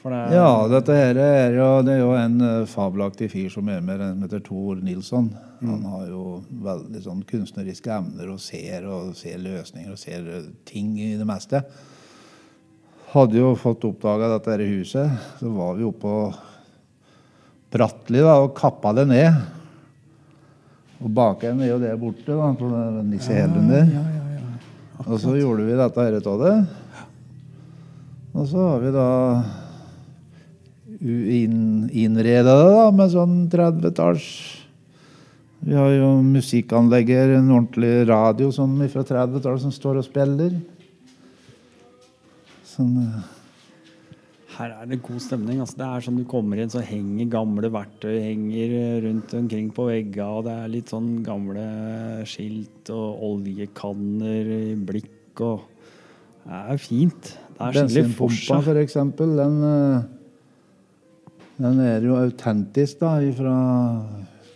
Det 0.00 0.16
er, 0.16 0.32
Ja, 0.32 0.52
dette 0.72 0.96
her 0.96 1.18
er 1.20 1.54
jo, 1.58 1.68
det 1.84 1.98
er 1.98 2.00
jo 2.00 2.12
en 2.16 2.40
eh, 2.40 2.66
fabelaktig 2.68 3.28
fyr 3.34 3.50
som 3.52 3.68
er 3.68 3.82
med, 3.84 4.00
som 4.00 4.24
heter 4.24 4.44
Tor 4.44 4.80
Nilsson. 4.80 5.28
Han 5.60 5.82
har 5.92 6.06
jo 6.08 6.24
veldig 6.64 7.02
sånn 7.04 7.24
kunstneriske 7.28 7.92
evner 7.92 8.30
og 8.32 8.40
ser 8.40 8.86
og 8.88 9.12
ser 9.18 9.42
løsninger 9.44 9.92
og 9.92 10.00
ser 10.00 10.28
eh, 10.38 10.46
ting 10.68 10.94
i 11.00 11.12
det 11.20 11.28
meste. 11.28 11.60
Hadde 13.10 13.40
jo 13.40 13.52
fått 13.58 13.84
oppdaga 13.88 14.30
dette 14.36 14.54
her 14.54 14.64
huset, 14.70 15.20
så 15.40 15.52
var 15.52 15.76
vi 15.76 15.84
oppe 15.88 16.06
på 16.06 16.49
Bratteli 17.70 18.22
da, 18.24 18.36
og 18.42 18.54
kappa 18.58 18.92
det 18.98 19.06
ned. 19.10 19.40
Og 21.00 21.12
bakenden 21.16 21.64
er 21.64 21.72
jo 21.72 21.80
det 21.80 21.94
borte, 22.00 22.28
da, 22.28 22.50
på 22.58 22.68
den 22.68 23.14
ja, 23.14 23.22
Hedlund 23.30 23.72
der. 23.72 23.88
Ja, 23.94 24.04
ja, 24.16 24.24
ja. 24.36 25.06
Og 25.06 25.16
så 25.22 25.32
gjorde 25.38 25.64
vi 25.64 25.78
dette 25.78 26.04
her 26.04 26.18
av 26.20 26.44
det. 26.44 26.54
Og 28.30 28.46
så 28.50 28.66
har 28.66 28.82
vi 28.82 28.92
da 28.94 29.08
innreda 31.00 32.52
det 32.60 32.70
da, 32.74 32.84
med 32.92 33.12
sånn 33.14 33.36
30-talls 33.50 34.26
Vi 35.64 35.74
har 35.76 35.90
jo 35.92 36.10
musikkanlegger, 36.24 37.36
en 37.38 37.50
ordentlig 37.52 38.06
radio 38.08 38.50
sånn 38.52 38.76
fra 38.92 39.04
30-tallet 39.04 39.64
som 39.64 39.72
står 39.72 40.00
og 40.00 40.06
spiller. 40.06 40.54
Sånn 42.64 42.94
eh, 43.02 43.39
Her 44.60 44.74
er 44.76 44.88
det 44.90 44.98
god 45.00 45.20
stemning. 45.24 45.60
Altså, 45.62 45.78
det 45.80 45.86
er 45.86 46.04
sånn 46.04 46.18
Du 46.20 46.26
kommer 46.28 46.60
inn, 46.60 46.72
så 46.72 46.82
henger 46.84 47.30
gamle 47.32 47.70
verktøy 47.72 48.18
henger 48.20 48.74
rundt 49.06 49.32
omkring 49.38 49.70
på 49.72 49.86
veggene. 49.88 50.28
Og 50.36 50.44
det 50.44 50.56
er 50.56 50.72
litt 50.74 50.92
sånn 50.92 51.10
gamle 51.24 51.64
skilt 52.28 52.90
og 52.92 53.22
oljekanner 53.30 54.50
i 54.58 54.74
blikk 54.76 55.44
og 55.46 55.68
Det 56.44 56.58
er 56.74 56.80
fint. 56.80 57.30
Det 57.56 57.66
er 57.66 57.76
skikkelig 57.76 58.16
forsa. 58.16 58.58
for 58.64 58.80
eksempel, 58.80 59.32
den, 59.36 59.56
eh, 59.64 60.02
den 61.60 61.80
er 61.84 62.00
jo 62.04 62.16
autentisk, 62.16 62.98
da, 63.00 63.20
ifra 63.20 63.56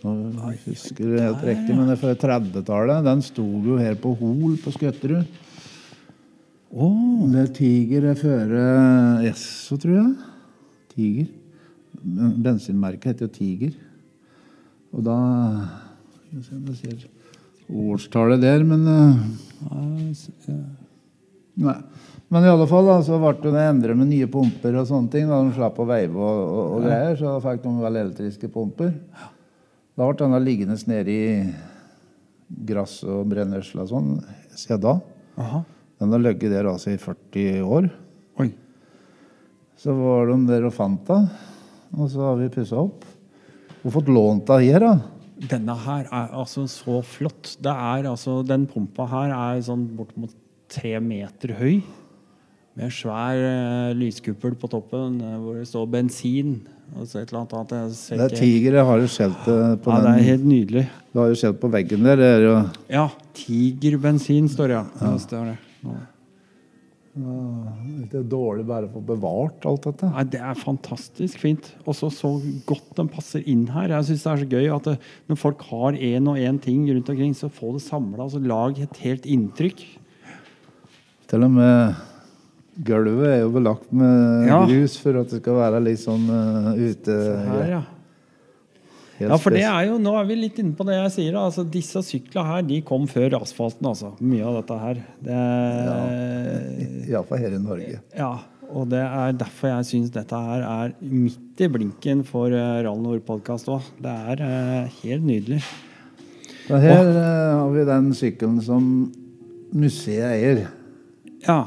Nå 0.05 0.11
husker 0.67 1.15
jeg 1.15 1.21
helt 1.23 1.43
riktig, 1.45 1.73
men 1.73 1.87
det 1.89 1.95
er 1.95 2.01
fra 2.03 2.13
30-tallet. 2.13 3.05
Den 3.07 3.23
sto 3.25 3.45
jo 3.65 3.77
her 3.77 3.95
på 3.97 4.11
Hol 4.19 4.53
på 4.61 4.73
Skøtterud. 4.75 5.25
Åh, 6.75 7.31
Det 7.31 7.39
er 7.39 7.51
Tiger 7.55 8.05
er 8.11 8.17
føre 8.19 8.63
Esso, 9.29 9.77
tror 9.79 9.95
jeg. 9.95 10.13
Tiger. 10.91 11.27
Bensinmerket 12.43 13.13
heter 13.13 13.29
jo 13.29 13.31
Tiger. 13.31 13.75
Og 14.91 15.03
da 15.05 15.15
Skal 16.25 16.39
vi 16.39 16.43
se 16.43 16.55
om 16.55 16.65
jeg 16.67 16.75
ser 16.81 17.05
årstallet 17.71 18.41
der, 18.43 18.63
men 18.67 18.83
eh, 18.91 19.21
Nei. 21.55 21.77
Men 22.27 22.43
i 22.43 22.49
alle 22.51 22.65
fall 22.67 22.87
da, 22.89 22.97
så 23.05 23.15
ble 23.21 23.53
det 23.53 23.61
endret 23.69 23.95
med 23.95 24.09
nye 24.09 24.27
pumper 24.27 24.75
og 24.81 24.87
sånne 24.89 25.11
ting. 25.13 25.29
Da 25.29 25.39
de 25.45 25.53
slapp 25.55 25.77
å 25.79 25.85
veive 25.87 26.17
og, 26.17 26.41
og, 26.43 26.73
og 26.75 26.87
greier, 26.87 27.15
så 27.19 27.37
fikk 27.43 27.61
de 27.63 27.75
vel 27.85 27.99
elektriske 28.01 28.49
pumper. 28.51 28.91
Da 29.95 30.09
ble 30.09 30.17
denne 30.19 30.41
liggende 30.43 30.75
nede 30.91 31.15
i 31.15 31.45
gress 32.67 32.97
og 33.07 33.29
brennesle 33.31 33.85
og 33.85 33.93
sånn 33.93 34.11
siden 34.57 34.83
da. 34.83 34.97
aha. 35.39 35.63
Den 35.99 36.11
har 36.11 36.23
ligget 36.23 36.51
der 36.51 36.67
altså 36.67 36.91
i 36.91 36.99
40 36.99 37.63
år. 37.63 37.89
Oi. 38.43 38.49
Så 39.79 39.95
var 39.95 40.31
de 40.31 40.39
der 40.49 40.67
og 40.67 40.73
fant 40.75 41.03
den, 41.07 41.27
og 41.95 42.09
så 42.11 42.23
har 42.29 42.39
vi 42.39 42.51
pussa 42.51 42.79
opp. 42.83 43.05
Og 43.85 43.93
fått 43.93 44.09
lånt 44.09 44.49
den 44.49 44.65
her, 44.65 44.81
da. 44.81 44.93
Denne 45.51 45.75
her 45.83 46.07
er 46.07 46.31
altså 46.33 46.63
så 46.71 47.01
flott. 47.05 47.57
Det 47.61 47.71
er 47.71 48.07
altså, 48.09 48.39
Den 48.47 48.65
pumpa 48.71 49.05
her 49.11 49.33
er 49.35 49.61
sånn 49.63 49.83
bortimot 49.97 50.33
tre 50.71 50.95
meter 51.03 51.53
høy. 51.59 51.81
Med 52.75 52.91
svær 52.91 53.39
uh, 53.39 53.91
lyskuppel 53.95 54.55
på 54.59 54.67
toppen 54.71 55.19
uh, 55.21 55.35
hvor 55.43 55.59
det 55.59 55.67
står 55.69 55.85
bensin. 55.91 56.57
Og 56.95 57.07
så 57.09 57.21
et 57.21 57.29
eller 57.31 57.43
annet 57.43 57.55
annet. 57.59 57.99
Det 58.07 58.25
er 58.25 58.35
tiger. 58.35 58.79
Jeg 58.79 58.87
har 58.89 59.03
jo 59.03 59.11
skjeltet 59.11 59.83
på 59.83 59.93
Ja, 59.93 60.01
det 60.05 60.15
er 60.15 60.27
helt 60.31 60.47
nydelig. 60.47 60.87
Du 61.11 61.21
har 61.21 61.31
jo 61.31 61.39
skjelt 61.39 61.61
på 61.61 61.71
veggen 61.73 62.07
der. 62.07 62.19
Det 62.19 62.31
er 62.31 62.43
jo 62.45 62.57
Ja, 62.93 63.05
tigerbensin 63.35 64.49
står 64.51 64.71
det, 64.71 64.79
ja. 64.79 64.85
ja. 65.01 65.13
Det 65.13 65.23
står 65.27 65.47
det. 65.51 65.55
Ja. 65.85 66.01
er 68.19 68.25
dårlig 68.27 68.65
bare 68.67 68.89
å 68.89 68.91
få 68.91 69.01
bevart 69.07 69.65
alt 69.69 69.85
dette. 69.87 70.09
Nei, 70.11 70.23
det 70.33 70.41
er 70.43 70.57
fantastisk 70.59 71.39
fint. 71.39 71.69
Og 71.85 71.95
så 71.95 72.09
så 72.11 72.33
godt 72.67 72.89
den 72.97 73.07
passer 73.11 73.45
inn 73.47 73.67
her. 73.71 73.93
Jeg 73.93 74.09
syns 74.09 74.25
det 74.25 74.31
er 74.33 74.41
så 74.43 74.49
gøy 74.51 74.67
at 74.75 74.89
det, 74.89 74.97
når 75.31 75.39
folk 75.39 75.63
har 75.69 75.95
én 75.95 76.27
og 76.27 76.41
én 76.41 76.59
ting 76.61 76.83
rundt 76.89 77.13
omkring, 77.13 77.31
så 77.37 77.47
få 77.47 77.71
det 77.77 77.85
samla. 77.85 78.25
Altså, 78.25 78.43
lag 78.43 78.81
et 78.83 78.99
helt 79.05 79.25
inntrykk. 79.25 79.85
Til 81.31 81.47
og 81.47 81.55
med 81.55 81.95
gulvet 82.85 83.29
er 83.31 83.39
jo 83.45 83.51
belagt 83.55 83.91
med 83.95 84.47
Ja. 84.49 84.65
grus 84.67 84.97
for 84.99 85.15
at 85.21 85.29
det 85.31 85.39
skal 85.41 85.55
være 85.55 85.83
litt 85.83 86.01
sånn 86.03 86.27
uh, 86.27 86.73
ute 86.75 87.15
Her, 87.47 87.69
ja. 87.69 87.81
Ja, 89.21 89.37
for 89.39 89.55
det 89.55 89.63
er 89.63 89.85
jo, 89.87 89.99
Nå 90.01 90.11
er 90.19 90.25
vi 90.27 90.35
litt 90.37 90.57
inne 90.59 90.75
på 90.75 90.85
det 90.87 90.97
jeg 90.97 91.13
sier. 91.13 91.37
Altså, 91.39 91.63
disse 91.63 92.01
syklene 92.03 92.49
her 92.49 92.65
de 92.67 92.81
kom 92.85 93.05
før 93.07 93.37
asfalten. 93.39 93.87
altså. 93.87 94.11
Mye 94.19 94.43
av 94.43 94.59
dette 94.59 94.79
her. 94.81 94.99
Det, 95.23 95.39
Iallfall 97.07 97.41
her 97.45 97.55
i 97.55 97.61
Norge. 97.63 98.01
ja, 98.17 98.31
Og 98.71 98.89
det 98.91 99.03
er 99.05 99.37
derfor 99.39 99.71
jeg 99.71 99.89
syns 99.91 100.13
dette 100.15 100.41
her 100.49 100.65
er 100.67 100.95
midt 100.99 101.63
i 101.63 101.69
blinken 101.71 102.25
for 102.27 102.51
uh, 102.51 102.81
Rall 102.83 102.99
Nord-podkast 103.03 103.71
òg. 103.71 103.87
Det 104.03 104.15
er 104.33 104.43
eh, 104.43 104.97
helt 105.03 105.27
nydelig. 105.29 105.61
Så 106.65 106.81
her 106.81 106.97
og, 106.97 107.13
har 107.15 107.71
vi 107.75 107.87
den 107.87 108.11
sykkelen 108.17 108.59
som 108.65 108.89
museet 109.75 110.33
eier. 110.33 110.65
Ja. 111.45 111.61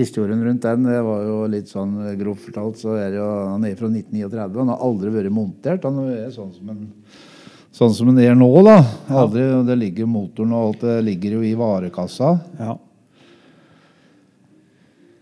Historien 0.00 0.42
rundt 0.44 0.64
den 0.64 0.86
det 0.88 1.00
var 1.04 1.24
jo 1.28 1.40
litt 1.52 1.68
sånn 1.68 1.96
grovt 2.18 2.46
fortalt, 2.48 2.78
så 2.80 2.96
er 2.96 3.10
det 3.12 3.20
jo, 3.20 3.30
han 3.52 3.66
er 3.68 3.76
fra 3.76 3.90
1939. 3.90 4.60
Han 4.62 4.72
har 4.72 4.86
aldri 4.86 5.12
vært 5.14 5.34
montert. 5.34 5.84
Han 5.84 6.00
er 6.08 6.30
sånn 6.34 6.54
som 6.56 6.72
en 6.72 6.86
Sånn 7.70 7.92
som 7.94 8.08
den 8.10 8.18
er 8.18 8.34
nå, 8.34 8.48
da. 8.66 8.80
Aldri, 9.14 9.44
Det 9.64 9.76
ligger 9.78 10.08
motoren 10.10 10.52
og 10.52 10.64
alt 10.64 10.80
det 10.88 10.96
ligger 11.06 11.36
jo 11.38 11.42
i 11.46 11.54
varekassa. 11.56 12.38
ja. 12.58 12.74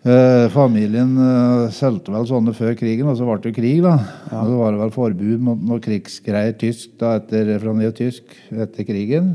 Eh, 0.08 0.46
familien 0.54 1.10
eh, 1.20 1.72
solgte 1.74 2.12
vel 2.14 2.24
sånne 2.24 2.54
før 2.56 2.76
krigen, 2.78 3.10
og 3.10 3.18
så 3.18 3.26
ble 3.26 3.36
det 3.44 3.52
krig, 3.56 3.82
da. 3.84 3.96
Og 4.30 4.46
så 4.46 4.56
var 4.60 4.72
det 4.72 4.80
vel 4.80 4.92
forbud 4.94 5.42
mot 5.44 5.64
noe 5.68 5.82
krigsgreier 5.84 6.54
tysk 6.56 6.94
da, 7.00 7.16
etter, 7.18 7.50
fra 7.60 7.74
nye 7.76 7.90
tysk 7.92 8.32
etter 8.48 8.86
krigen. 8.88 9.34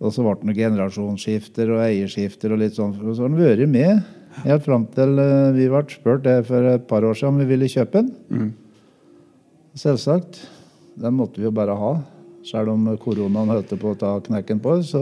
Og 0.00 0.14
så 0.14 0.24
ble 0.24 0.34
det 0.40 0.48
noen 0.48 0.58
generasjonsskifter 0.58 1.70
og 1.76 1.84
eierskifter 1.84 2.54
og 2.54 2.62
litt 2.64 2.78
sånn. 2.78 2.96
Og 2.96 3.12
så 3.12 3.22
har 3.22 3.30
han 3.30 3.38
vært 3.38 3.70
med 3.70 4.17
helt 4.44 4.64
fram 4.66 4.86
til 4.94 5.18
eh, 5.22 5.50
vi 5.56 5.68
ble 5.70 5.82
spurt 5.92 6.24
det 6.26 6.38
for 6.48 6.70
et 6.74 6.86
par 6.90 7.06
år 7.06 7.18
siden 7.18 7.34
om 7.34 7.42
vi 7.42 7.48
ville 7.52 7.70
kjøpe 7.70 8.02
den. 8.02 8.52
Selvsagt. 9.78 10.42
Den 10.98 11.18
måtte 11.18 11.40
vi 11.40 11.46
jo 11.46 11.54
bare 11.54 11.76
ha. 11.78 11.96
Selv 12.46 12.72
om 12.72 12.86
koronaen 13.02 13.50
holdt 13.52 13.74
på 13.78 13.92
å 13.92 13.98
ta 13.98 14.16
knekken 14.24 14.62
på 14.62 14.78
oss. 14.78 14.94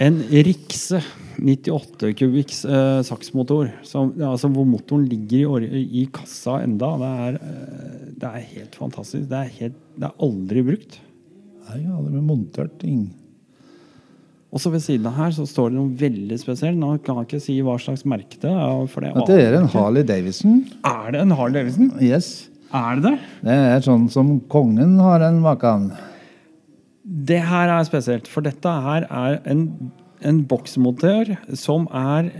En 0.00 0.18
Rikse 0.24 1.02
98 1.36 2.12
kubikks 2.16 2.62
eh, 2.64 3.00
saksmotor, 3.04 3.70
som, 3.86 4.12
altså 4.24 4.48
hvor 4.52 4.66
motoren 4.68 5.04
ligger 5.08 5.64
i, 5.64 5.82
i 6.02 6.04
kassa 6.12 6.58
enda, 6.64 6.94
det 7.00 7.10
er, 7.26 7.38
eh, 7.40 8.04
det 8.22 8.30
er 8.30 8.46
helt 8.54 8.78
fantastisk. 8.78 9.26
Det 9.30 9.38
er, 9.38 9.50
helt, 9.58 9.80
det 9.96 10.08
er 10.08 10.24
aldri 10.28 10.64
brukt. 10.66 11.00
nei, 11.68 11.82
aldri 11.92 12.22
montert 12.24 12.78
ting. 12.80 13.04
Og 14.52 14.60
så 14.60 14.68
ved 14.68 14.82
siden 14.84 15.08
av 15.08 15.16
her 15.16 15.32
så 15.32 15.46
står 15.48 15.70
det 15.72 15.78
noe 15.78 15.96
veldig 15.96 16.36
spesielt. 16.40 16.76
Nå 16.76 16.98
kan 17.04 17.22
jeg 17.22 17.30
ikke 17.30 17.40
si 17.40 17.54
hva 17.64 17.78
slags 17.80 18.04
merke 18.04 18.36
det 18.42 18.52
er. 18.52 18.86
For 18.92 19.04
det 19.04 19.12
det 19.30 19.38
er 19.46 19.56
en. 19.56 19.68
Harley 19.72 20.04
Davidson. 20.04 20.58
Er 20.84 21.14
det 21.14 21.22
en 21.24 21.32
Harley 21.38 21.62
Davidson? 21.62 21.88
Yes. 22.04 22.50
Er 22.72 23.00
det 23.00 23.06
det? 23.06 23.30
Det 23.48 23.56
er 23.72 23.84
sånn 23.84 24.08
som 24.12 24.34
kongen 24.52 24.98
har 25.00 25.24
en 25.24 25.40
makan. 25.44 25.90
Det 27.02 27.40
her 27.48 27.72
er 27.72 27.84
spesielt, 27.88 28.28
for 28.30 28.44
dette 28.44 28.74
her 28.84 29.08
er 29.08 29.40
en, 29.50 29.66
en 30.20 30.42
boksmotør 30.48 31.32
som 31.58 31.88
er 31.88 32.30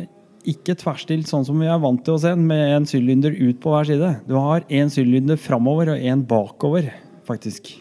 ikke 0.48 0.76
tverrstilt 0.78 1.30
sånn 1.30 1.46
som 1.46 1.60
vi 1.62 1.68
er 1.70 1.80
vant 1.82 2.00
til 2.04 2.16
å 2.16 2.20
se 2.22 2.32
den, 2.34 2.44
med 2.48 2.76
en 2.76 2.88
sylinder 2.88 3.34
ut 3.34 3.60
på 3.62 3.72
hver 3.72 3.88
side. 3.88 4.12
Du 4.28 4.36
har 4.38 4.66
en 4.68 4.92
sylinder 4.92 5.40
framover 5.40 5.94
og 5.94 6.06
en 6.12 6.24
bakover, 6.28 6.92
faktisk. 7.28 7.74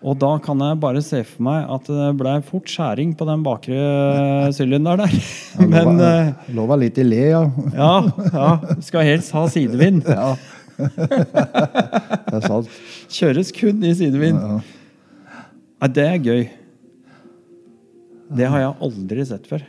Og 0.00 0.16
da 0.16 0.30
kan 0.40 0.60
jeg 0.64 0.78
bare 0.80 1.02
se 1.04 1.18
for 1.28 1.44
meg 1.44 1.66
at 1.74 1.88
det 1.90 2.06
ble 2.16 2.38
fort 2.46 2.70
skjæring 2.72 3.12
på 3.18 3.26
den 3.28 3.42
bakre 3.44 3.80
sylinderen 4.56 5.04
der. 5.04 5.16
Men 5.74 6.00
eh, 6.00 6.30
Lova 6.56 6.78
litt 6.80 7.00
i 7.00 7.04
le, 7.04 7.26
ja. 7.34 7.42
ja, 7.82 7.92
ja, 8.32 8.46
skal 8.84 9.04
helst 9.08 9.34
ha 9.36 9.44
sidevind. 9.52 10.08
ja. 10.08 10.32
det 10.80 12.38
er 12.38 12.46
sant. 12.46 12.70
Kjøres 13.12 13.52
kun 13.52 13.84
i 13.84 13.92
sidevind. 13.98 14.40
Ja. 14.40 14.60
Nei, 15.80 15.90
det 15.96 16.06
er 16.06 16.24
gøy. 16.24 16.42
Det 18.36 18.48
har 18.48 18.62
jeg 18.62 18.74
aldri 18.86 19.24
sett 19.26 19.48
før. 19.50 19.62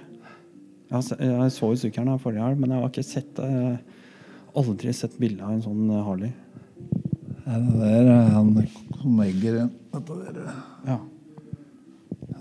Jeg, 0.92 1.52
så 1.56 1.72
jo 1.72 1.80
sykkelen 1.80 2.12
her 2.12 2.20
forrige 2.22 2.44
helg, 2.44 2.60
men 2.60 2.74
jeg 2.74 2.82
har 2.84 2.92
ikke 2.92 3.08
sett 3.08 3.40
eh, 3.40 3.76
aldri 4.60 4.94
sett 4.96 5.16
bilde 5.20 5.44
av 5.44 5.54
en 5.56 5.64
sånn 5.64 5.86
eh, 5.88 6.02
Harley. 6.04 6.34
Ja, 7.42 7.58
det 7.58 7.88
er 7.90 8.10
eh, 8.12 8.34
han 8.36 8.52
som 9.02 9.22
egger 9.24 9.56
dette 9.64 10.18
eh, 10.30 10.60
Ja. 10.92 10.98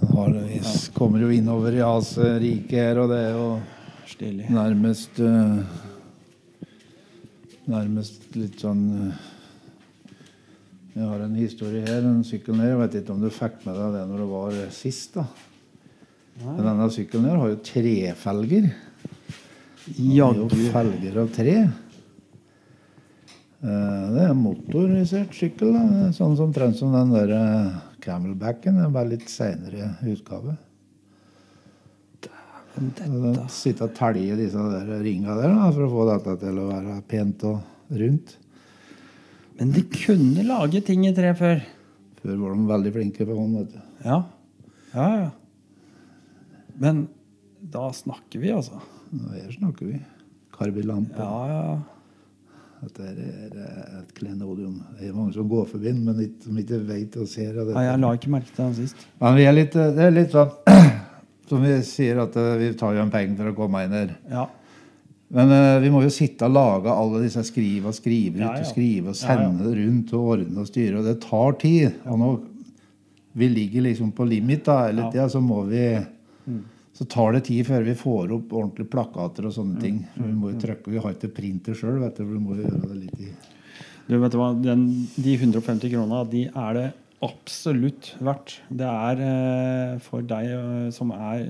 Han 0.00 0.10
har, 0.16 0.34
vi 0.48 0.60
kommer 0.94 1.22
jo 1.24 1.30
innover 1.32 1.76
i 1.76 1.82
Asieriket 1.84 2.76
her, 2.76 3.00
og 3.00 3.12
det 3.12 3.20
er 3.24 3.34
jo 3.36 3.46
Stilig. 4.10 4.46
nærmest 4.52 5.20
uh, 5.22 5.60
Nærmest 7.70 8.28
litt 8.36 8.60
sånn 8.60 8.84
eh, 9.06 9.26
Jeg 10.96 11.08
har 11.08 11.24
en 11.24 11.36
historie 11.38 11.84
her, 11.86 12.04
en 12.04 12.24
sykkel 12.26 12.58
her. 12.60 12.72
Jeg 12.74 12.80
vet 12.82 12.96
ikke 13.00 13.14
om 13.14 13.24
du 13.24 13.30
fikk 13.32 13.60
med 13.64 13.78
deg 13.78 13.94
det 13.96 14.06
når 14.10 14.24
det 14.24 14.30
var 14.34 14.56
sist, 14.74 15.14
da. 15.16 15.26
Men 16.40 16.64
denne 16.66 16.88
sykkelen 16.92 17.28
her 17.30 17.38
har 17.40 17.52
jo 17.52 17.60
trefelger. 17.64 18.72
Jaggu. 19.96 20.56
felger 20.74 21.20
av 21.22 21.30
tre. 21.34 21.54
Eh, 23.62 24.06
Det 24.14 24.22
er 24.24 24.34
motorisert 24.34 25.34
sykkel. 25.36 25.72
da. 25.76 26.10
Sånn 26.16 26.36
som 26.38 26.52
trent 26.52 26.76
som 26.76 26.92
den 26.92 27.10
der 27.12 27.30
eh, 27.36 27.78
Camelbacken. 28.00 28.78
Er 28.84 28.90
bare 28.94 29.08
litt 29.12 29.28
seinere 29.28 29.94
utgave. 30.08 30.56
Så 32.70 33.48
Sitte 33.50 33.84
og 33.88 33.94
telje 33.98 34.36
disse 34.38 34.62
der 34.72 35.00
ringa 35.02 35.34
der 35.36 35.50
da, 35.52 35.66
for 35.74 35.84
å 35.84 35.90
få 35.90 36.04
dette 36.08 36.36
til 36.44 36.60
å 36.62 36.68
være 36.70 37.00
pent 37.10 37.42
og 37.44 37.96
rundt. 38.00 38.36
Men 39.58 39.72
de 39.74 39.82
kunne 39.92 40.44
lage 40.46 40.80
ting 40.86 41.02
i 41.08 41.12
tre 41.12 41.34
før. 41.36 41.60
Før 42.22 42.38
var 42.40 42.54
de 42.54 42.68
veldig 42.70 42.92
flinke 42.94 43.26
på 43.28 43.36
hånd. 43.36 43.58
vet 43.58 43.74
du. 43.74 43.80
Ja. 44.06 44.20
Ja, 44.94 45.08
ja. 45.26 45.30
Men 46.80 47.08
da 47.60 47.90
snakker 47.92 48.40
vi, 48.40 48.54
altså. 48.54 48.80
Her 49.34 49.50
snakker 49.52 49.90
vi. 49.90 49.98
Karbilampe. 50.56 51.18
Ja, 51.18 51.42
ja. 51.50 51.99
Dette 52.80 53.04
er 53.04 53.18
eh, 53.20 53.98
et 54.00 54.12
klenodium. 54.16 54.78
Det 54.98 55.08
er 55.10 55.16
mange 55.16 55.34
som 55.34 55.48
går 55.50 55.66
forbi 55.68 55.90
den, 55.90 55.98
men 56.06 56.20
ikke, 56.24 56.44
som 56.46 56.60
ikke 56.62 56.78
vet 56.88 57.16
og 57.20 57.26
ser. 57.28 57.50
av 57.50 57.66
Nei, 57.66 57.74
dette. 57.74 57.82
jeg 57.90 58.00
la 58.04 58.12
ikke 58.16 58.30
merke 58.32 58.54
til 58.54 58.64
den 58.64 58.74
sist. 58.78 59.02
Men 59.20 59.36
vi 59.36 59.44
er 59.50 59.52
litt, 59.58 59.76
det 59.76 60.06
er 60.06 60.14
litt 60.16 60.32
sånn 60.32 60.54
som 61.50 61.66
vi 61.66 61.74
sier, 61.84 62.22
at 62.24 62.36
eh, 62.40 62.54
vi 62.62 62.70
tar 62.80 62.96
jo 62.96 63.02
en 63.04 63.12
penger 63.12 63.36
for 63.42 63.52
å 63.52 63.56
komme 63.58 63.84
inn 63.84 63.92
her. 63.98 64.14
Ja. 64.32 64.46
Men 65.30 65.52
uh, 65.54 65.76
vi 65.78 65.90
må 65.94 66.00
jo 66.02 66.08
sitte 66.10 66.48
og 66.48 66.56
lage 66.56 66.90
alle 66.90 67.20
disse 67.22 67.44
skrive 67.46 67.92
og 67.92 67.94
skrive 67.94 68.40
ut 68.40 68.42
Ja, 68.42 68.48
ja. 68.56 68.62
og 68.64 68.66
skrive 68.66 69.12
og 69.12 69.14
Ja, 69.14 69.36
ja. 69.36 69.44
sende 69.44 69.74
rundt 69.76 70.14
og 70.18 70.30
ordne 70.32 70.64
og 70.64 70.66
styre. 70.66 70.96
Og 70.98 71.04
det 71.06 71.20
tar 71.22 71.52
tid. 71.60 72.00
Og 72.10 72.18
nå 72.18 72.30
vi 73.38 73.46
ligger 73.46 73.84
liksom 73.86 74.08
på 74.10 74.26
limit 74.26 74.64
da, 74.66 74.80
hele 74.88 75.04
Ja. 75.04 75.10
tida, 75.12 75.28
så 75.30 75.38
må 75.40 75.60
vi 75.68 75.84
Mm. 76.50 76.64
Så 77.00 77.06
tar 77.08 77.32
det 77.32 77.46
tid 77.46 77.64
før 77.64 77.84
vi 77.86 77.94
får 77.96 78.32
opp 78.36 78.50
ordentlige 78.52 78.90
plakater 78.92 79.46
og 79.48 79.54
sånne 79.56 79.80
ting. 79.80 80.02
For 80.12 80.26
vi 80.26 80.34
må 80.36 80.50
jo 80.50 80.58
trykke, 80.60 80.92
vi 80.92 81.00
har 81.00 81.14
ikke 81.14 81.30
printer 81.32 81.78
sjøl, 81.78 81.96
vet 82.02 82.18
du. 82.20 82.26
Vi 82.28 82.40
må 82.44 82.58
jo 82.58 82.66
gjøre 82.66 82.90
det 82.90 82.98
litt 83.06 83.22
i 83.24 83.30
Du 84.10 84.18
vet 84.20 84.36
hva, 84.36 84.50
den, 84.52 84.82
De 85.16 85.36
150 85.38 85.94
krona 85.94 86.18
de 86.28 86.42
er 86.50 86.76
det 86.76 86.84
absolutt 87.24 88.10
verdt. 88.20 88.58
Det 88.68 88.84
er 88.84 89.22
eh, 89.24 89.94
for 90.04 90.28
deg 90.28 90.52
eh, 90.58 90.90
som 90.92 91.14
er 91.16 91.46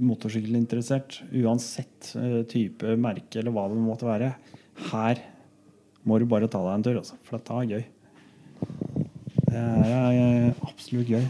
motorsykkelinteressert, 0.00 1.20
uansett 1.44 2.14
eh, 2.16 2.40
type 2.48 2.96
merke 3.00 3.42
eller 3.42 3.52
hva 3.52 3.66
det 3.68 3.76
måtte 3.80 4.08
være. 4.08 4.32
Her 4.94 5.20
må 6.08 6.20
du 6.22 6.24
bare 6.30 6.48
ta 6.48 6.64
deg 6.64 6.72
en 6.72 6.88
tur, 6.88 7.02
altså, 7.02 7.20
for 7.26 7.36
dette 7.36 7.60
er 7.60 7.68
gøy. 7.76 7.84
Det 9.44 9.60
er 9.60 10.18
eh, 10.24 10.64
absolutt 10.64 11.12
gøy. 11.12 11.28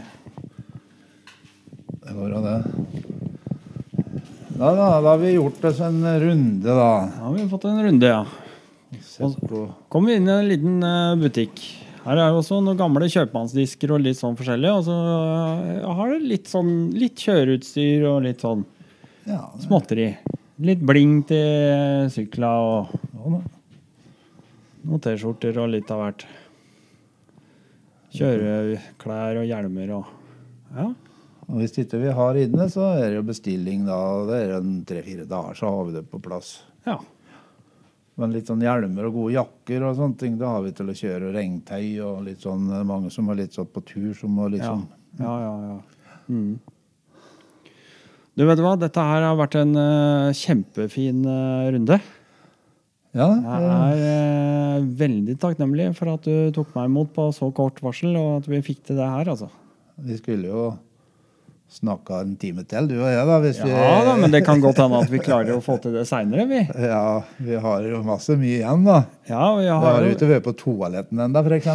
Det 2.07 2.15
var 2.15 2.39
det. 2.47 3.06
Da, 4.57 4.71
da, 4.73 4.85
da 5.01 5.09
har 5.11 5.17
vi 5.21 5.33
gjort 5.35 5.65
oss 5.69 5.79
en 5.85 5.99
runde, 6.19 6.67
da. 6.67 6.91
Da 7.13 7.25
har 7.27 7.33
vi 7.35 7.49
fått 7.49 7.67
en 7.69 7.83
runde, 7.85 8.07
ja. 8.07 8.23
På 9.19 9.65
Kommer 9.91 10.09
vi 10.11 10.15
inn 10.17 10.29
i 10.29 10.33
en 10.33 10.47
liten 10.47 10.79
eh, 10.83 11.17
butikk. 11.21 11.61
Her 12.07 12.21
er 12.23 12.31
jo 12.31 12.39
også 12.39 12.61
noen 12.63 12.79
gamle 12.79 13.09
kjøpmannsdisker 13.11 13.91
og 13.93 14.01
litt 14.05 14.17
sånn 14.17 14.37
forskjellig. 14.39 14.71
Og 14.71 14.87
så 14.87 14.95
eh, 14.95 15.85
har 15.99 16.13
det 16.13 16.31
litt 16.31 16.49
sånn 16.49 16.71
litt 16.95 17.21
kjøreutstyr 17.21 18.07
og 18.09 18.23
litt 18.25 18.41
sånn 18.45 18.65
Ja, 19.27 19.43
småtteri. 19.61 20.09
Litt 20.65 20.81
bling 20.81 21.19
til 21.29 22.09
sykla 22.15 22.55
og 22.63 22.97
ja 23.13 23.43
noen 24.87 25.03
T-skjorter 25.03 25.57
og 25.61 25.71
litt 25.73 25.89
av 25.91 26.03
hvert. 26.03 26.23
Kjøreklær 28.17 29.41
og 29.41 29.49
hjelmer 29.49 29.97
og 29.99 30.15
Ja. 30.77 30.87
Og 31.47 31.61
hvis 31.61 31.77
ikke 31.79 31.99
vi 32.01 32.11
har 32.11 32.39
inne, 32.39 32.65
så 32.71 32.89
er 32.97 33.05
det 33.07 33.19
jo 33.21 33.27
bestilling 33.27 33.85
da. 33.87 33.99
Det 34.27 34.39
er 34.43 34.55
en 34.57 34.73
tre-fire 34.87 35.27
dager, 35.29 35.55
så 35.55 35.69
har 35.71 35.85
vi 35.87 35.95
det 35.95 36.07
på 36.11 36.19
plass. 36.23 36.57
ja. 36.87 36.99
Men 38.17 38.33
litt 38.33 38.49
sånn 38.49 38.63
hjelmer 38.65 39.05
og 39.05 39.13
gode 39.13 39.35
jakker 39.35 39.83
og 39.85 39.97
sånne 39.99 40.17
ting, 40.17 40.37
da 40.39 40.55
har 40.55 40.63
vi 40.65 40.71
til 40.73 40.89
å 40.89 40.95
kjøre 40.97 41.27
Og 41.29 41.35
regntøy 41.35 41.99
og 42.01 42.23
litt 42.25 42.41
sånn 42.41 42.63
Mange 42.89 43.11
som 43.13 43.29
er 43.29 43.43
litt 43.43 43.53
sånn 43.53 43.69
på 43.69 43.83
tur, 43.85 44.09
som 44.17 44.33
må 44.33 44.47
Ja, 44.47 44.53
liksom 44.55 44.87
ja, 45.21 45.35
ja. 45.43 45.51
ja. 45.69 46.15
Mm. 46.27 46.57
Du 48.37 48.43
vet 48.45 48.59
hva, 48.61 48.75
dette 48.77 49.01
her 49.01 49.23
har 49.25 49.37
vært 49.39 49.55
en 49.57 49.71
uh, 49.73 50.33
kjempefin 50.35 51.23
uh, 51.25 51.69
runde. 51.73 51.95
Ja, 53.17 53.29
Jeg 53.33 53.69
er 53.69 54.01
uh, 54.77 54.89
veldig 54.99 55.37
takknemlig 55.41 55.87
for 55.97 56.11
at 56.13 56.27
du 56.27 56.51
tok 56.53 56.75
meg 56.75 56.91
imot 56.91 57.15
på 57.15 57.31
så 57.33 57.49
kort 57.55 57.81
varsel, 57.81 58.13
og 58.19 58.43
at 58.43 58.51
vi 58.51 58.61
fikk 58.65 58.83
til 58.85 58.99
det 58.99 59.07
her, 59.09 59.31
altså. 59.33 59.49
vi 60.05 60.19
skulle 60.19 60.51
jo 60.51 60.67
snakka 61.69 62.21
en 62.23 62.35
time 62.39 62.63
til, 62.63 62.87
du 62.87 62.95
og 63.01 63.09
jeg, 63.11 63.25
da. 63.27 63.37
Hvis 63.43 63.59
vi, 63.63 63.69
Ja 63.71 63.99
da, 64.07 64.15
men 64.19 64.31
det 64.31 64.43
kan 64.47 64.61
godt 64.63 64.79
hende 64.81 65.01
at 65.03 65.11
vi 65.11 65.19
klarer 65.23 65.57
å 65.57 65.61
få 65.63 65.75
til 65.83 65.97
det 65.97 66.05
seinere, 66.09 66.47
vi. 66.49 66.61
Ja, 66.91 67.21
vi 67.43 67.59
har 67.63 67.85
jo 67.89 68.01
masse 68.07 68.37
mye 68.39 68.61
igjen, 68.61 68.85
da. 68.87 69.01
Ja, 69.29 69.43
vi 69.57 69.65
Vi 69.65 69.71
har 69.73 69.83
har 69.83 70.01
jo 70.05 70.11
jo 70.11 70.17
ikke 70.17 70.31
vært 70.31 70.47
på 70.47 70.55
toaletten 70.63 71.23
ennå, 71.27 71.43
f.eks. 71.43 71.67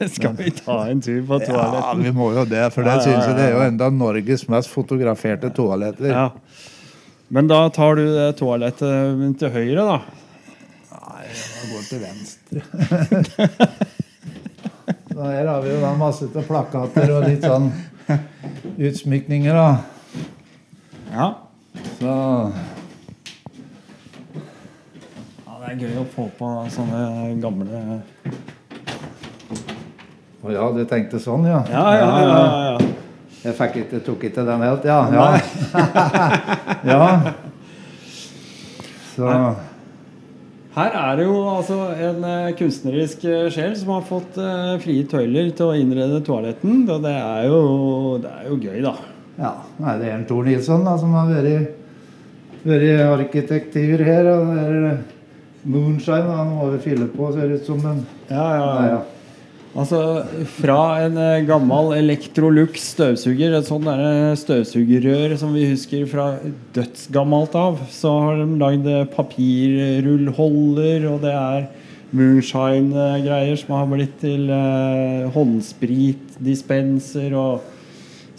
Skal 0.16 0.32
vi 0.38 0.48
ta 0.56 0.78
en 0.88 1.02
tur 1.04 1.20
på 1.28 1.42
Ja, 1.44 1.92
vi 1.98 2.08
må 2.16 2.30
jo 2.32 2.46
det, 2.48 2.62
for 2.72 2.86
det 2.88 2.94
Ja, 2.94 2.96
ja, 2.96 3.04
synes 3.04 3.26
jeg 3.28 3.36
det 3.36 3.44
er 3.44 3.52
jo 3.52 3.58
ja, 3.58 3.66
ja. 3.66 3.72
enda 3.74 3.90
Norges 3.92 4.46
mest 4.48 4.72
fotograferte 4.72 5.50
toaletter. 5.52 6.08
Ja. 6.08 6.30
Men 7.28 7.50
da 7.50 7.60
tar 7.68 8.00
du 8.00 8.06
toalettet 8.38 9.36
til 9.42 9.52
høyre, 9.54 9.84
da. 9.84 9.98
Nei, 10.96 11.28
jeg 11.28 11.68
går 11.74 11.84
til 11.90 12.00
venstre. 12.08 12.64
Så 15.10 15.26
her 15.26 15.46
har 15.46 15.60
vi 15.62 15.68
jo 15.74 15.80
da 15.82 15.90
masse 15.98 16.26
plakater 16.32 17.10
og 17.12 17.26
litt 17.28 17.44
sånn 17.44 17.68
utsmykninger, 18.88 19.54
da. 19.54 19.76
Ja. 21.12 21.28
Så 21.98 22.14
Ja, 25.46 25.52
det 25.60 25.72
er 25.72 25.76
gøy 25.84 25.98
å 26.00 26.06
få 26.14 26.26
på 26.38 26.48
sånne 26.72 27.02
gamle 27.42 28.00
Å 30.40 30.54
ja, 30.54 30.68
du 30.72 30.82
tenkte 30.88 31.20
sånn, 31.20 31.44
ja? 31.50 31.60
Ja, 31.68 31.86
ja, 31.94 32.08
ja. 32.24 32.28
ja, 32.28 32.62
ja. 32.70 32.90
Jeg 33.40 33.56
fikk 33.56 33.76
ikke, 33.84 34.00
tok 34.04 34.24
ikke 34.28 34.44
den 34.44 34.62
helt, 34.64 34.84
ja. 34.84 35.00
Ja. 35.14 35.26
ja. 36.92 37.04
Så 39.14 39.28
Her 40.80 40.94
er 40.96 41.18
det 41.18 41.26
jo 41.26 41.40
altså 41.50 41.76
en 41.92 42.22
eh, 42.24 42.52
kunstnerisk 42.56 43.24
eh, 43.28 43.48
sjel 43.52 43.74
som 43.76 43.90
har 43.92 44.04
fått 44.08 44.38
eh, 44.40 44.78
frie 44.80 45.04
tøyler 45.10 45.50
til 45.56 45.68
å 45.68 45.76
innrede 45.76 46.22
toaletten. 46.24 46.86
Og 46.88 47.02
det 47.04 47.12
er 47.12 47.48
jo, 47.50 47.58
det 48.22 48.30
er 48.32 48.46
jo 48.48 48.56
gøy, 48.62 48.78
da. 48.86 48.94
Ja, 49.40 49.50
nei, 49.82 49.96
det 50.00 50.08
er 50.08 50.16
en 50.16 50.24
Tor 50.30 50.48
Nilsson 50.48 50.86
da, 50.88 50.94
som 51.00 51.12
har 51.18 51.28
vært, 51.28 51.74
vært 52.64 53.02
arkitektur 53.10 54.04
her. 54.08 54.30
Og 54.32 54.54
det 54.54 54.64
er 54.64 55.68
Moonshine, 55.68 56.24
og 56.24 56.38
han 56.38 56.54
må 56.54 56.70
vel 56.70 56.82
fylle 56.86 57.10
på, 57.12 57.28
ser 57.34 57.52
det 57.52 57.60
ut 57.60 57.68
som. 57.68 57.84
Men 57.84 58.00
Ja, 58.30 58.46
ja, 58.56 58.70
nei, 58.70 58.88
ja. 58.94 59.00
Altså, 59.70 60.26
fra 60.56 60.98
en 61.04 61.14
eh, 61.20 61.44
gammel 61.46 61.92
Electrolux 61.94 62.88
støvsuger, 62.90 63.52
et 63.54 63.68
sånt 63.68 63.86
der 63.86 64.00
eh, 64.02 64.38
støvsugerrør 64.38 65.36
som 65.38 65.52
vi 65.54 65.68
husker 65.70 66.08
fra 66.10 66.32
dødsgammelt 66.74 67.54
av, 67.54 67.78
så 67.94 68.10
har 68.24 68.40
de 68.40 68.58
lagd 68.58 68.88
eh, 68.90 69.06
papirrullholder, 69.12 71.06
og 71.12 71.22
det 71.22 71.34
er 71.36 71.68
moonshine-greier 72.10 73.54
som 73.60 73.76
har 73.76 73.86
blitt 73.92 74.16
til 74.24 74.50
eh, 74.50 75.30
håndspritdispenser 75.36 77.30
og 77.38 77.62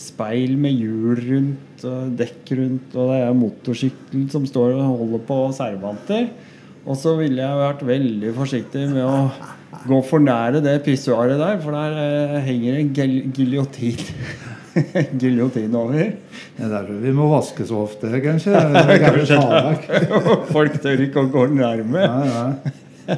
speil 0.02 0.58
med 0.60 0.76
hjul 0.76 1.16
rundt 1.16 1.88
og 1.88 2.12
dekk 2.20 2.52
rundt, 2.60 2.92
og 2.98 3.08
det 3.14 3.22
er 3.22 3.40
motorsykkel 3.40 4.28
som 4.36 4.44
står 4.50 4.76
og 4.76 5.00
holder 5.00 5.24
på 5.32 5.40
servanter. 5.56 6.28
Og 6.82 6.98
så 7.00 7.16
ville 7.16 7.40
jeg 7.40 7.64
vært 7.64 7.88
veldig 7.88 8.36
forsiktig 8.36 8.84
med 8.92 9.06
å 9.06 9.30
gå 9.88 10.00
for 10.06 10.20
nære 10.24 10.62
det 10.64 10.76
pissoaret 10.86 11.40
der, 11.42 11.60
for 11.64 11.72
der 11.76 11.98
eh, 12.02 12.42
henger 12.46 12.80
en 12.82 12.90
gil- 12.96 13.32
giljotin 13.34 14.02
Giljotin 15.22 15.74
over. 15.76 15.94
Det 16.56 16.64
er 16.64 16.70
derfor 16.72 17.00
vi 17.04 17.12
må 17.16 17.26
vaske 17.32 17.66
så 17.68 17.82
ofte, 17.86 18.08
kanskje. 18.24 18.54
Kanskje 19.06 19.40
Folk 20.56 20.78
tør 20.84 21.02
ikke 21.08 21.26
å 21.26 21.32
gå 21.34 21.46
nærme. 21.56 22.06
Ja, 22.06 22.20
ja. 22.30 23.16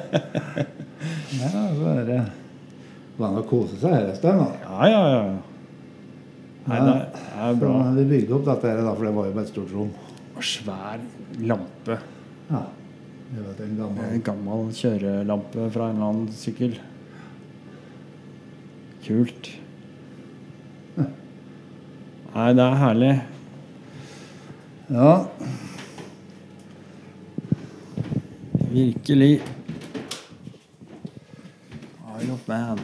ja, 1.39 1.63
bare 1.77 2.21
bare 3.19 3.41
å 3.43 3.45
kose 3.45 3.77
seg 3.77 3.93
her 3.93 4.07
en 4.09 4.15
stund, 4.17 4.39
da. 4.41 4.47
Ja, 4.65 4.87
ja, 4.89 5.01
ja. 5.13 5.23
Nei, 6.63 6.79
det 6.79 6.93
er- 6.95 7.09
det 7.13 7.49
er 7.49 7.59
bra. 7.61 7.73
Så 7.83 7.93
Vi 7.99 8.05
bygde 8.15 8.33
opp 8.39 8.45
dette 8.47 8.71
her, 8.71 8.79
da, 8.87 8.93
for 8.95 9.05
det 9.05 9.13
var 9.19 9.25
jo 9.27 9.33
bare 9.35 9.43
et 9.45 9.51
stort 9.53 9.73
rom. 9.75 9.91
Og 10.33 10.43
svær 10.47 11.03
lampe. 11.51 11.97
Ja. 12.49 12.61
Var 13.33 13.65
en 13.65 13.77
gammel 13.77 14.13
En 14.13 14.21
gammel 14.21 14.67
kjørelampe 14.77 15.69
fra 15.73 15.87
en 15.89 15.95
eller 15.95 16.09
annen 16.11 16.33
sykkel. 16.37 16.75
Kult. 19.07 19.49
Nei, 22.33 22.45
det 22.57 22.63
er 22.65 22.77
herlig. 22.81 23.09
Ja. 24.93 25.09
Virkelig. 28.69 29.41
Isle 32.21 32.33
of 32.37 32.47
Man. 32.47 32.79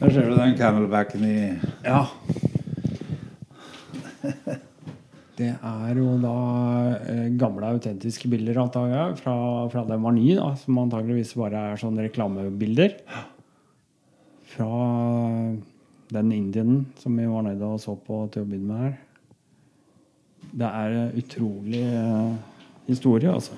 Der 0.00 0.10
ser 0.10 0.28
du 0.28 0.36
den 0.36 0.58
camelbacken 0.58 1.24
i 1.24 1.36
Ja. 1.84 2.04
Det 5.36 5.50
er 5.52 5.98
jo 6.00 6.14
da 6.22 6.36
eh, 6.96 7.26
gamle, 7.36 7.68
autentiske 7.76 8.28
bilder 8.32 8.56
antakelig, 8.62 9.18
fra, 9.20 9.34
fra 9.72 9.82
den 9.84 10.04
var 10.04 10.14
ny, 10.16 10.30
da, 10.38 10.54
som 10.56 10.78
antageligvis 10.80 11.34
bare 11.36 11.64
er 11.72 11.80
sånne 11.80 12.06
reklamebilder. 12.06 12.94
Fra 14.54 14.70
den 16.16 16.30
indienen 16.32 16.86
som 17.02 17.18
vi 17.18 17.26
var 17.28 17.44
nede 17.44 17.68
og 17.68 17.82
så 17.82 17.96
på 18.00 18.22
til 18.32 18.46
å 18.46 18.48
begynne 18.48 18.70
med 18.70 18.86
her. 18.86 18.96
Det 20.56 20.70
er 20.70 20.96
en 21.02 21.20
utrolig 21.20 21.82
eh, 21.84 22.32
historie, 22.88 23.34
altså. 23.34 23.52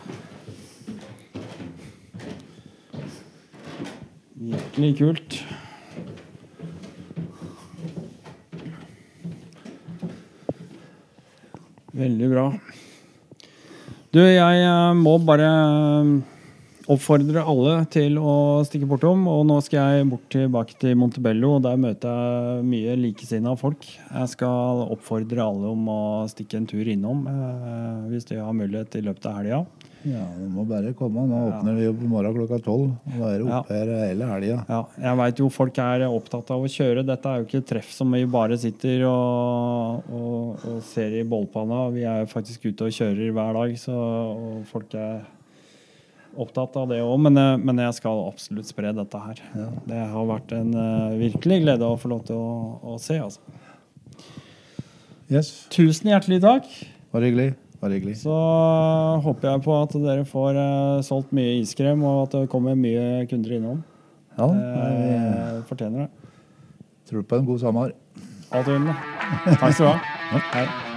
Virkelig 4.38 4.92
kult. 4.98 5.38
Veldig 11.98 12.28
bra. 12.30 12.48
Du, 14.14 14.20
jeg 14.22 14.60
eh, 14.62 14.92
må 14.96 15.16
bare 15.26 15.46
eh, 15.48 16.10
oppfordre 16.94 17.42
alle 17.42 17.74
til 17.92 18.20
å 18.22 18.62
stikke 18.66 18.86
bortom. 18.88 19.26
Og 19.30 19.42
nå 19.48 19.58
skal 19.66 19.98
jeg 19.98 20.06
bort 20.12 20.28
tilbake 20.32 20.78
til 20.80 20.94
Montebello, 21.00 21.56
og 21.56 21.66
der 21.66 21.80
møter 21.80 22.14
jeg 22.14 22.68
mye 22.70 22.94
likesinna 23.02 23.56
folk. 23.58 23.84
Jeg 23.84 24.32
skal 24.32 24.84
oppfordre 24.86 25.42
alle 25.42 25.72
om 25.74 25.90
å 25.90 26.00
stikke 26.30 26.60
en 26.60 26.70
tur 26.70 26.88
innom 26.88 27.26
eh, 27.32 28.06
hvis 28.12 28.30
de 28.30 28.38
har 28.40 28.56
mulighet 28.56 29.00
i 29.00 29.04
løpet 29.08 29.28
av 29.28 29.40
helga. 29.40 29.62
Ja, 30.06 30.22
det 30.38 30.46
må 30.52 30.62
bare 30.68 30.92
komme. 30.96 31.24
Nå 31.26 31.38
åpner 31.48 31.74
vi 31.74 31.86
jo 31.88 31.94
på 31.98 32.08
morgen 32.10 32.36
klokka 32.36 32.60
tolv. 32.62 32.92
Og 33.08 33.16
da 33.18 33.30
er 33.32 33.40
det 33.40 33.48
oppe 33.48 33.74
her 33.74 33.90
hele 34.04 34.28
helga. 34.30 34.58
Ja, 34.70 34.82
jeg 35.02 35.18
veit 35.22 35.42
jo 35.42 35.48
folk 35.50 35.80
er 35.82 36.04
opptatt 36.06 36.52
av 36.54 36.62
å 36.62 36.70
kjøre. 36.70 37.02
Dette 37.06 37.32
er 37.32 37.40
jo 37.40 37.48
ikke 37.48 37.62
et 37.64 37.70
treff 37.72 37.90
som 37.94 38.14
vi 38.14 38.22
bare 38.30 38.58
sitter 38.60 39.02
og, 39.08 40.06
og, 40.14 40.68
og 40.70 40.78
ser 40.86 41.18
i 41.18 41.24
bålpanna. 41.26 41.88
Vi 41.96 42.06
er 42.06 42.22
jo 42.22 42.30
faktisk 42.30 42.68
ute 42.70 42.86
og 42.86 42.94
kjører 42.94 43.34
hver 43.34 43.58
dag, 43.58 43.74
så 43.82 43.98
folk 44.70 44.94
er 44.98 45.18
opptatt 46.38 46.78
av 46.78 46.90
det 46.92 47.02
òg. 47.02 47.16
Men, 47.26 47.42
eh, 47.42 47.54
men 47.58 47.82
jeg 47.82 47.98
skal 47.98 48.26
absolutt 48.28 48.70
spre 48.70 48.94
dette 48.94 49.24
her. 49.26 49.42
Det 49.88 50.02
har 50.14 50.28
vært 50.30 50.54
en 50.54 50.74
uh, 50.78 51.16
virkelig 51.18 51.62
glede 51.66 51.88
å 51.88 51.98
få 51.98 52.14
lov 52.14 52.26
til 52.30 52.38
å, 52.38 52.52
å 52.94 52.98
se. 53.02 53.18
Altså. 53.18 53.42
Yes. 55.28 55.56
Tusen 55.74 56.12
hjertelig 56.14 56.40
takk. 56.46 56.70
Bare 57.12 57.28
hyggelig. 57.28 57.54
Bare 57.78 57.94
hyggelig. 57.94 58.16
Så 58.24 58.34
håper 59.22 59.52
jeg 59.52 59.62
på 59.62 59.76
at 59.78 59.94
dere 60.02 60.26
får 60.26 60.58
uh, 60.58 61.04
solgt 61.06 61.30
mye 61.36 61.60
iskrem, 61.60 62.02
og 62.02 62.24
at 62.26 62.34
det 62.34 62.50
kommer 62.50 62.78
mye 62.78 63.22
kunder 63.30 63.54
innom. 63.58 63.84
Ja, 64.38 64.48
Eh, 64.48 65.62
fortjener 65.66 66.06
det. 66.06 66.10
Tror 67.08 67.22
tror 67.22 67.30
på 67.30 67.40
en 67.40 67.46
god 67.46 67.62
sommer. 67.62 67.96
Alt 68.52 68.68
i 68.68 68.76
orden. 68.76 68.94
Takk 69.58 69.72
skal 69.74 69.86
du 69.86 69.90
ha. 69.92 70.44
Hei. 70.52 70.87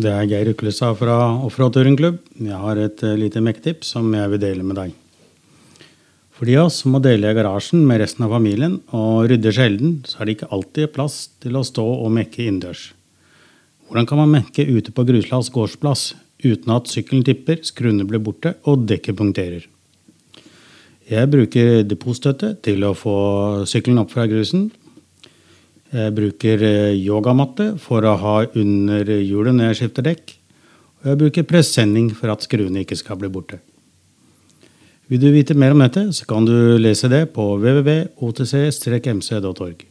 Det 0.00 0.10
er 0.12 0.28
Geir 0.28 0.48
Uklestad 0.52 0.96
fra 0.96 1.14
Offroad 1.44 1.74
Touringklubb. 1.74 2.20
Jeg 2.40 2.58
har 2.62 2.78
et 2.80 3.02
eh, 3.04 3.18
lite 3.20 3.42
mekketips 3.44 3.92
som 3.94 4.08
jeg 4.16 4.32
vil 4.32 4.40
dele 4.42 4.64
med 4.64 4.78
deg. 4.78 4.94
For 6.36 6.48
de 6.48 6.54
av 6.56 6.70
oss 6.70 6.78
som 6.80 6.94
må 6.94 7.02
dele 7.04 7.34
garasjen 7.36 7.82
med 7.84 8.00
resten 8.00 8.24
av 8.24 8.32
familien 8.32 8.78
og 8.96 9.26
rydder 9.28 9.52
sjelden, 9.52 9.98
så 10.08 10.20
er 10.22 10.28
det 10.28 10.38
ikke 10.38 10.48
alltid 10.56 10.92
plass 10.94 11.18
til 11.42 11.58
å 11.58 11.64
stå 11.66 11.84
og 11.84 12.08
mekke 12.16 12.46
innendørs. 12.46 12.86
Hvordan 13.90 14.08
kan 14.08 14.22
man 14.22 14.32
mekke 14.38 14.64
ute 14.70 14.94
på 14.94 15.04
Gruslas 15.04 15.50
gårdsplass 15.52 16.06
uten 16.46 16.72
at 16.72 16.88
sykkelen 16.88 17.26
tipper, 17.26 17.60
skruene 17.66 18.06
blir 18.08 18.22
borte 18.24 18.54
og 18.70 18.86
dekket 18.88 19.18
punkterer? 19.18 19.66
Jeg 21.10 21.28
bruker 21.28 21.82
depotstøtte 21.84 22.54
til 22.64 22.86
å 22.86 22.94
få 22.96 23.16
sykkelen 23.68 24.00
opp 24.00 24.14
fra 24.14 24.24
grusen, 24.30 24.70
jeg 25.90 26.12
bruker 26.14 26.62
eh, 26.62 26.94
yogamatte 27.02 27.72
for 27.82 28.06
å 28.06 28.14
ha 28.20 28.46
under 28.58 29.08
hjulet 29.18 29.54
når 29.56 29.64
jeg 29.70 29.78
skifter 29.80 30.02
dekk. 30.06 30.24
Og 31.00 31.06
jeg 31.10 31.20
bruker 31.24 31.48
presenning 31.48 32.06
for 32.14 32.28
at 32.30 32.44
skruene 32.46 32.80
ikke 32.84 33.00
skal 33.00 33.16
bli 33.18 33.30
borte. 33.32 33.58
Vil 35.10 35.18
du 35.18 35.34
vite 35.34 35.58
mer 35.58 35.74
om 35.74 35.82
dette, 35.82 36.14
så 36.14 36.22
kan 36.30 36.46
du 36.46 36.78
lese 36.78 37.10
det 37.10 37.34
på 37.34 37.42
www.otc-mc.org. 37.58 39.89